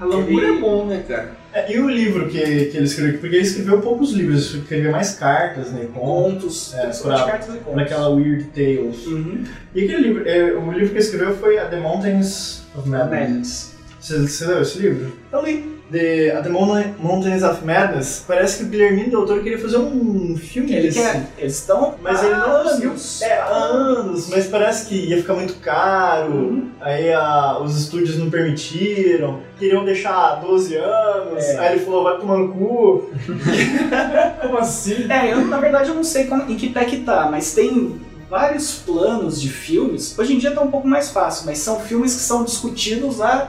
Alan 0.00 0.20
Ele- 0.20 0.32
Moore 0.32 0.46
é 0.46 0.60
bom, 0.60 0.86
né, 0.86 1.04
cara? 1.06 1.32
É, 1.52 1.72
E 1.72 1.78
o 1.80 1.88
livro 1.88 2.28
que, 2.28 2.38
que 2.40 2.76
ele 2.76 2.84
escreveu? 2.84 3.18
Porque 3.20 3.36
ele 3.36 3.44
escreveu 3.46 3.80
poucos 3.80 4.12
livros, 4.12 4.52
ele 4.52 4.62
escreveu 4.62 4.92
mais 4.92 5.14
cartas, 5.14 5.72
né? 5.72 5.86
Contos, 5.94 6.74
É, 6.74 6.86
pra- 7.02 7.24
cartas 7.26 7.54
e 7.54 7.58
contos. 7.58 7.74
naquela 7.76 8.08
Weird 8.10 8.44
Tales. 8.54 9.06
Uhum. 9.06 9.44
E 9.74 9.84
aquele 9.84 10.02
livro, 10.02 10.28
é, 10.28 10.52
o 10.52 10.70
livro 10.70 10.88
que 10.88 10.92
ele 10.94 10.98
escreveu 10.98 11.36
foi 11.36 11.58
A 11.58 11.64
The 11.66 11.80
Mountains 11.80 12.62
of 12.76 12.88
Madness. 12.88 13.10
Madness. 13.20 13.74
Você, 14.00 14.18
você 14.18 14.46
leu 14.46 14.62
esse 14.62 14.78
livro? 14.78 15.12
Eu 15.32 15.42
li. 15.44 15.77
The, 15.90 16.32
A 16.36 16.42
The 16.42 16.50
Mountains 16.50 17.42
of 17.42 17.64
Madness, 17.64 18.22
parece 18.28 18.58
que 18.58 18.64
o 18.64 18.66
Guilherme 18.66 19.04
Del 19.08 19.24
Toro 19.24 19.42
queria 19.42 19.58
fazer 19.58 19.78
um 19.78 20.36
filme 20.36 20.70
Ele 20.70 20.82
desse. 20.88 21.00
quer. 21.00 21.26
Eles 21.38 21.54
estão. 21.58 21.94
Mas 22.02 22.22
ele 22.22 22.34
não 22.34 22.62
conseguiu. 22.62 22.90
anos. 22.90 23.22
É, 23.22 23.38
há 23.38 23.46
anos, 23.48 24.28
mas 24.28 24.46
parece 24.48 24.86
que 24.86 24.94
ia 24.94 25.16
ficar 25.16 25.32
muito 25.34 25.54
caro. 25.60 26.32
Uhum. 26.32 26.68
Aí 26.80 27.10
a- 27.12 27.58
os 27.62 27.76
estúdios 27.80 28.18
não 28.18 28.28
permitiram, 28.28 29.40
queriam 29.58 29.84
deixar 29.84 30.36
12 30.42 30.76
anos, 30.76 31.42
É. 31.42 31.58
aí 31.58 31.76
ele 31.76 31.84
falou, 31.84 32.04
vai 32.04 32.18
tomar 32.18 32.36
no 32.36 32.48
cu. 32.52 33.10
Como 34.42 34.58
assim? 34.58 35.10
É, 35.10 35.32
eu 35.32 35.44
na 35.46 35.58
verdade 35.58 35.88
eu 35.88 35.94
não 35.94 36.04
sei 36.04 36.26
como- 36.26 36.42
em 36.50 36.56
que 36.56 36.68
pé 36.70 36.84
que 36.84 36.98
tá, 36.98 37.28
mas 37.30 37.52
tem 37.54 38.00
vários 38.28 38.74
planos 38.74 39.40
de 39.40 39.48
filmes. 39.48 40.16
Hoje 40.18 40.34
em 40.34 40.38
dia 40.38 40.50
tá 40.50 40.60
um 40.60 40.70
pouco 40.70 40.86
mais 40.86 41.08
fácil, 41.10 41.46
mas 41.46 41.58
são 41.58 41.80
filmes 41.80 42.14
que 42.14 42.20
são 42.20 42.44
discutidos 42.44 43.20
há 43.22 43.48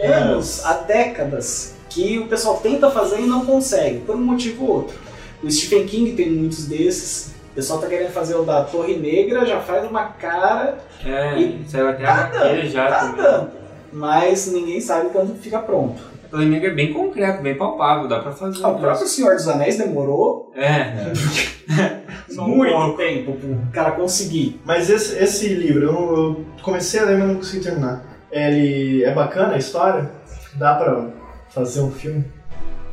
anos, 0.00 0.64
há 0.64 0.74
décadas, 0.74 1.74
que 1.88 2.18
o 2.18 2.26
pessoal 2.26 2.58
tenta 2.62 2.90
fazer 2.90 3.20
e 3.20 3.26
não 3.26 3.44
consegue, 3.44 4.00
por 4.00 4.14
um 4.16 4.20
motivo 4.20 4.64
ou 4.64 4.70
outro. 4.76 4.98
O 5.42 5.50
Stephen 5.50 5.86
King 5.86 6.12
tem 6.12 6.30
muitos 6.30 6.66
desses. 6.66 7.32
O 7.52 7.54
pessoal 7.54 7.80
tá 7.80 7.86
querendo 7.88 8.10
fazer 8.10 8.34
o 8.36 8.42
da 8.44 8.62
Torre 8.64 8.96
Negra, 8.96 9.44
já 9.46 9.60
faz 9.60 9.88
uma 9.88 10.04
cara, 10.04 10.78
É, 11.04 11.38
E 11.38 11.64
saiu 11.68 11.88
até 11.88 12.04
tá 12.04 12.22
dando, 12.32 12.68
já. 12.68 12.86
tá 12.88 12.98
também. 13.00 13.16
dando. 13.24 13.50
Mas 13.92 14.52
ninguém 14.52 14.80
sabe 14.80 15.08
quando 15.10 15.34
fica 15.40 15.58
pronto. 15.58 16.00
A 16.26 16.28
Torre 16.28 16.44
Negra 16.46 16.68
é 16.70 16.74
bem 16.74 16.92
concreto, 16.92 17.42
bem 17.42 17.56
palpável, 17.56 18.06
dá 18.06 18.18
pra 18.20 18.32
fazer. 18.32 18.62
Ah, 18.64 18.68
O 18.68 18.78
próprio 18.78 19.06
Senhor 19.08 19.34
dos 19.34 19.48
Anéis 19.48 19.78
demorou 19.78 20.52
É. 20.54 21.12
Um 22.38 22.46
muito 22.56 22.96
tempo 22.96 23.32
pro 23.32 23.58
cara 23.72 23.92
conseguir. 23.92 24.60
Mas 24.64 24.88
esse, 24.88 25.16
esse 25.18 25.48
livro, 25.48 25.82
eu, 25.86 25.92
eu 25.92 26.44
comecei 26.62 27.00
a 27.00 27.04
ler, 27.04 27.18
mas 27.18 27.28
não 27.28 27.34
consegui 27.36 27.64
terminar. 27.64 28.04
Ele 28.30 29.04
é 29.04 29.12
bacana 29.12 29.54
a 29.54 29.58
história? 29.58 30.10
Dá 30.54 30.74
pra 30.74 31.06
fazer 31.50 31.80
um 31.80 31.90
filme? 31.90 32.24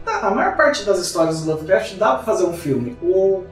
Tá, 0.04 0.28
a 0.28 0.32
maior 0.32 0.56
parte 0.56 0.84
das 0.84 1.00
histórias 1.00 1.42
do 1.42 1.52
Lovecraft 1.52 1.96
dá 1.96 2.16
pra 2.16 2.24
fazer 2.24 2.46
um 2.46 2.54
filme. 2.54 2.96
O 3.02 3.44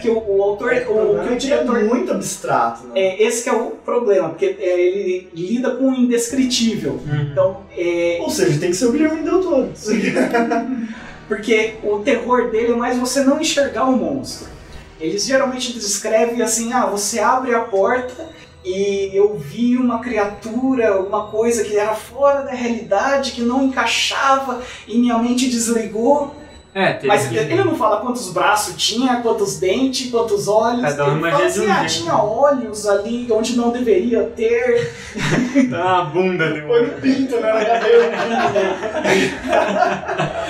que 0.00 0.08
o, 0.08 0.18
o 0.18 0.42
autor, 0.42 0.72
o, 0.88 1.20
que 1.22 1.28
o 1.30 1.32
é 1.32 1.36
diretor 1.36 1.82
muito 1.84 2.12
abstrato, 2.12 2.86
né? 2.86 2.92
É, 2.94 3.22
esse 3.22 3.42
que 3.42 3.48
é 3.48 3.52
o 3.52 3.70
problema, 3.70 4.28
porque 4.28 4.56
é, 4.58 4.80
ele 4.80 5.28
lida 5.34 5.72
com 5.72 5.90
o 5.90 5.94
indescritível. 5.94 6.92
Uhum. 6.92 7.22
Então, 7.22 7.60
é, 7.76 8.18
Ou 8.20 8.30
seja, 8.30 8.58
tem 8.58 8.70
que 8.70 8.76
ser 8.76 8.86
o 8.86 8.92
Guilherme 8.92 9.22
Del 9.22 9.40
Toro. 9.40 9.72
porque 11.26 11.74
o 11.82 11.98
terror 11.98 12.50
dele 12.50 12.72
é 12.72 12.76
mais 12.76 12.98
você 12.98 13.22
não 13.22 13.40
enxergar 13.40 13.84
o 13.84 13.96
monstro. 13.96 14.48
Eles 15.00 15.24
geralmente 15.24 15.72
descrevem 15.72 16.42
assim: 16.42 16.72
ah, 16.72 16.86
você 16.86 17.18
abre 17.18 17.54
a 17.54 17.60
porta 17.60 18.28
e 18.64 19.10
eu 19.14 19.36
vi 19.38 19.76
uma 19.76 20.00
criatura, 20.00 20.94
alguma 20.94 21.26
coisa 21.28 21.64
que 21.64 21.76
era 21.76 21.94
fora 21.94 22.42
da 22.42 22.52
realidade, 22.52 23.32
que 23.32 23.40
não 23.42 23.62
encaixava 23.64 24.60
e 24.86 24.98
minha 24.98 25.16
mente 25.18 25.48
desligou. 25.48 26.34
É, 26.72 26.92
teve 26.92 27.08
Mas 27.08 27.26
que- 27.26 27.36
ele 27.36 27.64
não 27.64 27.74
fala 27.74 27.96
quantos 28.00 28.30
braços 28.32 28.74
tinha, 28.76 29.16
quantos 29.22 29.58
dentes, 29.58 30.08
quantos 30.08 30.46
olhos. 30.46 30.82
Cada 30.82 31.04
um 31.06 31.12
ele 31.18 31.20
fala 31.30 31.42
imagina 31.42 31.64
de 31.64 31.70
assim, 31.70 31.70
ah, 31.72 31.84
tinha 31.86 32.16
olhos 32.22 32.86
ali 32.86 33.26
onde 33.32 33.56
não 33.56 33.70
deveria 33.70 34.22
ter. 34.36 34.92
Ah, 35.74 35.98
a 35.98 36.04
bunda 36.04 36.52
de 36.52 36.60
Foi 36.62 36.86
no 36.86 36.92
pinto, 37.00 37.40
né? 37.40 37.52
Na. 37.52 37.60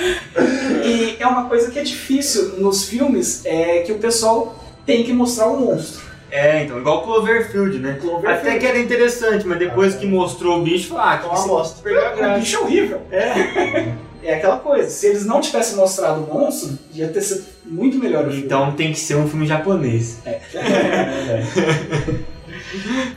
E 0.84 1.16
é 1.18 1.26
uma 1.26 1.44
coisa 1.48 1.70
que 1.70 1.78
é 1.78 1.82
difícil 1.82 2.58
nos 2.58 2.84
filmes, 2.84 3.44
é 3.46 3.78
que 3.80 3.92
o 3.92 3.98
pessoal 3.98 4.56
tem 4.84 5.02
que 5.04 5.12
mostrar 5.12 5.46
o 5.48 5.58
monstro. 5.60 6.09
É, 6.30 6.62
então, 6.62 6.78
igual 6.78 7.02
Cloverfield, 7.02 7.78
né? 7.78 7.98
Cloverfield. 8.00 8.48
Até 8.48 8.58
que 8.58 8.66
era 8.66 8.78
interessante, 8.78 9.46
mas 9.46 9.58
depois 9.58 9.94
que 9.96 10.06
mostrou 10.06 10.60
o 10.60 10.62
bicho, 10.62 10.88
falou, 10.90 11.04
ah, 11.04 11.18
que 11.18 11.26
Uma 11.26 11.46
bosta. 11.46 11.82
perdeu 11.82 12.06
a 12.06 12.12
O 12.12 12.16
graça. 12.16 12.38
bicho 12.38 12.56
é 12.56 12.60
horrível. 12.60 13.00
É. 13.10 13.92
é 14.30 14.34
aquela 14.34 14.58
coisa, 14.58 14.88
se 14.88 15.06
eles 15.06 15.26
não 15.26 15.40
tivessem 15.40 15.76
mostrado 15.76 16.22
o 16.22 16.26
monstro, 16.32 16.78
ia 16.94 17.08
ter 17.08 17.20
sido 17.22 17.44
muito 17.64 17.98
melhor 17.98 18.24
o 18.26 18.30
filme. 18.30 18.44
Então 18.44 18.72
tem 18.72 18.92
que 18.92 18.98
ser 18.98 19.16
um 19.16 19.26
filme 19.28 19.46
japonês. 19.46 20.18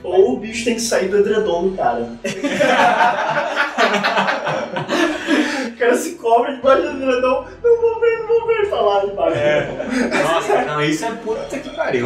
Ou 0.04 0.34
o 0.34 0.40
bicho 0.40 0.66
tem 0.66 0.76
que 0.76 0.82
sair 0.82 1.10
do 1.10 1.20
edredom 1.20 1.70
do 1.70 1.78
cara. 1.78 2.08
o 5.68 5.72
cara 5.78 5.96
se 5.98 6.16
cobre 6.16 6.56
debaixo 6.56 6.82
do 6.82 6.90
edredom. 7.04 7.46
Não 7.64 7.82
vou 7.82 8.00
ver, 8.00 8.23
não 8.34 8.40
vou 8.40 8.48
ver 8.48 8.70
falar 8.70 9.06
debaixo. 9.06 9.38
Nossa, 10.24 10.62
não, 10.66 10.82
isso 10.84 11.06
é 11.06 11.12
puta 11.12 11.60
que 11.60 11.70
pariu. 11.76 12.06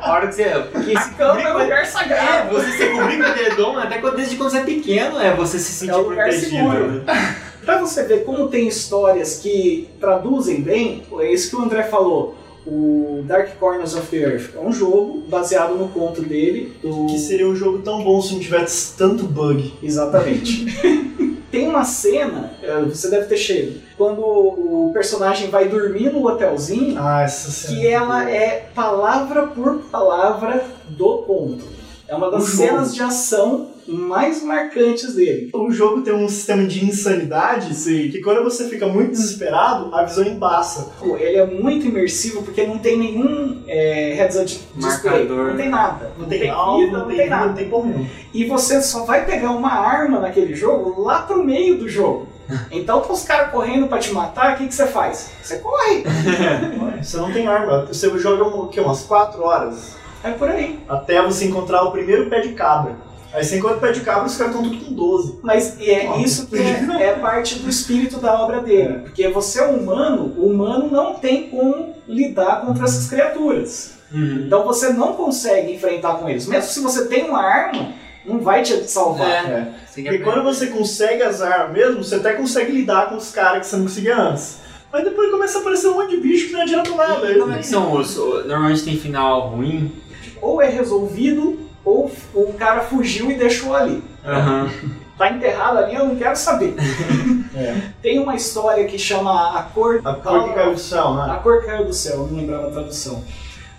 A 0.00 0.12
hora 0.12 0.26
que 0.28 0.34
você. 0.34 0.44
Porque 0.72 0.98
se 0.98 1.10
cama 1.14 1.30
cobrir 1.34 1.46
é 1.46 1.52
com- 1.52 1.58
lugar 1.58 1.82
É, 1.82 1.84
sagrado. 1.84 2.54
você 2.54 2.70
se 2.72 2.86
cobrir 2.90 3.18
com 3.22 3.30
o 3.30 3.34
dedão, 3.34 3.78
até 3.78 3.98
quando, 3.98 4.16
desde 4.16 4.36
quando 4.36 4.50
você 4.50 4.58
é 4.58 4.64
pequeno, 4.64 5.20
é 5.20 5.34
você 5.34 5.58
se 5.58 5.72
sentir 5.72 5.92
É 5.92 5.96
um 5.96 6.00
lugar 6.00 6.28
protegido. 6.28 6.50
seguro. 6.56 6.88
né? 7.04 7.36
Pra 7.64 7.78
você 7.78 8.02
ver 8.04 8.24
como 8.24 8.48
tem 8.48 8.66
histórias 8.66 9.40
que 9.40 9.88
traduzem 10.00 10.62
bem, 10.62 11.02
é 11.20 11.32
isso 11.32 11.50
que 11.50 11.56
o 11.56 11.62
André 11.62 11.82
falou. 11.84 12.34
O 12.66 13.22
Dark 13.26 13.56
Corners 13.58 13.94
of 13.94 14.06
the 14.08 14.16
Earth 14.18 14.54
é 14.54 14.58
um 14.60 14.72
jogo 14.72 15.22
baseado 15.28 15.74
no 15.74 15.88
conto 15.88 16.20
dele. 16.22 16.74
Do... 16.82 17.06
Que 17.06 17.18
seria 17.18 17.46
um 17.48 17.56
jogo 17.56 17.78
tão 17.78 18.02
bom 18.04 18.20
se 18.20 18.34
não 18.34 18.40
tivesse 18.40 18.94
tanto 18.96 19.24
bug. 19.24 19.72
Exatamente. 19.82 20.66
Tem 21.50 21.66
uma 21.66 21.84
cena, 21.84 22.50
eh, 22.62 22.82
você 22.82 23.08
deve 23.08 23.26
ter 23.26 23.36
chego, 23.38 23.80
quando 23.96 24.20
o 24.20 24.90
personagem 24.92 25.48
vai 25.48 25.66
dormir 25.68 26.12
no 26.12 26.26
hotelzinho, 26.26 26.98
Ah, 26.98 27.24
que 27.68 27.86
ela 27.86 28.30
é 28.30 28.68
palavra 28.74 29.46
por 29.46 29.78
palavra 29.90 30.62
do 30.88 31.18
conto. 31.18 31.64
É 32.06 32.14
uma 32.14 32.30
das 32.30 32.44
cenas 32.44 32.94
de 32.94 33.02
ação 33.02 33.68
mais 33.88 34.42
marcantes 34.42 35.14
dele. 35.14 35.50
O 35.54 35.70
jogo 35.70 36.02
tem 36.02 36.12
um 36.14 36.28
sistema 36.28 36.64
de 36.64 36.84
insanidade 36.84 37.74
que 38.10 38.20
quando 38.20 38.44
você 38.44 38.68
fica 38.68 38.86
muito 38.86 39.12
desesperado, 39.12 39.94
a 39.94 40.02
visão 40.04 40.24
embaça. 40.24 40.90
Pô, 40.98 41.16
Ele 41.16 41.36
é 41.38 41.46
muito 41.46 41.86
imersivo 41.86 42.42
porque 42.42 42.66
não 42.66 42.78
tem 42.78 42.98
nenhum 42.98 43.62
é, 43.66 44.14
heads-up 44.14 44.46
display. 44.46 45.24
Marcador. 45.24 45.48
Não 45.50 45.56
tem 45.56 45.68
nada. 45.68 46.12
Não 46.18 46.26
tem 46.26 46.50
alvo, 46.50 46.78
vida, 46.78 46.92
não 46.92 46.98
não 47.00 47.08
tem, 47.08 47.16
tem 47.16 47.28
nada. 47.30 47.46
não 47.46 47.54
tem 47.54 47.68
porra 47.68 47.86
nenhuma. 47.88 48.10
E 48.34 48.44
você 48.44 48.82
só 48.82 49.04
vai 49.04 49.24
pegar 49.24 49.50
uma 49.52 49.72
arma 49.72 50.20
naquele 50.20 50.54
jogo 50.54 51.00
lá 51.00 51.22
pro 51.22 51.42
meio 51.44 51.78
do 51.78 51.88
jogo. 51.88 52.26
Então, 52.70 53.02
com 53.02 53.12
os 53.12 53.24
caras 53.24 53.50
correndo 53.50 53.88
pra 53.88 53.98
te 53.98 54.10
matar, 54.12 54.54
o 54.54 54.56
que, 54.56 54.68
que 54.68 54.74
você 54.74 54.86
faz? 54.86 55.32
Você 55.42 55.58
corre. 55.58 56.02
Você 57.02 57.16
não 57.18 57.30
tem 57.32 57.46
arma. 57.46 57.84
Você 57.86 58.08
joga 58.18 58.44
o 58.44 58.68
quê? 58.68 58.80
umas 58.80 59.02
4 59.02 59.42
horas 59.42 59.92
É 60.24 60.30
por 60.30 60.48
aí. 60.48 60.80
até 60.88 61.22
você 61.22 61.44
encontrar 61.44 61.82
o 61.84 61.92
primeiro 61.92 62.28
pé 62.30 62.40
de 62.40 62.54
cabra. 62.54 62.96
Aí 63.32 63.44
você 63.44 63.58
encontra 63.58 63.76
o 63.76 63.80
pé 63.80 63.92
de 63.92 64.00
cabra 64.00 64.26
os 64.26 64.36
caras 64.36 64.54
estão 64.54 64.68
tudo 64.70 64.84
com 64.84 64.92
12. 64.92 65.38
Mas 65.42 65.76
é 65.80 66.06
Ó. 66.08 66.18
isso 66.18 66.46
que 66.46 66.56
é, 66.56 66.86
é 67.02 67.12
parte 67.12 67.58
do 67.58 67.68
espírito 67.68 68.18
da 68.18 68.40
obra 68.42 68.60
dele. 68.60 69.00
Porque 69.00 69.28
você 69.28 69.60
é 69.60 69.66
humano, 69.66 70.34
o 70.38 70.46
humano 70.46 70.88
não 70.90 71.14
tem 71.14 71.48
como 71.50 71.94
lidar 72.08 72.62
contra 72.64 72.84
essas 72.84 73.08
criaturas. 73.08 73.98
Uhum. 74.10 74.44
Então 74.46 74.64
você 74.64 74.92
não 74.92 75.12
consegue 75.12 75.74
enfrentar 75.74 76.14
com 76.14 76.28
eles. 76.28 76.46
Mesmo 76.46 76.70
se 76.70 76.80
você 76.80 77.06
tem 77.06 77.28
uma 77.28 77.42
arma, 77.42 77.92
não 78.24 78.40
vai 78.40 78.62
te 78.62 78.82
salvar. 78.88 79.28
É. 79.50 79.68
Você 79.86 80.02
Porque 80.02 80.18
quando 80.20 80.42
você 80.42 80.68
consegue 80.68 81.22
as 81.22 81.42
armas 81.42 81.72
mesmo, 81.76 82.02
você 82.02 82.14
até 82.14 82.32
consegue 82.32 82.72
lidar 82.72 83.10
com 83.10 83.16
os 83.16 83.30
caras 83.30 83.60
que 83.60 83.66
você 83.66 83.76
não 83.76 83.84
conseguia 83.84 84.16
antes. 84.16 84.58
Mas 84.90 85.04
depois 85.04 85.30
começa 85.30 85.58
a 85.58 85.60
aparecer 85.60 85.88
um 85.88 85.94
monte 85.96 86.10
de 86.12 86.16
bicho 86.22 86.46
que 86.46 86.52
não 86.54 86.62
adianta 86.62 86.90
nada. 86.94 87.34
Como 87.38 87.52
é 87.52 87.58
que 87.58 87.66
são 87.66 87.92
os. 87.92 88.16
o- 88.16 88.44
Normalmente 88.46 88.84
tem 88.84 88.96
final 88.96 89.48
ruim. 89.50 89.92
Ou 90.40 90.62
é 90.62 90.68
resolvido, 90.70 91.58
ou 91.88 92.10
o 92.34 92.52
cara 92.54 92.80
fugiu 92.82 93.30
e 93.30 93.34
deixou 93.34 93.74
ali. 93.74 94.02
Aham. 94.24 94.70
Tá 95.16 95.30
enterrado 95.32 95.78
ali, 95.78 95.94
eu 95.96 96.06
não 96.06 96.16
quero 96.16 96.36
saber. 96.36 96.74
É. 97.56 97.90
Tem 98.00 98.20
uma 98.20 98.36
história 98.36 98.84
que 98.86 98.96
chama 98.96 99.58
A 99.58 99.62
Cor, 99.64 100.00
A 100.04 100.14
cor 100.14 100.44
que 100.44 100.54
caiu 100.54 100.74
do 100.74 100.78
céu, 100.78 101.14
né? 101.14 101.32
A 101.32 101.36
Cor 101.38 101.64
Caiu 101.64 101.86
do 101.86 101.92
Céu, 101.92 102.18
não 102.30 102.38
lembrava 102.38 102.68
a 102.68 102.70
tradução. 102.70 103.24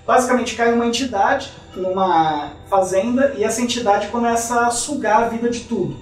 Basicamente 0.05 0.55
cai 0.55 0.73
uma 0.73 0.85
entidade 0.85 1.49
numa 1.77 2.49
fazenda 2.69 3.33
e 3.37 3.43
essa 3.43 3.61
entidade 3.61 4.07
começa 4.07 4.65
a 4.67 4.69
sugar 4.71 5.23
a 5.23 5.29
vida 5.29 5.49
de 5.49 5.61
tudo. 5.61 5.95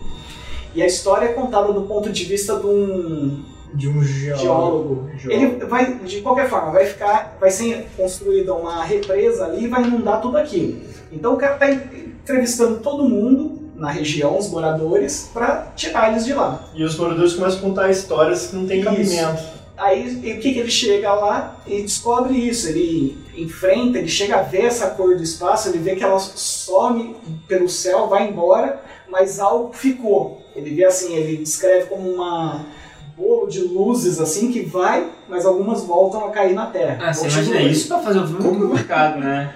E 0.73 0.81
a 0.81 0.87
história 0.87 1.25
é 1.25 1.33
contada 1.33 1.71
do 1.71 1.81
ponto 1.81 2.09
de 2.11 2.23
vista 2.23 2.55
de 2.55 2.65
um 2.65 3.43
De 3.75 3.87
um 3.89 4.01
geólogo. 4.01 4.39
geólogo. 4.39 5.09
Ele 5.27 5.65
vai, 5.65 5.95
de 5.99 6.21
qualquer 6.21 6.49
forma, 6.49 6.71
vai 6.71 6.85
ficar, 6.85 7.37
vai 7.39 7.51
ser 7.51 7.85
construída 7.95 8.55
uma 8.55 8.83
represa 8.83 9.45
ali 9.45 9.65
e 9.65 9.67
vai 9.67 9.83
inundar 9.83 10.19
tudo 10.19 10.37
aquilo. 10.37 10.81
Então 11.11 11.33
o 11.33 11.37
cara 11.37 11.53
está 11.53 11.71
entrevistando 11.71 12.77
todo 12.79 13.07
mundo 13.07 13.67
na 13.75 13.91
região, 13.91 14.37
os 14.37 14.49
moradores, 14.49 15.29
para 15.33 15.71
tirar 15.75 16.11
eles 16.11 16.25
de 16.25 16.33
lá. 16.33 16.63
E 16.73 16.83
os 16.83 16.97
moradores 16.97 17.33
começam 17.33 17.59
a 17.59 17.61
contar 17.61 17.89
histórias 17.91 18.47
que 18.47 18.55
não 18.55 18.65
tem 18.65 18.79
Isso. 18.79 18.89
cabimento. 18.89 19.57
Aí 19.77 20.07
o 20.35 20.39
que, 20.39 20.53
que 20.53 20.59
ele 20.59 20.71
chega 20.71 21.13
lá 21.13 21.55
e 21.67 21.83
descobre 21.83 22.33
isso? 22.33 22.67
Ele 22.67 23.15
enfrenta, 23.37 23.99
ele 23.99 24.07
chega 24.07 24.37
a 24.37 24.41
ver 24.41 24.65
essa 24.65 24.89
cor 24.89 25.15
do 25.15 25.21
espaço, 25.21 25.69
ele 25.69 25.77
vê 25.77 25.95
que 25.95 26.03
ela 26.03 26.17
some 26.17 27.15
pelo 27.47 27.69
céu, 27.69 28.07
vai 28.07 28.27
embora, 28.27 28.81
mas 29.07 29.39
algo 29.39 29.71
ficou. 29.73 30.41
Ele 30.55 30.71
vê 30.73 30.83
assim, 30.85 31.13
ele 31.13 31.37
descreve 31.37 31.85
como 31.85 32.09
uma 32.09 32.65
bolo 33.15 33.45
de 33.47 33.59
luzes 33.61 34.19
assim 34.19 34.51
que 34.51 34.61
vai, 34.61 35.07
mas 35.29 35.45
algumas 35.45 35.83
voltam 35.83 36.25
a 36.25 36.31
cair 36.31 36.55
na 36.55 36.65
Terra. 36.67 36.97
Ah, 36.99 37.13
você 37.13 37.25
Continua. 37.25 37.43
imagina 37.43 37.71
isso 37.71 37.87
pra 37.87 37.99
fazer 37.99 38.19
um 38.19 38.27
filme 38.27 38.59
complicado, 38.59 39.19
né? 39.19 39.53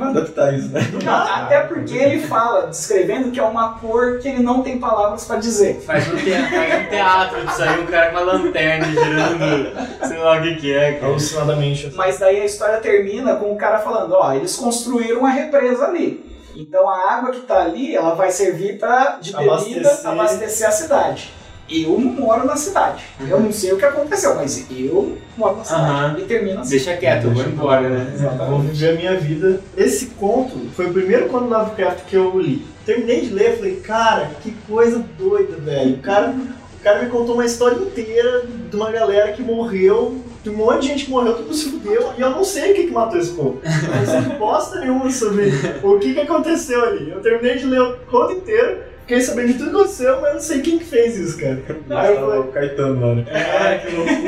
Adaptar 0.00 0.54
isso, 0.54 0.68
né? 0.68 0.80
Até 1.08 1.60
porque 1.60 1.94
ele 1.96 2.20
fala, 2.26 2.66
descrevendo 2.66 3.30
que 3.30 3.40
é 3.40 3.42
uma 3.42 3.74
cor 3.78 4.18
que 4.18 4.28
ele 4.28 4.42
não 4.42 4.62
tem 4.62 4.78
palavras 4.78 5.24
para 5.24 5.36
dizer. 5.36 5.80
Faz 5.80 6.06
um, 6.08 6.16
te- 6.16 6.30
faz 6.30 6.86
um 6.86 6.90
teatro 6.90 7.46
disso 7.46 7.62
aí, 7.62 7.80
um 7.80 7.86
cara 7.86 8.10
com 8.10 8.16
uma 8.16 8.32
lanterna 8.32 8.86
girando, 8.86 10.06
sei 10.06 10.18
lá 10.18 10.38
o 10.38 10.42
que 10.42 10.54
que 10.56 10.74
é. 10.74 11.00
Alucinadamente. 11.02 11.92
Mas 11.94 12.18
daí 12.18 12.40
a 12.40 12.44
história 12.44 12.78
termina 12.80 13.36
com 13.36 13.52
o 13.52 13.56
cara 13.56 13.78
falando, 13.78 14.12
ó, 14.12 14.32
eles 14.32 14.56
construíram 14.56 15.20
uma 15.20 15.30
represa 15.30 15.86
ali. 15.86 16.24
Então 16.56 16.88
a 16.88 17.12
água 17.12 17.30
que 17.30 17.40
tá 17.42 17.60
ali, 17.62 17.94
ela 17.94 18.14
vai 18.14 18.30
servir 18.30 18.78
para 18.78 19.18
de 19.20 19.32
bebida 19.32 19.52
Abastecer. 19.52 20.06
abastecer. 20.10 20.68
a 20.68 20.70
cidade. 20.72 21.32
Eu 21.70 22.00
não 22.00 22.12
moro 22.12 22.46
na 22.46 22.56
cidade. 22.56 23.04
Eu 23.28 23.40
não 23.40 23.52
sei 23.52 23.72
o 23.72 23.76
que 23.76 23.84
aconteceu, 23.84 24.34
mas 24.34 24.66
eu 24.70 25.18
moro 25.36 25.56
na 25.58 25.64
cidade. 25.64 25.84
Aham. 25.84 26.16
E 26.18 26.22
termina 26.22 26.60
assim. 26.60 26.70
Deixa 26.70 26.96
quieto, 26.96 27.24
eu 27.24 27.30
vou 27.32 27.44
embora, 27.44 27.88
né? 27.88 28.14
Vou 28.48 28.60
viver 28.60 28.90
a 28.90 28.94
minha 28.94 29.16
vida. 29.16 29.60
Esse 29.76 30.06
conto 30.06 30.56
foi 30.74 30.86
o 30.86 30.92
primeiro 30.92 31.28
conto 31.28 31.44
do 31.44 31.50
Lovecraft 31.50 32.04
que 32.06 32.16
eu 32.16 32.38
li. 32.40 32.66
Terminei 32.86 33.20
de 33.20 33.34
ler 33.34 33.52
e 33.52 33.56
falei, 33.56 33.76
cara, 33.76 34.30
que 34.42 34.50
coisa 34.66 35.04
doida, 35.18 35.56
velho. 35.56 35.96
O 35.96 35.98
cara, 35.98 36.34
o 36.78 36.82
cara 36.82 37.02
me 37.02 37.10
contou 37.10 37.34
uma 37.34 37.44
história 37.44 37.76
inteira 37.76 38.46
de 38.70 38.74
uma 38.74 38.90
galera 38.90 39.32
que 39.32 39.42
morreu, 39.42 40.16
de 40.42 40.48
um 40.48 40.54
monte 40.54 40.82
de 40.82 40.88
gente 40.88 41.04
que 41.04 41.10
morreu, 41.10 41.34
tudo 41.34 41.52
se 41.52 41.68
fudeu, 41.70 42.12
e 42.16 42.20
eu 42.20 42.30
não 42.30 42.42
sei 42.42 42.72
o 42.72 42.74
que, 42.74 42.84
que 42.84 42.92
matou 42.92 43.18
esse 43.18 43.32
povo. 43.32 43.60
Eu 43.62 43.96
não 43.96 44.06
sei 44.06 44.38
bosta 44.38 44.80
nenhuma 44.80 45.10
sobre 45.10 45.52
o 45.82 45.98
que, 45.98 46.14
que 46.14 46.20
aconteceu 46.20 46.82
ali. 46.82 47.10
Eu 47.10 47.20
terminei 47.20 47.58
de 47.58 47.66
ler 47.66 47.82
o 47.82 47.96
conto 48.10 48.32
inteiro, 48.32 48.78
fiquei 49.08 49.22
sabendo 49.22 49.46
de 49.48 49.54
tudo 49.54 49.70
que 49.70 49.76
aconteceu, 49.76 50.20
mas 50.20 50.28
eu 50.28 50.34
não 50.34 50.40
sei 50.42 50.60
quem 50.60 50.78
que 50.78 50.84
fez 50.84 51.16
isso, 51.16 51.38
cara. 51.38 51.62
Aí 51.98 52.14
eu 52.14 52.20
falei, 52.20 52.40
o 52.40 52.44
Caetano 52.48 53.00
lá, 53.00 53.14
né? 53.14 53.24
é, 53.30 53.78
que 53.78 53.96
loucura. 53.96 54.18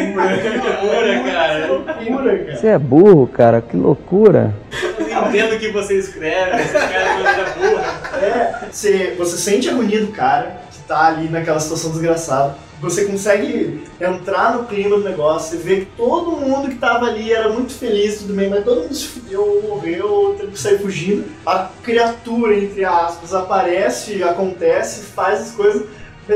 Que 0.41 0.57
loucura, 0.57 1.23
cara. 1.23 1.61
Que 1.61 2.11
loucura, 2.11 2.39
cara. 2.39 2.57
Você 2.57 2.67
é 2.67 2.79
burro, 2.79 3.27
cara, 3.27 3.61
que 3.61 3.77
loucura. 3.77 4.55
Eu 4.99 5.07
não 5.07 5.29
entendo 5.29 5.55
o 5.55 5.59
que 5.59 5.69
você 5.69 5.99
escreve, 5.99 6.63
esse 6.63 6.73
cara 6.73 6.95
é 6.95 7.69
burra. 7.69 8.01
É, 8.23 8.69
você, 8.71 9.15
você 9.19 9.37
sente 9.37 9.69
a 9.69 9.73
agonia 9.73 10.01
do 10.01 10.13
cara 10.13 10.63
que 10.73 10.79
tá 10.81 11.09
ali 11.09 11.29
naquela 11.29 11.61
situação 11.61 11.91
desgraçada. 11.91 12.55
Você 12.81 13.05
consegue 13.05 13.83
entrar 14.01 14.57
no 14.57 14.65
clima 14.65 14.97
do 14.97 15.05
negócio, 15.05 15.51
você 15.51 15.63
vê 15.63 15.81
que 15.81 15.87
todo 15.97 16.33
mundo 16.33 16.69
que 16.69 16.77
tava 16.77 17.07
ali 17.07 17.31
era 17.33 17.51
muito 17.51 17.75
feliz, 17.75 18.21
tudo 18.21 18.33
bem, 18.33 18.49
mas 18.49 18.65
todo 18.65 18.83
mundo 18.83 18.95
se 18.95 19.07
fudeu, 19.07 19.63
morreu, 19.69 20.35
teve 20.39 20.53
que 20.53 20.59
sair 20.59 20.79
fugindo. 20.79 21.25
A 21.45 21.69
criatura, 21.83 22.57
entre 22.57 22.85
aspas, 22.85 23.35
aparece, 23.35 24.23
acontece, 24.23 25.03
faz 25.03 25.41
as 25.43 25.51
coisas. 25.53 25.87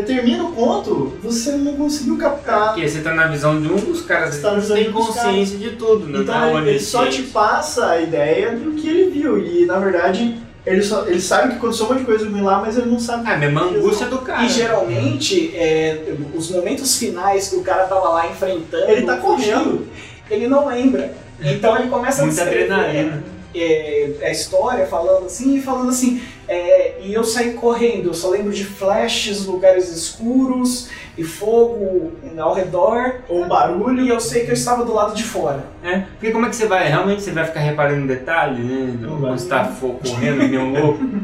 Termina 0.07 0.42
o 0.42 0.53
conto, 0.53 1.12
você 1.22 1.53
não 1.53 1.76
conseguiu 1.76 2.18
captar. 2.18 2.74
Porque 2.74 2.88
você 2.88 3.01
tá 3.01 3.14
na 3.14 3.28
visão 3.28 3.61
de 3.62 3.68
um 3.68 3.76
dos 3.76 4.03
caras, 4.03 4.34
Você 4.34 4.42
tá 4.42 4.51
na 4.51 4.59
visão 4.59 4.76
tem 4.76 4.90
consciência 4.90 5.57
de 5.57 5.70
tudo, 5.76 6.07
né? 6.07 6.18
Então 6.20 6.34
Não 6.34 6.59
é 6.59 6.62
ele, 6.62 6.70
ele 6.70 6.80
só 6.80 7.07
te 7.07 7.22
passa 7.22 7.90
a 7.90 8.01
ideia 8.01 8.57
do 8.57 8.72
que 8.72 8.88
ele 8.88 9.11
viu. 9.11 9.38
E 9.38 9.64
na 9.66 9.78
verdade, 9.78 10.36
ele, 10.67 10.83
só, 10.83 11.07
ele 11.07 11.21
sabe 11.21 11.51
que 11.51 11.57
aconteceu 11.57 11.87
um 11.87 11.89
monte 11.91 11.99
de 12.01 12.05
coisa 12.07 12.29
ruim 12.29 12.41
lá, 12.43 12.59
mas 12.61 12.79
ele 12.79 12.91
não 12.91 12.99
sabe. 12.99 13.25
Ah, 13.27 13.35
a 13.35 13.37
mesma 13.37 13.62
angústia 13.65 14.07
do 14.07 14.19
cara. 14.19 14.45
E 14.45 14.49
geralmente, 14.49 15.55
é, 15.57 16.15
os 16.35 16.51
momentos 16.51 16.97
finais 16.97 17.49
que 17.49 17.57
o 17.57 17.62
cara 17.62 17.85
tava 17.85 18.09
lá 18.09 18.27
enfrentando, 18.29 18.91
Ele 18.91 19.03
tá 19.03 19.17
correndo. 19.19 19.87
ele 20.31 20.49
não 20.49 20.67
lembra. 20.67 21.15
Então 21.41 21.77
ele 21.79 21.89
começa 21.89 22.23
a 22.23 22.27
Muita 22.27 22.43
adrenalina. 22.43 23.25
É, 23.55 24.11
a 24.23 24.31
história, 24.31 24.87
falando 24.87 25.27
assim, 25.27 25.57
e 25.57 25.63
falando 25.63 25.91
assim, 25.91 26.21
é, 26.49 26.95
e 27.01 27.15
eu 27.15 27.25
saí 27.25 27.55
correndo, 27.55 28.09
eu 28.09 28.15
só 28.15 28.31
lembro 28.31 28.53
de 28.53 28.65
flashes, 28.65 29.47
lugares 29.47 29.89
escuros 29.91 30.89
e 31.17 31.23
fogo 31.23 32.13
ao 32.37 32.55
redor, 32.55 33.21
Ou 33.29 33.45
um 33.45 33.49
barulho. 33.49 34.03
e 34.05 34.09
eu 34.09 34.19
sei 34.19 34.45
que 34.45 34.51
eu 34.51 34.55
estava 34.55 34.85
do 34.85 34.93
lado 34.93 35.15
de 35.15 35.23
fora. 35.23 35.65
É, 35.83 36.01
porque 36.19 36.33
como 36.33 36.45
é 36.47 36.49
que 36.51 36.57
você 36.57 36.67
vai? 36.67 36.89
Realmente 36.89 37.23
você 37.23 37.31
vai 37.31 37.45
ficar 37.45 37.61
reparando 37.61 38.01
em 38.03 38.07
detalhe, 38.07 38.63
né? 38.63 38.99
Quando 39.01 39.39
você 39.39 39.49
tá 39.49 39.65
fo- 39.67 39.95
correndo 40.05 40.41
que 40.41 40.49
nem 40.49 40.59
um 40.59 40.73
louco. 40.73 41.05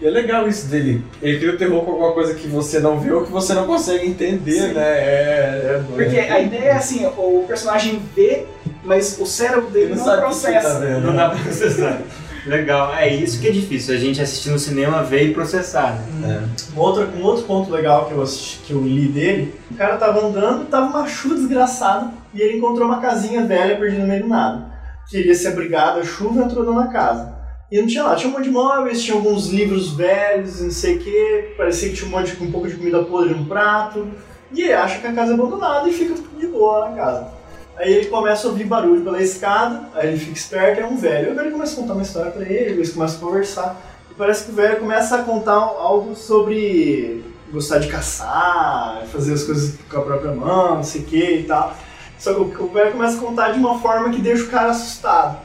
E 0.00 0.06
é 0.06 0.10
legal 0.10 0.48
isso 0.48 0.66
dele. 0.68 1.02
Ele 1.20 1.38
cria 1.38 1.52
o 1.52 1.58
terror 1.58 1.84
com 1.84 1.90
alguma 1.92 2.12
coisa 2.12 2.34
que 2.34 2.48
você 2.48 2.80
não 2.80 2.98
viu 2.98 3.18
ou 3.18 3.24
que 3.26 3.30
você 3.30 3.52
não 3.52 3.66
consegue 3.66 4.06
entender, 4.06 4.52
Sim. 4.68 4.72
né? 4.72 4.82
É, 4.82 5.60
é 5.64 5.72
doido. 5.74 5.92
Porque 5.94 6.18
a 6.18 6.40
ideia 6.40 6.64
é 6.70 6.72
assim, 6.72 7.04
o 7.04 7.44
personagem 7.46 8.00
vê, 8.16 8.46
mas 8.90 9.20
o 9.20 9.24
cérebro 9.24 9.70
dele 9.70 9.92
Ele 9.92 9.94
não, 9.94 10.04
não 10.04 10.14
tá 10.16 10.20
processa. 10.20 10.80
vendo. 10.80 11.06
Não 11.06 11.14
dá 11.14 11.30
pra 11.30 11.38
processar. 11.38 12.02
Legal, 12.44 12.92
é 12.96 13.14
isso 13.14 13.40
que 13.40 13.46
é 13.46 13.52
difícil, 13.52 13.94
a 13.94 13.98
gente 13.98 14.20
assistir 14.20 14.50
no 14.50 14.58
cinema, 14.58 15.04
ver 15.04 15.28
e 15.28 15.32
processar. 15.32 15.92
Né? 16.18 16.42
Um 16.76 16.80
outro, 16.80 17.08
um 17.16 17.22
outro 17.22 17.44
ponto 17.44 17.70
legal 17.70 18.06
que 18.06 18.14
eu, 18.14 18.22
assisti, 18.22 18.58
que 18.66 18.72
eu 18.72 18.80
li 18.80 19.06
dele, 19.06 19.54
o 19.70 19.74
cara 19.74 19.96
tava 19.96 20.26
andando, 20.26 20.66
tava 20.68 20.86
uma 20.86 21.06
chuva 21.06 21.36
desgraçada, 21.36 22.10
e 22.34 22.40
ele 22.40 22.58
encontrou 22.58 22.88
uma 22.88 23.00
casinha 23.00 23.44
velha 23.44 23.76
perdida 23.76 24.02
no 24.02 24.08
meio 24.08 24.22
do 24.24 24.28
nada. 24.28 24.66
Queria 25.08 25.34
se 25.36 25.46
abrigar 25.46 25.94
da 25.94 26.02
chuva 26.02 26.40
e 26.40 26.44
entrou 26.44 26.64
dentro 26.64 26.80
da 26.80 26.88
casa. 26.88 27.32
E 27.70 27.80
não 27.80 27.86
tinha 27.86 28.02
lá, 28.02 28.16
tinha 28.16 28.28
um 28.28 28.32
monte 28.32 28.44
de 28.44 28.50
móveis, 28.50 29.02
tinha 29.02 29.16
alguns 29.16 29.46
livros 29.46 29.92
velhos, 29.92 30.60
não 30.62 30.70
sei 30.72 30.96
o 30.96 30.98
que, 30.98 31.54
parecia 31.56 31.90
que 31.90 31.94
tinha 31.94 32.08
um 32.08 32.10
monte 32.10 32.34
de 32.34 32.42
um 32.42 32.50
pouco 32.50 32.66
de 32.66 32.74
comida 32.74 33.04
podre 33.04 33.34
no 33.34 33.44
prato. 33.44 34.08
E 34.52 34.62
ele 34.62 34.72
acha 34.72 34.98
que 34.98 35.06
a 35.06 35.12
casa 35.12 35.30
é 35.30 35.34
abandonada 35.34 35.88
e 35.88 35.92
fica 35.92 36.14
de 36.36 36.46
boa 36.48 36.88
na 36.88 36.96
casa. 36.96 37.39
Aí 37.80 37.94
ele 37.94 38.06
começa 38.08 38.46
a 38.46 38.50
ouvir 38.50 38.64
barulho 38.64 39.02
pela 39.02 39.22
escada, 39.22 39.88
aí 39.94 40.08
ele 40.08 40.18
fica 40.18 40.32
esperto, 40.32 40.82
é 40.82 40.86
um 40.86 40.98
velho. 40.98 41.28
Aí 41.28 41.32
o 41.32 41.34
velho 41.34 41.50
começa 41.50 41.72
a 41.72 41.76
contar 41.76 41.94
uma 41.94 42.02
história 42.02 42.30
pra 42.30 42.42
ele, 42.42 42.72
eles 42.72 42.92
começam 42.92 43.16
a 43.16 43.30
conversar. 43.30 43.80
E 44.10 44.14
parece 44.14 44.44
que 44.44 44.50
o 44.50 44.54
velho 44.54 44.78
começa 44.78 45.16
a 45.16 45.22
contar 45.22 45.54
algo 45.54 46.14
sobre 46.14 47.24
gostar 47.50 47.78
de 47.78 47.88
caçar, 47.88 49.02
fazer 49.10 49.32
as 49.32 49.44
coisas 49.44 49.78
com 49.90 49.96
a 49.96 50.02
própria 50.02 50.30
mão, 50.32 50.76
não 50.76 50.84
sei 50.84 51.00
o 51.00 51.04
que 51.04 51.36
e 51.36 51.42
tal. 51.44 51.74
Só 52.18 52.34
que 52.34 52.62
o 52.62 52.68
velho 52.68 52.92
começa 52.92 53.16
a 53.16 53.20
contar 53.20 53.52
de 53.52 53.58
uma 53.58 53.78
forma 53.78 54.10
que 54.10 54.20
deixa 54.20 54.44
o 54.44 54.48
cara 54.48 54.72
assustado. 54.72 55.38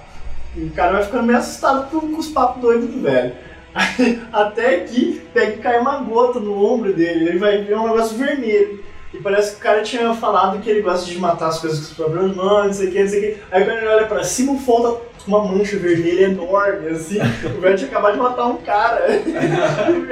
E 0.58 0.66
o 0.66 0.72
cara 0.72 0.92
vai 0.92 1.04
ficando 1.06 1.24
meio 1.24 1.40
assustado 1.40 1.90
com, 1.90 2.18
os 2.18 2.28
papos 2.28 2.62
doidos 2.62 2.90
do 2.90 3.02
velho. 3.02 3.34
Até 4.34 4.82
que 4.82 5.22
pega 5.34 5.54
e 5.54 5.58
cai 5.60 5.80
uma 5.80 6.00
gota 6.00 6.42
no 6.42 6.62
ombro 6.62 6.92
dele, 6.92 7.30
ele 7.30 7.40
vai 7.40 7.64
ver 7.64 7.78
um 7.78 7.88
negócio 7.88 8.18
vermelho. 8.18 8.84
E 9.16 9.22
parece 9.22 9.52
que 9.52 9.58
o 9.58 9.64
cara 9.64 9.82
tinha 9.82 10.14
falado 10.14 10.60
que 10.60 10.70
ele 10.70 10.82
gosta 10.82 11.06
de 11.06 11.18
matar 11.18 11.48
as 11.48 11.60
coisas 11.60 11.80
com 11.80 11.86
as 11.86 11.94
próprias 11.94 12.36
mãos, 12.36 12.66
não 12.66 12.74
sei 12.74 12.88
o 12.90 12.92
que, 12.92 13.02
não 13.02 13.10
sei 13.10 13.20
o 13.20 13.22
que. 13.22 13.42
Aí 13.52 13.64
quando 13.64 13.78
ele 13.78 13.88
olha 13.88 14.06
pra 14.08 14.24
cima, 14.24 14.52
o 14.52 14.58
tá 14.58 15.00
com 15.24 15.32
uma 15.32 15.44
mancha 15.44 15.78
vermelha 15.78 16.26
enorme, 16.26 16.90
assim. 16.90 17.18
O 17.58 17.62
velho 17.62 17.78
tinha 17.78 17.90
acabado 17.90 18.14
de 18.14 18.20
matar 18.20 18.46
um 18.46 18.58
cara. 18.58 19.06
E 19.26 19.38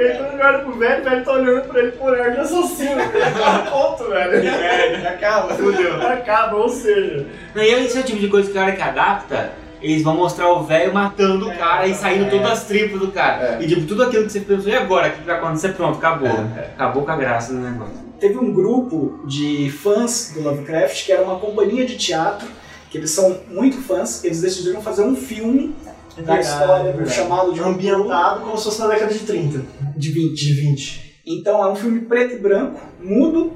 aí 0.02 0.16
quando 0.16 0.32
ele 0.32 0.42
olha 0.42 0.58
pro 0.58 0.72
velho, 0.72 1.00
o 1.00 1.04
velho 1.04 1.24
tá 1.24 1.32
olhando 1.32 1.68
pra 1.68 1.80
ele 1.80 1.92
por 1.92 2.20
ar 2.20 2.30
de 2.32 2.40
assassino. 2.40 3.00
Ele 3.00 3.30
tá 3.38 3.70
ponto, 3.70 4.08
velho. 4.08 5.08
Acaba, 5.08 5.54
fudeu. 5.54 6.06
Acaba, 6.06 6.56
ou 6.56 6.68
seja. 6.68 7.26
Não, 7.54 7.62
e 7.62 7.68
esse 7.84 7.98
é 7.98 8.00
o 8.00 8.04
tipo 8.04 8.18
de 8.18 8.28
coisa 8.28 8.50
que 8.50 8.58
a 8.58 8.62
hora 8.62 8.72
que 8.72 8.82
adapta, 8.82 9.52
eles 9.80 10.02
vão 10.02 10.16
mostrar 10.16 10.48
o 10.48 10.64
velho 10.64 10.92
matando 10.94 11.48
o 11.48 11.56
cara 11.56 11.86
e 11.86 11.94
saindo 11.94 12.30
todas 12.30 12.50
as 12.50 12.64
tripas 12.64 12.98
do 12.98 13.12
cara. 13.12 13.58
E 13.60 13.68
tipo, 13.68 13.86
tudo 13.86 14.02
aquilo 14.02 14.24
que 14.24 14.32
você 14.32 14.40
pensou, 14.40 14.70
e 14.70 14.76
agora? 14.76 15.08
O 15.08 15.12
que 15.12 15.20
vai 15.22 15.36
acontecer? 15.36 15.74
Pronto, 15.74 15.98
acabou. 15.98 16.28
Acabou 16.74 17.04
com 17.04 17.10
a 17.10 17.16
graça 17.16 17.52
do 17.52 17.60
negócio. 17.60 18.13
Teve 18.24 18.38
um 18.38 18.54
grupo 18.54 19.20
de 19.26 19.70
fãs 19.70 20.32
do 20.32 20.40
Lovecraft 20.40 21.04
que 21.04 21.12
era 21.12 21.22
uma 21.22 21.38
companhia 21.38 21.84
de 21.84 21.98
teatro, 21.98 22.48
que 22.90 22.96
eles 22.96 23.10
são 23.10 23.40
muito 23.50 23.76
fãs, 23.82 24.24
eles 24.24 24.40
decidiram 24.40 24.80
fazer 24.80 25.02
um 25.02 25.14
filme 25.14 25.76
da 26.24 26.40
história 26.40 26.90
do 26.94 27.06
chamado 27.06 27.52
de 27.52 27.60
um 27.60 27.66
Ambientado 27.66 28.40
como 28.40 28.56
se 28.56 28.64
fosse 28.64 28.80
na 28.80 28.86
década 28.86 29.12
de 29.12 29.18
30. 29.18 29.62
de 29.94 30.10
20. 30.10 30.34
De 30.42 30.54
20. 30.54 31.20
Então 31.26 31.62
é 31.62 31.70
um 31.70 31.76
filme 31.76 32.00
preto 32.00 32.36
e 32.36 32.38
branco, 32.38 32.80
mudo, 32.98 33.52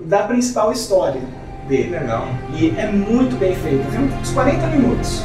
da 0.00 0.24
principal 0.24 0.70
história 0.70 1.22
dele. 1.66 1.88
Legal. 1.88 2.28
E 2.60 2.68
é 2.76 2.92
muito 2.92 3.38
bem 3.38 3.56
feito. 3.56 3.88
O 3.88 3.90
filme 3.90 4.10
tem 4.10 4.18
uns 4.18 4.30
40 4.32 4.66
minutos. 4.66 5.22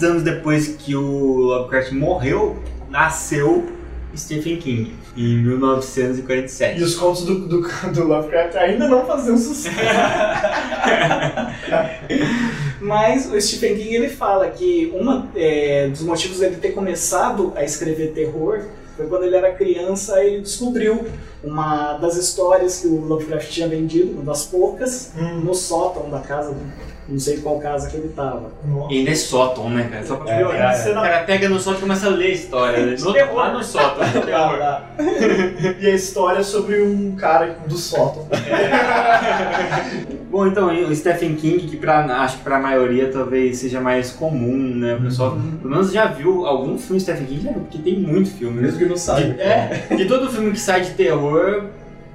10 0.00 0.04
anos 0.04 0.22
depois 0.22 0.68
que 0.68 0.96
o 0.96 1.02
Lovecraft 1.02 1.92
morreu, 1.92 2.58
nasceu 2.88 3.66
Stephen 4.16 4.56
King, 4.56 4.94
em 5.16 5.42
1947. 5.42 6.80
E 6.80 6.82
os 6.82 6.94
contos 6.94 7.24
do, 7.24 7.46
do, 7.46 7.60
do 7.92 8.04
Lovecraft 8.04 8.56
ainda 8.56 8.88
não 8.88 9.04
faziam 9.06 9.36
sucesso. 9.36 9.76
Mas 12.80 13.30
o 13.30 13.38
Stephen 13.40 13.76
King 13.76 13.94
ele 13.94 14.08
fala 14.08 14.48
que 14.48 14.90
um 14.94 15.22
dos 15.90 16.02
motivos 16.02 16.38
dele 16.38 16.56
ter 16.56 16.70
começado 16.70 17.52
a 17.54 17.62
escrever 17.62 18.12
terror 18.12 18.62
foi 18.96 19.06
quando 19.06 19.24
ele 19.24 19.36
era 19.36 19.52
criança 19.52 20.22
ele 20.24 20.40
descobriu 20.40 21.06
uma 21.42 21.94
das 21.94 22.16
histórias 22.16 22.80
que 22.80 22.86
o 22.86 23.00
Lovecraft 23.00 23.50
tinha 23.50 23.68
vendido, 23.68 24.12
uma 24.12 24.24
das 24.24 24.44
poucas, 24.44 25.12
no 25.42 25.54
sótão 25.54 26.10
da 26.10 26.20
casa, 26.20 26.54
não 27.10 27.18
sei 27.18 27.38
qual 27.38 27.58
casa 27.58 27.90
que 27.90 27.96
ele 27.96 28.08
estava. 28.08 28.50
E 28.88 28.98
ainda 28.98 29.10
é 29.10 29.14
sótão, 29.14 29.68
né, 29.68 29.88
cara? 29.90 30.04
Só 30.04 30.16
pra 30.16 30.32
É, 30.32 30.36
piorar. 30.38 30.74
você 30.74 30.90
o 30.90 30.94
não- 30.94 31.02
cara 31.02 31.18
pega 31.24 31.48
no 31.48 31.58
sótão 31.58 31.78
e 31.78 31.82
começa 31.82 32.06
a 32.06 32.10
ler 32.10 32.26
a 32.26 32.30
história. 32.34 32.86
né? 32.86 32.96
No, 33.00 33.12
Terror. 33.12 33.34
lá 33.34 33.52
no 33.52 33.64
sótão. 33.64 34.06
terror. 34.22 34.58
e 35.80 35.86
a 35.86 35.94
história 35.94 36.40
é 36.40 36.42
sobre 36.42 36.80
um 36.82 37.14
cara 37.16 37.56
do 37.66 37.76
sótão. 37.76 38.26
Bom, 40.30 40.46
então, 40.46 40.68
o 40.88 40.94
Stephen 40.94 41.34
King, 41.34 41.66
que 41.66 41.76
pra, 41.76 42.04
acho 42.22 42.38
que 42.38 42.44
pra 42.44 42.60
maioria 42.60 43.10
talvez 43.10 43.58
seja 43.58 43.80
mais 43.80 44.12
comum, 44.12 44.56
né? 44.76 44.94
O 44.94 45.02
pessoal, 45.02 45.36
pelo 45.60 45.70
menos 45.74 45.92
já 45.92 46.06
viu 46.06 46.46
algum 46.46 46.78
filme 46.78 46.98
de 46.98 47.02
Stephen 47.02 47.26
King, 47.26 47.42
já 47.42 47.50
viu, 47.50 47.62
porque 47.62 47.78
tem 47.78 47.98
muito 47.98 48.30
filme. 48.30 48.62
Mesmo 48.62 48.78
que 48.78 48.84
não 48.86 48.96
saiba. 48.96 49.34
É, 49.42 49.86
de 49.96 50.04
todo 50.04 50.30
filme 50.30 50.52
que 50.52 50.60
sai 50.60 50.82
de 50.82 50.90
terror 50.90 51.64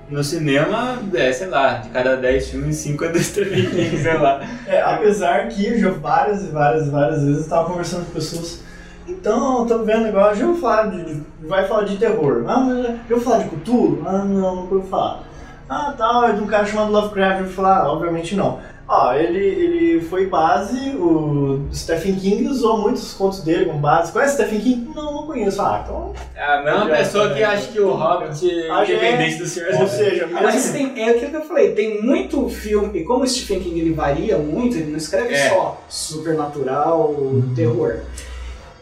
no 0.10 0.24
cinema, 0.24 0.99
é, 1.14 1.32
sei 1.32 1.47
lá, 1.47 1.76
de 1.76 1.89
cada 1.89 2.16
10 2.16 2.49
filmes, 2.49 2.76
5 2.78 3.06
é 3.06 3.10
do 3.10 3.20
Stephen 3.20 3.70
King, 3.70 3.97
sei 3.97 4.18
lá. 4.18 4.41
É, 4.68 4.82
apesar 4.82 5.47
que 5.47 5.68
eu 5.68 5.80
já 5.80 5.91
várias 5.91 6.43
e 6.43 6.47
várias 6.47 6.88
e 6.88 6.89
várias 6.89 7.24
vezes 7.24 7.41
estava 7.41 7.70
conversando 7.70 8.06
com 8.06 8.14
pessoas. 8.14 8.64
Então, 9.08 9.60
eu 9.60 9.66
tô 9.68 9.84
vendo 9.84 10.08
agora, 10.08 10.36
já 10.36 10.45
vou 10.45 10.56
falar 10.56 10.88
de. 10.88 11.22
Vai 11.41 11.68
falar 11.68 11.84
de 11.84 11.97
terror. 11.97 12.43
Ah, 12.47 12.97
já 13.08 13.16
vou 13.16 13.24
falar 13.24 13.43
de 13.43 13.49
Cthulhu? 13.49 14.03
Ah, 14.06 14.24
não, 14.24 14.56
não 14.56 14.66
vou 14.66 14.82
falar. 14.82 15.24
Ah, 15.70 15.93
tal, 15.95 16.28
é 16.28 16.34
de 16.34 16.41
um 16.41 16.47
cara 16.47 16.66
chamado 16.66 16.91
Lovecraft. 16.91 17.39
Eu 17.39 17.45
vou 17.45 17.53
falar, 17.53 17.82
ah, 17.82 17.91
obviamente 17.91 18.36
não. 18.36 18.60
Ó, 18.88 19.14
ele, 19.16 19.40
ele 19.40 20.02
foi 20.02 20.28
base, 20.28 20.90
o 20.92 21.66
Stephen 21.74 22.16
King 22.16 22.48
usou 22.48 22.78
muitos 22.78 23.14
contos 23.14 23.42
dele 23.42 23.66
como 23.66 23.80
base. 23.80 24.12
Conhece 24.12 24.36
Stephen 24.36 24.60
King? 24.60 24.92
Não, 24.96 25.12
não 25.12 25.26
conheço. 25.26 25.60
Ah, 25.60 25.82
então. 25.84 26.14
É 26.36 26.44
a 26.44 26.62
mesma 26.62 26.90
Já, 26.90 26.96
pessoa 26.98 27.34
que 27.34 27.44
acha 27.44 27.68
que 27.72 27.80
o 27.80 27.92
Hobbit 27.94 28.48
é 28.48 28.70
Ah, 28.70 28.82
é. 28.82 28.86
independente 28.86 29.38
do 29.40 29.48
Senhor 29.48 29.74
Ou 29.82 29.88
seja, 29.88 30.28
Mas 30.28 30.54
mesmo- 30.54 30.74
tem, 30.74 31.04
é 31.04 31.10
aquilo 31.10 31.32
que 31.32 31.38
eu 31.38 31.42
falei, 31.46 31.72
tem 31.72 32.00
muito 32.04 32.48
filme, 32.48 33.00
e 33.00 33.04
como 33.04 33.24
o 33.24 33.28
Stephen 33.28 33.60
King 33.60 33.80
ele 33.80 33.94
varia 33.94 34.38
muito, 34.38 34.78
ele 34.78 34.92
não 34.92 34.98
escreve 34.98 35.34
É. 35.34 35.50
só 35.50 35.82
supernatural, 35.90 37.16
terror. 37.56 38.02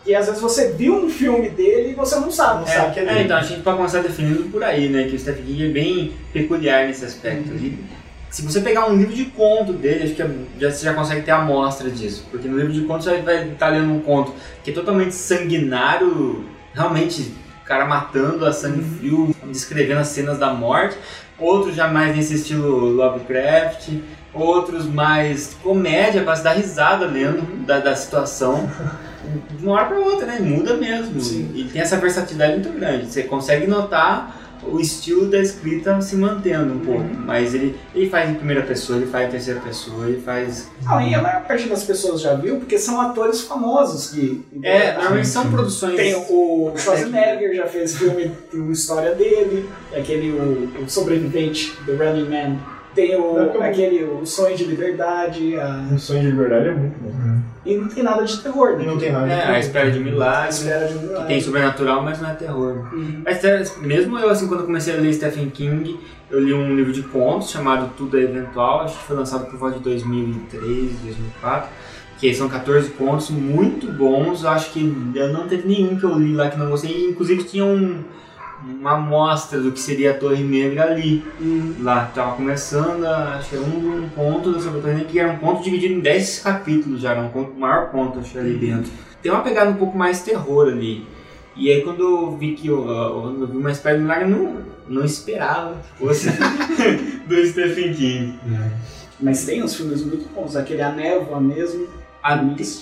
E 0.05 0.13
às 0.13 0.25
vezes 0.25 0.41
você 0.41 0.73
viu 0.73 0.95
um 0.95 1.09
filme 1.09 1.47
dele 1.49 1.91
e 1.91 1.93
você 1.93 2.15
não 2.17 2.29
sabe. 2.29 2.59
Não 2.61 2.67
sabe 2.67 2.93
que 2.93 2.99
é 2.99 3.03
É, 3.03 3.05
dele. 3.05 3.19
então 3.23 3.37
a 3.37 3.41
gente 3.41 3.61
pode 3.61 3.77
começar 3.77 4.01
definindo 4.01 4.43
por 4.49 4.61
aí, 4.61 4.89
né? 4.89 5.03
Que 5.07 5.15
o 5.15 5.19
Stephen 5.19 5.45
King 5.45 5.65
é 5.65 5.69
bem 5.69 6.11
peculiar 6.33 6.85
nesse 6.87 7.05
aspecto. 7.05 7.49
Ele- 7.51 7.79
se 8.33 8.41
você 8.41 8.61
pegar 8.61 8.89
um 8.89 8.95
livro 8.97 9.13
de 9.13 9.25
conto 9.25 9.73
dele, 9.73 10.05
acho 10.05 10.15
que 10.15 10.21
é- 10.23 10.29
já, 10.59 10.71
você 10.71 10.85
já 10.85 10.93
consegue 10.95 11.21
ter 11.21 11.29
a 11.29 11.37
amostra 11.37 11.87
disso. 11.87 12.25
Porque 12.31 12.47
no 12.47 12.57
livro 12.57 12.73
de 12.73 12.81
conto 12.81 13.03
você 13.03 13.21
vai 13.21 13.49
estar 13.49 13.67
lendo 13.67 13.93
um 13.93 13.99
conto 13.99 14.33
que 14.63 14.71
é 14.71 14.73
totalmente 14.73 15.13
sanguinário, 15.13 16.43
realmente 16.73 17.31
o 17.61 17.63
cara 17.63 17.85
matando 17.85 18.43
a 18.43 18.51
sangue 18.51 18.83
frio, 18.97 19.35
descrevendo 19.45 19.99
as 19.99 20.07
cenas 20.07 20.39
da 20.39 20.51
morte. 20.51 20.97
Outros 21.37 21.75
já 21.75 21.87
mais 21.87 22.15
nesse 22.15 22.33
estilo 22.33 22.89
Lovecraft. 22.89 23.89
Outros 24.33 24.87
mais 24.87 25.55
comédia, 25.61 26.23
para 26.23 26.35
se 26.35 26.43
dar 26.43 26.53
risada 26.53 27.05
lendo 27.05 27.63
da, 27.67 27.77
da 27.77 27.95
situação 27.95 28.67
de 29.59 29.63
uma 29.63 29.75
hora 29.75 29.85
para 29.85 29.99
outra, 29.99 30.25
né? 30.25 30.39
Muda 30.39 30.75
mesmo. 30.75 31.21
E 31.53 31.65
tem 31.71 31.83
essa 31.83 31.97
versatilidade 31.97 32.53
muito 32.53 32.69
grande. 32.79 33.05
Você 33.05 33.21
consegue 33.21 33.67
notar 33.67 34.42
o 34.67 34.79
estilo 34.79 35.27
da 35.27 35.39
escrita 35.39 35.99
se 36.01 36.15
mantendo 36.15 36.73
um 36.73 36.79
pouco. 36.79 37.05
Mas 37.25 37.53
ele, 37.53 37.75
ele 37.93 38.09
faz 38.09 38.29
em 38.29 38.35
primeira 38.35 38.61
pessoa, 38.63 38.97
ele 38.97 39.07
faz 39.07 39.27
em 39.27 39.31
terceira 39.31 39.59
pessoa, 39.59 40.07
ele 40.07 40.21
faz. 40.21 40.69
Não, 40.83 41.01
e 41.01 41.13
a 41.13 41.21
maior 41.21 41.43
parte 41.43 41.67
das 41.67 41.83
pessoas 41.83 42.21
já 42.21 42.33
viu, 42.35 42.57
porque 42.57 42.77
são 42.77 42.99
atores 42.99 43.41
famosos 43.41 44.11
que. 44.11 44.43
É, 44.61 44.93
normalmente 44.93 45.27
são 45.27 45.49
produções. 45.49 45.95
Tem 45.95 46.15
o 46.15 46.73
Schwarzenegger 46.75 47.55
já 47.55 47.67
fez 47.67 47.95
filme 47.97 48.31
com 48.51 48.71
história 48.71 49.13
dele, 49.15 49.69
aquele 49.95 50.31
o, 50.31 50.83
o 50.83 50.89
sobrevivente 50.89 51.73
do 51.85 51.95
Running 51.95 52.29
Man. 52.29 52.59
Tem 52.95 53.15
o, 53.15 53.61
aquele 53.61 54.03
o 54.03 54.25
Sonho 54.25 54.55
de 54.55 54.65
Liberdade, 54.65 55.59
a... 55.59 55.87
O 55.93 55.97
sonho 55.97 56.21
de 56.21 56.27
liberdade 56.27 56.69
é 56.69 56.75
muito 56.75 56.95
bom. 56.99 57.11
e 57.65 57.75
não 57.75 57.87
tem 57.87 58.03
nada 58.03 58.23
de 58.23 58.37
terror, 58.41 58.77
né? 58.77 58.83
E 58.83 58.87
não 58.87 58.97
tem 58.97 59.11
nada. 59.11 59.25
de 59.25 59.31
É, 59.31 59.35
a 59.35 59.41
terror. 59.45 59.57
espera 59.59 59.91
de 59.91 59.97
A 59.99 60.01
milagre. 60.01 60.49
espera 60.49 60.87
de 60.87 60.93
um 60.93 60.97
Que 60.99 61.05
milagre. 61.07 61.27
tem 61.27 61.41
sobrenatural, 61.41 62.03
mas 62.03 62.21
não 62.21 62.29
é 62.29 62.33
terror. 62.35 62.87
Uhum. 62.93 63.21
Mas 63.25 63.43
é, 63.43 63.63
mesmo 63.81 64.19
eu, 64.19 64.29
assim, 64.29 64.47
quando 64.47 64.59
eu 64.61 64.65
comecei 64.67 64.95
a 64.95 64.97
ler 64.99 65.13
Stephen 65.13 65.49
King, 65.49 65.99
eu 66.29 66.39
li 66.39 66.53
um 66.53 66.75
livro 66.75 66.91
de 66.93 67.01
contos 67.03 67.49
chamado 67.49 67.89
Tudo 67.97 68.17
é 68.19 68.23
Eventual, 68.23 68.81
acho 68.81 68.97
que 68.99 69.03
foi 69.05 69.15
lançado 69.15 69.45
por 69.49 69.57
volta 69.57 69.77
de 69.77 69.83
2003, 69.83 70.61
2004. 71.03 71.69
Que 72.19 72.33
são 72.33 72.47
14 72.47 72.91
contos 72.91 73.29
muito 73.31 73.91
bons, 73.91 74.43
eu 74.43 74.49
acho 74.49 74.71
que 74.71 75.11
eu 75.15 75.33
não 75.33 75.47
teve 75.47 75.67
nenhum 75.67 75.97
que 75.97 76.05
eu 76.05 76.17
li 76.17 76.33
lá 76.33 76.49
que 76.49 76.57
não 76.57 76.69
gostei. 76.69 77.09
Inclusive 77.09 77.43
tinha 77.43 77.65
um, 77.65 78.01
uma 78.65 78.91
amostra 78.93 79.59
do 79.59 79.71
que 79.71 79.79
seria 79.79 80.11
a 80.11 80.13
Torre 80.13 80.43
Negra 80.43 80.83
ali. 80.83 81.23
Lá, 81.79 82.11
tava 82.13 82.35
começando, 82.35 83.03
a- 83.05 83.35
acho 83.37 83.49
que 83.49 83.55
era 83.55 83.63
um, 83.65 84.03
um 84.05 84.09
conto 84.09 84.59
sobre 84.61 84.79
a 84.79 84.81
Torre 84.81 84.93
Negra, 84.95 85.09
que 85.09 85.19
era 85.19 85.31
um 85.31 85.37
conto 85.37 85.63
dividido 85.63 85.93
em 85.95 85.99
10 85.99 86.39
capítulos 86.39 87.01
já, 87.01 87.11
era 87.11 87.21
um 87.21 87.29
conto, 87.29 87.51
o 87.51 87.59
maior 87.59 87.89
conto 87.91 88.19
acho 88.19 88.37
ali 88.39 88.55
dentro. 88.55 88.91
Tem 89.21 89.31
uma 89.31 89.41
pegada 89.41 89.69
um 89.69 89.75
pouco 89.75 89.97
mais 89.97 90.21
terror 90.21 90.67
ali. 90.67 91.05
E 91.55 91.71
aí 91.71 91.81
quando 91.81 92.01
eu 92.01 92.37
vi 92.37 92.53
que 92.55 92.67
eu, 92.67 92.87
eu, 92.87 93.37
eu 93.41 93.47
vi 93.47 93.57
uma 93.57 93.71
espécie 93.71 93.97
de 93.97 94.01
milagre, 94.03 94.25
não, 94.29 94.57
não 94.87 95.05
esperava 95.05 95.75
que 95.75 96.05
fosse 96.05 96.29
do 97.27 97.45
Stephen 97.47 97.93
King. 97.93 98.39
Mas 99.19 99.45
tem 99.45 99.63
uns 99.63 99.75
filmes 99.75 100.03
muito 100.03 100.27
bons, 100.33 100.55
aquele 100.55 100.81
A 100.81 100.91
Névoa 100.91 101.39
mesmo. 101.39 101.87
A- 102.21 102.35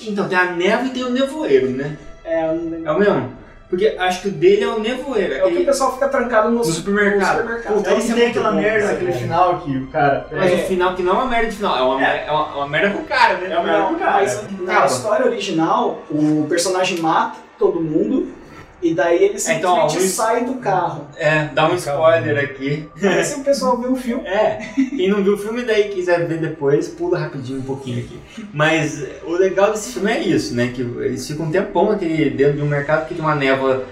então 0.07 0.27
tem 0.29 0.37
a 0.37 0.51
neve 0.55 0.87
e 0.87 0.91
tem 0.91 1.03
o 1.03 1.09
nevoeiro, 1.09 1.69
né? 1.71 1.97
É, 2.23 2.45
É 2.85 2.91
o 2.91 2.99
mesmo? 2.99 3.29
Porque 3.71 3.95
acho 3.97 4.21
que 4.23 4.27
o 4.27 4.31
dele 4.31 4.63
é 4.65 4.67
o 4.67 4.79
nevoeiro. 4.79 5.33
é 5.33 5.37
o 5.37 5.39
que 5.39 5.43
o 5.43 5.47
aquele- 5.47 5.65
pessoa 5.65 5.93
fica 5.93 6.09
trancado 6.09 6.49
no, 6.51 6.57
No 6.57 6.63
supermercado. 6.65 7.37
supermercado. 7.39 7.73
Puta, 7.73 7.89
Aí 7.89 7.97
é 8.11 8.13
tem 8.13 8.27
aquela 8.27 8.51
bom, 8.51 8.57
merda 8.57 8.77
esse 8.77 8.85
é 8.87 8.91
naquele 8.91 9.11
bom. 9.13 9.17
final 9.19 9.59
que 9.61 9.77
o 9.77 9.87
cara. 9.87 10.27
Mas 10.29 10.51
É. 10.51 10.55
o 10.55 10.57
final 10.67 10.93
que 10.95 11.01
não 11.03 11.11
é 11.13 11.15
uma 11.15 11.25
merda 11.25 11.47
de 11.49 11.55
final, 11.55 11.77
é 11.77 11.81
uma, 11.81 12.05
É. 12.05 12.25
é 12.27 12.31
uma, 12.31 12.55
uma 12.57 12.67
merda 12.67 12.89
com 12.89 12.99
o 13.01 13.05
cara, 13.05 13.37
né? 13.37 13.47
É 13.49 13.57
uma 13.57 13.63
merda 13.63 13.83
com 13.87 13.93
o 13.93 13.97
cara. 13.99 14.11
mas 14.11 14.43
na 14.61 14.85
história 14.85 15.25
original, 15.25 16.01
o 16.11 16.45
personagem 16.49 16.99
mata 16.99 17.37
todo 17.57 17.79
mundo 17.79 18.27
E 18.81 18.93
daí 18.95 19.23
ele 19.23 19.37
Então, 19.37 19.73
ó, 19.77 19.87
simplesmente 19.89 19.97
o- 19.97 20.15
sai 20.15 20.43
do 20.45 20.53
carro. 20.55 21.07
É, 21.17 21.45
dá 21.53 21.69
um 21.69 21.75
spoiler 21.75 22.37
aqui. 22.43 22.89
Aí 23.03 23.23
se 23.23 23.39
o 23.39 23.43
pessoal 23.43 23.77
vê 23.77 23.87
o 23.87 23.95
filme. 23.95 24.27
É, 24.27 24.59
quem 24.75 25.07
não 25.09 25.23
viu 25.23 25.35
o 25.35 25.37
filme 25.37 25.61
daí 25.63 25.89
quiser 25.89 26.27
ver 26.27 26.39
depois, 26.39 26.87
pula 26.87 27.19
rapidinho 27.19 27.59
um 27.59 27.63
pouquinho 27.63 27.99
aqui. 28.03 28.19
Mas 28.53 29.03
o 29.23 29.33
legal 29.33 29.71
desse 29.71 29.93
filme 29.93 30.11
é 30.11 30.19
isso, 30.19 30.55
né? 30.55 30.71
Que 30.73 30.81
eles 30.81 31.27
ficam 31.27 31.45
um 31.45 31.51
tempão 31.51 31.91
aqui 31.91 32.29
dentro 32.31 32.53
de 32.53 32.61
um 32.63 32.67
mercado 32.67 33.07
que 33.07 33.13
tem 33.13 33.23
uma 33.23 33.35
névoa. 33.35 33.83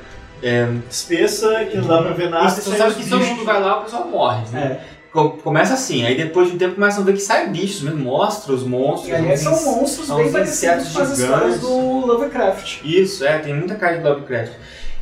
É, 0.41 0.67
Espessa, 0.89 1.65
que 1.65 1.77
não 1.77 1.85
dá 1.87 2.01
pra 2.01 2.11
ver 2.13 2.29
nada. 2.29 2.49
você 2.49 2.75
sabe 2.77 2.95
que 2.95 3.09
todo 3.09 3.23
mundo 3.25 3.43
vai 3.45 3.61
lá, 3.61 3.79
o 3.79 3.83
pessoal 3.83 4.07
morre. 4.07 4.41
Né? 4.53 4.79
É. 4.85 4.98
Co- 5.11 5.31
Começa 5.43 5.73
assim, 5.73 6.05
aí 6.05 6.15
depois 6.15 6.49
de 6.49 6.55
um 6.55 6.57
tempo 6.57 6.75
começam 6.75 7.01
a 7.01 7.05
ver 7.05 7.13
que 7.13 7.19
saem 7.21 7.49
bichos 7.51 7.81
mesmo, 7.81 7.99
monstros, 8.03 8.63
monstros. 8.63 9.09
E 9.09 9.15
aliás, 9.15 9.45
uns 9.45 9.57
são 9.59 9.75
monstros 9.75 10.07
são 10.07 10.17
bem 10.17 10.31
parecidos 10.31 10.57
insetos 10.85 10.93
com 10.95 11.01
as 11.01 11.17
histórias 11.17 11.53
gigantes. 11.55 11.61
do 11.61 12.05
Lovecraft. 12.05 12.81
Isso, 12.83 13.25
é, 13.25 13.39
tem 13.39 13.53
muita 13.55 13.75
cara 13.75 13.97
de 13.97 14.03
Lovecraft. 14.03 14.51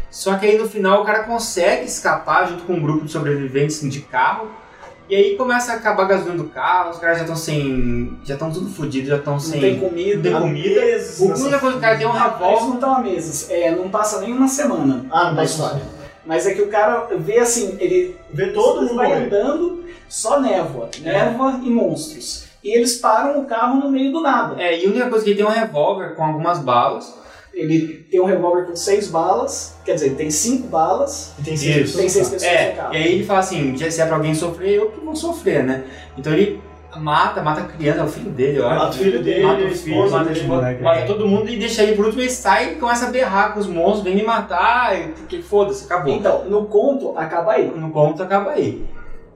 Só 0.10 0.36
que 0.36 0.46
aí 0.46 0.58
no 0.58 0.68
final 0.70 1.02
o 1.02 1.06
cara 1.06 1.24
consegue 1.24 1.86
escapar 1.86 2.48
junto 2.48 2.64
com 2.64 2.74
um 2.74 2.82
grupo 2.82 3.06
de 3.06 3.12
sobreviventes 3.12 3.82
de 3.82 4.00
carro. 4.02 4.48
E 5.10 5.16
aí 5.16 5.36
começa 5.38 5.72
a 5.72 5.76
acabar 5.76 6.04
a 6.04 6.08
gasolina 6.08 6.36
do 6.38 6.50
carro, 6.50 6.90
os 6.92 6.98
caras 6.98 7.18
já 7.18 7.24
estão 7.24 7.36
sem. 7.38 8.18
já 8.26 8.34
estão 8.34 8.52
tudo 8.52 8.70
fodidos, 8.70 9.10
já 9.10 9.18
estão 9.18 9.34
Não 9.34 9.40
sem. 9.40 9.60
tem 9.62 9.80
comida. 9.80 10.30
não 10.32 10.40
tem 10.42 10.50
comida. 10.50 10.82
meses 10.82 11.20
O 11.20 11.26
única 11.28 11.60
coisa 11.60 11.74
que 11.74 11.78
o 11.78 11.82
cara 11.82 11.98
tem 11.98 12.06
é 12.06 12.10
um 12.10 12.14
Eles 12.14 12.24
não 12.24 12.32
revólver. 12.34 12.74
estão 12.76 12.96
a 12.96 13.00
mesas. 13.00 13.50
É, 13.50 13.72
não 13.72 13.90
passa 13.90 14.20
nem 14.22 14.34
uma 14.34 14.48
semana 14.48 15.06
Ah, 15.12 15.26
não 15.26 15.36
da 15.36 15.42
passa 15.42 15.54
história. 15.54 15.82
Mas 16.26 16.46
é 16.46 16.54
que 16.54 16.62
o 16.62 16.68
cara 16.68 17.08
vê 17.20 17.40
assim, 17.40 17.78
ele 17.80 18.18
Vê 18.34 18.48
todo 18.48 18.82
mundo 18.82 18.96
vai 18.96 19.08
morrer. 19.08 19.26
andando, 19.28 19.86
só 20.08 20.40
névoa. 20.40 20.90
É. 21.04 21.12
Névoa 21.12 21.60
e 21.64 21.70
monstros. 21.70 22.46
E 22.64 22.76
eles 22.76 22.98
param 22.98 23.40
o 23.42 23.46
carro 23.46 23.80
no 23.80 23.90
meio 23.92 24.12
do 24.12 24.22
nada. 24.22 24.62
É, 24.62 24.78
e 24.82 24.86
a 24.86 24.90
única 24.90 25.10
coisa 25.10 25.24
que 25.24 25.32
ele 25.32 25.38
tem 25.38 25.46
é 25.46 25.50
um 25.50 25.54
revólver 25.54 26.16
com 26.16 26.24
algumas 26.24 26.60
balas. 26.60 27.16
Ele 27.54 28.06
tem 28.12 28.20
um 28.22 28.26
revólver 28.26 28.66
com 28.68 28.76
seis 28.76 29.08
balas, 29.08 29.76
quer 29.84 29.96
dizer, 29.96 30.08
ele 30.08 30.16
tem 30.16 30.30
cinco 30.30 30.68
balas, 30.68 31.34
E 31.40 31.44
tem 31.44 31.54
Isso. 31.56 31.64
seis 31.64 31.76
pessoas. 31.78 31.96
tem 32.02 32.10
seis 32.10 32.26
no 32.28 32.34
pessoas 32.34 32.52
É, 32.54 32.70
no 32.70 32.76
carro. 32.76 32.94
e 32.94 32.98
aí 32.98 33.14
ele 33.14 33.24
fala 33.26 33.40
assim, 33.40 33.76
já- 33.76 33.90
se 33.90 34.00
é 34.02 34.06
pra 34.06 34.16
alguém 34.16 34.36
sofrer, 34.36 34.76
eu 34.76 34.92
que 34.92 35.00
vou 35.00 35.16
sofrer, 35.16 35.64
né? 35.64 35.84
Então 36.16 36.34
ele 36.34 36.62
mata, 36.98 37.42
mata 37.42 37.62
a 37.62 37.64
criança, 37.66 38.02
é 38.02 38.04
o 38.04 38.08
filho 38.08 38.30
dele, 38.32 38.60
eu 38.60 38.68
acho. 38.68 38.80
Mata 38.80 38.90
o 38.96 39.00
filho 39.00 39.24
dele, 39.24 39.44
mata 39.44 39.64
o 39.64 39.70
filho, 39.72 39.98
mata, 40.02 40.16
a 40.20 40.24
dele, 40.24 40.40
esposa, 40.40 40.62
moleque. 40.62 40.84
mata 40.84 41.06
todo 41.08 41.28
mundo 41.28 41.50
e 41.50 41.58
deixa 41.58 41.82
ele 41.84 41.96
por 41.96 42.06
último, 42.06 42.22
ele 42.22 42.30
sai 42.30 42.74
e 42.74 42.76
começa 42.76 43.08
a 43.08 43.10
berrar 43.10 43.54
com 43.54 43.60
os 43.60 43.68
monstros, 43.68 44.04
vem 44.04 44.16
me 44.16 44.24
matar, 44.24 44.96
e- 45.00 45.08
porque 45.14 45.42
foda-se, 45.42 45.86
acabou. 45.86 46.14
Então, 46.14 46.46
no 46.46 46.66
conto, 46.66 47.18
acaba 47.18 47.54
aí. 47.54 47.66
No 47.76 47.90
conto 47.90 48.22
acaba 48.22 48.52
aí. 48.52 48.86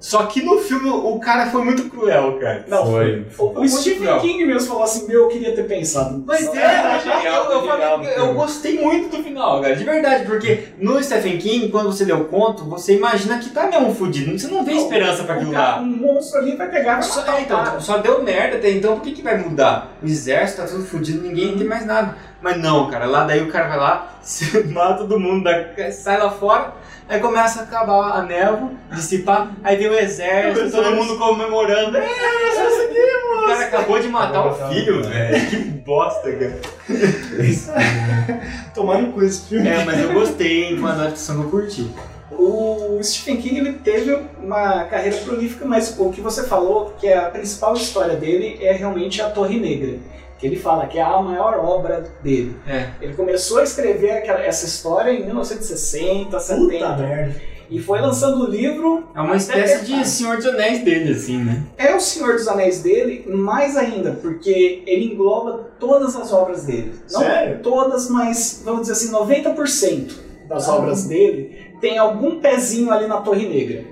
Só 0.02 0.24
que 0.26 0.41
no 0.41 0.58
filme 0.58 0.89
o 0.89 1.20
cara 1.20 1.45
foi 1.52 1.64
muito 1.64 1.88
cruel, 1.88 2.39
cara. 2.39 2.66
Não, 2.68 2.88
Foi. 2.88 3.24
o, 3.38 3.62
o 3.62 3.70
Stephen 3.70 3.99
legal. 3.99 4.20
King 4.20 4.45
mesmo 4.45 4.68
falou 4.68 4.84
assim, 4.84 5.08
meu, 5.08 5.22
eu 5.22 5.28
queria 5.28 5.54
ter 5.54 5.64
pensado. 5.68 6.24
Mas 6.26 6.43
Não, 6.47 6.56
é, 6.56 6.99
genial, 6.99 7.45
eu, 7.45 7.52
eu, 7.52 7.72
genial, 7.72 8.04
eu 8.04 8.34
gostei 8.34 8.82
muito 8.82 9.16
do 9.16 9.24
final, 9.24 9.62
cara, 9.62 9.76
de 9.76 9.84
verdade, 9.84 10.26
porque 10.26 10.70
no 10.80 11.02
Stephen 11.04 11.38
King, 11.38 11.70
quando 11.70 11.86
você 11.93 12.04
lê 12.04 12.14
o 12.14 12.26
conto, 12.26 12.64
você 12.66 12.97
imagina 12.97 13.38
que 13.38 13.52
tá 13.52 13.68
mesmo 13.68 13.93
fudido, 13.93 14.38
você 14.39 14.47
não 14.47 14.66
vê 14.66 14.74
Não, 14.74 14.82
esperança 14.82 15.24
pra 15.24 15.36
o 15.36 15.38
aquilo 15.38 15.52
lá. 15.54 15.80
Um 15.80 15.86
monstro 15.86 16.39
ali 16.39 16.56
vai 16.56 16.68
pegar, 16.68 16.93
vai 16.93 17.04
Só, 17.04 17.20
matar 17.20 17.38
é, 17.38 17.41
então, 17.43 17.80
só 17.80 17.97
deu 17.99 18.24
merda 18.24 18.58
até 18.58 18.72
então, 18.72 18.95
por 18.95 19.04
que, 19.04 19.12
que 19.12 19.22
vai 19.22 19.38
mudar? 19.38 19.95
O 20.02 20.08
exército 20.08 20.64
tá 20.64 20.68
tudo 20.68 20.84
fudido, 20.84 21.22
ninguém 21.22 21.56
tem 21.56 21.68
mais 21.68 21.86
nada. 21.86 22.18
Mas 22.41 22.58
não, 22.58 22.89
cara, 22.89 23.06
lá 23.06 23.24
daí 23.24 23.43
o 23.43 23.52
cara 23.52 23.68
vai 23.68 23.78
lá, 23.78 24.16
se 24.24 24.64
mata 24.74 24.95
todo 25.04 25.20
mundo, 25.20 25.43
da- 25.43 25.91
sai 25.91 26.18
lá 26.18 26.32
fora, 26.32 26.74
aí 27.08 27.20
começa 27.20 27.62
a 27.62 27.64
acabar 27.64 28.12
a 28.18 28.24
névoa, 28.24 28.72
dissipar, 28.91 29.52
aí 29.64 29.76
vem 29.76 29.89
o 29.89 29.99
exército, 29.99 30.68
O 30.68 30.72
todo 30.72 30.95
mundo 30.95 31.18
comemorando. 31.18 31.97
É, 31.97 32.04
o 32.04 33.45
cara 33.47 33.66
acabou 33.66 33.99
de 33.99 34.08
matar 34.08 34.45
o 34.45 34.70
filho, 34.70 35.04
velho. 35.04 35.49
Que 35.49 35.58
bosta, 35.58 36.32
cara. 36.32 36.60
Tomando 38.74 39.14
com 39.14 39.22
esse 39.24 39.49
filme. 39.49 39.68
É, 39.68 39.84
mas 39.84 39.99
eu 39.99 40.14
gostei, 40.14 40.64
hein, 40.66 40.78
uma 40.78 40.93
adaptação 40.93 41.39
que 41.39 41.43
eu 41.43 41.49
curti. 41.49 41.91
O 42.32 42.99
Stephen 43.04 43.38
King 43.38 43.60
ele 43.60 43.74
teve 43.74 44.18
uma 44.41 44.86
carreira 44.86 45.18
prolífica, 45.18 45.66
mas 45.66 45.95
o 45.99 46.10
que 46.10 46.22
você 46.22 46.43
falou, 46.43 46.93
que 46.99 47.08
é 47.08 47.18
a 47.18 47.30
principal 47.30 47.74
história 47.74 48.16
dele, 48.16 48.58
é 48.62 48.72
realmente 48.72 49.22
a 49.22 49.30
Torre 49.30 49.60
Negra. 49.60 49.99
Que 50.42 50.48
ele 50.48 50.56
fala 50.58 50.88
que 50.88 50.98
é 50.98 51.04
a 51.04 51.22
maior 51.22 51.58
obra 51.64 52.04
dele. 52.22 52.56
É. 52.68 52.89
Ele 53.00 53.14
começou 53.14 53.60
a 53.60 53.64
escrever 53.64 54.10
aquela- 54.12 54.42
essa 54.44 54.66
história 54.66 55.12
em 55.12 55.24
1960, 55.24 56.39
70. 56.39 56.66
Puta 56.66 56.98
merda. 56.98 57.36
E 57.70 57.80
foi 57.80 58.02
lançando 58.02 58.44
o 58.44 58.50
livro. 58.50 59.06
É 59.16 59.22
uma 59.22 59.38
espécie 59.38 59.86
de 59.86 60.06
Senhor 60.06 60.36
dos 60.38 60.46
Anéis 60.48 60.84
dele, 60.84 61.14
assim, 61.14 61.38
né? 61.42 61.64
É 61.78 61.96
o 61.96 62.02
Senhor 62.02 62.34
dos 62.34 62.48
Anéis 62.48 62.82
dele, 62.82 63.24
mais 63.30 63.78
ainda, 63.78 64.12
porque 64.22 64.84
ele 64.86 65.14
engloba 65.14 65.70
todas 65.80 66.16
as 66.18 66.34
obras 66.34 66.66
dele. 66.66 66.92
Não 67.10 67.22
Sério? 67.22 67.60
todas, 67.64 68.10
mas 68.10 68.62
vamos 68.66 68.82
dizer 68.82 68.94
assim, 68.94 69.12
90% 69.12 70.20
das 70.50 70.68
Ah. 70.68 70.76
obras 70.76 71.06
dele 71.06 71.56
tem 71.80 71.98
algum 71.98 72.42
pezinho 72.42 72.92
ali 72.92 73.08
na 73.08 73.22
Torre 73.22 73.48
Negra. 73.48 73.86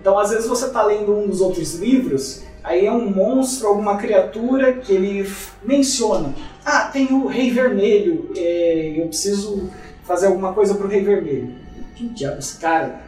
Então, 0.00 0.18
às 0.18 0.30
vezes 0.30 0.48
você 0.48 0.66
está 0.66 0.82
lendo 0.82 1.16
um 1.16 1.28
dos 1.28 1.40
outros 1.40 1.74
livros, 1.74 2.42
aí 2.62 2.86
é 2.86 2.92
um 2.92 3.10
monstro, 3.10 3.68
alguma 3.68 3.96
criatura 3.96 4.72
que 4.74 4.92
ele 4.92 5.30
menciona. 5.62 6.34
Ah, 6.64 6.88
tem 6.92 7.12
o 7.12 7.26
Rei 7.26 7.50
Vermelho, 7.50 8.30
é, 8.36 8.94
eu 8.96 9.06
preciso 9.06 9.70
fazer 10.04 10.26
alguma 10.26 10.52
coisa 10.52 10.74
pro 10.74 10.88
Rei 10.88 11.02
Vermelho. 11.02 11.54
Que 11.94 12.08
diabo 12.08 12.38
esse 12.38 12.58
cara? 12.58 13.00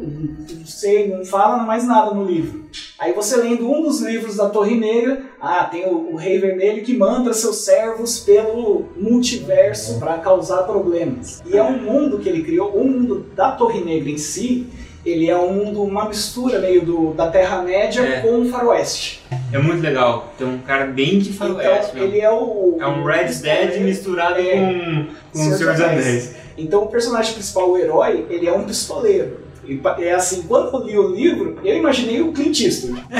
Não 0.00 0.64
sei, 0.64 1.08
não 1.08 1.24
fala 1.24 1.64
mais 1.64 1.84
nada 1.84 2.14
no 2.14 2.24
livro. 2.24 2.66
Aí 2.98 3.12
você 3.12 3.36
lendo 3.36 3.68
um 3.68 3.82
dos 3.82 4.00
livros 4.00 4.36
da 4.36 4.48
Torre 4.48 4.76
Negra, 4.76 5.22
ah, 5.40 5.64
tem 5.64 5.86
o, 5.86 6.12
o 6.12 6.16
Rei 6.16 6.38
Vermelho 6.38 6.84
que 6.84 6.96
manda 6.96 7.34
seus 7.34 7.64
servos 7.64 8.20
pelo 8.20 8.86
multiverso 8.96 9.98
para 9.98 10.18
causar 10.18 10.62
problemas. 10.62 11.42
E 11.44 11.56
é 11.56 11.62
um 11.62 11.82
mundo 11.82 12.20
que 12.20 12.28
ele 12.28 12.44
criou, 12.44 12.70
o 12.76 12.84
mundo 12.84 13.26
da 13.34 13.52
Torre 13.52 13.80
Negra 13.80 14.10
em 14.10 14.18
si, 14.18 14.68
ele 15.04 15.30
é 15.30 15.36
um 15.36 15.72
uma 15.82 16.08
mistura 16.08 16.58
meio 16.58 16.82
do, 16.84 17.14
da 17.14 17.28
Terra-média 17.30 18.02
É. 18.02 18.20
com 18.20 18.40
o 18.40 18.48
Faroeste. 18.48 19.22
É 19.52 19.58
muito 19.58 19.82
legal. 19.82 20.32
Tem 20.36 20.46
um 20.46 20.58
cara 20.58 20.86
bem 20.86 21.18
de 21.18 21.32
faroeste, 21.32 21.92
então, 21.94 22.04
ele 22.06 22.20
é 22.20 22.30
o. 22.30 22.76
É 22.80 22.86
um 22.86 23.04
Red 23.04 23.32
Dead 23.42 23.80
misturado 23.80 24.40
É. 24.40 24.50
com, 24.56 25.06
com 25.32 25.38
o 25.38 25.56
Senhor 25.56 25.72
dos 25.72 25.80
Anéis. 25.82 26.34
Então 26.56 26.82
o 26.82 26.86
personagem 26.88 27.32
principal, 27.34 27.70
o 27.70 27.78
herói, 27.78 28.26
ele 28.28 28.46
é 28.48 28.52
um 28.52 28.64
pistoleiro. 28.64 29.47
E 29.68 29.80
É 30.02 30.14
assim, 30.14 30.42
quando 30.42 30.74
eu 30.74 30.84
li 30.86 30.98
o 30.98 31.14
livro, 31.14 31.60
eu 31.62 31.76
imaginei 31.76 32.22
o 32.22 32.32
Clint 32.32 32.60
Eastwood. 32.60 33.04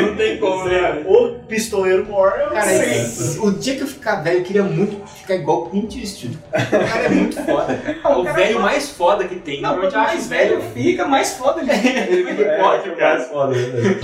Não 0.00 0.16
tem 0.16 0.38
como, 0.38 0.64
né? 0.64 1.02
O 1.06 1.40
pistoleiro 1.46 2.06
mor 2.06 2.32
é 2.38 2.46
o 2.46 2.50
Cara, 2.50 2.72
esse- 2.74 3.38
o 3.38 3.50
dia 3.52 3.76
que 3.76 3.82
eu 3.82 3.86
ficar 3.86 4.22
velho, 4.22 4.38
eu 4.38 4.44
queria 4.44 4.62
muito 4.62 5.06
ficar 5.06 5.34
igual 5.34 5.64
o 5.64 5.70
Clint 5.70 5.94
Eastwood. 5.96 6.38
O 6.48 6.50
cara 6.52 7.02
é 7.04 7.08
muito 7.10 7.36
foda, 7.44 7.74
cara. 8.02 8.18
O 8.18 8.24
velho 8.24 8.58
é 8.58 8.60
mais 8.62 8.88
foda 8.88 9.24
que 9.24 9.36
tem. 9.36 9.60
Não, 9.60 9.78
quanto 9.78 9.94
mais 9.96 10.26
velho 10.26 10.62
fica, 10.72 11.06
mais 11.06 11.32
foda 11.34 11.60
ele 11.60 11.70
fica. 11.74 11.88
Ele 12.08 12.44
pode, 12.62 12.90
cara. 12.96 13.20
foda, 13.20 13.54
né? 13.54 14.00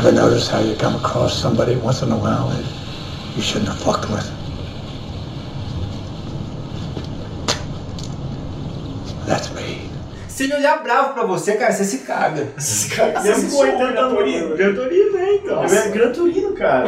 Ever 0.00 0.12
notice 0.12 0.48
how 0.52 0.60
you 0.60 0.74
come 0.76 0.96
across 0.96 1.34
somebody 1.40 1.76
once 1.76 2.04
in 2.04 2.10
a 2.10 2.16
while 2.16 2.48
that 2.48 2.64
you 3.36 3.42
shouldn't 3.42 3.68
have 3.70 3.78
fucked 3.80 4.10
with? 4.12 4.24
That's 9.26 9.50
me. 9.54 9.73
Se 10.34 10.44
ele 10.44 10.54
olhar 10.56 10.82
bravo 10.82 11.14
pra 11.14 11.22
você, 11.24 11.52
cara, 11.52 11.72
você 11.72 11.84
se 11.84 11.98
caga. 11.98 12.48
Você 12.58 12.88
mesmo 13.22 13.30
assistiu 13.30 13.50
com 13.50 13.56
o 13.56 13.60
80 13.60 13.92
Gran 13.92 14.08
Turismo? 14.08 14.46
anos. 14.46 14.58
Gran 14.58 14.74
Turismo, 14.74 15.12
né, 15.16 15.34
então? 15.34 15.62
Nossa. 15.62 15.76
É 15.76 15.88
Gran 15.90 16.10
Turismo, 16.12 16.52
cara. 16.54 16.86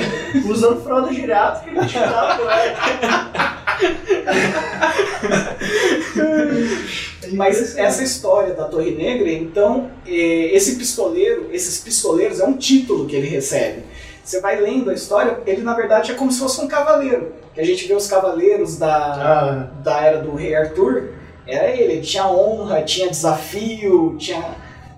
Usando 0.48 0.82
fralda 0.82 1.12
geriátrica 1.12 1.70
que 1.70 1.78
a 1.78 1.82
gente 1.82 1.94
tava, 1.94 2.42
Mas 7.34 7.76
essa 7.78 8.02
história 8.02 8.52
da 8.52 8.64
Torre 8.64 8.90
Negra, 8.92 9.30
então, 9.30 9.90
eh, 10.04 10.50
esse 10.52 10.74
pistoleiro, 10.74 11.48
esses 11.52 11.78
pistoleiros, 11.78 12.40
é 12.40 12.44
um 12.44 12.56
título 12.56 13.06
que 13.06 13.14
ele 13.14 13.28
recebe. 13.28 13.84
Você 14.24 14.40
vai 14.40 14.60
lendo 14.60 14.90
a 14.90 14.94
história, 14.94 15.38
ele 15.46 15.62
na 15.62 15.74
verdade 15.74 16.10
é 16.10 16.14
como 16.16 16.32
se 16.32 16.40
fosse 16.40 16.60
um 16.60 16.66
cavaleiro. 16.66 17.32
Que 17.54 17.60
a 17.60 17.64
gente 17.64 17.86
vê 17.86 17.94
os 17.94 18.08
cavaleiros 18.08 18.76
da, 18.76 18.96
Ah, 18.96 19.68
da 19.84 20.00
era 20.00 20.18
do 20.18 20.34
rei 20.34 20.52
Arthur, 20.54 21.10
era 21.46 21.70
ele. 21.70 21.94
Ele 21.94 22.00
tinha 22.02 22.28
honra, 22.28 22.82
tinha 22.82 23.08
desafio, 23.08 24.16
tinha 24.18 24.54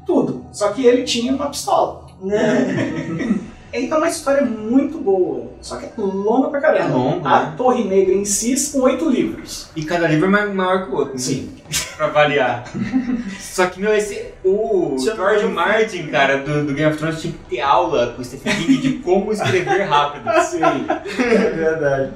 tudo. 0.07 0.47
Só 0.53 0.73
que 0.73 0.85
ele 0.85 1.03
tinha 1.05 1.33
uma 1.33 1.49
pistola. 1.49 2.07
Então 3.73 3.99
é 3.99 4.01
uma 4.01 4.09
história 4.09 4.43
muito 4.45 4.99
boa, 4.99 5.49
só 5.61 5.77
que 5.77 5.85
é 5.87 5.91
longa 5.99 6.49
pra 6.49 6.61
caramba. 6.61 6.85
É 6.85 6.89
longa, 6.97 7.29
A 7.29 7.43
né? 7.45 7.55
Torre 7.57 7.85
Negra 7.85 8.15
em 8.15 8.25
si 8.25 8.57
são 8.57 8.83
oito 8.83 9.09
livros. 9.09 9.69
E 9.77 9.85
cada 9.85 10.09
livro 10.09 10.27
é 10.27 10.29
ma- 10.31 10.47
maior 10.47 10.87
que 10.87 10.91
o 10.93 10.97
outro. 10.97 11.13
né? 11.15 11.19
Sim. 11.19 11.53
pra 11.99 12.07
variar. 12.09 12.65
Só 13.39 13.67
que, 13.67 13.79
meu, 13.81 13.93
esse. 13.95 14.27
O 14.45 14.91
não 14.93 14.99
George? 14.99 15.47
Martin, 15.47 16.07
cara, 16.07 16.39
do, 16.39 16.65
do 16.65 16.73
Game 16.73 16.91
of 16.91 16.97
Thrones, 16.99 17.21
tinha 17.21 17.33
que 17.33 17.57
ter 17.57 17.61
aula 17.61 18.13
com 18.15 18.23
o 18.23 18.25
Stephen 18.25 18.55
King 18.57 18.77
de 18.79 18.93
como 19.01 19.33
escrever 19.33 19.83
rápido. 19.83 20.25
Sim. 20.47 20.61
é 20.63 21.51
verdade. 21.51 22.13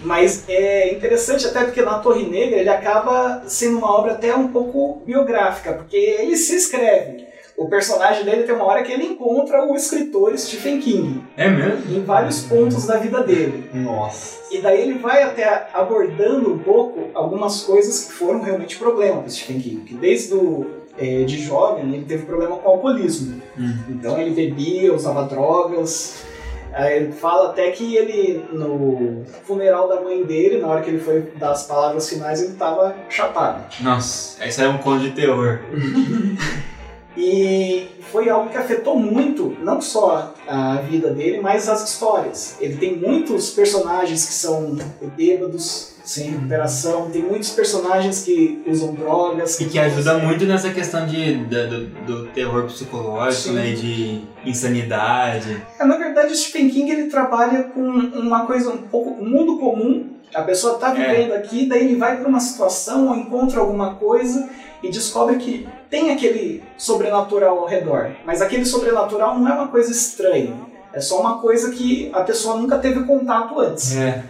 Mas 0.00 0.44
é 0.48 0.92
interessante 0.94 1.46
até 1.46 1.64
porque 1.64 1.82
na 1.82 1.98
Torre 1.98 2.24
Negra 2.24 2.58
ele 2.58 2.68
acaba 2.68 3.42
sendo 3.46 3.78
uma 3.78 3.90
obra 3.92 4.12
até 4.12 4.34
um 4.34 4.48
pouco 4.48 5.02
biográfica, 5.06 5.74
porque 5.74 5.96
ele 5.96 6.36
se 6.36 6.56
escreve 6.56 7.25
O 7.56 7.68
personagem 7.68 8.24
dele 8.24 8.42
tem 8.42 8.54
uma 8.54 8.66
hora 8.66 8.82
que 8.82 8.92
ele 8.92 9.04
encontra 9.04 9.64
o 9.64 9.74
escritor 9.74 10.36
Stephen 10.36 10.78
King. 10.78 11.24
É 11.36 11.48
mesmo? 11.48 11.96
Em 11.96 12.04
vários 12.04 12.42
pontos 12.42 12.86
da 12.86 12.98
vida 12.98 13.22
dele. 13.22 13.70
Nossa. 13.72 14.40
E 14.50 14.60
daí 14.60 14.82
ele 14.82 14.98
vai 14.98 15.22
até 15.22 15.68
abordando 15.72 16.52
um 16.52 16.58
pouco 16.58 17.08
algumas 17.14 17.62
coisas 17.62 18.04
que 18.04 18.12
foram 18.12 18.42
realmente 18.42 18.76
problema 18.76 19.22
para 19.22 19.30
Stephen 19.30 19.58
King. 19.58 19.80
Que 19.84 19.94
desde 19.94 20.34
o, 20.34 20.66
é, 20.98 21.24
de 21.24 21.42
jovem 21.42 21.94
ele 21.94 22.04
teve 22.04 22.26
problema 22.26 22.56
com 22.56 22.68
o 22.68 22.72
alcoolismo. 22.72 23.40
Então 23.88 24.18
ele 24.20 24.30
bebia, 24.32 24.94
usava 24.94 25.24
drogas. 25.24 26.26
Aí 26.74 26.96
ele 26.96 27.12
fala 27.12 27.50
até 27.50 27.70
que 27.70 27.96
ele, 27.96 28.44
no 28.52 29.24
funeral 29.44 29.88
da 29.88 29.98
mãe 30.02 30.22
dele, 30.24 30.58
na 30.58 30.68
hora 30.68 30.82
que 30.82 30.90
ele 30.90 31.00
foi 31.00 31.22
dar 31.36 31.52
as 31.52 31.62
palavras 31.62 32.06
finais, 32.06 32.42
ele 32.42 32.52
tava 32.52 32.94
chapado. 33.08 33.64
Nossa, 33.80 34.44
esse 34.46 34.62
é 34.62 34.68
um 34.68 34.76
conto 34.76 35.00
de 35.00 35.12
terror. 35.12 35.60
E 37.16 37.88
foi 38.12 38.28
algo 38.28 38.50
que 38.50 38.56
afetou 38.56 38.98
muito, 38.98 39.56
não 39.62 39.80
só 39.80 40.34
a 40.46 40.76
vida 40.76 41.10
dele, 41.10 41.40
mas 41.40 41.68
as 41.68 41.82
histórias. 41.88 42.56
Ele 42.60 42.76
tem 42.76 42.96
muitos 42.96 43.50
personagens 43.50 44.26
que 44.26 44.32
são 44.34 44.76
bêbados, 45.16 45.94
sem 46.04 46.30
recuperação, 46.30 47.10
tem 47.10 47.22
muitos 47.22 47.50
personagens 47.50 48.22
que 48.22 48.62
usam 48.66 48.94
drogas. 48.94 49.58
E 49.60 49.64
que 49.64 49.78
ajuda 49.78 50.18
muito 50.18 50.44
nessa 50.44 50.70
questão 50.70 51.06
de, 51.06 51.36
da- 51.46 51.66
do, 51.66 51.86
do 52.06 52.26
terror 52.28 52.64
psicológico, 52.66 53.48
Sim. 53.48 53.52
né? 53.54 53.72
De 53.72 54.22
insanidade. 54.44 55.60
É, 55.78 55.84
Na 55.84 55.96
verdade, 55.96 56.32
o 56.32 56.36
Stephen 56.36 56.68
King 56.68 56.90
ele 56.90 57.06
trabalha 57.10 57.64
com 57.64 57.80
uma 57.80 58.46
coisa 58.46 58.70
um 58.70 58.78
pouco 58.78 59.10
um 59.22 59.28
mundo 59.28 59.58
comum. 59.58 60.10
A 60.34 60.42
pessoa 60.42 60.74
está 60.74 60.90
vivendo 60.92 61.32
aqui, 61.32 61.66
daí 61.66 61.84
ele 61.86 61.96
vai 61.96 62.18
para 62.18 62.28
uma 62.28 62.40
situação 62.40 63.08
ou 63.08 63.16
encontra 63.16 63.60
alguma 63.60 63.94
coisa 63.94 64.48
e 64.86 64.90
descobre 64.90 65.36
que 65.36 65.68
tem 65.90 66.12
aquele 66.12 66.62
sobrenatural 66.78 67.58
ao 67.58 67.66
redor. 67.66 68.12
Mas 68.24 68.40
aquele 68.40 68.64
sobrenatural 68.64 69.38
não 69.38 69.48
é 69.48 69.52
uma 69.52 69.68
coisa 69.68 69.90
estranha. 69.90 70.54
É 70.92 71.00
só 71.00 71.20
uma 71.20 71.38
coisa 71.40 71.70
que 71.72 72.10
a 72.12 72.22
pessoa 72.22 72.56
nunca 72.56 72.78
teve 72.78 73.04
contato 73.04 73.58
antes. 73.60 73.94
É. 73.96 74.24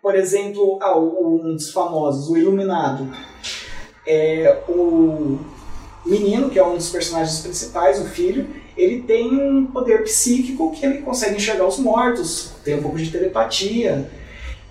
Por 0.00 0.14
exemplo, 0.14 0.78
ah, 0.80 0.96
um 0.98 1.54
dos 1.54 1.70
famosos, 1.70 2.30
o 2.30 2.36
Iluminado. 2.36 3.10
É, 4.06 4.62
o 4.68 5.38
menino, 6.04 6.48
que 6.48 6.58
é 6.58 6.64
um 6.64 6.76
dos 6.76 6.88
personagens 6.90 7.40
principais, 7.40 8.00
o 8.00 8.04
filho, 8.04 8.46
ele 8.76 9.02
tem 9.02 9.34
um 9.34 9.66
poder 9.66 10.04
psíquico 10.04 10.70
que 10.72 10.86
ele 10.86 10.98
consegue 10.98 11.36
enxergar 11.36 11.66
os 11.66 11.78
mortos, 11.78 12.52
tem 12.64 12.76
um 12.76 12.82
pouco 12.82 12.96
de 12.96 13.10
telepatia. 13.10 14.08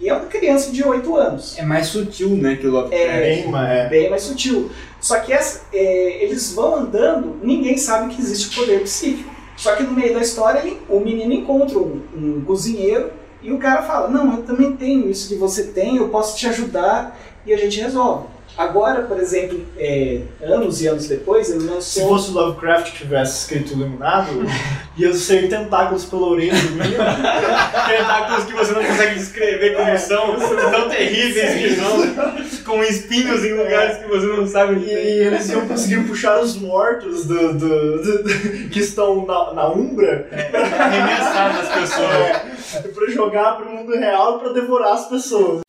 E 0.05 0.09
é 0.09 0.13
uma 0.13 0.25
criança 0.27 0.71
de 0.71 0.83
8 0.83 1.15
anos. 1.15 1.57
É 1.57 1.63
mais 1.63 1.87
sutil, 1.87 2.29
né? 2.29 2.55
Que 2.55 2.67
o 2.67 2.71
Lovecraft. 2.71 3.03
É, 3.09 3.21
Bem, 3.21 3.47
mas 3.49 3.69
é. 3.71 3.89
bem 3.89 4.09
mais 4.11 4.21
sutil. 4.21 4.69
Só 5.01 5.19
que 5.19 5.33
essa- 5.33 5.61
é, 5.73 6.23
eles 6.23 6.53
vão 6.53 6.75
andando, 6.75 7.39
ninguém 7.41 7.75
sabe 7.75 8.13
que 8.13 8.21
existe 8.21 8.55
o 8.55 8.61
poder 8.61 8.81
psíquico. 8.83 9.33
Só 9.57 9.73
que 9.75 9.81
no 9.81 9.93
meio 9.93 10.13
da 10.13 10.19
história, 10.21 10.59
ele- 10.59 10.79
o 10.87 10.99
menino 10.99 11.33
encontra 11.33 11.79
um, 11.79 12.01
um 12.15 12.43
cozinheiro 12.45 13.09
e 13.41 13.51
o 13.51 13.57
cara 13.57 13.81
fala: 13.81 14.07
Não, 14.07 14.35
eu 14.37 14.43
também 14.43 14.73
tenho 14.73 15.09
isso 15.09 15.27
que 15.27 15.35
você 15.35 15.63
tem, 15.63 15.97
eu 15.97 16.09
posso 16.09 16.37
te 16.37 16.45
ajudar 16.47 17.19
e 17.43 17.51
a 17.51 17.57
gente 17.57 17.79
resolve. 17.81 18.27
Agora, 18.57 19.01
por 19.01 19.19
exemplo, 19.19 19.65
é, 19.77 20.21
anos 20.41 20.81
e 20.81 20.87
anos 20.87 21.07
depois, 21.07 21.49
ele 21.49 21.59
Se 21.61 21.67
lançou. 21.67 22.07
fosse 22.07 22.31
o 22.31 22.33
Lovecraft 22.33 22.91
que 22.93 22.99
tivesse 22.99 23.39
escrito 23.39 23.73
Iluminado, 23.73 24.29
ia 24.97 25.13
ser 25.13 25.49
tentáculos 25.49 26.05
do 26.05 26.71
menino. 26.71 26.95
Tentáculos 27.87 28.45
que 28.45 28.53
você 28.53 28.71
não 28.71 28.83
consegue 28.83 29.15
descrever 29.15 29.75
como 29.75 29.97
são, 29.97 30.35
tão 30.71 30.89
terríveis 30.89 31.53
que 31.53 31.75
são, 31.75 32.63
com 32.65 32.81
espinhos 32.83 33.43
em 33.43 33.53
lugares 33.53 33.97
que 33.97 34.07
você 34.07 34.25
não 34.25 34.47
sabe 34.47 34.75
onde 34.75 34.85
E 34.85 34.87
tem. 34.95 34.95
eles 34.95 35.49
iam 35.49 35.67
conseguir 35.67 36.07
puxar 36.07 36.39
os 36.39 36.55
mortos 36.55 37.25
do, 37.25 37.53
do- 37.53 38.01
do- 38.01 38.69
que 38.69 38.79
estão 38.79 39.25
na, 39.25 39.53
na 39.53 39.67
Umbra 39.69 40.29
Arremessar 40.31 41.57
nas 41.57 41.73
pessoas. 41.73 42.55
é, 42.85 42.87
pra 42.87 43.09
jogar 43.09 43.57
pro 43.57 43.69
mundo 43.69 43.91
real 43.97 44.39
pra 44.39 44.53
devorar 44.53 44.93
as 44.93 45.09
pessoas. 45.09 45.61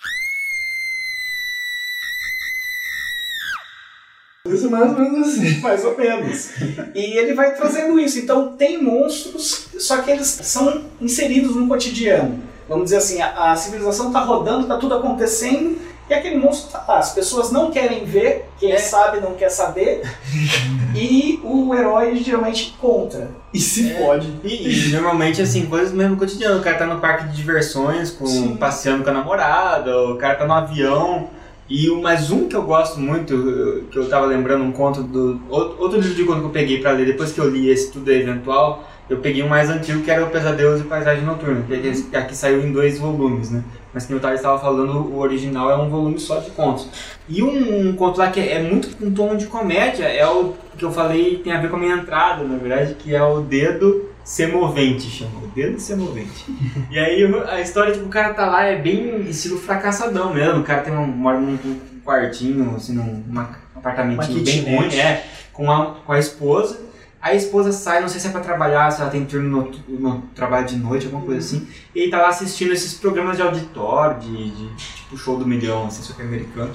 Isso 4.55 4.67
é 4.67 4.71
mais 4.71 4.93
ou 4.93 4.99
menos 4.99 5.29
assim. 5.29 5.61
Mais 5.67 5.85
ou 5.85 5.97
menos. 5.97 6.51
E 6.95 7.19
ele 7.19 7.35
vai 7.35 7.55
trazendo 7.55 7.99
isso. 7.99 8.19
Então 8.19 8.53
tem 8.57 8.83
monstros, 8.83 9.69
só 9.79 9.99
que 9.99 10.11
eles 10.11 10.27
são 10.27 10.83
inseridos 11.01 11.57
no 11.57 11.67
cotidiano. 11.67 12.43
Vamos 12.69 12.85
dizer 12.85 12.97
assim, 12.97 13.21
a, 13.21 13.53
a 13.53 13.57
civilização 13.57 14.09
está 14.09 14.21
rodando, 14.21 14.63
está 14.63 14.77
tudo 14.77 14.95
acontecendo, 14.95 15.79
e 16.09 16.15
aquele 16.15 16.37
monstro 16.37 16.71
tá 16.71 16.85
lá. 16.87 16.99
As 16.99 17.13
pessoas 17.13 17.51
não 17.51 17.71
querem 17.71 18.05
ver, 18.05 18.49
quem 18.59 18.77
sabe 18.79 19.21
não 19.21 19.35
quer 19.35 19.51
saber, 19.51 20.03
e 20.95 21.41
o 21.45 21.75
herói 21.75 22.17
geralmente 22.17 22.77
contra. 22.81 23.31
E 23.53 23.61
se 23.61 23.95
pode. 23.95 24.29
E, 24.45 24.89
e 24.89 24.93
normalmente, 24.93 25.41
assim, 25.41 25.67
coisas 25.67 25.93
mesmo 25.93 26.17
cotidiano. 26.17 26.61
O 26.61 26.63
cara 26.63 26.79
tá 26.79 26.87
no 26.87 27.01
parque 27.01 27.29
de 27.29 27.37
diversões, 27.37 28.11
com, 28.11 28.27
Sim. 28.27 28.57
passeando 28.57 29.05
com 29.05 29.11
a 29.11 29.15
namorada, 29.15 29.97
o 30.11 30.17
cara 30.17 30.35
tá 30.35 30.47
no 30.47 30.53
avião. 30.53 31.31
E 31.69 31.91
o 31.91 32.01
mais 32.01 32.31
um 32.31 32.49
que 32.49 32.55
eu 32.55 32.63
gosto 32.63 33.01
muito, 33.01 33.85
que 33.91 33.99
eu 33.99 34.09
tava 34.09 34.25
lembrando 34.27 34.63
um 34.63 34.71
conto 34.71 35.03
do. 35.03 35.41
Outro, 35.49 35.99
livro 35.99 36.15
de 36.15 36.25
conto 36.25 36.41
que 36.41 36.47
eu 36.47 36.51
peguei 36.51 36.81
pra 36.81 36.93
ler 36.93 37.07
depois 37.07 37.33
que 37.33 37.41
eu 37.41 37.51
li 37.51 37.69
esse 37.69 37.91
Tudo 37.91 38.09
é 38.11 38.15
Eventual, 38.15 38.89
eu 39.11 39.17
peguei 39.19 39.43
um 39.43 39.49
mais 39.49 39.69
antigo 39.69 40.03
que 40.03 40.11
era 40.11 40.25
o 40.25 40.31
Pesadelos 40.31 40.81
e 40.81 40.85
Paisagem 40.85 41.25
Noturna, 41.25 41.65
que 41.67 41.75
aqui, 41.75 42.03
que 42.03 42.17
aqui 42.17 42.37
saiu 42.37 42.65
em 42.65 42.73
dois 42.73 43.01
volumes, 43.01 43.51
né? 43.51 43.65
Mas 43.93 44.07
que 44.07 44.15
o 44.15 44.21
Thales 44.21 44.39
estava 44.39 44.61
falando, 44.61 45.13
o 45.13 45.19
original 45.19 45.69
é 45.69 45.77
um 45.77 45.89
volume 45.89 46.21
só 46.21 46.39
de 46.39 46.51
contos. 46.51 46.89
E 47.29 47.43
um, 47.43 47.89
um 47.89 47.97
conto 47.97 48.19
lá 48.19 48.31
que 48.31 48.39
é 48.39 48.63
muito 48.63 48.97
com 48.97 49.11
tom 49.13 49.37
de 49.37 49.47
comédia 49.47 50.05
é 50.05 50.27
o 50.27 50.55
que 50.79 50.85
eu 50.85 50.93
falei, 50.93 51.39
tem 51.39 51.53
a 51.53 51.61
ver 51.61 51.69
com 51.69 51.77
a 51.77 51.81
minha 51.81 51.97
entrada, 51.97 52.45
na 52.45 52.59
verdade, 52.59 52.95
que 52.95 53.13
é 53.13 53.23
o 53.23 53.41
Dedo 53.41 54.11
Semovente, 54.27 55.09
chama. 55.09 55.41
Dedo 55.55 55.79
Semovente. 55.79 56.45
e 56.91 56.99
aí 56.99 57.23
a 57.49 57.61
história, 57.61 57.93
tipo, 57.93 58.07
o 58.07 58.09
cara 58.09 58.35
tá 58.35 58.45
lá, 58.45 58.65
é 58.65 58.77
bem 58.77 59.21
estilo 59.21 59.57
fracassadão 59.57 60.35
mesmo. 60.35 60.61
O 60.61 60.65
cara 60.65 60.83
tem 60.83 60.93
um, 60.93 61.07
mora 61.07 61.39
num 61.39 61.53
num 61.53 61.81
quartinho, 62.05 62.75
assim, 62.75 62.93
num 62.93 63.23
uma- 63.29 63.57
um 63.75 63.79
apartamentinho 63.79 64.39
Uma 64.39 64.45
bem 64.45 64.63
ruim, 64.63 64.95
é, 64.97 65.25
com 65.53 65.71
a, 65.71 65.95
com 66.05 66.13
a 66.13 66.19
esposa. 66.19 66.85
A 67.23 67.35
esposa 67.35 67.71
sai, 67.71 68.01
não 68.01 68.09
sei 68.09 68.21
se 68.21 68.27
é 68.27 68.31
pra 68.31 68.41
trabalhar, 68.41 68.91
se 68.91 69.01
ela 69.01 69.11
tem 69.11 69.25
turno 69.25 69.73
no, 69.89 69.99
no 69.99 70.23
trabalho 70.35 70.67
de 70.67 70.77
noite, 70.77 71.07
alguma 71.07 71.25
coisa 71.25 71.41
assim. 71.41 71.67
E 71.95 72.01
ele 72.01 72.11
tá 72.11 72.19
lá 72.21 72.29
assistindo 72.29 72.73
esses 72.73 72.95
programas 72.95 73.37
de 73.37 73.43
auditório, 73.43 74.19
de, 74.21 74.51
de 74.51 74.75
tipo 74.75 75.17
show 75.17 75.39
do 75.39 75.47
milhão, 75.47 75.87
assim, 75.87 76.03
super 76.03 76.25
americano. 76.27 76.73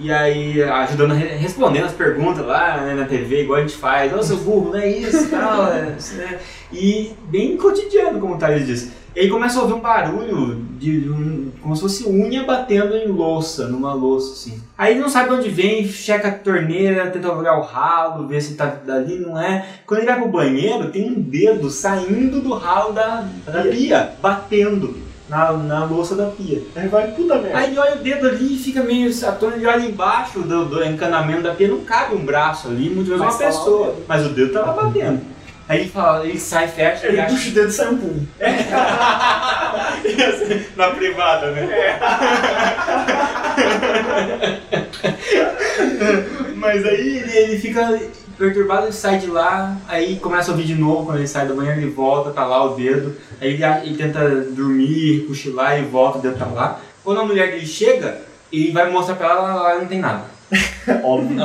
E 0.00 0.12
aí, 0.12 0.62
ajudando, 0.62 1.12
respondendo 1.12 1.86
as 1.86 1.92
perguntas 1.92 2.46
lá 2.46 2.80
né, 2.82 2.94
na 2.94 3.04
TV, 3.04 3.42
igual 3.42 3.58
a 3.58 3.62
gente 3.62 3.76
faz. 3.76 4.12
Ô, 4.12 4.22
seu 4.22 4.36
burro, 4.36 4.70
não 4.70 4.78
é 4.78 4.88
isso, 4.88 5.28
tal, 5.30 5.72
é, 5.72 5.96
né? 6.12 6.38
E 6.72 7.12
bem 7.24 7.56
cotidiano, 7.56 8.20
como 8.20 8.34
o 8.34 8.38
Thales 8.38 8.66
disse. 8.66 8.92
E 9.16 9.20
aí 9.20 9.28
começa 9.28 9.58
a 9.58 9.62
ouvir 9.62 9.74
um 9.74 9.80
barulho 9.80 10.64
de, 10.78 11.00
de 11.00 11.10
um, 11.10 11.50
como 11.60 11.74
se 11.74 11.82
fosse 11.82 12.08
unha 12.08 12.44
batendo 12.44 12.94
em 12.94 13.08
louça, 13.08 13.66
numa 13.66 13.92
louça, 13.92 14.32
assim. 14.32 14.62
Aí 14.76 14.96
não 14.96 15.08
sabe 15.08 15.30
de 15.30 15.34
onde 15.34 15.48
vem, 15.48 15.84
checa 15.88 16.28
a 16.28 16.32
torneira, 16.32 17.10
tenta 17.10 17.32
olhar 17.32 17.58
o 17.58 17.62
ralo, 17.62 18.28
ver 18.28 18.40
se 18.40 18.54
tá 18.54 18.66
dali, 18.66 19.18
não 19.18 19.40
é. 19.40 19.66
Quando 19.84 20.00
ele 20.00 20.06
vai 20.06 20.20
pro 20.20 20.30
banheiro, 20.30 20.92
tem 20.92 21.10
um 21.10 21.20
dedo 21.20 21.68
saindo 21.70 22.40
do 22.40 22.54
ralo 22.54 22.92
da, 22.92 23.26
da 23.44 23.62
pia, 23.62 24.12
batendo 24.22 25.07
na, 25.28 25.52
na 25.52 25.84
louça 25.84 26.14
da 26.14 26.26
pia. 26.26 26.62
Aí 26.74 26.88
vai, 26.88 27.08
puta 27.08 27.34
merda. 27.36 27.58
Aí 27.58 27.70
ele 27.70 27.78
olha 27.78 27.96
o 27.96 27.98
dedo 27.98 28.28
ali 28.28 28.54
e 28.54 28.58
fica 28.58 28.82
meio 28.82 29.10
atônito, 29.26 29.58
ele 29.58 29.66
olha 29.66 29.84
embaixo 29.84 30.40
do, 30.40 30.64
do 30.64 30.82
encanamento 30.84 31.42
da 31.42 31.54
pia, 31.54 31.68
não 31.68 31.80
cabe 31.80 32.14
um 32.14 32.24
braço 32.24 32.68
ali, 32.68 32.88
muito 32.90 33.10
menos 33.10 33.20
uma 33.20 33.30
tá 33.30 33.36
o 33.36 33.38
pessoa. 33.38 33.96
Mas 34.06 34.24
o 34.26 34.30
dedo 34.30 34.52
tá 34.52 34.60
lá 34.62 34.72
batendo. 34.72 35.20
Aí 35.68 35.80
ele 35.80 35.90
fala, 35.90 36.24
ele 36.26 36.40
sai, 36.40 36.66
fecha 36.66 37.06
e 37.06 37.10
Ele 37.10 37.20
acha. 37.20 37.34
puxa 37.34 37.50
o 37.50 37.52
dedo 37.52 37.68
e 37.68 37.72
sai 37.72 37.88
um 37.90 37.98
pum. 37.98 38.26
Na 40.76 40.90
privada, 40.92 41.50
né? 41.50 41.68
Mas 46.56 46.86
aí 46.86 47.18
ele, 47.18 47.36
ele 47.36 47.58
fica 47.58 48.00
perturbado, 48.38 48.86
ele 48.86 48.92
sai 48.92 49.18
de 49.18 49.26
lá, 49.26 49.76
aí 49.88 50.16
começa 50.16 50.50
a 50.50 50.54
ouvir 50.54 50.64
de 50.64 50.74
novo, 50.74 51.06
quando 51.06 51.18
ele 51.18 51.26
sai 51.26 51.46
da 51.46 51.54
manhã, 51.54 51.74
ele 51.74 51.90
volta, 51.90 52.30
tá 52.30 52.46
lá 52.46 52.64
o 52.64 52.76
dedo, 52.76 53.16
aí 53.40 53.54
ele, 53.54 53.64
ele 53.64 53.96
tenta 53.96 54.28
dormir, 54.52 55.26
cochilar 55.26 55.78
e 55.78 55.82
volta, 55.82 56.18
o 56.18 56.22
dedo 56.22 56.38
tá 56.38 56.46
lá. 56.46 56.80
Quando 57.02 57.20
a 57.20 57.24
mulher 57.24 57.50
dele 57.50 57.66
chega, 57.66 58.22
ele 58.52 58.70
vai 58.70 58.90
mostrar 58.90 59.16
pra 59.16 59.28
ela, 59.28 59.70
ela 59.70 59.80
não 59.80 59.86
tem 59.86 59.98
nada. 59.98 60.37
Óbvio. 61.04 61.38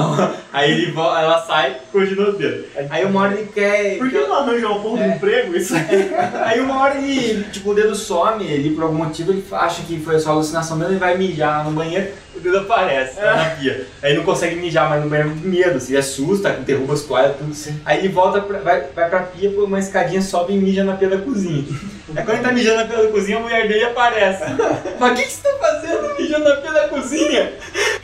Aí 0.51 0.72
ele, 0.72 0.93
ela 0.95 1.43
sai, 1.45 1.78
continua 1.91 2.30
o 2.30 2.34
dedo. 2.34 2.66
Aí 2.89 3.04
uma 3.06 3.22
hora 3.22 3.34
ele 3.34 3.49
quer... 3.54 3.97
Por 3.97 4.10
que 4.10 4.18
não 4.18 4.36
arranja 4.36 4.68
uma 4.68 4.80
porra 4.80 5.04
de 5.04 5.16
emprego? 5.16 5.56
Isso 5.56 5.76
aí. 5.76 6.14
Aí 6.45 6.60
uma 6.60 6.82
hora 6.82 6.97
ele, 6.97 7.43
tipo, 7.51 7.72
o 7.72 7.74
dedo 7.74 7.95
some, 7.95 8.45
ele 8.45 8.74
por 8.74 8.84
algum 8.84 8.97
motivo 8.97 9.32
ele 9.32 9.43
acha 9.51 9.82
que 9.84 9.99
foi 9.99 10.20
só 10.20 10.32
alucinação 10.32 10.78
mesmo, 10.78 10.93
ele 10.93 10.99
vai 10.99 11.18
mijar 11.18 11.66
no 11.66 11.72
banheiro, 11.72 12.12
o 12.36 12.39
dedo 12.39 12.60
aparece 12.60 13.20
lá 13.20 13.36
na 13.36 13.49
pia. 13.51 13.86
Aí 14.01 14.16
não 14.16 14.24
consegue 14.24 14.56
mijar 14.56 14.89
mais 14.89 15.04
no 15.04 15.10
banheiro 15.10 15.32
de 15.32 15.47
medo, 15.47 15.80
se 15.80 15.97
assusta, 15.97 16.51
derruba 16.51 16.93
as 16.93 17.01
toalhas, 17.01 17.36
tudo 17.38 17.51
assim. 17.51 17.80
Aí 17.86 17.99
ele 17.99 18.10
volta, 18.10 18.41
pra, 18.41 18.60
vai, 18.60 18.84
vai 18.95 19.10
pra 19.10 19.20
pia, 19.24 19.51
por 19.51 19.66
uma 19.66 19.80
escadinha, 19.80 20.22
sobe 20.22 20.54
e 20.54 20.58
mija 20.58 20.84
na 20.84 20.95
pia 20.95 21.10
da 21.10 21.18
cozinha. 21.18 21.66
Aí 22.10 22.24
quando 22.24 22.30
ele 22.38 22.43
tá 22.43 22.51
mijando 22.51 22.84
da 22.86 23.08
cozinha, 23.10 23.38
a 23.38 23.41
mulher 23.41 23.68
dele 23.68 23.86
aparece. 23.86 24.43
Fala, 24.99 25.14
o 25.14 25.16
que, 25.16 25.24
que 25.24 25.32
você 25.32 25.41
tá 25.41 25.58
fazendo 25.58 26.16
mijando 26.20 26.43
da 26.43 26.88
cozinha? 26.89 27.54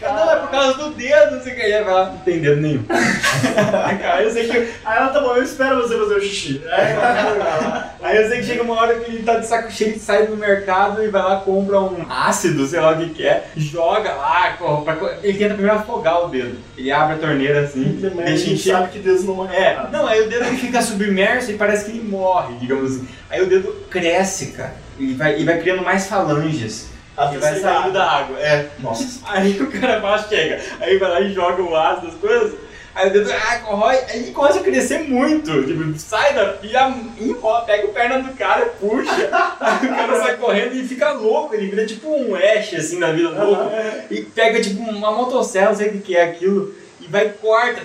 Não, 0.01 0.31
é 0.31 0.35
por 0.37 0.49
causa 0.49 0.73
do 0.77 0.89
dedo, 0.91 1.35
não 1.35 1.43
sei 1.43 1.53
o 1.53 1.55
que. 1.55 1.61
Aí 1.61 1.71
ela 1.71 1.85
vai 1.85 1.93
lá, 1.93 2.05
não 2.11 2.17
tem 2.19 2.39
dedo 2.39 2.61
nenhum. 2.61 2.85
Aí 2.89 4.23
eu 4.23 4.31
sei 4.31 4.47
que. 4.47 4.57
Aí 4.57 4.97
ela 4.97 5.09
tá 5.09 5.19
bom, 5.19 5.35
eu 5.35 5.43
espero 5.43 5.81
você 5.81 5.97
fazer 5.97 6.15
o 6.15 6.21
xixi. 6.21 6.61
Aí 8.01 8.17
eu 8.17 8.29
sei 8.29 8.39
que 8.39 8.45
chega 8.45 8.63
uma 8.63 8.79
hora 8.79 8.95
que 8.99 9.11
ele 9.11 9.23
tá 9.23 9.35
de 9.35 9.45
saco 9.45 9.69
cheio, 9.69 9.91
ele 9.91 9.99
sai 9.99 10.27
do 10.27 10.37
mercado 10.37 11.03
e 11.03 11.09
vai 11.09 11.21
lá, 11.21 11.41
compra 11.41 11.79
um 11.81 12.05
ácido, 12.09 12.65
sei 12.65 12.79
lá 12.79 12.93
o 12.93 12.97
que 12.97 13.09
que 13.09 13.27
é, 13.27 13.43
joga 13.57 14.13
lá, 14.13 14.57
pra 14.85 14.97
ele 15.21 15.37
tenta 15.37 15.53
primeiro 15.53 15.77
afogar 15.77 16.25
o 16.25 16.29
dedo. 16.29 16.57
Ele 16.77 16.91
abre 16.91 17.15
a 17.15 17.17
torneira 17.17 17.61
assim, 17.61 17.99
Mas 18.15 18.19
a 18.19 18.29
deixa 18.29 18.49
encher. 18.51 18.71
sabe 18.73 18.89
que 18.91 18.99
Deus 18.99 19.25
não 19.25 19.49
é. 19.51 19.59
É, 19.59 19.87
não, 19.91 20.07
aí 20.07 20.21
o 20.21 20.29
dedo 20.29 20.45
fica 20.55 20.81
submerso 20.81 21.51
e 21.51 21.57
parece 21.57 21.85
que 21.85 21.91
ele 21.91 22.07
morre, 22.07 22.55
digamos 22.55 22.95
assim. 22.95 23.07
Aí 23.29 23.41
o 23.41 23.45
dedo 23.47 23.75
cresce, 23.99 24.47
cara, 24.47 24.75
e 24.97 25.13
vai, 25.13 25.39
e 25.39 25.43
vai 25.43 25.59
criando 25.59 25.83
mais 25.83 26.07
falanges. 26.07 26.89
Até 27.15 27.35
E 27.35 27.37
vai 27.39 27.59
saindo 27.59 27.91
da 27.91 28.09
água, 28.09 28.39
é. 28.39 28.69
Nossa. 28.79 29.19
Aí 29.27 29.59
o 29.61 29.67
cara 29.67 29.99
vai, 29.99 30.27
chega, 30.27 30.61
aí 30.79 30.97
vai 30.97 31.09
lá 31.09 31.21
e 31.21 31.33
joga 31.33 31.61
o 31.61 31.75
ácido, 31.75 32.07
as 32.07 32.13
coisas. 32.15 32.53
Aí 32.95 33.09
o 33.09 33.13
dedo 33.13 33.31
ah, 33.31 33.59
corrói, 33.59 33.97
aí 34.09 34.31
começa 34.31 34.59
a 34.59 34.63
crescer 34.63 34.99
muito. 34.99 35.63
Tipo, 35.63 35.97
sai 35.97 36.33
da 36.33 36.47
pia, 36.53 36.93
enrola, 37.19 37.61
pega 37.61 37.87
o 37.87 37.93
perna 37.93 38.19
do 38.19 38.33
cara, 38.33 38.65
puxa. 38.79 39.29
Aí 39.59 39.85
o 39.85 39.95
cara 39.95 40.19
sai 40.19 40.37
correndo 40.37 40.75
e 40.75 40.87
fica 40.87 41.11
louco. 41.11 41.53
Ele 41.53 41.67
vira 41.67 41.85
tipo 41.85 42.09
um 42.09 42.35
Ash, 42.35 42.73
assim, 42.73 42.99
na 42.99 43.11
vida 43.11 43.29
louco. 43.29 43.71
E 44.09 44.23
pega 44.23 44.59
tipo 44.59 44.81
uma 44.81 45.11
motosserra, 45.11 45.69
não 45.69 45.75
sei 45.77 45.89
o 45.89 46.01
que 46.01 46.17
é 46.17 46.23
aquilo. 46.23 46.73
Vai 47.09 47.27
e 47.27 47.29
corta. 47.29 47.81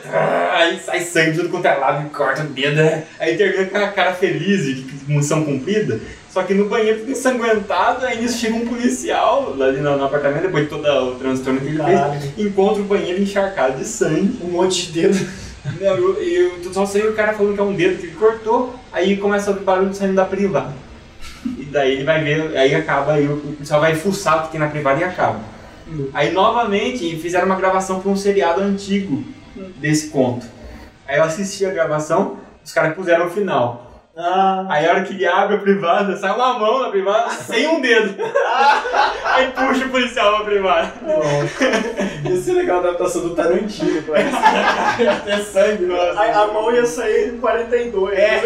Aí 0.53 0.79
sai 0.79 1.01
sangue 1.01 1.39
tudo 1.39 1.49
quanto 1.49 1.67
é 1.67 1.75
lado 1.75 2.07
e 2.07 2.11
corta 2.11 2.43
o 2.43 2.47
dedo. 2.47 2.81
Aí 3.19 3.37
termina 3.37 3.67
com 3.67 3.79
a 3.79 3.89
cara 3.89 4.13
feliz 4.13 4.65
de 4.65 4.87
missão 5.09 5.45
cumprida. 5.45 6.01
Só 6.31 6.43
que 6.43 6.53
no 6.53 6.69
banheiro 6.69 6.99
fica 6.99 7.13
ensanguentado, 7.13 8.05
aí 8.05 8.21
nisso 8.21 8.39
chega 8.39 8.57
um 8.57 8.67
policial 8.67 9.55
lá 9.57 9.67
ali 9.67 9.79
no, 9.79 9.97
no 9.97 10.05
apartamento, 10.05 10.43
depois 10.43 10.65
de 10.65 10.71
todo 10.71 10.85
o 10.85 11.15
transtorno 11.15 11.61
que 11.61 11.69
ele 11.69 11.79
Caralho. 11.79 12.21
fez, 12.21 12.39
encontra 12.39 12.83
o 12.83 12.87
banheiro 12.87 13.23
encharcado 13.23 13.79
de 13.79 13.85
sangue. 13.85 14.41
Um 14.43 14.49
monte 14.49 14.87
de 14.87 15.01
dedo. 15.01 15.29
Não, 15.81 15.97
eu, 15.97 16.21
eu, 16.21 16.73
só 16.73 16.85
sei 16.85 17.09
o 17.09 17.15
cara 17.15 17.33
falando 17.33 17.55
que 17.55 17.61
é 17.61 17.63
um 17.63 17.75
dedo 17.75 17.99
que 17.99 18.07
ele 18.07 18.17
cortou, 18.17 18.75
aí 18.93 19.17
começa 19.17 19.49
a 19.49 19.53
ouvir 19.53 19.65
barulho 19.65 19.95
saindo 19.95 20.15
da 20.15 20.25
privada. 20.25 20.75
E 21.47 21.65
daí 21.65 21.93
ele 21.93 22.05
vai 22.05 22.23
ver, 22.23 22.57
aí 22.57 22.75
acaba, 22.75 23.13
aí 23.13 23.27
o 23.27 23.57
pessoal 23.59 23.81
vai 23.81 23.95
fuçar 23.95 24.41
o 24.41 24.43
que 24.43 24.53
tem 24.53 24.61
na 24.61 24.69
privada 24.69 25.01
e 25.01 25.05
acaba. 25.05 25.41
Aí 26.13 26.33
novamente 26.33 27.17
fizeram 27.17 27.47
uma 27.47 27.57
gravação 27.57 28.01
para 28.01 28.11
um 28.11 28.17
seriado 28.17 28.61
antigo 28.61 29.23
desse 29.77 30.09
conto. 30.09 30.47
Aí 31.07 31.19
eu 31.19 31.25
assisti 31.25 31.67
a 31.67 31.71
gravação, 31.71 32.39
os 32.65 32.73
caras 32.73 32.95
puseram 32.95 33.27
o 33.27 33.31
final. 33.31 33.84
Ah, 34.17 34.65
Aí 34.69 34.87
a 34.87 34.91
hora 34.91 35.03
que 35.03 35.13
ele 35.13 35.27
abre 35.27 35.57
a 35.57 35.59
privada, 35.59 36.17
sai 36.17 36.33
uma 36.33 36.57
mão 36.57 36.83
na 36.83 36.89
privada 36.89 37.31
sem 37.31 37.67
um 37.67 37.81
dedo. 37.81 38.15
Aí 39.25 39.51
puxa 39.51 39.87
o 39.87 39.89
policial 39.89 40.37
pra 40.37 40.45
privada. 40.45 40.93
Ia 42.25 42.37
ser 42.41 42.53
legal 42.53 42.77
a 42.77 42.81
adaptação 42.81 43.23
do 43.23 43.35
Tarantino, 43.35 44.03
parece. 44.03 44.37
Até 45.09 45.39
sangue, 45.43 45.87
nossa. 45.87 46.21
a, 46.21 46.43
a 46.43 46.47
mão 46.47 46.73
ia 46.73 46.87
sair 46.87 47.35
em 47.35 47.39
42. 47.39 48.17
É. 48.17 48.41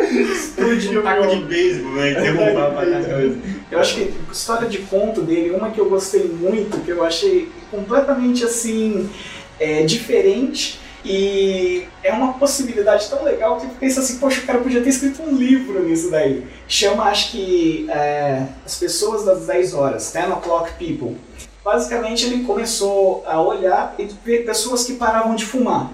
Explodiu 0.00 1.00
um 1.00 1.02
taco 1.02 1.26
de 1.26 1.36
beisebol, 1.42 1.92
né? 1.92 2.14
Derrubar 2.14 2.70
pra 2.70 2.82
trás 2.86 3.04
da 3.04 3.10
cabeça. 3.10 3.38
Eu 3.68 3.80
acho 3.80 3.94
que 3.96 4.14
história 4.32 4.68
de 4.68 4.78
conto 4.78 5.22
dele, 5.22 5.50
uma 5.50 5.70
que 5.70 5.80
eu 5.80 5.88
gostei 5.88 6.24
muito, 6.24 6.78
que 6.84 6.90
eu 6.90 7.04
achei 7.04 7.50
completamente 7.70 8.44
assim 8.44 9.10
é, 9.58 9.82
diferente 9.82 10.78
e 11.04 11.86
é 12.02 12.12
uma 12.12 12.34
possibilidade 12.34 13.08
tão 13.08 13.24
legal 13.24 13.58
que 13.58 13.66
eu 13.66 13.70
penso 13.78 14.00
assim, 14.00 14.18
poxa, 14.18 14.40
o 14.40 14.44
cara 14.44 14.58
podia 14.58 14.82
ter 14.82 14.90
escrito 14.90 15.22
um 15.22 15.34
livro 15.34 15.82
nisso 15.82 16.10
daí. 16.10 16.46
Chama, 16.68 17.04
acho 17.04 17.32
que 17.32 17.86
é, 17.90 18.42
As 18.64 18.76
Pessoas 18.78 19.24
das 19.24 19.46
10 19.46 19.74
Horas, 19.74 20.12
10 20.12 20.30
O'Clock 20.32 20.72
People. 20.74 21.16
Basicamente 21.64 22.26
ele 22.26 22.44
começou 22.44 23.22
a 23.26 23.40
olhar 23.40 23.94
e 23.98 24.08
ver 24.24 24.44
pessoas 24.44 24.84
que 24.84 24.94
paravam 24.94 25.34
de 25.34 25.44
fumar. 25.44 25.90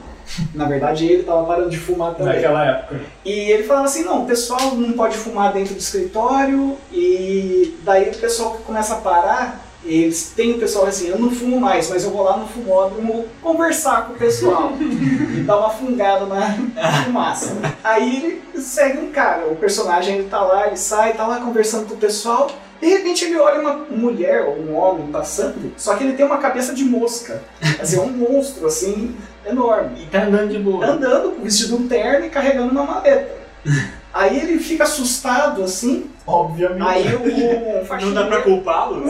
Na 0.54 0.64
verdade 0.64 1.06
ele 1.06 1.20
estava 1.20 1.44
parando 1.44 1.70
de 1.70 1.78
fumar 1.78 2.14
também. 2.14 2.34
Naquela 2.34 2.64
época. 2.64 3.00
E 3.24 3.30
ele 3.30 3.62
falava 3.62 3.86
assim, 3.86 4.02
não, 4.02 4.24
o 4.24 4.26
pessoal 4.26 4.74
não 4.74 4.92
pode 4.92 5.16
fumar 5.16 5.52
dentro 5.52 5.74
do 5.74 5.80
escritório 5.80 6.76
e 6.92 7.78
daí 7.84 8.10
o 8.10 8.14
pessoal 8.16 8.56
que 8.56 8.62
começa 8.62 8.94
a 8.94 8.98
parar, 8.98 9.65
eles 9.86 10.32
tem 10.34 10.52
o 10.52 10.58
pessoal 10.58 10.86
assim, 10.86 11.08
eu 11.08 11.18
não 11.18 11.30
fumo 11.30 11.60
mais, 11.60 11.88
mas 11.88 12.04
eu 12.04 12.10
vou 12.10 12.22
lá 12.22 12.36
no 12.36 12.46
fumódromo 12.46 13.26
conversar 13.42 14.06
com 14.06 14.14
o 14.14 14.16
pessoal 14.16 14.72
e 14.80 15.40
dar 15.40 15.58
uma 15.58 15.70
fungada 15.70 16.26
na 16.26 17.02
fumaça. 17.04 17.56
Aí 17.82 18.42
ele 18.52 18.62
segue 18.62 18.98
um 18.98 19.10
cara, 19.10 19.46
o 19.46 19.56
personagem 19.56 20.16
ele 20.16 20.28
tá 20.28 20.40
lá, 20.40 20.66
ele 20.66 20.76
sai, 20.76 21.14
tá 21.14 21.26
lá 21.26 21.40
conversando 21.40 21.86
com 21.86 21.94
o 21.94 21.98
pessoal, 21.98 22.50
de 22.80 22.88
repente 22.88 23.24
ele 23.24 23.38
olha 23.38 23.60
uma 23.60 23.74
mulher 23.90 24.42
ou 24.42 24.58
um 24.58 24.76
homem 24.76 25.06
passando, 25.06 25.72
só 25.76 25.94
que 25.94 26.04
ele 26.04 26.14
tem 26.14 26.26
uma 26.26 26.38
cabeça 26.38 26.74
de 26.74 26.84
mosca, 26.84 27.42
assim, 27.80 27.96
é 27.98 28.00
um 28.00 28.10
monstro 28.10 28.66
assim, 28.66 29.16
enorme 29.46 30.02
E 30.02 30.06
tá 30.06 30.24
andando 30.24 30.50
de 30.50 30.58
boa. 30.58 30.84
andando 30.84 31.36
com 31.36 31.42
vestido 31.42 31.76
um 31.76 31.88
terno 31.88 32.26
e 32.26 32.30
carregando 32.30 32.72
uma 32.72 32.84
maleta. 32.84 33.36
Aí 34.16 34.40
ele 34.40 34.58
fica 34.58 34.84
assustado 34.84 35.62
assim, 35.62 36.10
Obviamente. 36.26 36.88
aí 36.88 37.14
o 37.14 37.20
um 37.20 37.76
Não 37.80 37.84
faxineiro, 37.84 38.14
dá 38.14 38.26
pra 38.26 38.42
culpá-lo? 38.42 39.04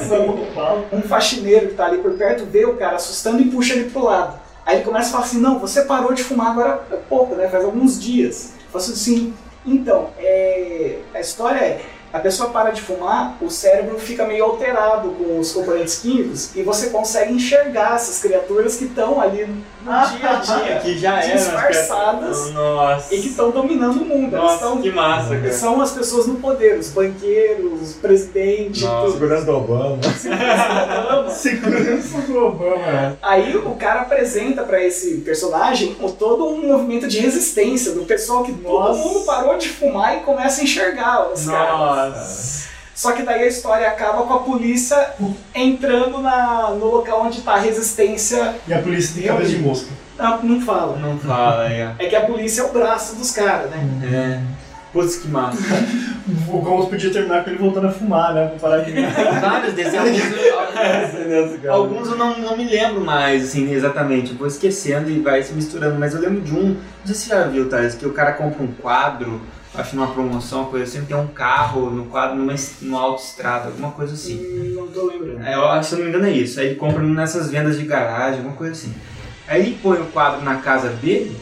um 0.92 1.02
faxineiro 1.02 1.68
que 1.68 1.74
tá 1.74 1.86
ali 1.86 1.98
por 1.98 2.12
perto 2.14 2.44
vê 2.44 2.64
o 2.64 2.76
cara 2.76 2.96
assustando 2.96 3.40
e 3.40 3.48
puxa 3.48 3.74
ele 3.74 3.88
pro 3.88 4.04
lado. 4.04 4.38
Aí 4.64 4.76
ele 4.78 4.84
começa 4.84 5.08
a 5.08 5.12
falar 5.12 5.24
assim, 5.24 5.38
não, 5.38 5.60
você 5.60 5.82
parou 5.82 6.12
de 6.12 6.24
fumar 6.24 6.50
agora 6.50 6.82
há 6.90 6.96
pouco, 6.96 7.36
né? 7.36 7.48
Faz 7.48 7.64
alguns 7.64 8.02
dias. 8.02 8.54
Eu 8.64 8.72
faço 8.72 8.90
assim, 8.90 9.32
então, 9.64 10.10
é, 10.18 10.98
a 11.14 11.20
história 11.20 11.58
é, 11.60 11.80
a 12.16 12.20
pessoa 12.20 12.50
para 12.50 12.70
de 12.70 12.80
fumar, 12.80 13.36
o 13.40 13.50
cérebro 13.50 13.98
fica 13.98 14.24
meio 14.24 14.44
alterado 14.44 15.10
com 15.10 15.38
os 15.38 15.52
componentes 15.52 15.98
químicos 15.98 16.50
e 16.56 16.62
você 16.62 16.88
consegue 16.90 17.32
enxergar 17.34 17.94
essas 17.96 18.18
criaturas 18.20 18.76
que 18.76 18.84
estão 18.84 19.20
ali 19.20 19.44
no 19.46 19.92
dia 20.16 20.30
a 20.30 20.34
dia, 20.36 20.80
Que 20.82 20.98
já 20.98 21.22
era. 21.22 21.34
disfarçadas 21.36 22.50
Nossa. 22.52 23.14
e 23.14 23.20
que 23.20 23.28
estão 23.28 23.50
dominando 23.50 24.02
o 24.02 24.04
mundo. 24.04 24.36
Nossa, 24.36 24.54
estão 24.54 24.78
que 24.82 24.90
massa, 24.90 25.36
cara. 25.36 25.52
são 25.52 25.80
as 25.80 25.92
pessoas 25.92 26.26
no 26.26 26.36
poder, 26.36 26.78
os 26.78 26.88
banqueiros, 26.90 27.82
os 27.82 27.92
presidentes, 27.94 28.82
tudo. 28.82 29.12
Segurança 29.12 29.44
do 29.44 29.56
Obama. 29.56 29.98
Segurança 31.30 32.18
do 32.22 32.38
Obama. 32.46 32.76
né? 32.76 33.16
Aí 33.22 33.56
o 33.56 33.74
cara 33.76 34.02
apresenta 34.02 34.62
pra 34.64 34.82
esse 34.82 35.18
personagem 35.18 35.96
todo 36.18 36.46
um 36.46 36.66
movimento 36.68 37.06
de 37.06 37.18
resistência 37.20 37.92
do 37.92 38.04
pessoal 38.04 38.42
que 38.42 38.52
todo 38.52 38.72
Nossa. 38.72 38.98
mundo 39.00 39.20
parou 39.24 39.56
de 39.58 39.68
fumar 39.68 40.16
e 40.16 40.20
começa 40.20 40.60
a 40.60 40.64
enxergar 40.64 41.28
os 41.32 41.46
caras. 41.46 42.05
Só 42.94 43.12
que 43.12 43.22
daí 43.22 43.42
a 43.42 43.46
história 43.46 43.86
acaba 43.88 44.22
com 44.22 44.32
a 44.32 44.38
polícia 44.38 45.10
entrando 45.54 46.18
na, 46.18 46.70
no 46.70 46.86
local 46.86 47.26
onde 47.26 47.42
tá 47.42 47.54
a 47.54 47.58
resistência. 47.58 48.54
E 48.66 48.72
a 48.72 48.80
polícia 48.80 49.14
tem 49.14 49.30
cabeça 49.30 49.50
de 49.50 49.58
mosca. 49.58 49.90
Não, 50.18 50.42
não 50.42 50.60
fala. 50.62 50.96
Não 50.96 51.18
fala 51.18 51.66
ó. 51.66 52.02
É 52.02 52.06
que 52.08 52.16
a 52.16 52.24
polícia 52.24 52.62
é 52.62 52.64
o 52.64 52.72
braço 52.72 53.16
dos 53.16 53.30
caras, 53.32 53.70
né? 53.70 53.86
É. 54.10 54.66
Putz, 54.92 55.16
que 55.16 55.28
massa. 55.28 55.58
O 56.48 56.58
Gomes 56.58 56.88
podia 56.88 57.12
terminar 57.12 57.44
com 57.44 57.50
ele 57.50 57.58
voltando 57.58 57.86
a 57.86 57.92
fumar, 57.92 58.34
né? 58.34 58.48
Pra 58.48 58.58
parar 58.58 58.82
de 58.82 58.92
Tem 58.92 59.04
vários 59.40 59.74
desses. 59.74 59.94
Alguns, 59.94 61.64
alguns 61.68 62.08
eu 62.08 62.16
não, 62.16 62.36
não 62.36 62.56
me 62.56 62.64
lembro 62.64 63.00
mais, 63.00 63.44
assim, 63.44 63.72
exatamente. 63.72 64.32
Eu 64.32 64.36
vou 64.36 64.48
esquecendo 64.48 65.08
e 65.08 65.20
vai 65.20 65.40
se 65.44 65.52
misturando. 65.52 65.96
Mas 66.00 66.14
eu 66.14 66.20
lembro 66.20 66.40
de 66.40 66.52
um, 66.52 66.70
não 66.70 66.78
sei 67.04 67.14
se 67.14 67.26
você 67.26 67.28
já 67.28 67.44
viu, 67.44 67.68
Thales, 67.68 67.94
que 67.94 68.06
o 68.06 68.12
cara 68.12 68.32
compra 68.32 68.60
um 68.60 68.72
quadro, 68.72 69.40
acho 69.76 69.94
numa 69.96 70.08
promoção, 70.12 70.62
uma 70.62 70.70
coisa 70.70 70.84
assim, 70.84 71.04
tem 71.06 71.16
um 71.16 71.26
carro 71.26 71.90
no 71.90 72.06
quadro 72.06 72.36
numa, 72.36 72.54
numa 72.82 73.00
autoestrada, 73.00 73.66
alguma 73.66 73.90
coisa 73.92 74.14
assim. 74.14 74.36
Hum, 74.36 74.74
Não 74.76 74.86
tô 74.88 75.06
lembrando. 75.06 75.42
É, 75.44 75.54
eu 75.54 75.66
acho, 75.68 75.88
se 75.90 75.94
eu 75.94 75.98
não 75.98 76.04
me 76.06 76.10
engano 76.10 76.26
é 76.26 76.32
isso. 76.32 76.58
Aí 76.60 76.66
ele 76.66 76.74
compra 76.76 77.02
nessas 77.02 77.50
vendas 77.50 77.78
de 77.78 77.84
garagem, 77.84 78.38
alguma 78.38 78.56
coisa 78.56 78.72
assim. 78.72 78.94
Aí 79.46 79.60
ele 79.62 79.78
põe 79.82 79.98
o 80.00 80.06
quadro 80.06 80.42
na 80.44 80.56
casa 80.56 80.88
dele, 80.88 81.36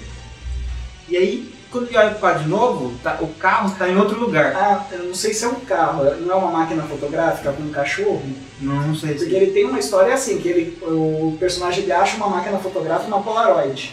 e 1.08 1.16
aí, 1.16 1.54
quando 1.70 1.88
ele 1.88 1.96
olha 1.98 2.10
pro 2.10 2.18
quadro 2.20 2.42
de 2.44 2.48
novo, 2.48 2.94
tá- 3.02 3.18
o 3.20 3.28
carro 3.28 3.72
está 3.72 3.88
em 3.88 3.96
outro 3.96 4.18
lugar. 4.18 4.54
Ah, 4.56 4.86
eu 4.92 5.04
não 5.04 5.14
sei 5.14 5.32
se 5.34 5.44
é 5.44 5.48
um 5.48 5.54
carro, 5.60 6.04
não 6.20 6.32
é 6.32 6.34
uma 6.34 6.50
máquina 6.50 6.82
fotográfica 6.84 7.52
com 7.52 7.62
um 7.62 7.70
cachorro? 7.70 8.22
Não, 8.60 8.74
não 8.88 8.94
sei 8.94 9.10
Porque 9.14 9.30
se. 9.30 9.34
ele 9.36 9.50
tem 9.52 9.64
uma 9.64 9.78
história 9.78 10.12
assim, 10.14 10.38
que 10.38 10.48
ele, 10.48 10.78
o 10.82 11.36
personagem 11.38 11.82
ele 11.84 11.92
acha 11.92 12.16
uma 12.16 12.28
máquina 12.28 12.58
fotográfica, 12.58 13.06
uma 13.08 13.22
Polaroid, 13.22 13.92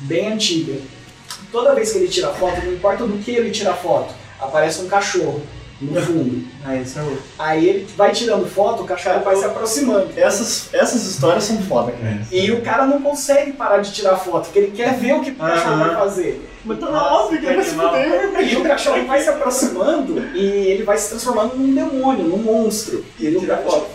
bem 0.00 0.32
antiga. 0.32 0.74
Toda 1.50 1.74
vez 1.74 1.92
que 1.92 1.98
ele 1.98 2.08
tira 2.08 2.28
foto, 2.28 2.64
não 2.64 2.72
importa 2.72 3.06
do 3.06 3.18
que 3.18 3.30
ele 3.32 3.50
tira 3.50 3.72
foto, 3.72 4.14
aparece 4.40 4.82
um 4.82 4.88
cachorro 4.88 5.42
no 5.80 6.00
fundo. 6.00 6.46
Ah, 6.64 6.76
esse 6.76 6.98
é. 6.98 7.02
Aí 7.38 7.68
ele 7.68 7.88
vai 7.96 8.12
tirando 8.12 8.46
foto, 8.46 8.82
o 8.82 8.86
cachorro 8.86 9.20
vai 9.20 9.34
se 9.36 9.44
aproximando. 9.44 10.10
Essas, 10.16 10.72
essas 10.72 11.04
histórias 11.06 11.44
são 11.44 11.60
foda, 11.62 11.92
cara. 11.92 12.20
E 12.30 12.50
o 12.52 12.60
cara 12.60 12.86
não 12.86 13.00
consegue 13.00 13.52
parar 13.52 13.78
de 13.78 13.92
tirar 13.92 14.16
foto, 14.16 14.44
porque 14.44 14.58
ele 14.58 14.72
quer 14.72 14.94
ver 14.94 15.14
o 15.14 15.20
que 15.22 15.30
o 15.30 15.36
cachorro 15.36 15.78
vai 15.78 15.94
fazer. 15.94 16.50
Mas 16.64 16.78
tá 16.78 17.14
óbvio 17.14 17.40
que 17.40 17.46
ele 17.46 17.56
vai 17.56 17.64
se 17.64 17.74
fuder. 17.74 18.52
E 18.52 18.56
o 18.56 18.62
cachorro 18.64 19.04
vai 19.06 19.20
se 19.20 19.28
aproximando 19.30 20.18
e 20.34 20.44
ele 20.44 20.82
vai 20.82 20.96
se 20.98 21.08
transformando 21.10 21.56
num 21.56 21.74
demônio, 21.74 22.24
num 22.24 22.36
monstro. 22.38 23.04
E 23.18 23.26
ele 23.26 23.40
tira 23.40 23.56
foto. 23.58 23.86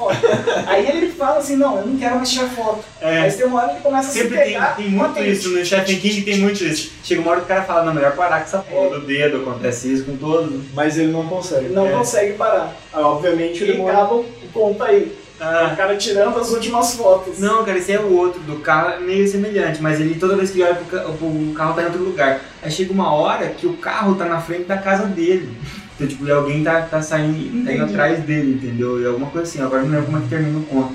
Aí 0.65 0.87
ele 0.87 1.11
fala 1.11 1.37
assim, 1.37 1.55
não, 1.55 1.77
eu 1.79 1.85
não 1.87 1.97
quero 1.97 2.15
mais 2.15 2.29
tirar 2.31 2.49
foto. 2.49 2.83
É. 2.99 3.19
Mas 3.21 3.35
tem 3.35 3.45
uma 3.45 3.59
hora 3.59 3.67
que 3.69 3.75
ele 3.75 3.83
começa 3.83 4.09
a 4.09 4.11
Sempre 4.11 4.29
se 4.29 4.35
tem, 4.35 4.43
pegar 4.53 4.75
tem 4.75 4.87
a 4.87 4.89
muito 4.89 5.23
isso, 5.23 5.49
no 5.49 5.65
Stephen 5.65 5.99
King 5.99 6.21
tem 6.23 6.37
muito 6.39 6.63
isso. 6.63 6.91
Chega 7.03 7.21
uma 7.21 7.31
hora 7.31 7.39
que 7.41 7.45
o 7.45 7.47
cara 7.49 7.63
fala, 7.63 7.83
não, 7.85 7.93
melhor 7.93 8.15
parar 8.15 8.37
com 8.39 8.43
essa 8.45 8.59
porra 8.59 8.89
do 8.99 9.05
dedo, 9.05 9.37
acontece 9.37 9.93
isso 9.93 10.05
com 10.05 10.17
todos. 10.17 10.51
Mas 10.73 10.97
ele 10.97 11.11
não 11.11 11.27
consegue. 11.27 11.69
Não 11.69 11.87
É. 11.87 11.91
consegue 11.91 12.33
parar. 12.33 12.75
Ah, 12.91 13.01
obviamente 13.07 13.63
E 13.63 13.69
ele 13.69 13.77
morre. 13.77 13.91
acaba 13.91 14.15
o 14.15 14.25
conto 14.53 14.83
aí. 14.83 15.11
Ah. 15.39 15.69
O 15.73 15.75
cara 15.75 15.95
tirando 15.97 16.39
as 16.39 16.49
últimas 16.51 16.93
fotos. 16.95 17.39
Não, 17.39 17.65
cara, 17.65 17.77
esse 17.77 17.91
é 17.91 17.99
o 17.99 18.13
outro 18.13 18.39
do 18.41 18.57
carro, 18.57 18.89
é 18.91 18.99
meio 18.99 19.27
semelhante, 19.27 19.81
mas 19.81 19.99
ele 19.99 20.15
toda 20.15 20.35
vez 20.37 20.49
que 20.51 20.57
ele 20.61 20.69
olha 20.69 20.75
pro, 20.75 20.85
ca- 20.85 21.05
o 21.07 21.53
carro 21.55 21.73
tá 21.73 21.81
em 21.81 21.85
outro 21.85 22.03
lugar. 22.03 22.39
Aí 22.63 22.71
chega 22.71 22.93
uma 22.93 23.11
hora 23.13 23.47
que 23.49 23.67
o 23.67 23.73
carro 23.73 24.15
tá 24.15 24.25
na 24.25 24.39
frente 24.39 24.63
da 24.63 24.77
casa 24.77 25.05
dele. 25.05 25.49
Então, 25.95 26.07
tipo, 26.07 26.25
e 26.27 26.31
alguém 26.31 26.61
tá, 26.63 26.81
tá 26.81 27.01
saindo, 27.01 27.63
tá 27.65 27.71
indo 27.73 27.83
atrás 27.85 28.19
dele, 28.23 28.53
entendeu? 28.55 29.01
E 29.01 29.05
alguma 29.05 29.27
coisa 29.29 29.47
assim, 29.47 29.61
agora 29.61 29.81
não 29.81 29.89
lembro 29.91 30.05
como 30.07 30.17
é 30.17 30.21
que 30.21 30.27
termina 30.27 30.57
o 30.59 30.63
conto. 30.63 30.93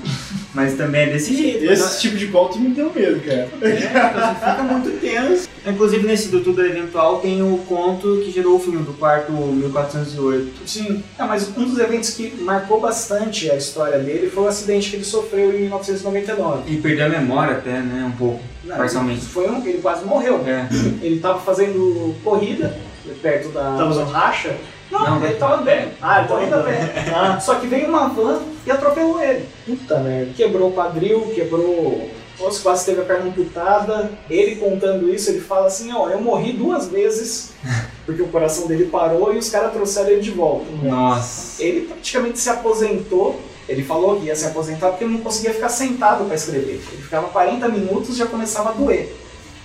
Mas 0.53 0.75
também 0.75 1.03
é 1.03 1.05
desse 1.07 1.35
jeito. 1.35 1.63
Esse 1.63 2.01
tipo 2.01 2.17
de 2.17 2.27
conto 2.27 2.59
me 2.59 2.69
deu 2.69 2.91
medo, 2.93 3.21
cara. 3.21 3.47
É, 3.61 3.69
então 3.71 4.11
você 4.11 4.35
fica 4.35 4.63
muito 4.63 4.99
tenso. 4.99 5.49
Inclusive 5.65 6.07
nesse 6.07 6.29
do 6.29 6.41
Tudo 6.41 6.65
Eventual 6.65 7.19
tem 7.19 7.41
o 7.41 7.57
conto 7.59 8.21
que 8.23 8.31
gerou 8.31 8.55
o 8.55 8.59
filme 8.59 8.83
do 8.83 8.93
quarto 8.93 9.31
1408. 9.31 10.67
Sim. 10.67 11.03
Ah, 11.17 11.27
mas 11.27 11.47
um 11.55 11.65
dos 11.65 11.77
eventos 11.77 12.09
que 12.11 12.33
marcou 12.41 12.81
bastante 12.81 13.49
a 13.49 13.55
história 13.55 13.99
dele 13.99 14.29
foi 14.29 14.43
o 14.43 14.47
acidente 14.47 14.89
que 14.89 14.95
ele 14.97 15.05
sofreu 15.05 15.53
em 15.55 15.61
1999. 15.61 16.63
E 16.67 16.77
perdeu 16.77 17.05
a 17.05 17.09
memória 17.09 17.53
até, 17.57 17.79
né? 17.79 18.03
Um 18.13 18.17
pouco, 18.17 18.41
Não, 18.63 18.75
parcialmente. 18.75 19.21
Foi 19.21 19.49
um, 19.49 19.65
ele 19.65 19.79
quase 19.81 20.03
morreu. 20.03 20.43
É. 20.45 20.67
Ele 21.01 21.19
tava 21.19 21.39
fazendo 21.39 22.15
corrida 22.23 22.75
perto 23.21 23.49
da. 23.49 23.61
Tava 23.61 23.89
usando 23.89 24.09
racha? 24.09 24.55
Não, 24.91 25.19
Não, 25.19 25.25
ele 25.25 25.35
tava 25.35 25.57
bem. 25.57 25.87
Ah, 26.01 26.19
ele 26.19 26.27
tava 26.27 26.43
indo 26.43 26.55
a 26.55 26.63
pé. 26.63 26.93
Ah, 27.15 27.39
só 27.39 27.55
que 27.55 27.67
veio 27.67 27.87
uma 27.87 28.09
van 28.09 28.41
e 28.65 28.71
atropelou 28.71 29.21
ele. 29.21 29.47
Puta 29.65 29.99
merda. 29.99 30.33
Quebrou 30.35 30.69
o 30.69 30.73
quadril, 30.73 31.31
quebrou. 31.33 31.61
o 31.61 32.11
osso, 32.41 32.61
quase 32.61 32.85
teve 32.85 33.01
a 33.01 33.05
perna 33.05 33.29
amputada. 33.29 34.11
Ele 34.29 34.57
contando 34.57 35.09
isso, 35.09 35.29
ele 35.29 35.39
fala 35.39 35.67
assim: 35.67 35.91
ó, 35.93 36.09
eu 36.09 36.19
morri 36.19 36.51
duas 36.51 36.87
vezes 36.87 37.51
porque 38.05 38.21
o 38.21 38.27
coração 38.27 38.67
dele 38.67 38.85
parou 38.85 39.33
e 39.33 39.37
os 39.37 39.49
caras 39.49 39.71
trouxeram 39.71 40.09
ele 40.09 40.21
de 40.21 40.31
volta. 40.31 40.65
Nossa. 40.83 41.63
Ele 41.63 41.81
praticamente 41.81 42.39
se 42.39 42.49
aposentou. 42.49 43.39
Ele 43.69 43.83
falou 43.83 44.19
que 44.19 44.25
ia 44.25 44.35
se 44.35 44.45
aposentar 44.45 44.89
porque 44.89 45.05
ele 45.05 45.13
não 45.13 45.21
conseguia 45.21 45.53
ficar 45.53 45.69
sentado 45.69 46.25
para 46.25 46.35
escrever. 46.35 46.81
Ele 46.91 47.01
ficava 47.03 47.29
40 47.29 47.69
minutos 47.69 48.15
e 48.15 48.17
já 48.17 48.25
começava 48.25 48.69
a 48.69 48.73
doer. 48.73 49.15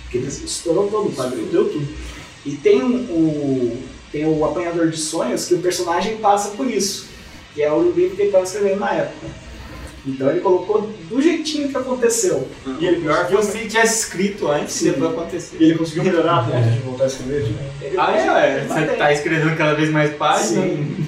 Porque 0.03 0.19
ele 0.19 0.27
estourou 0.27 0.87
todo 0.87 1.09
o 1.09 1.11
quadril. 1.11 1.47
Deu 1.51 1.67
tudo. 1.69 1.87
E 2.45 2.55
tem 2.55 2.81
o, 2.81 3.77
tem 4.11 4.25
o 4.25 4.45
Apanhador 4.45 4.89
de 4.89 4.97
Sonhos 4.97 5.45
que 5.45 5.53
o 5.55 5.59
personagem 5.59 6.17
passa 6.17 6.49
por 6.49 6.67
isso. 6.67 7.07
Que 7.53 7.63
é 7.63 7.71
o 7.71 7.91
livro 7.91 8.15
que 8.15 8.21
ele 8.21 8.29
estava 8.29 8.43
escrevendo 8.43 8.79
na 8.79 8.91
época. 8.93 9.27
Então 10.05 10.29
ele 10.29 10.39
colocou 10.39 10.89
do 11.09 11.21
jeitinho 11.21 11.69
que 11.69 11.77
aconteceu. 11.77 12.47
E 12.79 12.85
ele 12.85 13.01
Pior 13.01 13.27
que 13.27 13.33
ele 13.35 13.67
tivesse 13.67 13.99
escrito 14.05 14.47
antes, 14.47 14.75
Sim. 14.75 14.91
depois 14.91 15.11
acontecer. 15.11 15.57
e 15.59 15.63
ele 15.65 15.77
conseguiu 15.77 16.03
melhorar 16.03 16.37
a 16.39 16.43
ponto 16.43 16.69
de 16.69 16.79
voltar 16.79 17.03
a 17.03 17.07
escrever. 17.07 17.53
Ah, 17.97 18.15
é, 18.15 18.57
ele 18.59 18.67
Você 18.67 18.79
mantém. 18.79 18.97
tá 18.97 19.11
escrevendo 19.11 19.57
cada 19.57 19.73
vez 19.73 19.89
mais 19.89 20.13
páginas. 20.15 20.63
Sim. 20.65 21.05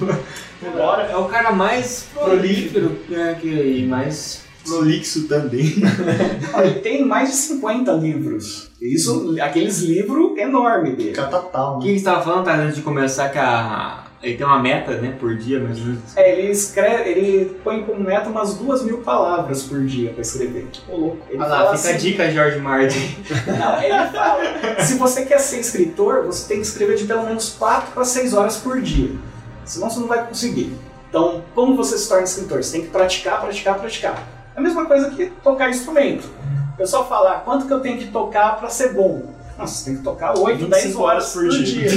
Agora 0.66 1.04
é 1.04 1.16
o 1.16 1.24
cara 1.24 1.52
mais 1.52 2.04
prolífero 2.12 2.98
né, 3.08 3.38
que, 3.40 3.48
e 3.48 3.86
mais 3.86 4.42
prolixo 4.64 5.26
também. 5.28 5.74
Ele 6.62 6.80
tem 6.80 7.04
mais 7.04 7.30
de 7.30 7.36
50 7.36 7.92
livros. 7.92 8.70
Isso, 8.80 9.36
aqueles 9.40 9.80
livros 9.80 10.36
enormes 10.38 10.96
dele. 10.96 11.12
Catatal, 11.12 11.76
O 11.76 11.78
né? 11.78 11.84
que 11.86 11.92
estava 11.92 12.22
falando, 12.22 12.44
tá, 12.44 12.54
antes 12.56 12.76
de 12.76 12.82
começar, 12.82 13.28
que 13.30 13.38
a, 13.38 14.04
ele 14.22 14.36
tem 14.36 14.46
uma 14.46 14.58
meta, 14.58 14.92
né, 14.98 15.14
por 15.18 15.36
dia, 15.36 15.60
mais 15.60 15.78
ou 15.78 15.84
menos. 15.86 16.16
É, 16.16 16.32
ele 16.38 16.50
escreve, 16.50 17.10
ele 17.10 17.56
põe 17.64 17.82
como 17.82 18.00
meta 18.00 18.28
umas 18.30 18.54
duas 18.54 18.82
mil 18.82 18.98
palavras 18.98 19.62
por 19.62 19.84
dia 19.84 20.10
pra 20.12 20.22
escrever. 20.22 20.66
Ô, 20.88 20.96
louco. 20.96 21.18
Ele 21.28 21.38
Olha 21.38 21.48
lá, 21.48 21.58
fica 21.58 21.70
a 21.70 21.72
assim- 21.94 21.96
dica, 21.96 22.30
George 22.30 22.58
Martin. 22.58 23.16
Não, 23.46 23.82
ele 23.82 24.10
fala, 24.12 24.40
se 24.82 24.94
você 24.98 25.24
quer 25.26 25.38
ser 25.40 25.60
escritor, 25.60 26.24
você 26.24 26.48
tem 26.48 26.58
que 26.60 26.66
escrever 26.66 26.96
de 26.96 27.04
pelo 27.04 27.24
menos 27.24 27.50
4 27.58 27.92
para 27.92 28.04
6 28.04 28.34
horas 28.34 28.56
por 28.56 28.80
dia. 28.80 29.10
Senão 29.64 29.88
você 29.90 30.00
não 30.00 30.08
vai 30.08 30.26
conseguir. 30.26 30.72
Então, 31.08 31.44
como 31.54 31.76
você 31.76 31.96
se 31.98 32.08
torna 32.08 32.24
escritor? 32.24 32.62
Você 32.62 32.72
tem 32.72 32.82
que 32.82 32.88
praticar, 32.88 33.40
praticar, 33.40 33.78
praticar. 33.78 34.39
É 34.60 34.62
a 34.62 34.66
mesma 34.66 34.84
coisa 34.84 35.08
que 35.10 35.26
tocar 35.42 35.70
instrumento. 35.70 36.28
O 36.74 36.76
pessoal 36.76 37.08
fala, 37.08 37.30
ah, 37.32 37.40
quanto 37.40 37.66
que 37.66 37.72
eu 37.72 37.80
tenho 37.80 37.96
que 37.96 38.08
tocar 38.08 38.58
para 38.58 38.68
ser 38.68 38.92
bom? 38.92 39.22
Nossa, 39.58 39.74
você 39.74 39.84
tem 39.86 39.96
que 39.96 40.02
tocar 40.04 40.38
8, 40.38 40.66
10 40.66 40.82
25 40.84 41.02
horas 41.02 41.32
por 41.32 41.48
dia. 41.48 41.88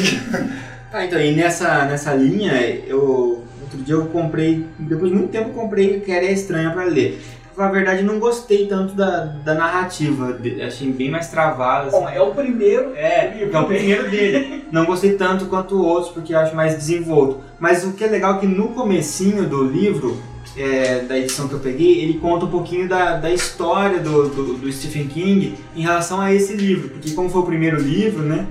Ah, 0.93 1.03
então, 1.05 1.19
e 1.19 1.35
nessa, 1.35 1.83
nessa 1.85 2.13
linha, 2.13 2.53
eu. 2.87 3.43
Outro 3.61 3.77
dia 3.83 3.95
eu 3.95 4.05
comprei, 4.05 4.65
depois 4.79 5.09
de 5.11 5.17
muito 5.17 5.31
tempo 5.31 5.49
eu 5.49 5.53
comprei 5.53 5.99
que 5.99 6.11
era 6.11 6.23
estranha 6.25 6.69
pra 6.71 6.83
ler. 6.85 7.21
Pra 7.43 7.53
falar 7.55 7.67
a 7.69 7.71
verdade, 7.71 8.03
não 8.03 8.17
gostei 8.19 8.65
tanto 8.67 8.93
da, 8.93 9.25
da 9.43 9.53
narrativa, 9.55 10.37
achei 10.65 10.91
bem 10.91 11.09
mais 11.09 11.27
travada. 11.29 11.87
assim. 11.87 11.97
Bom, 11.99 12.07
é 12.07 12.21
o 12.21 12.31
primeiro 12.33 12.93
É, 12.95 13.33
livro 13.37 13.55
é 13.57 13.59
o 13.59 13.67
dele. 13.67 13.77
primeiro 13.79 14.09
dele. 14.11 14.65
Não 14.71 14.85
gostei 14.85 15.13
tanto 15.15 15.45
quanto 15.47 15.81
outros, 15.83 16.13
porque 16.13 16.33
eu 16.33 16.39
acho 16.39 16.55
mais 16.55 16.75
desenvolto. 16.75 17.41
Mas 17.59 17.83
o 17.83 17.93
que 17.93 18.03
é 18.03 18.07
legal 18.07 18.35
é 18.35 18.39
que 18.39 18.47
no 18.47 18.69
comecinho 18.69 19.47
do 19.49 19.63
livro, 19.63 20.21
é, 20.57 20.99
da 20.99 21.17
edição 21.17 21.47
que 21.47 21.53
eu 21.53 21.59
peguei, 21.59 22.01
ele 22.01 22.19
conta 22.19 22.45
um 22.45 22.49
pouquinho 22.49 22.87
da, 22.87 23.17
da 23.17 23.31
história 23.31 23.99
do, 23.99 24.29
do, 24.29 24.53
do 24.55 24.71
Stephen 24.71 25.07
King 25.07 25.55
em 25.75 25.81
relação 25.81 26.21
a 26.21 26.33
esse 26.33 26.53
livro. 26.55 26.89
Porque 26.89 27.11
como 27.11 27.29
foi 27.29 27.41
o 27.41 27.45
primeiro 27.45 27.79
livro, 27.79 28.23
né? 28.23 28.47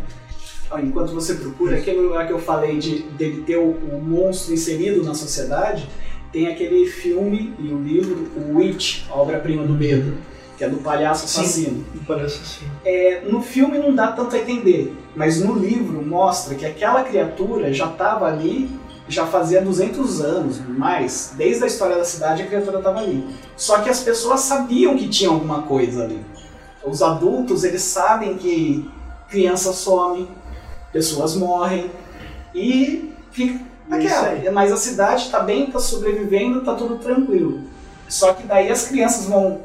Enquanto 0.83 1.13
você 1.13 1.35
procura, 1.35 1.77
aquele 1.77 2.01
lugar 2.01 2.27
que 2.27 2.33
eu 2.33 2.39
falei 2.39 2.79
de 2.79 3.03
dele 3.03 3.43
ter 3.43 3.59
o, 3.59 3.71
o 3.71 4.03
monstro 4.03 4.55
inserido 4.55 5.05
na 5.05 5.13
sociedade, 5.13 5.87
tem 6.33 6.47
aquele 6.47 6.87
filme 6.87 7.53
e 7.59 7.69
o 7.69 7.83
livro, 7.83 8.27
o 8.37 8.57
Witch, 8.57 9.03
a 9.11 9.15
obra-prima 9.15 9.65
do 9.65 9.75
medo, 9.75 10.15
que 10.57 10.65
é 10.65 10.69
do 10.69 10.79
palhaço 10.79 11.29
Sim. 11.29 11.41
assassino. 11.41 11.85
Parece 12.07 12.41
assim. 12.41 12.65
É, 12.85 13.23
no 13.29 13.43
filme 13.43 13.79
não 13.79 13.95
dá 13.95 14.13
tanto 14.13 14.35
a 14.35 14.39
entender, 14.39 14.95
mas 15.15 15.41
no 15.41 15.55
livro 15.55 16.03
mostra 16.03 16.55
que 16.55 16.65
aquela 16.65 17.05
criatura 17.05 17.73
já 17.73 17.87
estava 17.87 18.27
ali, 18.27 18.71
já 19.13 19.27
fazia 19.27 19.61
200 19.61 20.21
anos, 20.21 20.61
mais, 20.67 21.35
desde 21.37 21.65
a 21.65 21.67
história 21.67 21.97
da 21.97 22.05
cidade 22.05 22.43
a 22.43 22.47
criatura 22.47 22.79
estava 22.79 23.01
ali. 23.01 23.27
Só 23.57 23.81
que 23.81 23.91
as 23.91 24.01
pessoas 24.01 24.41
sabiam 24.41 24.97
que 24.97 25.09
tinha 25.09 25.31
alguma 25.31 25.63
coisa 25.63 26.05
ali. 26.05 26.25
Os 26.85 27.03
adultos, 27.03 27.63
eles 27.65 27.83
sabem 27.83 28.37
que 28.37 28.91
crianças 29.29 29.77
somem, 29.77 30.29
pessoas 30.93 31.35
morrem 31.37 31.91
e 32.55 33.13
fica 33.31 33.61
É 33.91 33.99
isso 33.99 34.15
naquela. 34.15 34.53
Mas 34.53 34.73
a 34.73 34.77
cidade 34.77 35.23
está 35.23 35.41
bem, 35.41 35.67
está 35.67 35.79
sobrevivendo, 35.79 36.61
está 36.61 36.75
tudo 36.75 36.99
tranquilo. 36.99 37.61
Só 38.09 38.35
que 38.35 38.47
daí 38.47 38.71
as 38.71 38.89
crianças 38.89 39.27
vão 39.27 39.61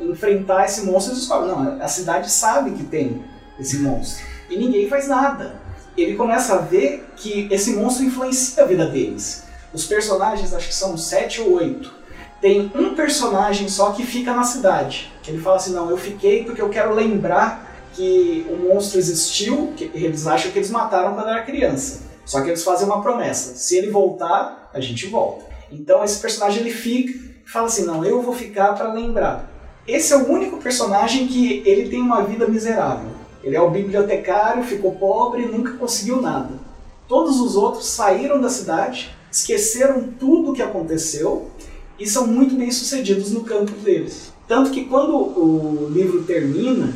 enfrentar 0.00 0.64
esse 0.64 0.84
monstro 0.84 1.14
e 1.14 1.16
descobrem, 1.16 1.50
não, 1.50 1.82
a 1.82 1.88
cidade 1.88 2.30
sabe 2.30 2.72
que 2.72 2.84
tem 2.84 3.24
esse 3.58 3.78
monstro. 3.78 4.24
E 4.48 4.56
ninguém 4.56 4.88
faz 4.88 5.08
nada. 5.08 5.63
Ele 5.96 6.16
começa 6.16 6.54
a 6.54 6.58
ver 6.58 7.06
que 7.16 7.48
esse 7.50 7.74
monstro 7.74 8.04
influencia 8.04 8.62
a 8.62 8.66
vida 8.66 8.86
deles. 8.86 9.44
Os 9.72 9.86
personagens, 9.86 10.52
acho 10.52 10.68
que 10.68 10.74
são 10.74 10.96
sete 10.96 11.40
ou 11.40 11.54
oito. 11.54 11.92
Tem 12.40 12.70
um 12.74 12.94
personagem 12.94 13.68
só 13.68 13.92
que 13.92 14.04
fica 14.04 14.34
na 14.34 14.44
cidade. 14.44 15.12
Ele 15.26 15.40
fala 15.40 15.56
assim, 15.56 15.72
não, 15.72 15.90
eu 15.90 15.96
fiquei 15.96 16.44
porque 16.44 16.60
eu 16.60 16.68
quero 16.68 16.94
lembrar 16.94 17.74
que 17.94 18.44
o 18.50 18.68
monstro 18.68 18.98
existiu, 18.98 19.72
que 19.76 19.90
eles 19.94 20.26
acham 20.26 20.50
que 20.50 20.58
eles 20.58 20.70
mataram 20.70 21.14
quando 21.14 21.28
era 21.28 21.42
criança. 21.42 22.02
Só 22.24 22.40
que 22.40 22.48
eles 22.48 22.64
fazem 22.64 22.86
uma 22.86 23.02
promessa, 23.02 23.54
se 23.54 23.76
ele 23.76 23.90
voltar, 23.90 24.70
a 24.72 24.80
gente 24.80 25.06
volta. 25.06 25.44
Então 25.70 26.02
esse 26.02 26.20
personagem 26.20 26.60
ele 26.60 26.72
fica 26.72 27.12
e 27.12 27.50
fala 27.50 27.66
assim, 27.66 27.84
não, 27.84 28.04
eu 28.04 28.22
vou 28.22 28.34
ficar 28.34 28.72
para 28.72 28.92
lembrar. 28.92 29.50
Esse 29.86 30.12
é 30.14 30.16
o 30.16 30.30
único 30.30 30.56
personagem 30.56 31.26
que 31.26 31.62
ele 31.66 31.90
tem 31.90 32.00
uma 32.00 32.22
vida 32.22 32.48
miserável. 32.48 33.10
Ele 33.44 33.54
é 33.54 33.60
o 33.60 33.70
bibliotecário, 33.70 34.64
ficou 34.64 34.92
pobre, 34.92 35.46
nunca 35.46 35.72
conseguiu 35.72 36.20
nada. 36.20 36.58
Todos 37.06 37.38
os 37.38 37.54
outros 37.54 37.86
saíram 37.86 38.40
da 38.40 38.48
cidade, 38.48 39.14
esqueceram 39.30 40.08
tudo 40.18 40.50
o 40.50 40.54
que 40.54 40.62
aconteceu 40.62 41.50
e 41.98 42.08
são 42.08 42.26
muito 42.26 42.54
bem 42.56 42.70
sucedidos 42.70 43.30
no 43.30 43.44
campo 43.44 43.72
deles. 43.72 44.32
Tanto 44.48 44.70
que 44.70 44.86
quando 44.86 45.14
o 45.14 45.90
livro 45.90 46.22
termina 46.22 46.92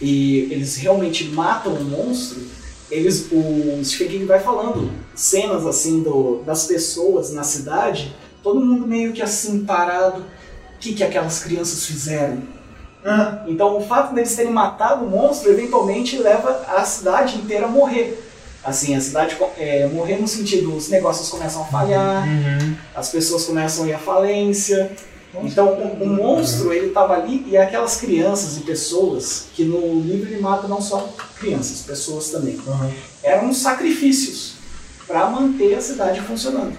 e 0.00 0.48
eles 0.50 0.76
realmente 0.76 1.28
matam 1.28 1.72
o 1.74 1.84
monstro, 1.84 2.40
eles, 2.90 3.28
o 3.30 3.84
Stephen 3.84 4.08
King 4.08 4.24
vai 4.24 4.40
falando 4.40 4.90
cenas 5.14 5.64
assim 5.66 6.02
do, 6.02 6.42
das 6.44 6.66
pessoas 6.66 7.32
na 7.32 7.44
cidade, 7.44 8.14
todo 8.42 8.60
mundo 8.60 8.86
meio 8.86 9.12
que 9.12 9.22
assim 9.22 9.64
parado. 9.64 10.22
O 10.22 10.78
que, 10.78 10.92
que 10.92 11.02
aquelas 11.02 11.42
crianças 11.42 11.86
fizeram? 11.86 12.42
Então 13.46 13.76
o 13.76 13.80
fato 13.82 14.14
deles 14.14 14.34
terem 14.34 14.52
matado 14.52 15.04
o 15.04 15.10
monstro 15.10 15.50
eventualmente 15.50 16.16
leva 16.16 16.64
a 16.68 16.84
cidade 16.84 17.36
inteira 17.36 17.66
a 17.66 17.68
morrer. 17.68 18.22
Assim, 18.64 18.94
a 18.96 19.00
cidade 19.00 19.36
é, 19.58 19.86
morrer 19.88 20.16
no 20.16 20.26
sentido, 20.26 20.74
os 20.74 20.88
negócios 20.88 21.28
começam 21.28 21.62
a 21.62 21.66
falhar, 21.66 22.26
as 22.94 23.10
pessoas 23.10 23.44
começam 23.44 23.84
a 23.84 23.88
ir 23.88 23.92
à 23.92 23.98
falência. 23.98 24.90
Então 25.42 25.68
o, 25.74 26.04
o 26.04 26.06
monstro 26.06 26.72
ele 26.72 26.86
estava 26.86 27.14
ali 27.14 27.44
e 27.46 27.56
aquelas 27.58 27.96
crianças 27.96 28.56
e 28.56 28.60
pessoas 28.60 29.46
que 29.52 29.64
no 29.64 30.00
livro 30.00 30.30
ele 30.30 30.40
mata 30.40 30.66
não 30.66 30.80
só 30.80 31.12
crianças, 31.38 31.82
pessoas 31.82 32.30
também. 32.30 32.58
Eram 33.22 33.52
sacrifícios 33.52 34.54
para 35.06 35.28
manter 35.28 35.74
a 35.74 35.80
cidade 35.80 36.20
funcionando. 36.22 36.74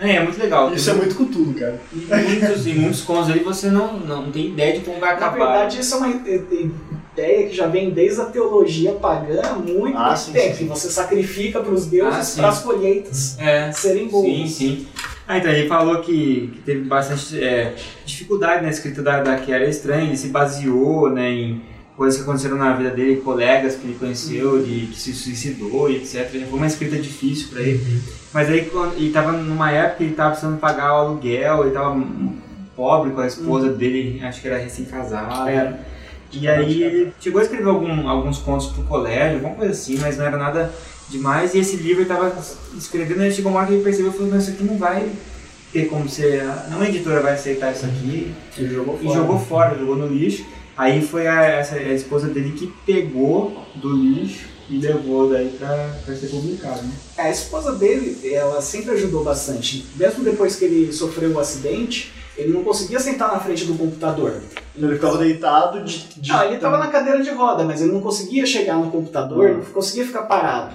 É, 0.00 0.16
é 0.16 0.22
muito 0.22 0.40
legal. 0.40 0.72
Isso 0.72 0.88
é 0.90 0.94
muito 0.94 1.14
cultura, 1.14 1.60
cara. 1.60 1.80
E 1.92 1.96
muitos, 1.96 2.66
e 2.66 2.72
muitos 2.72 3.00
contos 3.02 3.30
ali 3.30 3.40
você 3.40 3.68
não, 3.70 3.98
não 4.00 4.30
tem 4.32 4.46
ideia 4.46 4.72
de 4.72 4.80
como 4.80 4.98
vai 4.98 5.10
Na 5.10 5.16
acabar. 5.26 5.36
verdade, 5.52 5.80
isso 5.80 5.94
é 5.94 5.98
uma 5.98 6.08
i- 6.08 6.44
i- 6.52 6.70
ideia 7.12 7.48
que 7.48 7.54
já 7.54 7.66
vem 7.66 7.90
desde 7.90 8.20
a 8.20 8.24
teologia 8.24 8.92
pagã 8.92 9.40
há 9.44 9.54
muito 9.54 9.98
Ah, 9.98 10.16
sim, 10.16 10.32
tempo. 10.32 10.56
sim, 10.56 10.66
você 10.66 10.88
sacrifica 10.88 11.60
para 11.60 11.72
os 11.74 11.86
Ah, 11.86 11.90
deuses 11.90 12.26
sim. 12.28 12.40
para 12.40 12.48
as 12.48 12.62
colheitas 12.62 13.38
É, 13.38 13.70
serem 13.72 14.08
boas. 14.08 14.24
sim, 14.26 14.46
sim. 14.46 14.86
Ah, 15.28 15.36
então 15.38 15.50
ele 15.52 15.68
falou 15.68 15.98
que, 16.00 16.50
que 16.54 16.60
teve 16.64 16.80
bastante 16.84 17.42
é, 17.42 17.74
dificuldade 18.06 18.62
na 18.62 18.70
escrita 18.70 19.02
da, 19.02 19.22
da 19.22 19.36
Que 19.36 19.52
Era 19.52 19.68
Estranha, 19.68 20.04
ele 20.06 20.16
se 20.16 20.28
baseou 20.28 21.10
né, 21.10 21.30
em 21.30 21.62
coisas 22.00 22.16
que 22.16 22.22
aconteceram 22.22 22.56
na 22.56 22.72
vida 22.72 22.88
dele, 22.92 23.16
colegas 23.20 23.76
que 23.76 23.86
ele 23.86 23.94
conheceu, 23.98 24.62
de, 24.62 24.86
que 24.86 24.98
se 24.98 25.12
suicidou 25.12 25.90
e 25.90 25.96
etc. 25.96 26.30
Foi 26.48 26.56
uma 26.58 26.66
escrita 26.66 26.96
difícil 26.96 27.48
para 27.50 27.60
ele. 27.60 28.00
Mas 28.32 28.48
aí 28.48 28.64
quando- 28.64 28.96
ele 28.96 29.10
tava 29.10 29.32
numa 29.32 29.70
época 29.70 29.96
que 29.98 30.04
ele 30.04 30.14
tava 30.14 30.30
precisando 30.30 30.58
pagar 30.58 30.94
o 30.94 30.96
aluguel, 30.96 31.62
ele 31.64 31.72
tava 31.74 32.02
pobre 32.74 33.10
com 33.10 33.20
a 33.20 33.26
esposa 33.26 33.68
dele, 33.68 34.18
acho 34.24 34.40
que 34.40 34.48
era 34.48 34.56
recém-casado. 34.56 35.46
Era. 35.50 35.78
E 36.32 36.48
aí 36.48 36.82
ele 36.82 37.12
chegou 37.20 37.38
a 37.38 37.44
escrever 37.44 37.68
algum- 37.68 38.08
alguns 38.08 38.38
contos 38.38 38.68
pro 38.68 38.82
colégio, 38.84 39.34
alguma 39.36 39.56
coisa 39.56 39.72
assim, 39.72 39.98
mas 40.00 40.16
não 40.16 40.24
era 40.24 40.38
nada 40.38 40.72
demais. 41.10 41.52
E 41.52 41.58
esse 41.58 41.76
livro 41.76 42.00
ele 42.00 42.08
tava 42.08 42.32
escrevendo, 42.78 43.22
e 43.26 43.30
chegou 43.30 43.52
uma 43.52 43.58
hora 43.58 43.68
que 43.68 43.74
ele 43.74 43.82
percebeu, 43.84 44.10
falou, 44.10 44.28
mas 44.30 44.44
isso 44.44 44.52
aqui 44.52 44.64
não 44.64 44.78
vai 44.78 45.06
ter 45.70 45.84
como 45.90 46.08
ser, 46.08 46.44
nenhuma 46.68 46.88
editora 46.88 47.20
vai 47.20 47.34
aceitar 47.34 47.72
isso 47.72 47.84
aqui. 47.84 48.32
Ele 48.56 48.74
jogou 48.74 48.98
E 49.02 49.04
fora. 49.04 49.18
jogou 49.18 49.38
fora, 49.38 49.78
jogou 49.78 49.96
no 49.96 50.06
lixo. 50.06 50.46
Aí 50.80 51.02
foi 51.06 51.26
a, 51.26 51.42
essa, 51.42 51.74
a 51.74 51.92
esposa 51.92 52.28
dele 52.28 52.52
que 52.52 52.72
pegou 52.86 53.66
do 53.74 53.92
lixo 53.94 54.48
e 54.66 54.78
levou 54.78 55.28
daí 55.28 55.50
pra, 55.58 55.94
pra 56.06 56.14
ser 56.14 56.28
publicado, 56.28 56.80
né? 56.80 56.92
A 57.18 57.28
esposa 57.28 57.72
dele, 57.72 58.18
ela 58.32 58.62
sempre 58.62 58.92
ajudou 58.92 59.22
bastante. 59.22 59.84
Mesmo 59.94 60.24
depois 60.24 60.56
que 60.56 60.64
ele 60.64 60.90
sofreu 60.90 61.32
o 61.32 61.38
acidente, 61.38 62.10
ele 62.34 62.50
não 62.54 62.64
conseguia 62.64 62.98
sentar 62.98 63.30
na 63.30 63.38
frente 63.38 63.66
do 63.66 63.74
computador. 63.74 64.40
Ele 64.74 64.94
ficava 64.94 65.18
deitado 65.18 65.84
de. 65.84 65.98
de 66.18 66.30
Não, 66.30 66.44
ele 66.44 66.54
estava 66.54 66.78
na 66.78 66.86
cadeira 66.86 67.22
de 67.22 67.28
roda, 67.28 67.62
mas 67.62 67.82
ele 67.82 67.92
não 67.92 68.00
conseguia 68.00 68.46
chegar 68.46 68.78
no 68.78 68.90
computador, 68.90 69.50
não 69.50 69.64
conseguia 69.64 70.06
ficar 70.06 70.22
parado. 70.22 70.74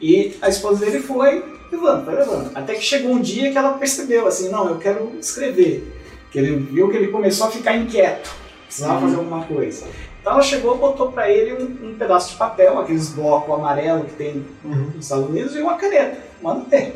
E 0.00 0.36
a 0.40 0.48
esposa 0.48 0.84
dele 0.84 1.00
foi 1.00 1.42
levando, 1.72 2.04
foi 2.04 2.14
levando. 2.14 2.52
Até 2.54 2.74
que 2.74 2.84
chegou 2.84 3.10
um 3.10 3.20
dia 3.20 3.50
que 3.50 3.58
ela 3.58 3.72
percebeu 3.72 4.28
assim, 4.28 4.48
não, 4.48 4.68
eu 4.68 4.78
quero 4.78 5.10
escrever. 5.18 5.92
Que 6.30 6.38
ele 6.38 6.56
viu 6.56 6.88
que 6.88 6.96
ele 6.96 7.08
começou 7.08 7.48
a 7.48 7.50
ficar 7.50 7.76
inquieto, 7.76 8.30
precisava 8.70 9.00
Sim. 9.00 9.06
fazer 9.06 9.16
alguma 9.16 9.44
coisa. 9.44 9.86
Então 10.20 10.32
ela 10.34 10.42
chegou, 10.42 10.78
botou 10.78 11.10
para 11.10 11.28
ele 11.28 11.52
um, 11.54 11.90
um 11.90 11.94
pedaço 11.94 12.30
de 12.30 12.36
papel, 12.36 12.78
aqueles 12.78 13.10
blocos 13.10 13.52
amarelo 13.52 14.04
que 14.04 14.12
tem 14.12 14.46
nos 14.64 15.04
Estados 15.04 15.28
Unidos, 15.28 15.56
e 15.56 15.60
uma 15.60 15.74
caneta. 15.74 16.18
Manda 16.40 16.64
ter. 16.70 16.94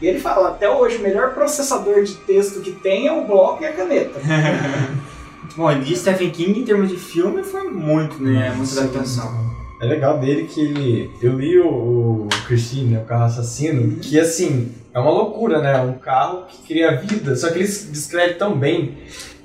E 0.00 0.06
ele 0.06 0.18
fala, 0.18 0.48
até 0.48 0.68
hoje, 0.68 0.96
o 0.96 1.00
melhor 1.00 1.34
processador 1.34 2.02
de 2.02 2.14
texto 2.14 2.60
que 2.60 2.72
tem 2.72 3.06
é 3.06 3.12
o 3.12 3.26
bloco 3.26 3.62
e 3.62 3.66
a 3.66 3.72
caneta. 3.72 4.18
Bom, 5.56 5.70
e 5.72 5.80
de 5.80 5.96
Stephen 5.96 6.30
King, 6.30 6.60
em 6.60 6.64
termos 6.64 6.88
de 6.88 6.96
filme, 6.96 7.42
foi 7.42 7.64
muito, 7.64 8.22
né? 8.22 8.54
Muita 8.56 8.80
adaptação. 8.80 9.50
É 9.82 9.86
legal 9.86 10.18
dele 10.18 10.44
que 10.44 10.60
ele. 10.60 11.10
Eu 11.20 11.38
li 11.38 11.58
o, 11.58 11.68
o 11.68 12.28
Christine, 12.46 12.94
né, 12.94 13.02
o 13.02 13.06
carro 13.06 13.24
assassino, 13.24 13.96
que 13.96 14.18
assim, 14.18 14.72
é 14.94 14.98
uma 14.98 15.10
loucura, 15.10 15.60
né? 15.60 15.80
Um 15.80 15.94
carro 15.94 16.44
que 16.46 16.62
cria 16.66 16.96
vida, 16.96 17.34
só 17.34 17.50
que 17.50 17.58
ele 17.58 17.66
descreve 17.66 18.34
tão 18.34 18.56
bem. 18.56 18.98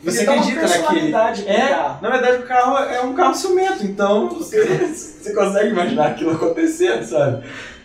Você 0.05 0.21
acredita 0.21 0.61
naquele. 0.67 1.09
É, 1.47 1.67
carro. 1.69 1.99
na 2.01 2.09
verdade 2.09 2.37
o 2.37 2.45
carro 2.45 2.77
é 2.77 3.01
um 3.01 3.13
carro 3.13 3.35
ciumento, 3.35 3.83
então 3.83 4.29
você, 4.29 4.63
você 4.65 5.33
consegue 5.33 5.69
imaginar 5.69 6.07
aquilo 6.07 6.31
acontecendo, 6.31 7.03
sabe? 7.03 7.43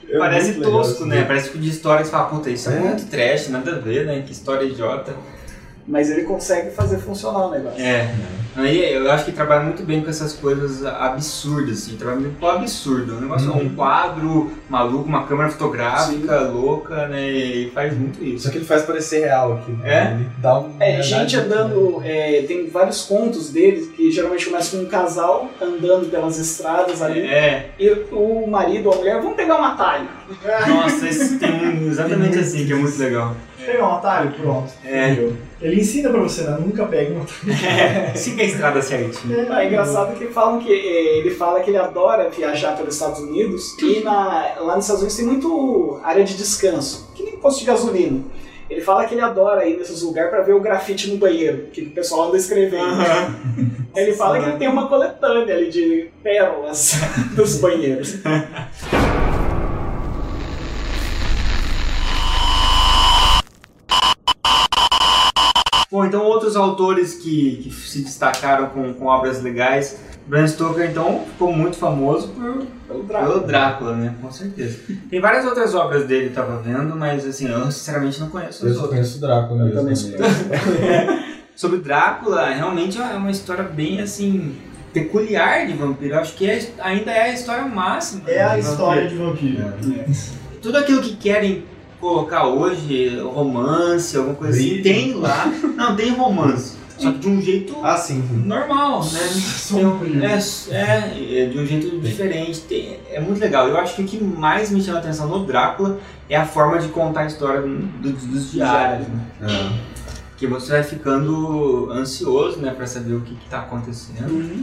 É 0.09 0.19
Parece 0.19 0.53
legal 0.53 0.73
tosco, 0.73 1.07
né? 1.07 1.25
Parece 1.25 1.47
tipo 1.47 1.59
de 1.59 1.71
história 1.71 2.01
que 2.03 2.07
você 2.07 2.11
fala, 2.13 2.29
puta, 2.29 2.51
isso 2.51 2.69
é, 2.69 2.77
É. 2.77 2.81
muito 2.81 3.07
trash, 3.07 3.49
nada 3.49 3.77
a 3.77 3.79
ver, 3.79 4.07
né? 4.07 4.23
Que 4.27 4.33
história 4.33 4.65
idiota. 4.65 5.15
Mas 5.91 6.09
ele 6.09 6.23
consegue 6.23 6.71
fazer 6.71 6.99
funcionar 6.99 7.49
o 7.49 7.51
negócio. 7.51 7.83
É. 7.83 8.15
Aí 8.57 8.93
eu 8.95 9.09
acho 9.11 9.25
que 9.27 9.33
trabalha 9.33 9.63
muito 9.63 9.85
bem 9.85 10.03
com 10.03 10.11
essas 10.11 10.33
coisas 10.33 10.85
absurdas, 10.85 11.79
assim. 11.79 11.97
Trabalha 11.97 12.21
muito 12.21 12.39
com 12.39 12.47
o 12.47 12.51
absurdo. 12.51 13.17
Um 13.17 13.21
negócio, 13.21 13.51
Uhum. 13.51 13.63
um 13.67 13.75
quadro 13.75 14.51
maluco, 14.69 15.09
uma 15.09 15.25
câmera 15.25 15.51
fotográfica 15.51 16.41
louca, 16.41 17.07
né? 17.07 17.29
E 17.31 17.71
faz 17.71 17.97
muito 17.97 18.23
isso. 18.25 18.45
Só 18.45 18.51
que 18.51 18.59
ele 18.59 18.65
faz 18.65 18.83
parecer 18.83 19.21
real 19.21 19.55
aqui. 19.55 19.77
É? 19.85 20.13
Ele 20.13 20.29
dá 20.39 20.59
um. 20.59 20.75
É, 20.81 21.01
gente 21.03 21.37
andando, 21.37 22.03
é, 22.05 22.43
tem 22.47 22.69
vários 22.69 23.03
contos 23.03 23.51
dele 23.51 23.93
que 23.97 24.11
geralmente 24.11 24.47
começam 24.47 24.81
com 24.81 24.87
um 24.87 24.89
casal 24.89 25.49
andando 25.61 26.11
pelas 26.11 26.39
estradas 26.39 27.01
ali. 27.03 27.21
É. 27.21 27.71
E 27.79 27.89
o 28.13 28.47
marido 28.49 28.89
ou 28.89 28.95
a 28.95 28.99
mulher, 28.99 29.21
vamos 29.21 29.37
pegar 29.37 29.61
um 29.61 29.65
atalho. 29.65 30.09
Nossa, 30.69 31.09
esse 31.09 31.39
tem 31.39 31.51
um 31.51 31.89
exatamente 31.89 32.39
assim, 32.39 32.67
que 32.67 32.73
é 32.73 32.77
muito 32.77 32.99
legal. 32.99 33.35
Pegar 33.67 33.89
um 33.89 33.93
atalho, 33.97 34.33
pronto. 34.33 34.71
É. 34.85 35.11
Ele 35.61 35.81
ensina 35.81 36.09
pra 36.11 36.21
você, 36.21 36.43
né? 36.43 36.57
Nunca 36.61 36.87
pegue 36.87 37.13
um 37.13 37.23
atalho. 37.23 38.17
Siga 38.17 38.43
a 38.43 38.47
estrada 38.47 38.81
certinho. 38.83 39.41
É 39.53 39.67
engraçado 39.67 40.19
que 40.19 40.27
falam 40.29 40.59
que 40.61 40.73
é, 40.73 41.19
ele 41.19 41.31
fala 41.31 41.61
que 41.61 41.71
ele 41.71 41.77
adora 41.79 42.31
viajar 42.31 42.77
pelos 42.77 42.95
Estados 42.95 43.21
Unidos 43.21 43.77
e 43.83 44.01
na- 44.01 44.55
lá 44.61 44.77
nos 44.77 44.85
Estados 44.87 45.03
Unidos 45.03 45.17
tem 45.17 45.27
muito 45.27 46.01
área 46.03 46.25
de 46.25 46.37
descanso, 46.37 47.11
que 47.15 47.23
nem 47.23 47.37
posto 47.37 47.61
de 47.61 47.67
gasolina. 47.67 48.21
Ele 48.71 48.81
fala 48.83 49.05
que 49.05 49.15
ele 49.15 49.21
adora 49.21 49.67
ir 49.67 49.77
nesses 49.79 50.01
lugares 50.03 50.31
pra 50.31 50.43
ver 50.43 50.53
o 50.55 50.61
grafite 50.61 51.11
no 51.11 51.17
banheiro, 51.17 51.67
que 51.73 51.83
o 51.83 51.91
pessoal 51.91 52.29
anda 52.29 52.37
escrevendo. 52.37 52.85
Ele 53.97 54.13
fala 54.13 54.39
que 54.39 54.49
ele 54.49 54.59
tem 54.59 54.69
uma 54.69 54.87
coletânea 54.89 55.57
ali 55.57 55.69
de 55.69 56.09
pérolas 56.23 56.93
dos 57.35 57.57
banheiros. 57.57 58.19
Bom, 66.01 66.07
então 66.07 66.25
outros 66.25 66.57
autores 66.57 67.15
que, 67.15 67.57
que 67.65 67.71
se 67.71 68.01
destacaram 68.03 68.69
com, 68.71 68.95
com 68.95 69.05
obras 69.07 69.43
legais. 69.43 69.99
Bram 70.27 70.47
Stoker, 70.47 70.89
então, 70.89 71.25
ficou 71.27 71.53
muito 71.53 71.77
famoso 71.77 72.29
por, 72.29 72.65
Pelo 72.89 73.05
pelo 73.05 73.41
Drácula, 73.41 73.97
né? 73.97 74.15
Com 74.23 74.31
certeza. 74.31 74.79
Tem 75.11 75.21
várias 75.21 75.45
outras 75.45 75.75
obras 75.75 76.07
dele, 76.07 76.27
eu 76.29 76.33
tava 76.33 76.63
vendo, 76.63 76.95
mas 76.97 77.27
assim, 77.27 77.51
eu 77.51 77.71
sinceramente 77.71 78.19
não 78.21 78.29
conheço 78.31 78.65
Eu 78.65 78.71
as 78.71 78.77
só 78.77 78.83
outras. 78.83 79.01
conheço 79.01 79.19
o 79.19 79.21
Drácula 79.21 79.65
mesmo. 79.65 79.81
também 79.81 80.19
né? 80.19 81.25
Sobre 81.57 81.79
Drácula, 81.79 82.49
realmente 82.49 82.97
é 82.99 83.05
uma 83.17 83.31
história 83.31 83.65
bem 83.65 84.01
assim. 84.01 84.55
peculiar 84.93 85.67
de 85.67 85.73
vampiro. 85.75 86.15
Eu 86.15 86.21
acho 86.21 86.35
que 86.35 86.49
é- 86.49 86.71
ainda 86.79 87.11
é 87.11 87.23
a 87.31 87.33
história 87.35 87.65
máxima. 87.67 88.23
É 88.27 88.43
a 88.43 88.55
de 88.55 88.61
história 88.61 89.11
vampiro. 89.11 89.65
de 89.79 89.91
vampiro. 89.93 90.05
Tudo 90.63 90.79
aquilo 90.79 91.03
que 91.03 91.17
querem 91.17 91.65
colocar 92.01 92.47
hoje, 92.47 93.19
romance, 93.21 94.17
alguma 94.17 94.35
coisa 94.37 94.59
assim, 94.59 94.81
tem 94.83 95.15
lá. 95.15 95.47
Não, 95.77 95.95
tem 95.97 96.11
romance. 96.11 96.79
Só 96.99 97.11
que 97.13 97.19
de 97.19 97.29
um 97.29 97.41
jeito 97.41 97.75
Ah, 97.83 97.97
sim. 97.97 98.23
normal, 98.45 99.03
né? 99.05 99.21
Sombrio. 99.21 100.23
é, 100.23 100.39
é, 100.71 101.43
é 101.43 101.47
de 101.47 101.59
um 101.59 101.65
jeito 101.65 101.99
diferente. 101.99 102.61
Tem- 102.61 102.99
é 103.11 103.19
muito 103.21 103.41
legal. 103.41 103.67
Eu 103.69 103.79
acho 103.79 103.97
que 103.97 104.03
o 104.03 104.05
que 104.05 104.23
mais 104.23 104.71
me 104.71 104.83
chama 104.83 104.99
a 104.99 105.01
atenção 105.01 105.27
no 105.27 105.47
Drácula 105.47 105.99
é 106.29 106.37
a 106.37 106.45
forma 106.45 106.79
de 106.79 106.89
contar 106.89 107.21
a 107.23 107.27
história 107.27 107.63
do- 107.63 108.13
dos 108.13 108.53
diários. 108.53 109.09
Né? 109.09 109.21
É. 109.43 109.73
Que 110.37 110.47
você 110.47 110.73
vai 110.73 110.83
ficando 110.83 111.91
ansioso, 111.91 112.59
né, 112.61 112.71
pra 112.71 112.87
saber 112.87 113.15
o 113.15 113.21
que, 113.23 113.35
que 113.35 113.49
tá 113.49 113.61
acontecendo. 113.61 114.63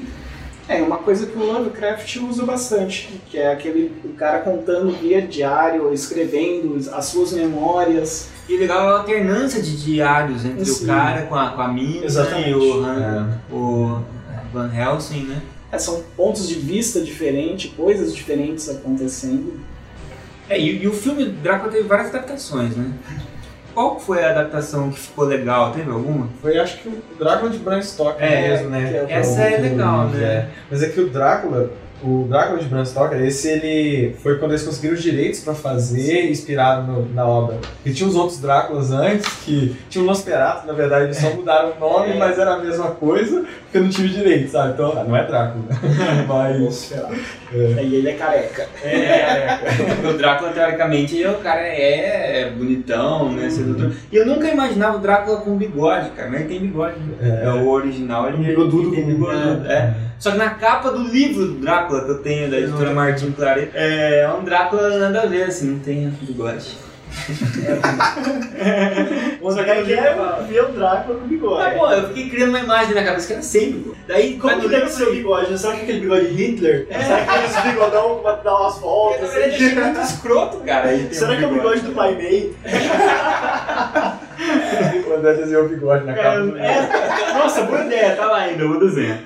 É, 0.69 0.81
uma 0.81 0.97
coisa 0.97 1.25
que 1.25 1.37
o 1.37 1.45
Lovecraft 1.45 2.17
usa 2.17 2.43
bastante, 2.45 3.09
que 3.29 3.37
é 3.37 3.51
aquele 3.53 3.91
o 4.03 4.09
cara 4.09 4.39
contando 4.39 4.91
via 4.91 5.21
diário, 5.21 5.93
escrevendo 5.93 6.77
as 6.93 7.05
suas 7.05 7.31
memórias. 7.31 8.27
E 8.49 8.57
legal 8.57 8.87
a 8.89 8.99
alternância 8.99 9.61
de 9.61 9.81
diários 9.81 10.43
entre 10.43 10.65
Sim. 10.65 10.83
o 10.83 10.87
cara 10.87 11.21
com 11.23 11.35
a, 11.35 11.49
com 11.51 11.61
a 11.61 11.67
mina 11.69 12.05
Exatamente. 12.05 12.49
e 12.49 12.53
o, 12.55 12.83
Han- 12.83 13.29
É. 13.49 13.53
o 13.53 14.01
Van 14.53 14.71
Helsing, 14.73 15.23
né? 15.23 15.41
É, 15.71 15.77
são 15.77 16.01
pontos 16.15 16.47
de 16.47 16.55
vista 16.55 16.99
diferentes, 17.01 17.71
coisas 17.73 18.13
diferentes 18.15 18.67
acontecendo. 18.69 19.59
É, 20.49 20.59
e, 20.59 20.81
e 20.83 20.87
o 20.87 20.93
filme 20.93 21.25
Drácula 21.25 21.71
teve 21.71 21.87
várias 21.87 22.07
adaptações, 22.09 22.75
né? 22.75 22.91
Qual 23.77 23.99
foi 23.99 24.23
a 24.23 24.31
adaptação 24.31 24.89
que 24.89 24.97
ficou 24.99 25.25
legal? 25.25 25.71
Teve 25.71 25.91
alguma? 25.91 26.27
Foi 26.41 26.57
acho 26.57 26.79
que 26.79 26.89
o 26.89 26.99
Drácula 27.19 27.51
de 27.51 27.59
Bram 27.59 27.79
Stoker 27.79 28.25
É, 28.25 28.47
mesmo, 28.49 28.69
né? 28.71 28.89
que 29.05 29.13
é 29.13 29.19
Essa 29.19 29.39
o- 29.39 29.43
é 29.43 29.51
que 29.51 29.57
o- 29.59 29.61
legal, 29.61 30.05
né? 30.07 30.23
é. 30.23 30.45
Mas 30.71 30.81
é 30.81 30.89
que 30.89 30.99
o 30.99 31.07
Drácula, 31.11 31.69
o 32.03 32.25
Drácula 32.29 32.59
de 32.59 32.65
Bram 32.65 32.85
Stoker, 32.85 33.19
esse 33.23 33.47
ele 33.49 34.15
foi 34.21 34.37
quando 34.37 34.51
eles 34.51 34.63
conseguiram 34.63 34.93
os 34.95 35.01
direitos 35.01 35.39
pra 35.39 35.53
fazer, 35.55 36.29
inspirado 36.29 36.91
no- 36.91 37.13
na 37.13 37.25
obra. 37.25 37.57
Porque 37.77 37.91
tinha 37.91 38.07
os 38.07 38.15
outros 38.15 38.39
Dráculas 38.39 38.91
antes, 38.91 39.25
que 39.43 39.75
tinha 39.89 40.03
o 40.03 40.07
Nosferatu, 40.07 40.67
na 40.67 40.73
verdade, 40.73 41.05
eles 41.05 41.17
só 41.17 41.29
mudaram 41.31 41.71
o 41.75 41.79
nome, 41.79 42.11
É. 42.11 42.17
mas 42.17 42.37
era 42.37 42.53
a 42.53 42.59
mesma 42.59 42.91
coisa, 42.91 43.43
porque 43.63 43.79
não 43.79 43.89
tinha 43.89 44.07
o 44.07 44.09
direito, 44.11 44.51
sabe? 44.51 44.73
Então, 44.73 44.93
ah, 44.95 45.03
não 45.03 45.15
é 45.15 45.25
Drácula. 45.25 45.63
mas. 46.27 46.93
É, 47.53 47.83
E 47.83 47.95
ele 47.95 48.09
é 48.09 48.13
careca. 48.13 48.67
É, 48.83 49.57
porque 49.95 50.07
o 50.07 50.17
Drácula, 50.17 50.51
teoricamente, 50.51 51.25
o 51.25 51.35
cara 51.35 51.61
é, 51.61 52.41
é 52.41 52.49
bonitão, 52.51 53.31
né? 53.31 53.49
Sedutor. 53.49 53.91
E 54.11 54.15
eu 54.17 54.25
nunca 54.25 54.49
imaginava 54.49 54.97
o 54.97 54.99
Drácula 55.01 55.37
com 55.37 55.55
bigode, 55.57 56.09
cara, 56.11 56.29
mas 56.29 56.41
ele 56.41 56.49
tem 56.49 56.59
bigode. 56.59 56.95
né? 57.19 57.41
É, 57.45 57.49
o 57.49 57.67
original, 57.69 58.27
ele, 58.27 58.37
ele 58.37 58.45
tem 58.47 58.55
com- 58.55 58.61
bigodudo. 58.65 59.65
É. 59.67 59.93
Só 60.19 60.31
que 60.31 60.37
na 60.37 60.51
capa 60.51 60.91
do 60.91 61.03
livro 61.03 61.45
do 61.45 61.53
Drácula 61.59 62.03
que 62.03 62.11
eu 62.11 62.17
tenho, 62.19 62.49
da 62.49 62.59
editora 62.59 62.93
Martin 62.93 63.31
Claret, 63.31 63.69
é 63.73 64.27
um 64.37 64.43
Drácula 64.43 64.97
nada 64.97 65.21
a 65.21 65.25
ver, 65.25 65.43
assim, 65.43 65.71
não 65.71 65.79
tem 65.79 66.09
bigode. 66.21 66.86
Você 69.41 69.63
quer 69.63 69.83
ver 69.83 70.63
o 70.63 70.71
Drácula 70.71 71.19
com 71.19 71.27
bigode. 71.27 71.63
Mas, 71.63 71.77
pô, 71.77 71.91
eu 71.91 72.07
fiquei 72.09 72.29
criando 72.29 72.49
uma 72.49 72.59
imagem 72.59 72.93
na 72.93 73.03
cabeça 73.03 73.25
que 73.27 73.33
era 73.33 73.41
sem 73.41 73.71
bigode. 73.71 73.97
Daí, 74.07 74.37
Como 74.37 74.41
quando 74.41 74.59
que 74.61 74.65
eu 74.65 74.69
deve 74.69 74.91
ser 74.91 75.07
o 75.07 75.11
bigode? 75.11 75.59
Será 75.59 75.73
que 75.73 75.79
é 75.79 75.83
aquele 75.83 75.99
bigode 76.01 76.27
Hitler? 76.27 76.87
Será 76.89 77.25
que 77.25 77.29
aquele 77.29 77.71
bigodão 77.71 78.21
vai 78.21 78.41
dar 78.43 78.55
umas 78.55 78.77
voltas? 78.79 79.33
Verdade, 79.33 79.55
achei 79.55 79.75
muito 79.75 79.99
escroto, 79.99 80.57
cara. 80.59 80.87
Será 81.11 81.33
um 81.33 81.37
que 81.37 81.43
é 81.43 81.47
o 81.47 81.53
bigode 81.53 81.81
do 81.81 81.91
Pai 81.93 82.15
Mei? 82.15 82.55
O 85.07 85.13
André 85.15 85.33
desenhou 85.33 85.65
o 85.65 85.69
bigode 85.69 86.05
na 86.05 86.13
Cara, 86.13 86.41
é, 86.59 87.33
nossa, 87.33 87.63
boa 87.63 87.83
ideia, 87.85 88.15
tá 88.15 88.27
lá 88.27 88.37
ainda, 88.37 88.61
eu 88.63 88.69
vou 88.69 88.79
desenhar. 88.79 89.19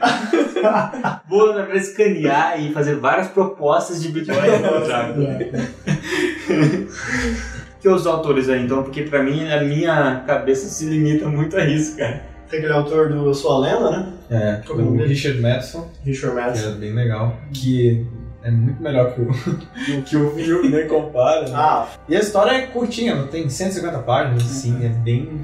vou, 1.28 1.48
na 1.48 1.64
verdade, 1.64 1.86
escanear 1.86 2.62
e 2.62 2.72
fazer 2.72 2.96
várias 2.96 3.28
propostas 3.28 4.02
de 4.02 4.08
bigode. 4.10 4.40
que 7.82 7.90
os 7.90 8.06
autores 8.06 8.48
aí, 8.48 8.64
então, 8.64 8.84
porque 8.84 9.02
pra 9.04 9.24
mim, 9.24 9.50
a 9.50 9.62
minha 9.64 10.24
cabeça 10.28 10.68
se 10.70 10.86
limita 10.86 11.28
muito 11.28 11.58
a 11.58 11.66
isso, 11.66 11.98
cara. 11.98 12.22
Tem 12.50 12.60
aquele 12.60 12.74
autor 12.74 13.10
do 13.10 13.26
Eu 13.26 13.34
Sou 13.34 13.54
a 13.54 13.60
Lenda, 13.60 13.90
né? 13.92 14.14
É, 14.30 14.62
que 14.64 14.72
é 14.72 14.76
o? 14.76 14.96
Richard 14.98 15.42
Madison, 15.42 15.90
Richard 16.06 16.36
que 16.36 16.42
é 16.42 16.46
Madison. 16.46 16.72
bem 16.80 16.94
legal. 16.94 17.36
Que 17.54 18.06
é 18.44 18.52
muito 18.52 18.82
melhor 18.84 19.14
que 19.14 19.22
o, 19.22 19.32
que 20.04 20.18
o 20.18 20.32
filme, 20.32 20.70
nem 20.70 20.88
compara. 20.88 21.42
né? 21.48 21.54
Ah, 21.56 21.88
E 22.10 22.16
a 22.16 22.20
história 22.20 22.52
é 22.52 22.62
curtinha, 22.68 23.16
não 23.16 23.28
tem 23.28 23.50
150 23.50 24.00
páginas, 24.00 24.44
assim, 24.44 24.86
é 24.86 24.90
bem. 24.90 25.42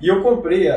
E 0.00 0.08
eu 0.08 0.20
comprei, 0.22 0.68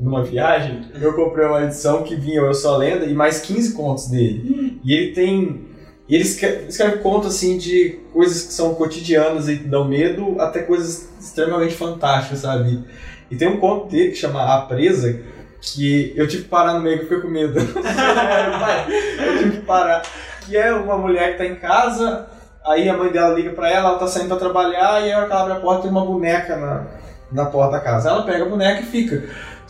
numa 0.00 0.22
viagem, 0.22 0.82
eu 1.00 1.12
comprei 1.14 1.46
uma 1.46 1.64
edição 1.64 2.02
que 2.02 2.14
vinha 2.14 2.42
o 2.42 2.46
Eu 2.46 2.54
Sou 2.54 2.74
a 2.74 2.78
Lenda 2.78 3.04
e 3.06 3.12
mais 3.14 3.40
15 3.40 3.72
contos 3.74 4.08
dele. 4.08 4.78
E 4.84 4.92
ele 4.94 5.12
tem. 5.12 5.71
E 6.08 6.14
ele 6.14 6.24
escreve, 6.24 6.66
escreve 6.68 6.98
contos 6.98 7.34
assim 7.34 7.56
de 7.56 8.00
coisas 8.12 8.42
que 8.42 8.52
são 8.52 8.74
cotidianas 8.74 9.48
e 9.48 9.56
dão 9.56 9.86
medo 9.86 10.40
até 10.40 10.60
coisas 10.60 11.08
extremamente 11.20 11.74
fantásticas, 11.74 12.40
sabe? 12.40 12.84
E 13.30 13.36
tem 13.36 13.48
um 13.48 13.58
conto 13.58 13.88
dele 13.88 14.10
que 14.10 14.16
chama 14.16 14.42
A 14.42 14.62
Presa, 14.62 15.20
que 15.60 16.12
eu 16.16 16.26
tive 16.26 16.42
que 16.42 16.48
parar 16.48 16.74
no 16.74 16.80
meio 16.80 16.98
que 16.98 17.04
eu 17.04 17.08
fiquei 17.08 17.22
com 17.22 17.28
medo. 17.28 17.58
eu 19.24 19.38
tive 19.38 19.50
que 19.58 19.62
parar. 19.64 20.02
Que 20.44 20.56
é 20.56 20.72
uma 20.74 20.98
mulher 20.98 21.32
que 21.32 21.38
tá 21.38 21.46
em 21.46 21.54
casa, 21.54 22.26
aí 22.66 22.88
a 22.88 22.96
mãe 22.96 23.10
dela 23.10 23.34
liga 23.34 23.50
pra 23.50 23.70
ela, 23.70 23.90
ela 23.90 23.98
tá 23.98 24.08
saindo 24.08 24.28
pra 24.28 24.36
trabalhar, 24.36 25.00
e 25.00 25.04
aí 25.04 25.10
ela 25.10 25.40
abre 25.40 25.52
a 25.52 25.60
porta 25.60 25.80
e 25.80 25.82
tem 25.82 25.90
uma 25.92 26.04
boneca 26.04 26.56
na, 26.56 26.86
na 27.30 27.46
porta 27.46 27.72
da 27.72 27.80
casa. 27.80 28.10
Ela 28.10 28.24
pega 28.24 28.44
a 28.44 28.48
boneca 28.48 28.80
e 28.80 28.86
fica. 28.86 29.22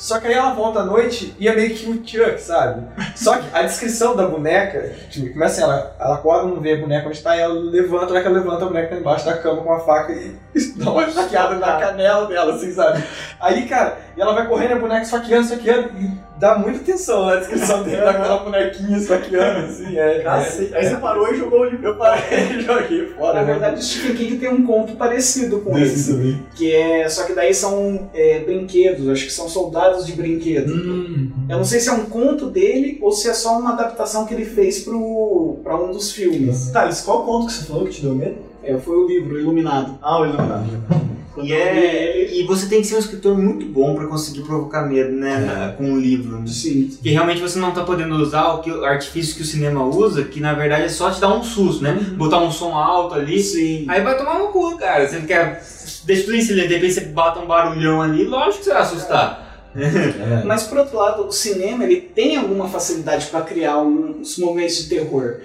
Só 0.03 0.19
que 0.19 0.27
aí 0.27 0.35
ela 0.35 0.53
volta 0.53 0.81
à 0.81 0.85
noite 0.85 1.33
e 1.39 1.47
é 1.47 1.55
meio 1.55 1.77
que 1.77 1.89
um 1.89 2.05
Chuck, 2.05 2.37
sabe? 2.41 2.89
Só 3.15 3.39
que 3.39 3.47
a 3.53 3.63
descrição 3.63 4.17
da 4.17 4.27
boneca, 4.27 4.97
tipo, 5.09 5.33
começa 5.33 5.63
assim, 5.63 5.63
ela, 5.63 5.95
ela 5.97 6.15
acorda, 6.17 6.49
não 6.49 6.61
vê 6.61 6.73
a 6.73 6.81
boneca 6.81 7.09
onde 7.09 7.23
tá, 7.23 7.37
e 7.37 7.41
ela 7.41 7.55
levanta, 7.55 8.13
ela 8.13 8.29
levanta, 8.29 8.65
a 8.65 8.67
boneca 8.67 8.89
tá 8.89 8.97
embaixo 8.97 9.25
da 9.25 9.39
cama 9.39 9.63
com 9.63 9.73
a 9.73 9.79
faca 9.79 10.13
e 10.13 10.37
dá 10.75 10.91
uma 10.91 11.05
esfaqueada 11.05 11.55
na 11.55 11.79
canela 11.79 12.27
dela, 12.27 12.53
assim, 12.53 12.73
sabe? 12.73 13.01
Aí, 13.39 13.69
cara, 13.69 13.97
e 14.17 14.21
ela 14.21 14.35
vai 14.35 14.49
correndo, 14.49 14.73
a 14.73 14.81
boneca 14.81 15.03
esfaqueando, 15.03 15.45
esfaqueando, 15.45 15.91
e 15.97 16.11
dá 16.43 16.59
muita 16.59 16.81
atenção 16.81 17.27
na 17.27 17.37
descrição 17.37 17.85
dele, 17.85 17.99
daquela 17.99 18.39
bonequinha 18.39 18.99
esfaqueando, 18.99 19.67
assim, 19.67 19.97
é. 19.97 20.19
cacete. 20.19 20.75
Aí 20.75 20.89
você 20.89 20.97
parou 20.97 21.33
e 21.33 21.39
jogou 21.39 21.61
o 21.61 21.65
livro. 21.67 21.87
Eu 21.87 21.97
parei 21.97 22.57
e 22.59 22.61
joguei 22.61 23.07
fora. 23.07 23.35
Na 23.35 23.47
né? 23.47 23.53
verdade, 23.53 23.79
o 23.79 23.83
Stephen 23.83 24.17
King 24.17 24.37
tem 24.39 24.49
um 24.49 24.67
conto 24.67 24.97
parecido 24.97 25.61
com 25.61 25.73
Desse 25.73 25.95
esse. 25.95 26.13
também. 26.13 26.43
Que 26.57 26.75
é. 26.75 27.09
Só 27.09 27.25
que 27.25 27.33
daí 27.33 27.55
são 27.55 28.11
é, 28.13 28.41
brinquedos, 28.41 29.09
acho 29.09 29.25
que 29.25 29.33
são 29.33 29.49
soldados 29.49 30.05
de 30.05 30.15
brinquedo. 30.15 30.75
Hum. 30.75 31.31
Eu 31.49 31.59
não 31.59 31.65
sei 31.65 31.79
se 31.79 31.89
é 31.89 31.93
um 31.93 32.07
conto 32.07 32.51
dele 32.51 32.99
ou 33.01 33.13
se 33.13 33.29
é 33.29 33.35
só 33.35 33.57
uma 33.57 33.75
adaptação 33.75 34.27
que 34.27 34.35
ele 34.35 34.45
fez 34.45 34.81
pro, 34.81 35.59
pra 35.63 35.81
um 35.81 35.93
dos 35.93 36.11
filmes. 36.11 36.71
Thales, 36.73 37.03
qual 37.03 37.25
conto 37.25 37.47
que 37.47 37.53
você 37.53 37.65
falou 37.65 37.85
que 37.85 37.93
te 37.93 38.03
deu 38.03 38.17
medo? 38.17 38.37
É, 38.65 38.77
foi 38.79 38.97
o 38.97 39.07
livro, 39.07 39.39
Iluminado. 39.39 39.97
Ah, 40.03 40.21
o 40.21 40.27
Iluminado. 40.27 41.13
E, 41.39 41.53
é, 41.53 42.31
e 42.35 42.43
você 42.47 42.67
tem 42.67 42.81
que 42.83 42.87
ser 42.87 42.97
um 42.97 42.99
escritor 42.99 43.39
muito 43.39 43.65
bom 43.65 43.95
pra 43.95 44.07
conseguir 44.07 44.43
provocar 44.43 44.83
medo, 44.83 45.13
né? 45.13 45.39
na- 45.39 45.73
Com 45.73 45.85
um 45.85 45.99
livro. 45.99 46.39
né? 46.39 46.47
Sim. 46.47 46.89
Porque 46.93 47.09
realmente 47.11 47.41
você 47.41 47.59
não 47.59 47.71
tá 47.73 47.83
podendo 47.85 48.15
usar 48.17 48.49
o, 48.55 48.61
que, 48.61 48.71
o 48.71 48.85
artifício 48.85 49.35
que 49.37 49.43
o 49.43 49.47
cinema 49.47 49.83
usa, 49.85 50.25
que 50.25 50.41
na 50.41 50.53
verdade 50.53 50.85
é 50.85 50.89
só 50.91 51.11
te 51.11 51.21
dar 51.21 51.35
um 51.35 51.43
susto, 51.43 51.83
né? 51.83 51.95
Botar 52.17 52.39
um 52.39 52.51
som 52.51 52.75
alto 52.77 53.15
ali. 53.15 53.41
Sim. 53.43 53.87
Aí 53.89 54.03
vai 54.03 54.17
tomar 54.19 54.39
no 54.39 54.49
cu, 54.49 54.77
cara. 54.77 55.09
Você 55.09 55.21
quer 55.23 55.63
destruir 56.05 56.41
em 56.41 56.43
silêncio, 56.43 56.69
de 56.69 56.75
repente 56.75 56.95
você 56.95 57.01
bota 57.01 57.41
um 57.41 57.47
barulhão 57.47 58.03
ali, 58.03 58.25
lógico 58.25 58.59
que 58.59 58.65
você 58.65 58.73
vai 58.73 58.83
assustar. 58.83 59.71
É. 59.75 60.43
Mas 60.45 60.65
por 60.65 60.77
outro 60.79 60.99
lado, 60.99 61.27
o 61.27 61.33
cinema 61.33 61.85
ele 61.85 61.97
tem 62.01 62.37
alguma 62.37 62.69
facilidade 62.69 63.27
para 63.29 63.41
criar 63.41 63.79
uns 63.79 64.37
momentos 64.37 64.77
de 64.83 64.89
terror. 64.91 65.37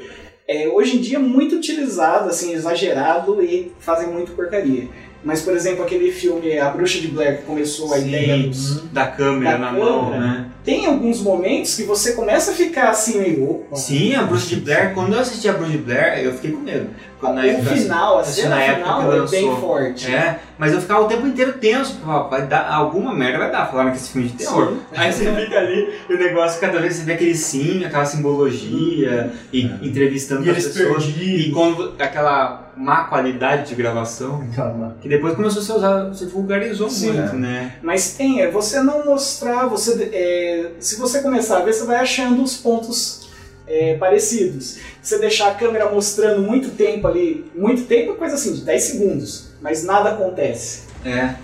É, 0.50 0.68
hoje 0.68 0.98
em 0.98 1.02
dia 1.02 1.18
é 1.18 1.20
muito 1.20 1.56
utilizado, 1.56 2.30
assim, 2.30 2.54
exagerado 2.54 3.42
e 3.42 3.72
fazem 3.80 4.10
muito 4.12 4.32
porcaria. 4.34 4.88
Mas, 5.24 5.42
por 5.42 5.54
exemplo, 5.54 5.84
aquele 5.84 6.12
filme 6.12 6.58
A 6.58 6.70
Bruxa 6.70 7.00
de 7.00 7.08
Blair, 7.08 7.38
que 7.40 7.44
começou 7.44 7.94
a 7.94 7.98
Sim. 8.00 8.08
ideia 8.08 8.38
dos. 8.48 8.82
Da 8.92 9.08
câmera 9.08 9.52
Da 9.54 9.58
na 9.58 9.72
mão, 9.72 10.06
câmera. 10.12 10.20
né? 10.20 10.46
Tem 10.64 10.86
alguns 10.86 11.22
momentos 11.22 11.76
que 11.76 11.84
você 11.84 12.14
começa 12.14 12.52
a 12.52 12.54
ficar 12.54 12.90
assim, 12.90 13.20
meio. 13.20 13.64
Sim, 13.74 14.16
a 14.16 14.24
Bruxa 14.24 14.48
de 14.48 14.58
Blair, 14.58 14.94
quando 14.94 15.14
eu 15.14 15.20
assisti 15.20 15.48
a 15.50 15.54
Bruxa 15.54 15.72
de 15.72 15.78
Blair, 15.80 16.20
eu 16.24 16.34
fiquei 16.34 16.52
com 16.52 16.60
medo. 16.62 16.90
Quando 17.20 17.38
O 17.38 17.42
época- 17.42 17.76
final, 17.76 18.20
a 18.20 18.24
cena 18.24 18.50
na 18.50 18.62
época 18.62 18.84
final 18.86 19.00
que 19.00 19.06
é 19.08 19.10
bem 19.40 19.46
lançou. 19.50 19.62
forte. 19.62 20.14
É, 20.14 20.40
mas 20.58 20.72
eu 20.74 20.80
ficava 20.82 21.02
o 21.02 21.08
tempo 21.08 21.26
inteiro 21.26 21.54
tenso. 21.54 22.00
Vai 22.30 22.46
dar 22.46 22.70
alguma 22.72 23.14
merda, 23.14 23.40
vai 23.40 23.52
dar. 23.52 23.66
Falaram 23.72 23.90
que 23.92 23.98
esse 23.98 24.12
filme 24.12 24.28
é 24.28 24.32
de 24.32 24.38
terror. 24.38 24.68
Sim. 24.74 24.80
Aí 24.96 25.12
você 25.12 25.36
fica 25.36 25.58
ali 25.58 25.94
e 26.10 26.14
o 26.14 26.18
negócio, 26.18 26.62
cada 26.62 26.80
vez 26.80 26.96
você 26.96 27.04
vê 27.04 27.14
aquele 27.14 27.36
sim, 27.36 27.84
aquela 27.84 28.06
simbologia, 28.06 29.32
e 29.52 29.64
entrevistando 29.82 30.46
E 30.46 30.50
as 30.50 30.58
pessoas. 30.64 31.06
perdidos. 31.06 31.48
E 31.48 31.52
quando 31.52 31.94
aquela 32.00 32.72
má 32.78 33.06
qualidade 33.06 33.70
de 33.70 33.76
gravação, 33.76 34.44
que 35.02 35.10
depois 35.10 35.34
começou 35.36 35.62
a 35.62 35.66
ser 35.66 35.74
usado, 35.74 36.16
você 36.16 36.26
vulgarizou 36.28 36.90
Sim. 36.90 37.14
muito, 37.14 37.36
né? 37.36 37.74
Mas 37.82 38.14
tem, 38.14 38.42
é 38.42 38.52
você 38.52 38.80
não 38.82 39.04
mostrar, 39.06 39.66
você 39.66 40.10
é, 40.14 40.72
se 40.80 41.00
você 41.00 41.22
começar 41.22 41.58
a 41.58 41.62
ver, 41.62 41.74
você 41.74 41.86
vai 41.86 41.98
achando 41.98 42.44
os 42.44 42.56
pontos 42.58 43.27
é, 43.68 43.96
parecidos. 43.96 44.78
Você 45.02 45.20
deixar 45.20 45.50
a 45.50 45.56
câmera 45.56 45.92
mostrando 45.92 46.42
muito 46.42 46.72
tempo 46.72 47.08
ali, 47.08 47.46
muito 47.56 47.84
tempo 47.84 48.14
é 48.14 48.16
coisa 48.16 48.36
assim, 48.36 48.54
de 48.54 48.62
10 48.62 48.84
segundos, 48.84 49.50
mas 49.62 49.84
nada 49.84 50.12
acontece. 50.12 50.88
É, 51.06 51.36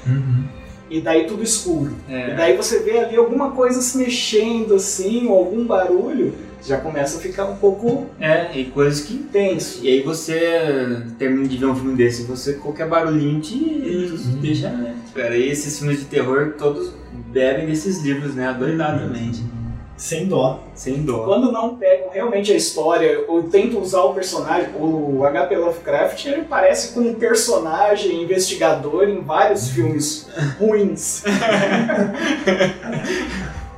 E 0.90 1.02
daí 1.02 1.26
tudo 1.26 1.44
escuro. 1.44 1.96
E 2.08 2.14
é. 2.14 2.36
daí 2.36 2.56
você 2.56 2.80
vê 2.80 3.00
ali 3.00 3.16
alguma 3.16 3.52
coisa 3.52 3.82
se 3.82 3.98
mexendo 3.98 4.76
assim, 4.76 5.28
ou 5.28 5.38
algum 5.38 5.66
barulho, 5.66 6.36
já 6.66 6.78
começa 6.78 7.18
a 7.18 7.22
ficar 7.22 7.46
um 7.46 7.58
pouco 7.58 8.08
É, 8.20 8.58
e 8.58 8.66
coisas 8.66 9.02
que 9.02 9.18
tenso. 9.18 9.84
E 9.84 9.90
aí 9.90 10.02
você 10.02 11.04
termina 11.18 11.48
de 11.48 11.58
ver 11.58 11.66
um 11.66 11.76
filme 11.76 11.96
desse, 11.96 12.24
você 12.24 12.54
qualquer 12.54 12.88
barulhinho 12.88 13.42
te, 13.42 13.58
te 13.58 14.28
deixa, 14.40 14.70
né? 14.70 14.96
Espera, 15.06 15.36
e 15.36 15.50
esses 15.50 15.78
filmes 15.78 16.00
de 16.00 16.06
terror 16.06 16.54
todos 16.58 16.92
bebem 17.32 17.66
desses 17.66 18.02
livros, 18.04 18.36
né? 18.36 18.48
Adoidadamente. 18.48 19.44
Sem 20.04 20.26
dó. 20.26 20.60
Sem 20.76 21.02
dó. 21.02 21.24
Quando 21.24 21.50
não 21.50 21.78
pegam 21.78 22.10
realmente 22.10 22.52
a 22.52 22.56
história 22.58 23.24
ou 23.26 23.44
tentam 23.44 23.80
usar 23.80 24.02
o 24.02 24.14
personagem, 24.14 24.72
o 24.78 25.24
H.P. 25.26 25.56
Lovecraft 25.56 26.26
ele 26.26 26.42
parece 26.42 26.94
com 26.94 27.00
um 27.00 27.14
personagem 27.14 28.22
investigador 28.22 29.08
em 29.08 29.22
vários 29.22 29.70
filmes 29.70 30.28
ruins. 30.60 31.24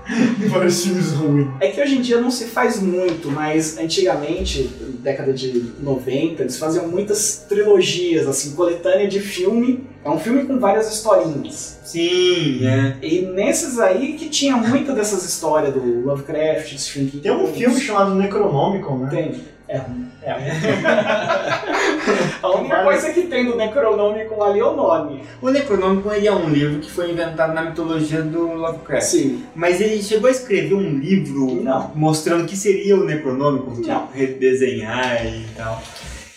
Vários 0.49 0.84
filmes 0.84 1.11
ruins. 1.11 1.48
É 1.60 1.69
que 1.69 1.82
hoje 1.82 1.98
em 1.98 2.02
dia 2.02 2.22
não 2.22 2.30
se 2.30 2.45
faz 2.45 2.82
muito, 2.82 3.30
mas 3.32 3.77
antigamente, 3.77 4.69
década 4.99 5.34
de 5.34 5.72
90, 5.82 6.44
eles 6.44 6.57
faziam 6.57 6.88
muitas 6.88 7.45
trilogias, 7.48 8.27
assim, 8.27 8.56
coletânea 8.56 9.07
de 9.07 9.19
filme. 9.19 9.84
É 10.03 10.10
um 10.10 10.19
filme 10.19 10.45
com 10.45 10.60
várias 10.60 10.91
historinhas. 10.94 11.80
Sim, 11.84 12.65
é. 12.65 12.95
E 13.02 13.22
nesses 13.22 13.80
aí 13.80 14.14
que 14.14 14.30
tinha 14.30 14.56
muita 14.56 14.94
dessas 14.94 15.23
histórias 15.23 15.73
do 15.73 16.06
Lovecraft, 16.06 16.77
Stephen 16.77 17.07
King. 17.07 17.23
Tem 17.23 17.32
um 17.32 17.48
filme 17.48 17.80
chamado 17.80 18.14
Necronomicon, 18.15 18.99
né? 18.99 19.10
Tem. 19.10 19.55
É 19.68 19.78
ruim. 19.78 20.08
É. 20.24 20.36
A 22.42 22.50
única 22.52 22.84
coisa 22.84 23.12
que 23.12 23.24
tem 23.24 23.46
do 23.46 23.56
Necronômico 23.56 24.42
ali 24.44 24.60
é 24.60 24.64
o 24.64 24.76
nome. 24.76 25.24
O 25.42 25.50
Necronômico 25.50 26.12
ele 26.12 26.28
é 26.28 26.32
um 26.32 26.50
livro 26.50 26.80
que 26.80 26.92
foi 26.92 27.12
inventado 27.12 27.54
na 27.54 27.64
mitologia 27.64 28.22
do 28.22 28.54
Lovecraft. 28.54 29.04
Sim. 29.04 29.44
Mas 29.56 29.82
ele 29.82 30.02
chegou 30.02 30.28
a 30.28 30.32
escrever 30.32 30.74
um 30.76 30.98
livro 31.00 31.62
Não. 31.64 31.92
mostrando 31.96 32.44
o 32.44 32.48
que 32.48 32.56
seria 32.56 32.96
o 32.96 33.04
Necronômico, 33.04 33.76
tipo, 33.76 33.88
Não. 33.88 34.08
redesenhar 34.14 35.26
e 35.26 35.46
tal. 35.56 35.82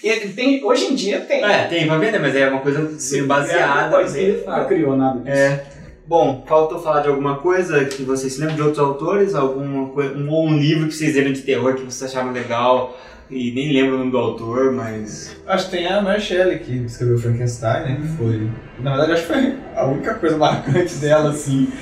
E 0.02 0.12
tem, 0.28 0.64
hoje 0.64 0.86
em 0.86 0.94
dia 0.94 1.20
tem. 1.20 1.44
É, 1.44 1.64
tem 1.64 1.86
pra 1.86 1.98
vender, 1.98 2.18
mas 2.20 2.34
é 2.34 2.48
uma 2.48 2.60
coisa 2.60 2.88
meio 3.12 3.26
baseada. 3.26 3.96
Pois 3.96 4.14
ele 4.14 4.38
fala. 4.42 4.64
criou 4.64 4.96
nada 4.96 5.18
disso. 5.20 5.36
É. 5.36 5.64
Bom, 6.06 6.42
faltou 6.48 6.80
falar 6.80 7.02
de 7.02 7.08
alguma 7.08 7.36
coisa 7.36 7.84
que 7.84 8.02
vocês 8.02 8.32
se 8.32 8.40
lembram 8.40 8.56
de 8.56 8.62
outros 8.62 8.78
autores? 8.78 9.34
Alguma 9.34 9.90
coi- 9.90 10.14
um, 10.16 10.30
ou 10.30 10.46
um 10.46 10.56
livro 10.56 10.86
que 10.88 10.94
vocês 10.94 11.14
leram 11.14 11.32
de 11.32 11.42
terror 11.42 11.74
que 11.74 11.82
vocês 11.82 12.10
acharam 12.10 12.32
legal 12.32 12.96
e 13.30 13.52
nem 13.52 13.72
lembro 13.72 13.96
o 13.96 13.98
nome 13.98 14.10
do 14.10 14.18
autor, 14.18 14.72
mas. 14.72 15.36
Acho 15.46 15.66
que 15.66 15.70
tem 15.72 15.86
a 15.86 16.00
Mary 16.00 16.20
Shelley 16.20 16.58
que 16.60 16.72
escreveu 16.84 17.18
Frankenstein, 17.18 17.84
né? 17.84 17.98
Que 18.00 18.08
foi. 18.16 18.50
Na 18.80 18.90
verdade, 18.90 19.12
acho 19.12 19.22
que 19.22 19.32
foi 19.32 19.56
a 19.74 19.86
única 19.86 20.14
coisa 20.14 20.36
marcante 20.36 20.94
dela, 21.00 21.30
assim. 21.30 21.72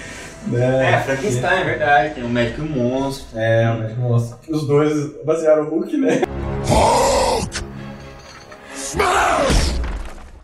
Né? 0.48 0.94
É, 0.94 0.98
Frankenstein, 1.00 1.60
é 1.60 1.64
verdade. 1.64 2.14
Tem 2.14 2.24
o 2.24 2.28
Médico 2.28 2.62
e 2.62 2.64
o 2.64 2.68
Monstro. 2.68 3.38
É, 3.38 3.70
o 3.70 3.78
Médico 3.78 4.00
Monstro. 4.00 4.38
Os 4.48 4.66
dois 4.66 5.24
basearam 5.24 5.64
o 5.64 5.70
Hulk, 5.70 5.96
né? 5.96 6.22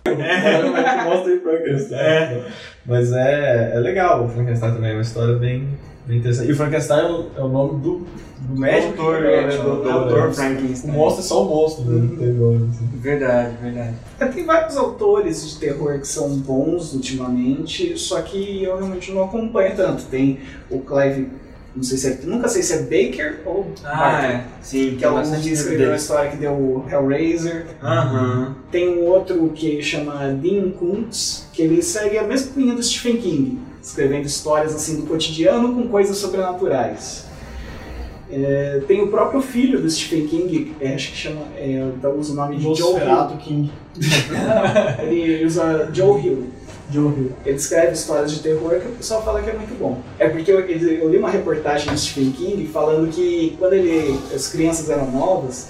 Provavelmente 0.04 1.04
Monster 1.04 1.36
e 1.36 1.40
Frankenstein. 1.40 1.98
É. 1.98 2.44
Mas 2.84 3.12
é, 3.12 3.72
é 3.74 3.78
legal, 3.78 4.24
o 4.24 4.28
Frankenstein 4.28 4.72
também 4.72 4.90
é 4.90 4.94
uma 4.94 5.02
história 5.02 5.36
bem, 5.36 5.68
interessante. 6.08 6.48
E 6.48 6.52
o 6.52 6.56
Frankenstein 6.56 7.00
é 7.00 7.10
o, 7.10 7.26
é 7.36 7.40
o 7.42 7.48
nome 7.48 7.80
do, 7.80 8.06
do 8.48 8.58
médico, 8.60 8.94
Doutor, 8.96 9.20
né? 9.22 9.34
é, 9.54 9.56
Do- 9.56 9.62
do- 9.62 9.76
do- 9.76 9.82
doutor 9.82 10.28
é, 10.28 10.32
Frankenstein. 10.32 10.90
O 10.90 10.94
monstro 10.94 11.20
é 11.22 11.26
só 11.26 11.46
o 11.46 11.48
monstro, 11.48 11.84
né? 11.84 12.08
não 12.10 12.16
tem 12.16 12.28
nome. 12.32 12.68
assim. 12.70 12.88
Verdade, 12.98 13.56
verdade. 13.62 13.94
É, 14.20 14.26
Tem 14.26 14.44
vários 14.44 14.76
autores 14.76 15.48
de 15.50 15.58
terror 15.58 15.98
que 15.98 16.06
são 16.08 16.28
bons 16.38 16.92
ultimamente, 16.92 17.96
só 17.98 18.20
que 18.22 18.62
eu 18.62 18.76
realmente 18.76 19.12
não 19.12 19.24
acompanho 19.24 19.74
tanto. 19.76 20.04
Tem 20.04 20.40
o 20.70 20.80
Clive, 20.80 21.28
não 21.74 21.82
sei 21.82 21.96
se 21.98 22.06
é, 22.08 22.18
nunca 22.24 22.48
sei 22.48 22.62
se 22.62 22.72
é 22.74 22.78
Baker 22.82 23.40
ou 23.46 23.66
Ah, 23.84 23.96
Barker, 23.96 24.30
é. 24.30 24.44
Sim, 24.60 24.96
que 24.98 25.04
é 25.04 25.08
o 25.08 25.14
bastante 25.14 25.42
que 25.42 25.50
escreveu 25.54 25.92
a 25.92 25.96
história 25.96 26.30
que 26.30 26.36
deu 26.36 26.52
o 26.52 26.84
Hellraiser. 26.90 27.66
Aham. 27.82 28.54
Tem 28.70 28.88
um 28.88 29.04
outro 29.06 29.50
que 29.54 29.80
chama 29.82 30.28
Dean 30.34 30.70
Kuntz, 30.70 31.46
que 31.52 31.62
ele 31.62 31.80
segue 31.82 32.18
a 32.18 32.24
mesma 32.24 32.52
linha 32.56 32.74
do 32.74 32.82
Stephen 32.82 33.16
King, 33.18 33.58
escrevendo 33.82 34.26
histórias 34.26 34.74
assim 34.74 35.00
do 35.00 35.06
cotidiano 35.06 35.74
com 35.74 35.88
coisas 35.88 36.16
sobrenaturais. 36.16 37.26
É, 38.30 38.80
tem 38.86 39.02
o 39.02 39.08
próprio 39.08 39.42
filho 39.42 39.82
do 39.82 39.90
Stephen 39.90 40.26
King, 40.26 40.74
é, 40.80 40.94
acho 40.94 41.10
que 41.10 41.16
chama, 41.18 41.42
é, 41.54 41.82
usa 42.16 42.32
o 42.32 42.36
nome 42.36 42.56
de 42.56 42.62
Joe 42.74 42.94
Hill. 42.94 43.36
King. 43.38 43.72
Ele 45.02 45.44
usa 45.44 45.90
Joe 45.92 46.18
Hill. 46.18 46.46
Joe 46.90 47.12
Hill. 47.12 47.32
Ele 47.44 47.56
escreve 47.56 47.92
histórias 47.92 48.32
de 48.32 48.40
terror 48.40 48.80
que 48.80 48.88
o 48.88 48.92
pessoal 48.92 49.22
fala 49.22 49.42
que 49.42 49.50
é 49.50 49.52
muito 49.52 49.78
bom. 49.78 50.00
É 50.18 50.30
porque 50.30 50.50
eu, 50.50 50.60
eu 50.60 51.10
li 51.10 51.18
uma 51.18 51.28
reportagem 51.28 51.92
do 51.92 51.98
Stephen 51.98 52.32
King 52.32 52.66
falando 52.68 53.10
que 53.10 53.54
quando 53.58 53.74
ele, 53.74 54.18
as 54.34 54.48
crianças 54.48 54.88
eram 54.88 55.10
novas, 55.10 55.68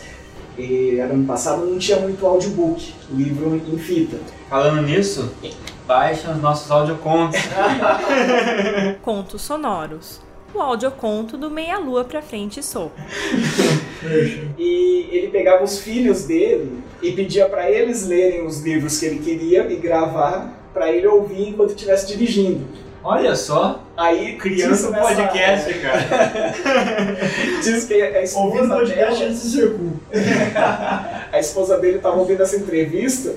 e 0.56 0.98
era 1.00 1.14
ano 1.14 1.26
passado, 1.26 1.64
não 1.64 1.78
tinha 1.78 1.98
muito 1.98 2.24
audiobook, 2.24 2.94
livro 3.10 3.60
em 3.72 3.78
fita. 3.78 4.18
Falando 4.48 4.82
nisso, 4.82 5.32
baixa 5.92 6.30
os 6.30 6.40
nossos 6.40 6.70
audiocontos. 6.70 7.38
Contos 9.02 9.42
sonoros. 9.42 10.20
O 10.54 10.60
audioconto 10.60 11.36
do 11.36 11.50
Meia 11.50 11.78
Lua 11.78 12.04
pra 12.04 12.20
Frente 12.22 12.60
e 12.60 12.62
Soco. 12.62 12.96
E 14.58 15.08
ele 15.12 15.28
pegava 15.28 15.62
os 15.62 15.78
filhos 15.78 16.24
dele 16.24 16.82
e 17.00 17.12
pedia 17.12 17.48
pra 17.48 17.70
eles 17.70 18.04
lerem 18.04 18.44
os 18.44 18.60
livros 18.60 18.98
que 18.98 19.06
ele 19.06 19.20
queria 19.20 19.64
e 19.70 19.76
gravar 19.76 20.52
pra 20.74 20.90
ele 20.90 21.06
ouvir 21.06 21.50
enquanto 21.50 21.70
estivesse 21.70 22.08
dirigindo. 22.08 22.66
Olha 23.04 23.36
só, 23.36 23.80
Aí 23.96 24.36
criança 24.38 24.90
nessa- 24.90 25.06
podcast, 25.14 25.74
cara. 25.74 26.54
Diz 27.62 27.84
que 27.84 27.94
a 27.94 28.22
esposa 28.22 28.44
Ouvindo 28.46 28.68
podcast 28.74 29.20
dela- 29.20 29.30
antes 29.30 29.52
de 29.52 29.62
a 31.32 31.38
esposa 31.38 31.78
dele 31.78 31.98
estava 31.98 32.16
ouvindo 32.16 32.42
essa 32.42 32.56
entrevista 32.56 33.36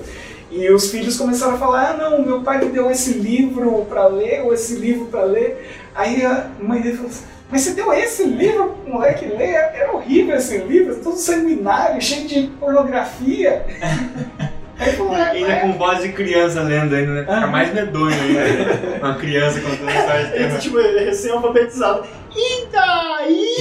e 0.50 0.70
os 0.70 0.90
filhos 0.90 1.16
começaram 1.16 1.54
a 1.54 1.58
falar: 1.58 1.90
ah, 1.90 1.96
não, 1.96 2.24
meu 2.24 2.42
pai 2.42 2.64
me 2.64 2.70
deu 2.70 2.90
esse 2.90 3.14
livro 3.14 3.84
para 3.88 4.06
ler, 4.06 4.42
ou 4.42 4.54
esse 4.54 4.74
livro 4.76 5.06
para 5.06 5.24
ler. 5.24 5.70
Aí 5.94 6.24
a 6.24 6.50
mãe 6.60 6.80
dele 6.80 6.96
falou 6.96 7.10
assim, 7.10 7.24
mas 7.50 7.62
você 7.62 7.74
deu 7.74 7.92
esse 7.92 8.24
livro 8.24 8.76
pro 8.84 8.94
moleque 8.94 9.26
ler? 9.26 9.54
Era 9.54 9.92
horrível 9.92 10.36
esse 10.36 10.58
livro, 10.58 10.96
todo 10.96 11.16
sanguinário, 11.16 12.00
cheio 12.02 12.26
de 12.26 12.48
pornografia. 12.58 13.64
Aí 14.78 14.92
falou, 14.92 15.14
"Ah, 15.14 15.28
Ainda 15.30 15.52
é." 15.52 15.60
com 15.60 15.72
voz 15.72 16.02
de 16.02 16.12
criança 16.12 16.60
lendo 16.62 16.94
ainda, 16.94 17.12
né? 17.12 17.20
Fica 17.22 17.46
mais 17.46 17.72
medonho 17.72 18.14
ainda. 18.14 18.98
Uma 19.06 19.14
criança 19.14 19.60
contando 19.60 19.88
história 19.90 20.24
de 20.26 20.32
terror. 20.32 20.58
tipo, 20.60 20.78
ele 20.78 20.98
é 20.98 21.04
recém-alfabetizado. 21.04 22.06
E 22.36 22.66
daí? 22.66 23.56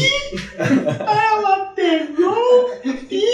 Ela 0.99 1.71
pegou 1.75 2.71
e. 3.09 3.25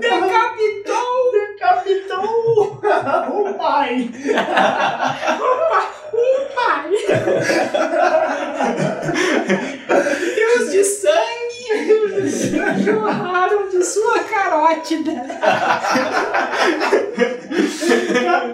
Decapitou! 0.00 1.32
Decapitou 1.32 2.80
o 3.30 3.54
pai! 3.54 4.10
O 6.12 6.54
pai! 6.54 6.90
Deus 10.34 10.72
de 10.72 10.84
sangue 10.84 11.45
jorraram 12.84 13.68
de 13.68 13.84
sua 13.84 14.20
carótida. 14.20 15.12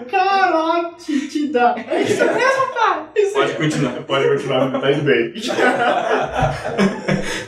Carótida! 0.09 1.75
É 1.87 2.01
isso 2.01 2.25
mesmo, 2.25 2.73
pai? 2.73 3.05
Isso 3.15 3.33
Pode 3.33 3.53
continuar. 3.53 3.93
Pode 4.03 4.27
continuar, 4.27 4.79
tá 4.79 4.91
indo 4.91 5.03
bem. 5.03 5.33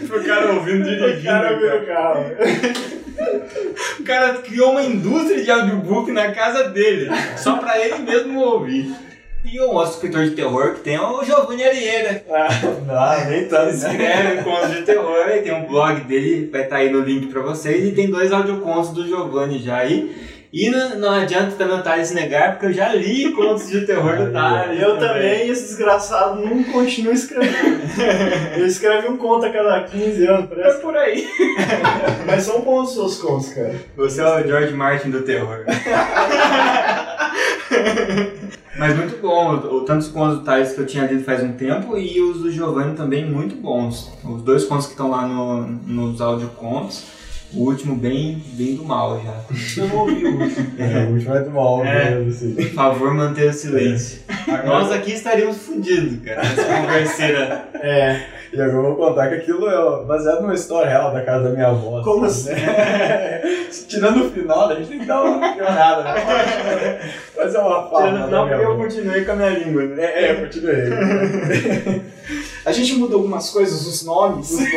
O 0.04 0.24
cara 0.24 0.54
ouvindo 0.54 0.84
dirigindo. 0.84 1.20
O 1.20 1.24
cara 1.24 1.86
carro. 1.86 2.26
O 4.00 4.04
cara 4.04 4.34
criou 4.40 4.72
uma 4.72 4.84
indústria 4.84 5.44
de 5.44 5.52
audiobook 5.52 6.12
na 6.12 6.32
casa 6.32 6.70
dele, 6.70 7.10
só 7.38 7.58
pra 7.58 7.80
ele 7.80 8.00
mesmo 8.00 8.40
ouvir. 8.40 8.94
E 9.52 9.60
um 9.62 9.70
outro 9.74 9.92
escritor 9.94 10.24
de 10.26 10.32
terror 10.32 10.74
que 10.74 10.80
tem 10.82 10.96
é 10.96 11.02
o 11.02 11.24
Giovanni 11.24 11.64
Arieira. 11.64 12.24
Ah, 12.90 13.26
nem 13.30 13.48
tanto. 13.48 13.74
Escreve 13.74 14.44
contos 14.44 14.72
de 14.72 14.82
terror 14.84 15.28
e 15.30 15.42
tem 15.42 15.54
um 15.54 15.66
blog 15.66 16.02
dele, 16.02 16.50
vai 16.52 16.64
estar 16.64 16.78
aí 16.78 16.90
no 16.92 17.02
link 17.02 17.28
pra 17.28 17.42
vocês. 17.42 17.84
E 17.88 17.92
tem 17.92 18.10
dois 18.10 18.32
audiocontos 18.32 18.92
do 18.92 19.06
Giovanni 19.08 19.60
já 19.60 19.78
aí. 19.78 20.16
E 20.54 20.70
não, 20.70 20.98
não 21.00 21.10
adianta 21.12 21.56
também 21.58 21.78
o 21.78 21.84
Thales 21.84 22.12
negar, 22.12 22.52
porque 22.54 22.68
eu 22.68 22.74
já 22.74 22.94
li 22.94 23.32
contos 23.34 23.68
de 23.70 23.86
terror 23.86 24.16
do 24.18 24.32
Thales. 24.34 24.82
Eu 24.82 24.98
também, 24.98 25.48
e 25.48 25.50
esse 25.52 25.64
desgraçado 25.68 26.40
não 26.46 26.64
continua 26.66 27.12
escrevendo. 27.14 27.82
Ele 28.56 28.66
escreve 28.68 29.08
um 29.10 29.18
conto 29.18 29.46
a 29.48 29.50
cada 29.52 29.84
15 29.84 30.26
anos, 30.28 30.52
É 30.52 30.56
parece. 30.56 30.80
por 30.82 30.96
aí. 30.96 31.28
Mas 32.26 32.44
são 32.44 32.62
bons 32.62 32.90
os 32.90 32.94
seus 32.94 33.18
contos, 33.18 33.50
cara. 33.50 33.76
Você 33.98 34.22
é 34.22 34.26
o 34.26 34.48
George 34.48 34.74
Martin 34.74 35.10
do 35.10 35.24
terror. 35.24 35.66
Mas 38.78 38.96
muito 38.96 39.22
bom, 39.22 39.56
o, 39.56 39.78
o- 39.78 39.82
tanto 39.82 40.02
os 40.02 40.08
contos 40.10 40.40
do 40.40 40.44
Thales 40.44 40.74
que 40.74 40.80
eu 40.82 40.86
tinha 40.86 41.06
lido 41.06 41.24
faz 41.24 41.42
um 41.44 41.54
tempo 41.54 41.98
e 41.98 42.20
os 42.22 42.40
do 42.42 42.52
Giovanni 42.52 42.96
também 42.96 43.26
muito 43.26 43.56
bons. 43.56 44.12
Os 44.24 44.42
dois 44.42 44.66
contos 44.66 44.86
que 44.86 44.92
estão 44.92 45.10
lá 45.10 45.26
no, 45.28 45.62
nos 45.66 46.20
audiocontos, 46.22 47.04
o 47.54 47.60
último 47.64 47.96
bem, 47.96 48.44
bem 48.54 48.76
do 48.76 48.84
mal 48.84 49.22
já. 49.24 49.82
Eu 49.82 49.88
não 49.88 49.98
ouvi 50.00 50.26
o 50.26 50.42
último. 50.42 50.66
É, 50.78 51.06
o 51.06 51.14
último 51.14 51.36
é 51.36 51.40
do 51.42 51.52
mal, 51.52 51.86
É. 51.86 52.10
mesmo, 52.16 52.30
assim. 52.32 52.54
Por 52.56 52.74
favor, 52.74 53.14
manter 53.14 53.50
o 53.50 53.54
silêncio. 53.54 54.20
Nós 54.66 54.92
aqui 54.92 55.14
estaríamos 55.14 55.58
fodidos, 55.58 56.20
cara, 56.24 56.44
nessa 56.44 56.64
converseira. 56.82 57.70
É. 57.76 58.35
E 58.56 58.62
agora 58.62 58.88
eu 58.88 58.96
vou 58.96 59.08
contar 59.10 59.28
que 59.28 59.36
aquilo 59.36 59.68
é 59.70 60.04
baseado 60.06 60.42
numa 60.42 60.54
história 60.54 60.90
real 60.90 61.12
da 61.12 61.22
casa 61.22 61.44
da 61.46 61.50
minha 61.50 61.68
avó. 61.68 62.02
Como 62.04 62.26
assim? 62.26 62.52
Tirando 63.88 64.26
o 64.26 64.30
final, 64.32 64.70
a 64.70 64.76
gente 64.76 64.88
tem 64.90 65.00
que 65.00 65.06
dar 65.06 65.22
uma 65.24 65.54
piorada, 65.54 66.04
né? 66.04 67.00
Fazer 67.36 67.58
uma 67.58 67.90
fala. 67.90 68.08
Tirando- 68.12 68.32
Não, 68.32 68.48
porque 68.48 68.64
eu 68.64 68.78
continuei 68.78 69.26
com 69.26 69.32
a 69.32 69.36
minha 69.36 69.50
língua, 69.50 69.84
né? 69.84 70.04
É, 70.04 70.26
é, 70.26 70.32
eu 70.32 70.40
continuei. 70.46 72.02
A 72.66 72.72
gente 72.72 72.94
mudou 72.96 73.18
algumas 73.20 73.50
coisas, 73.52 73.86
os 73.86 74.04
nomes. 74.04 74.52
Os 74.52 74.60
nomes, 74.60 74.70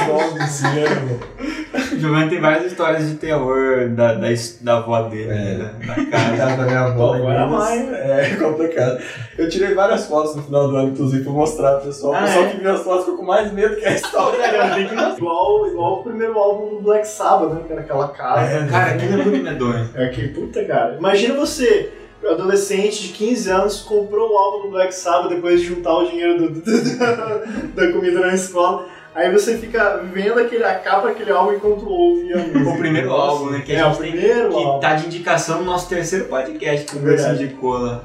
os 0.00 0.62
nomes, 0.62 0.64
é, 0.64 1.94
O 1.94 1.98
Giovanni 1.98 2.30
tem 2.30 2.40
várias 2.40 2.66
histórias 2.72 3.08
de 3.08 3.14
terror 3.16 3.88
da, 3.90 4.14
da, 4.14 4.28
da 4.60 4.76
avó 4.78 5.02
dele, 5.02 5.30
É. 5.30 5.34
né, 5.34 5.74
da, 5.86 5.94
da 5.94 6.02
A 6.02 6.06
casa. 6.06 6.56
da 6.56 6.64
minha 6.64 6.80
avó. 6.80 7.14
Agora 7.14 7.42
em 7.42 7.46
Minas. 7.46 7.50
mais, 7.50 7.92
É 7.92 8.36
complicado. 8.40 8.98
Eu 9.38 9.48
tirei 9.48 9.74
várias 9.74 10.06
fotos 10.06 10.34
no 10.36 10.42
final 10.42 10.68
do 10.68 10.76
ano, 10.76 10.88
inclusive, 10.90 11.22
pra 11.24 11.32
mostrar 11.32 11.72
pro 11.76 11.86
pessoal. 11.86 12.12
O 12.12 12.16
Ah, 12.16 12.20
pessoal 12.22 12.44
é? 12.44 12.48
que 12.50 12.56
viu 12.60 12.72
as 12.72 12.82
fotos 12.82 13.00
ficou 13.04 13.18
com 13.18 13.24
mais 13.24 13.52
medo 13.52 13.76
que 13.76 13.84
a 13.84 13.92
história. 13.94 14.36
Mostrar. 14.86 15.16
Igual, 15.16 15.66
igual 15.68 16.00
o 16.00 16.02
primeiro 16.02 16.38
álbum 16.38 16.76
do 16.76 16.82
Black 16.82 17.06
Sabbath, 17.06 17.52
né? 17.52 17.60
Que 17.66 17.72
era 17.72 17.82
aquela 17.82 18.08
casa. 18.08 18.66
Cara, 18.66 18.90
aquilo 18.94 19.20
é 19.20 19.24
muito 19.24 19.42
medonho. 19.44 19.88
É 19.94 20.08
que 20.08 20.28
puta, 20.28 20.64
cara. 20.64 20.96
Imagina 20.98 21.34
você, 21.34 21.90
adolescente 22.32 23.02
de 23.02 23.08
15 23.14 23.50
anos, 23.50 23.80
comprou 23.80 24.32
o 24.32 24.36
álbum 24.36 24.62
do 24.66 24.70
Black 24.70 24.94
Sabbath 24.94 25.30
depois 25.30 25.60
de 25.60 25.66
juntar 25.66 25.94
o 25.94 26.08
dinheiro 26.08 26.38
do- 26.38 26.60
do- 26.60 27.74
da 27.74 27.92
comida 27.92 28.20
na 28.20 28.34
escola. 28.34 28.86
Aí 29.14 29.32
você 29.32 29.56
fica 29.56 30.02
vendo 30.12 30.38
aquele, 30.38 30.62
a 30.62 30.74
capa 30.74 31.08
daquele 31.08 31.30
álbum 31.32 31.52
enquanto 31.54 31.88
ouve 31.88 32.32
a 32.34 32.36
música. 32.52 32.68
O 32.70 32.78
primeiro 32.78 33.10
álbum, 33.12 33.50
né? 33.50 33.62
Que 33.64 33.72
é, 33.72 33.80
a 33.80 33.86
o 33.88 33.90
gente 33.94 34.02
tem 34.02 34.10
primeiro 34.12 34.48
que 34.50 34.54
álbum. 34.56 34.80
tá 34.80 34.94
de 34.94 35.06
indicação 35.06 35.58
no 35.60 35.64
nosso 35.64 35.88
terceiro 35.88 36.26
podcast 36.26 36.84
que 36.86 36.96
o 36.96 37.00
Bruce 37.00 37.22
Verdade. 37.22 37.44
indicou 37.44 37.78
lá. 37.78 38.04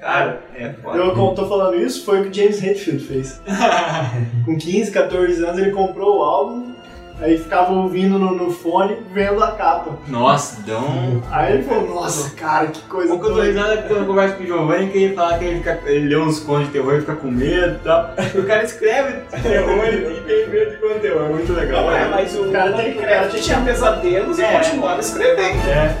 Cara, 0.00 0.40
é 0.54 0.72
foda. 0.72 0.96
Eu, 0.96 1.12
como 1.12 1.34
tô 1.34 1.46
falando 1.48 1.76
isso, 1.76 2.04
foi 2.04 2.20
o 2.20 2.30
que 2.30 2.40
James 2.40 2.62
Hetfield 2.62 3.04
fez. 3.04 3.40
Com 4.46 4.56
15, 4.56 4.90
14 4.92 5.44
anos, 5.44 5.58
ele 5.58 5.72
comprou 5.72 6.18
o 6.18 6.22
álbum, 6.22 6.67
aí 7.20 7.38
ficava 7.38 7.72
ouvindo 7.72 8.18
no, 8.18 8.32
no 8.34 8.50
fone, 8.50 8.96
vendo 9.12 9.42
a 9.42 9.52
capa. 9.52 9.92
Nossa, 10.06 10.60
um. 10.72 11.20
Aí 11.30 11.54
ele 11.54 11.62
falou, 11.64 11.94
nossa, 11.94 12.30
cara, 12.36 12.66
que 12.68 12.80
coisa 12.82 13.12
Um 13.12 13.18
pouco 13.18 13.34
doida. 13.34 13.52
doidada 13.60 13.82
quando 13.88 14.00
eu 14.00 14.06
converso 14.06 14.36
com 14.36 14.42
o 14.42 14.46
Giovanni, 14.46 14.88
que 14.90 14.98
ele 14.98 15.14
fala 15.14 15.38
que 15.38 15.44
ele, 15.44 15.56
fica, 15.58 15.80
ele 15.86 16.08
lê 16.08 16.16
uns 16.16 16.40
contos 16.40 16.66
de 16.66 16.72
terror 16.72 16.94
e 16.96 17.00
fica 17.00 17.16
com 17.16 17.30
medo 17.30 17.74
e 17.76 17.84
tal. 17.84 18.10
O 18.34 18.46
cara 18.46 18.64
escreve 18.64 19.12
terror 19.42 19.84
e 19.86 20.20
tem 20.26 20.48
medo 20.48 20.70
de 20.70 20.76
conto 20.76 21.00
terror, 21.00 21.24
é 21.24 21.28
muito 21.28 21.52
legal. 21.52 21.82
Não 21.84 21.92
é, 21.92 22.08
mas 22.08 22.34
o 22.38 22.50
cara 22.50 22.72
tem- 22.72 22.94
Lovecraft 22.94 23.40
tinha 23.40 23.60
pesadelos 23.60 24.38
É. 24.38 24.52
e 24.54 24.56
continuava 24.58 25.00
escrevendo. 25.00 25.68
É. 25.68 25.96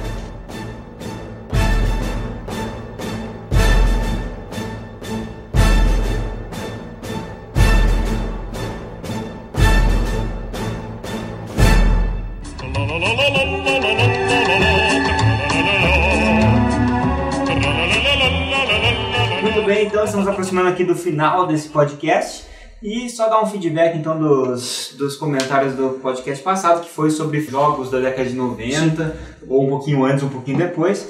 aproximando 20.58 20.68
aqui 20.68 20.84
do 20.84 20.94
final 20.94 21.46
desse 21.46 21.68
podcast. 21.68 22.46
E 22.80 23.08
só 23.08 23.28
dar 23.28 23.42
um 23.42 23.46
feedback 23.46 23.96
então 23.96 24.18
dos, 24.18 24.94
dos 24.96 25.16
comentários 25.16 25.74
do 25.74 25.98
podcast 26.00 26.42
passado, 26.44 26.82
que 26.82 26.90
foi 26.90 27.10
sobre 27.10 27.40
jogos 27.40 27.90
da 27.90 27.98
década 27.98 28.28
de 28.28 28.36
90, 28.36 29.16
ou 29.48 29.66
um 29.66 29.68
pouquinho 29.68 30.04
antes, 30.04 30.22
um 30.22 30.28
pouquinho 30.28 30.58
depois. 30.58 31.08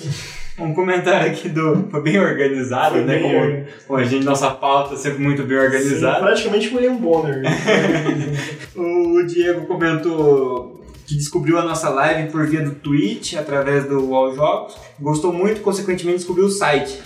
Um 0.59 0.73
comentário 0.75 1.31
aqui 1.31 1.49
do. 1.49 1.87
Foi 1.91 2.03
bem 2.03 2.19
organizado, 2.19 2.97
Foi 2.97 3.05
né? 3.05 3.19
bem 3.19 3.23
Como, 3.23 3.67
como 3.87 3.99
a 3.99 4.05
gente, 4.05 4.25
nossa 4.25 4.51
pauta 4.51 4.97
sempre 4.97 5.23
muito 5.23 5.45
bem 5.45 5.59
organizada. 5.59 6.17
Sim, 6.17 6.23
praticamente 6.23 6.75
William 6.75 6.97
Bonner. 6.97 7.43
O 8.75 9.23
Diego 9.27 9.67
comentou 9.67 10.83
que 11.07 11.17
descobriu 11.17 11.59
a 11.59 11.63
nossa 11.65 11.89
live 11.91 12.31
por 12.31 12.47
via 12.47 12.63
do 12.63 12.73
Twitch, 12.73 13.35
através 13.35 13.85
do 13.85 14.09
Wall 14.09 14.35
Jogos. 14.35 14.75
Gostou 14.99 15.33
muito, 15.33 15.61
consequentemente 15.61 16.19
descobriu 16.19 16.47
o 16.47 16.51
site. 16.51 16.99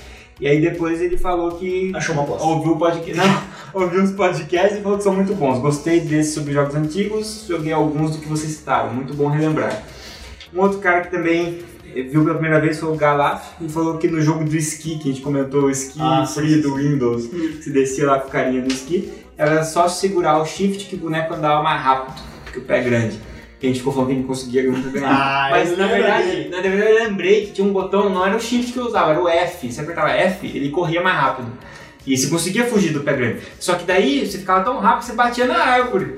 E 0.43 0.49
aí 0.49 0.61
depois 0.61 1.01
ele 1.01 1.17
falou 1.17 1.53
que 1.53 1.93
Achou 1.95 2.17
uma 2.17 2.25
bosta. 2.25 2.45
ouviu 2.45 2.73
o 2.73 2.77
podcast. 2.77 3.15
Não, 3.25 3.81
ouviu 3.81 4.03
os 4.03 4.11
podcasts 4.11 4.77
e 4.77 4.83
falou 4.83 4.99
que 4.99 5.05
são 5.05 5.15
muito 5.15 5.33
bons. 5.37 5.61
Gostei 5.61 6.01
desses 6.01 6.35
sobre 6.35 6.53
jogos 6.53 6.75
antigos, 6.75 7.45
joguei 7.49 7.73
alguns 7.73 8.17
do 8.17 8.19
que 8.19 8.29
vocês 8.29 8.51
citaram. 8.51 8.93
Muito 8.93 9.15
bom 9.15 9.29
relembrar. 9.29 9.85
Um 10.53 10.61
outro 10.61 10.81
cara 10.81 11.03
que 11.03 11.13
também 11.13 11.61
eh, 11.95 12.03
viu 12.03 12.25
pela 12.25 12.35
primeira 12.35 12.61
vez 12.61 12.81
foi 12.81 12.89
o 12.91 12.97
Galaf 12.97 13.53
e 13.61 13.69
falou 13.69 13.99
que 13.99 14.09
no 14.09 14.21
jogo 14.21 14.45
do 14.45 14.57
esqui, 14.57 14.99
que 14.99 15.11
a 15.11 15.13
gente 15.13 15.23
comentou, 15.23 15.63
o 15.67 15.71
esqui 15.71 16.01
Ah, 16.03 16.27
free 16.27 16.61
do 16.61 16.75
Windows, 16.75 17.31
se 17.61 17.71
descia 17.71 18.05
lá 18.07 18.19
com 18.19 18.27
o 18.27 18.31
carinha 18.33 18.63
do 18.63 18.69
esqui, 18.73 19.13
era 19.39 19.63
só 19.63 19.87
segurar 19.87 20.39
o 20.39 20.45
shift 20.45 20.87
que 20.89 20.97
o 20.97 20.99
boneco 20.99 21.33
andava 21.35 21.63
mais 21.63 21.81
rápido 21.81 22.21
que 22.53 22.59
o 22.59 22.63
pé 22.63 22.83
grande. 22.83 23.19
Que 23.63 23.69
a 23.69 23.71
gente 23.71 23.79
ficou 23.79 23.93
falando 23.93 24.09
que 24.09 24.15
a 24.15 24.17
gente 24.17 24.27
conseguia 24.27 24.65
nunca 24.65 24.89
ganhar. 24.91 25.09
Ah, 25.09 25.49
Mas 25.53 25.79
na 25.79 25.87
verdade, 25.87 26.27
dele. 26.27 26.49
na 26.49 26.61
verdade 26.61 26.91
eu 26.91 27.05
lembrei 27.05 27.47
que 27.47 27.53
tinha 27.53 27.65
um 27.65 27.73
botão, 27.73 28.11
não 28.11 28.27
era 28.27 28.37
o 28.37 28.41
shift 28.41 28.73
que 28.73 28.79
eu 28.81 28.87
usava, 28.87 29.13
era 29.13 29.23
o 29.23 29.29
F. 29.29 29.73
Você 29.73 29.81
apertava 29.81 30.11
F, 30.11 30.45
ele 30.49 30.69
corria 30.71 31.01
mais 31.01 31.17
rápido. 31.17 31.53
E 32.05 32.19
você 32.19 32.27
conseguia 32.27 32.65
fugir 32.67 32.93
do 32.93 33.03
pé 33.05 33.13
grande. 33.13 33.43
Só 33.61 33.77
que 33.77 33.85
daí 33.85 34.27
você 34.27 34.39
ficava 34.39 34.65
tão 34.65 34.81
rápido 34.81 34.99
que 35.03 35.05
você 35.07 35.13
batia 35.13 35.47
na 35.47 35.59
árvore. 35.59 36.17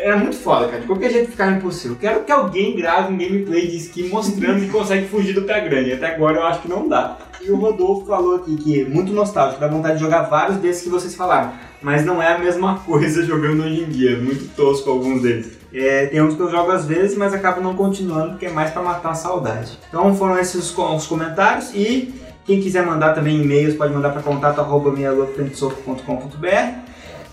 Era 0.00 0.16
muito 0.16 0.36
foda, 0.36 0.68
cara. 0.68 0.80
De 0.80 0.86
qualquer 0.86 1.10
jeito 1.10 1.32
ficava 1.32 1.50
impossível. 1.50 1.96
Quero 2.00 2.22
que 2.22 2.30
alguém 2.30 2.76
grave 2.76 3.12
um 3.12 3.18
gameplay 3.18 3.66
de 3.66 3.78
esqui 3.78 4.04
mostrando 4.04 4.60
que 4.60 4.68
consegue 4.68 5.08
fugir 5.08 5.32
do 5.32 5.42
pé 5.42 5.62
grande. 5.62 5.92
Até 5.92 6.14
agora 6.14 6.36
eu 6.38 6.46
acho 6.46 6.62
que 6.62 6.68
não 6.68 6.88
dá. 6.88 7.18
E 7.42 7.50
o 7.50 7.56
Rodolfo 7.56 8.06
falou 8.06 8.36
aqui 8.36 8.54
que 8.56 8.82
é 8.82 8.84
muito 8.84 9.12
nostálgico, 9.12 9.60
dá 9.60 9.66
vontade 9.66 9.98
de 9.98 10.04
jogar 10.04 10.22
vários 10.22 10.58
desses 10.58 10.84
que 10.84 10.88
vocês 10.88 11.16
falaram. 11.16 11.52
Mas 11.82 12.04
não 12.04 12.22
é 12.22 12.32
a 12.32 12.38
mesma 12.38 12.78
coisa 12.86 13.24
jogando 13.24 13.64
hoje 13.64 13.82
em 13.82 13.88
dia. 13.88 14.16
Muito 14.16 14.54
tosco 14.54 14.88
alguns 14.88 15.22
deles. 15.22 15.58
É, 15.78 16.06
tem 16.06 16.22
uns 16.22 16.34
que 16.34 16.40
eu 16.40 16.50
jogo 16.50 16.70
às 16.72 16.86
vezes, 16.86 17.16
mas 17.18 17.34
acabo 17.34 17.60
não 17.60 17.74
continuando 17.76 18.30
porque 18.30 18.46
é 18.46 18.50
mais 18.50 18.70
pra 18.70 18.80
matar 18.82 19.10
a 19.10 19.14
saudade. 19.14 19.78
Então 19.88 20.14
foram 20.14 20.38
esses 20.38 20.54
os 20.54 20.70
com- 20.70 20.96
os 20.96 21.06
comentários 21.06 21.70
e 21.74 22.14
quem 22.46 22.60
quiser 22.62 22.84
mandar 22.86 23.12
também 23.14 23.42
e-mails 23.42 23.74
pode 23.74 23.92
mandar 23.92 24.10
para 24.10 24.22
contato 24.22 24.58
arroba 24.60 24.90
meialuafrentesoco.com.br 24.90 26.86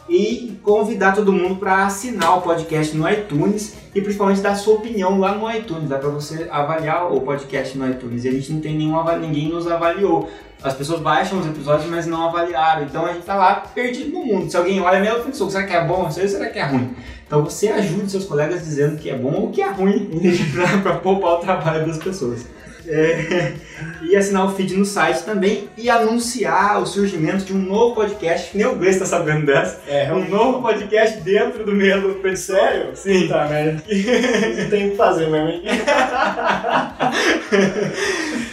e 0.10 0.60
convidar 0.62 1.14
todo 1.16 1.32
mundo 1.32 1.56
para 1.56 1.86
assinar 1.86 2.38
o 2.38 2.42
podcast 2.42 2.96
no 2.98 3.10
iTunes 3.10 3.76
e 3.96 4.02
principalmente 4.02 4.42
dar 4.42 4.56
sua 4.56 4.76
opinião 4.76 5.18
lá 5.20 5.34
no 5.34 5.50
iTunes. 5.50 5.88
Dá 5.88 5.98
para 5.98 6.10
você 6.10 6.48
avaliar 6.52 7.12
o 7.14 7.22
podcast 7.22 7.78
no 7.78 7.90
iTunes. 7.90 8.26
E 8.26 8.28
a 8.28 8.32
gente 8.32 8.52
não 8.52 8.60
tem 8.60 8.78
nenhum 8.78 8.98
ninguém 9.18 9.48
nos 9.50 9.66
avaliou. 9.72 10.30
As 10.62 10.74
pessoas 10.74 11.00
baixam 11.02 11.40
os 11.40 11.46
episódios, 11.46 11.90
mas 11.90 12.06
não 12.06 12.28
avaliaram. 12.28 12.84
Então 12.84 13.06
a 13.06 13.14
gente 13.14 13.26
tá 13.26 13.36
lá 13.36 13.56
perdido 13.74 14.12
no 14.12 14.26
mundo. 14.26 14.50
Se 14.50 14.58
alguém 14.58 14.82
olha, 14.82 15.00
meu 15.00 15.22
será 15.50 15.66
que 15.66 15.74
é 15.74 15.84
bom? 15.86 16.10
Será 16.12 16.50
que 16.50 16.60
é 16.60 16.64
ruim? 16.64 16.94
Então 17.34 17.46
você 17.46 17.70
ajude 17.70 18.12
seus 18.12 18.26
colegas 18.26 18.64
dizendo 18.64 18.96
que 18.96 19.10
é 19.10 19.18
bom 19.18 19.34
ou 19.34 19.50
que 19.50 19.60
é 19.60 19.68
ruim 19.68 20.08
para 20.84 20.98
poupar 20.98 21.32
o 21.32 21.38
trabalho 21.40 21.88
das 21.88 21.98
pessoas. 21.98 22.46
É, 22.88 23.54
e 24.08 24.16
assinar 24.16 24.46
o 24.46 24.54
feed 24.54 24.76
no 24.76 24.86
site 24.86 25.24
também 25.24 25.68
e 25.76 25.90
anunciar 25.90 26.80
o 26.80 26.86
surgimento 26.86 27.44
de 27.44 27.54
um 27.54 27.58
novo 27.58 27.96
podcast, 27.96 28.56
nem 28.56 28.68
o 28.68 28.76
Gleice 28.76 29.00
tá 29.00 29.08
sabendo 29.08 29.48
dessa. 29.48 29.82
É, 29.88 30.14
um 30.14 30.30
novo 30.30 30.62
podcast 30.62 31.22
dentro 31.22 31.66
do 31.66 31.72
meio 31.72 32.02
do 32.02 32.38
Sério? 32.38 32.96
Sim. 32.96 33.28
Tá, 33.28 33.48
merda. 33.48 33.82
Não 34.62 34.70
tem 34.70 34.88
o 34.90 34.92
que 34.92 34.96
fazer 34.96 35.28
mesmo? 35.28 35.64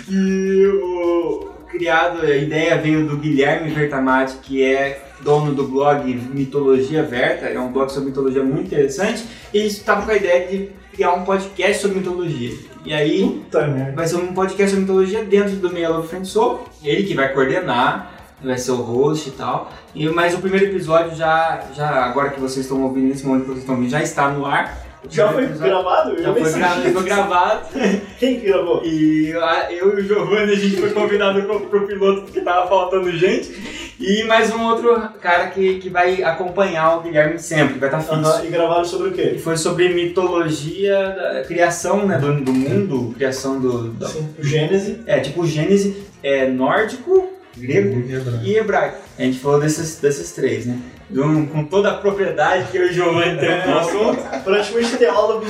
E 0.08 0.66
o 0.66 1.50
criado, 1.70 2.22
a 2.22 2.34
ideia 2.34 2.78
veio 2.78 3.06
do 3.06 3.18
Guilherme 3.18 3.74
Vertamati, 3.74 4.36
que 4.38 4.64
é 4.64 5.09
dono 5.22 5.54
do 5.54 5.64
blog 5.64 6.12
Mitologia 6.32 7.02
Verta, 7.02 7.46
é 7.46 7.58
um 7.58 7.72
blog 7.72 7.90
sobre 7.90 8.08
mitologia 8.10 8.42
muito 8.42 8.66
interessante, 8.66 9.24
e 9.52 9.58
ele 9.58 9.66
estava 9.68 10.02
com 10.02 10.10
a 10.10 10.16
ideia 10.16 10.48
de 10.48 10.70
criar 10.92 11.12
um 11.12 11.24
podcast 11.24 11.82
sobre 11.82 11.98
mitologia. 11.98 12.56
E 12.84 12.92
aí 12.92 13.22
Puta 13.22 13.66
merda. 13.66 13.92
vai 13.92 14.06
ser 14.06 14.16
um 14.16 14.32
podcast 14.32 14.70
sobre 14.70 14.86
mitologia 14.86 15.24
dentro 15.24 15.56
do 15.56 15.70
Meia 15.70 15.90
Love 15.90 16.08
Friend 16.08 16.26
Soul, 16.26 16.64
ele 16.82 17.04
que 17.04 17.14
vai 17.14 17.32
coordenar, 17.32 18.20
vai 18.42 18.56
ser 18.56 18.72
o 18.72 18.76
host 18.76 19.28
e 19.28 19.32
tal. 19.32 19.70
E, 19.94 20.08
mas 20.08 20.34
o 20.34 20.38
primeiro 20.38 20.66
episódio 20.66 21.14
já, 21.14 21.62
já, 21.74 22.04
agora 22.04 22.30
que 22.30 22.40
vocês 22.40 22.64
estão 22.64 22.82
ouvindo, 22.82 23.08
nesse 23.08 23.26
momento 23.26 23.42
que 23.42 23.48
vocês 23.48 23.60
estão 23.60 23.74
ouvindo, 23.74 23.90
já 23.90 24.02
está 24.02 24.30
no 24.30 24.46
ar. 24.46 24.89
O 25.02 25.10
Já 25.10 25.32
foi 25.32 25.46
gravado? 25.46 26.22
Já 26.22 26.32
foi, 26.34 26.52
gra- 26.52 26.92
foi 26.92 27.02
gravado. 27.04 27.68
Quem 28.20 28.38
que 28.40 28.46
gravou? 28.46 28.82
E 28.84 29.32
a- 29.34 29.72
eu 29.72 29.98
e 29.98 30.02
o 30.02 30.04
Giovanni, 30.06 30.52
a 30.52 30.56
gente 30.56 30.76
foi 30.76 30.90
convidado 30.90 31.42
pro, 31.42 31.60
pro 31.60 31.86
piloto 31.86 32.22
porque 32.22 32.40
tava 32.40 32.68
faltando 32.68 33.10
gente. 33.16 33.80
E 33.98 34.24
mais 34.24 34.50
um 34.54 34.62
outro 34.64 34.98
cara 35.20 35.48
que, 35.48 35.78
que 35.78 35.88
vai 35.90 36.22
acompanhar 36.22 36.96
o 36.98 37.02
Guilherme 37.02 37.38
sempre, 37.38 37.78
vai 37.78 37.88
estar 37.88 38.00
fixo. 38.00 38.14
Aham, 38.14 38.44
E 38.44 38.48
gravaram 38.48 38.84
sobre 38.84 39.08
o 39.08 39.10
E 39.12 39.14
quê? 39.14 39.38
foi 39.38 39.56
sobre 39.56 39.88
mitologia, 39.90 40.98
da 41.10 41.44
criação 41.44 42.06
né, 42.06 42.18
do, 42.18 42.40
do 42.42 42.52
mundo, 42.52 43.14
criação 43.14 43.60
do. 43.60 43.88
da- 43.92 44.08
Sim, 44.08 44.28
o 44.38 44.42
Gênese. 44.44 45.00
é, 45.06 45.20
tipo, 45.20 45.46
Gênese 45.46 45.96
é 46.22 46.46
nórdico, 46.46 47.28
grego 47.56 48.02
e 48.42 48.56
hebraico. 48.56 48.98
A 49.18 49.22
gente 49.22 49.38
falou 49.38 49.60
desses, 49.60 49.96
desses 49.98 50.32
três, 50.32 50.64
né? 50.66 50.78
Um- 51.12 51.46
com 51.46 51.64
toda 51.64 51.90
a 51.90 51.94
propriedade 51.94 52.70
que 52.70 52.76
eu 52.76 52.86
e 52.86 52.90
o 52.90 52.92
Giovanni 52.92 53.38
temos 53.38 53.66
no 53.66 53.78
assunto. 53.78 54.42
Praticamente 54.44 54.96
teólogos 54.96 55.48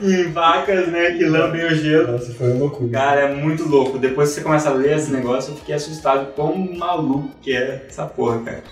em 0.00 0.30
vacas, 0.32 0.86
né, 0.88 1.10
que 1.12 1.24
lambem 1.24 1.64
o 1.66 1.74
gelo. 1.74 2.12
Nossa, 2.12 2.32
foi 2.34 2.52
loucura. 2.52 2.90
Cara, 2.92 3.20
é 3.22 3.34
muito 3.34 3.68
louco. 3.68 3.98
Depois 3.98 4.28
que 4.28 4.36
você 4.36 4.40
começa 4.42 4.70
a 4.70 4.72
ler 4.72 4.96
esse 4.96 5.10
negócio, 5.12 5.52
eu 5.52 5.56
fiquei 5.56 5.74
assustado 5.74 6.26
quão 6.34 6.56
maluco 6.76 7.30
que 7.42 7.52
é 7.56 7.84
essa 7.88 8.04
porra, 8.04 8.38
cara. 8.40 8.62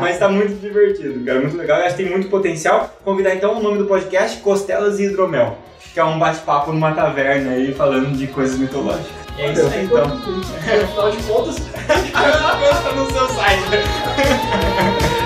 Mas 0.00 0.18
tá 0.18 0.28
muito 0.28 0.54
divertido, 0.60 1.24
cara. 1.24 1.40
Muito 1.40 1.56
legal. 1.56 1.78
Eu 1.80 1.86
acho 1.86 1.96
que 1.96 2.02
tem 2.04 2.12
muito 2.12 2.28
potencial. 2.28 2.94
Convidar 3.04 3.34
então 3.34 3.58
o 3.58 3.62
nome 3.62 3.78
do 3.78 3.86
podcast 3.86 4.38
Costelas 4.38 5.00
e 5.00 5.04
Hidromel. 5.06 5.58
Que 5.92 5.98
é 5.98 6.04
um 6.04 6.20
bate-papo 6.20 6.72
numa 6.72 6.92
taverna 6.92 7.50
aí 7.52 7.74
falando 7.74 8.16
de 8.16 8.28
coisas 8.28 8.56
mitológicas. 8.56 9.10
É 9.40 9.52
isso 9.52 9.66
aí 9.68 9.84
então. 9.84 10.04
Afinal 10.04 11.10
de 11.10 11.22
contas, 11.22 11.56
Tá 12.12 12.92
no 12.94 13.10
seu 13.10 13.28
site. 13.28 13.62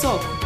Soco. 0.00 0.37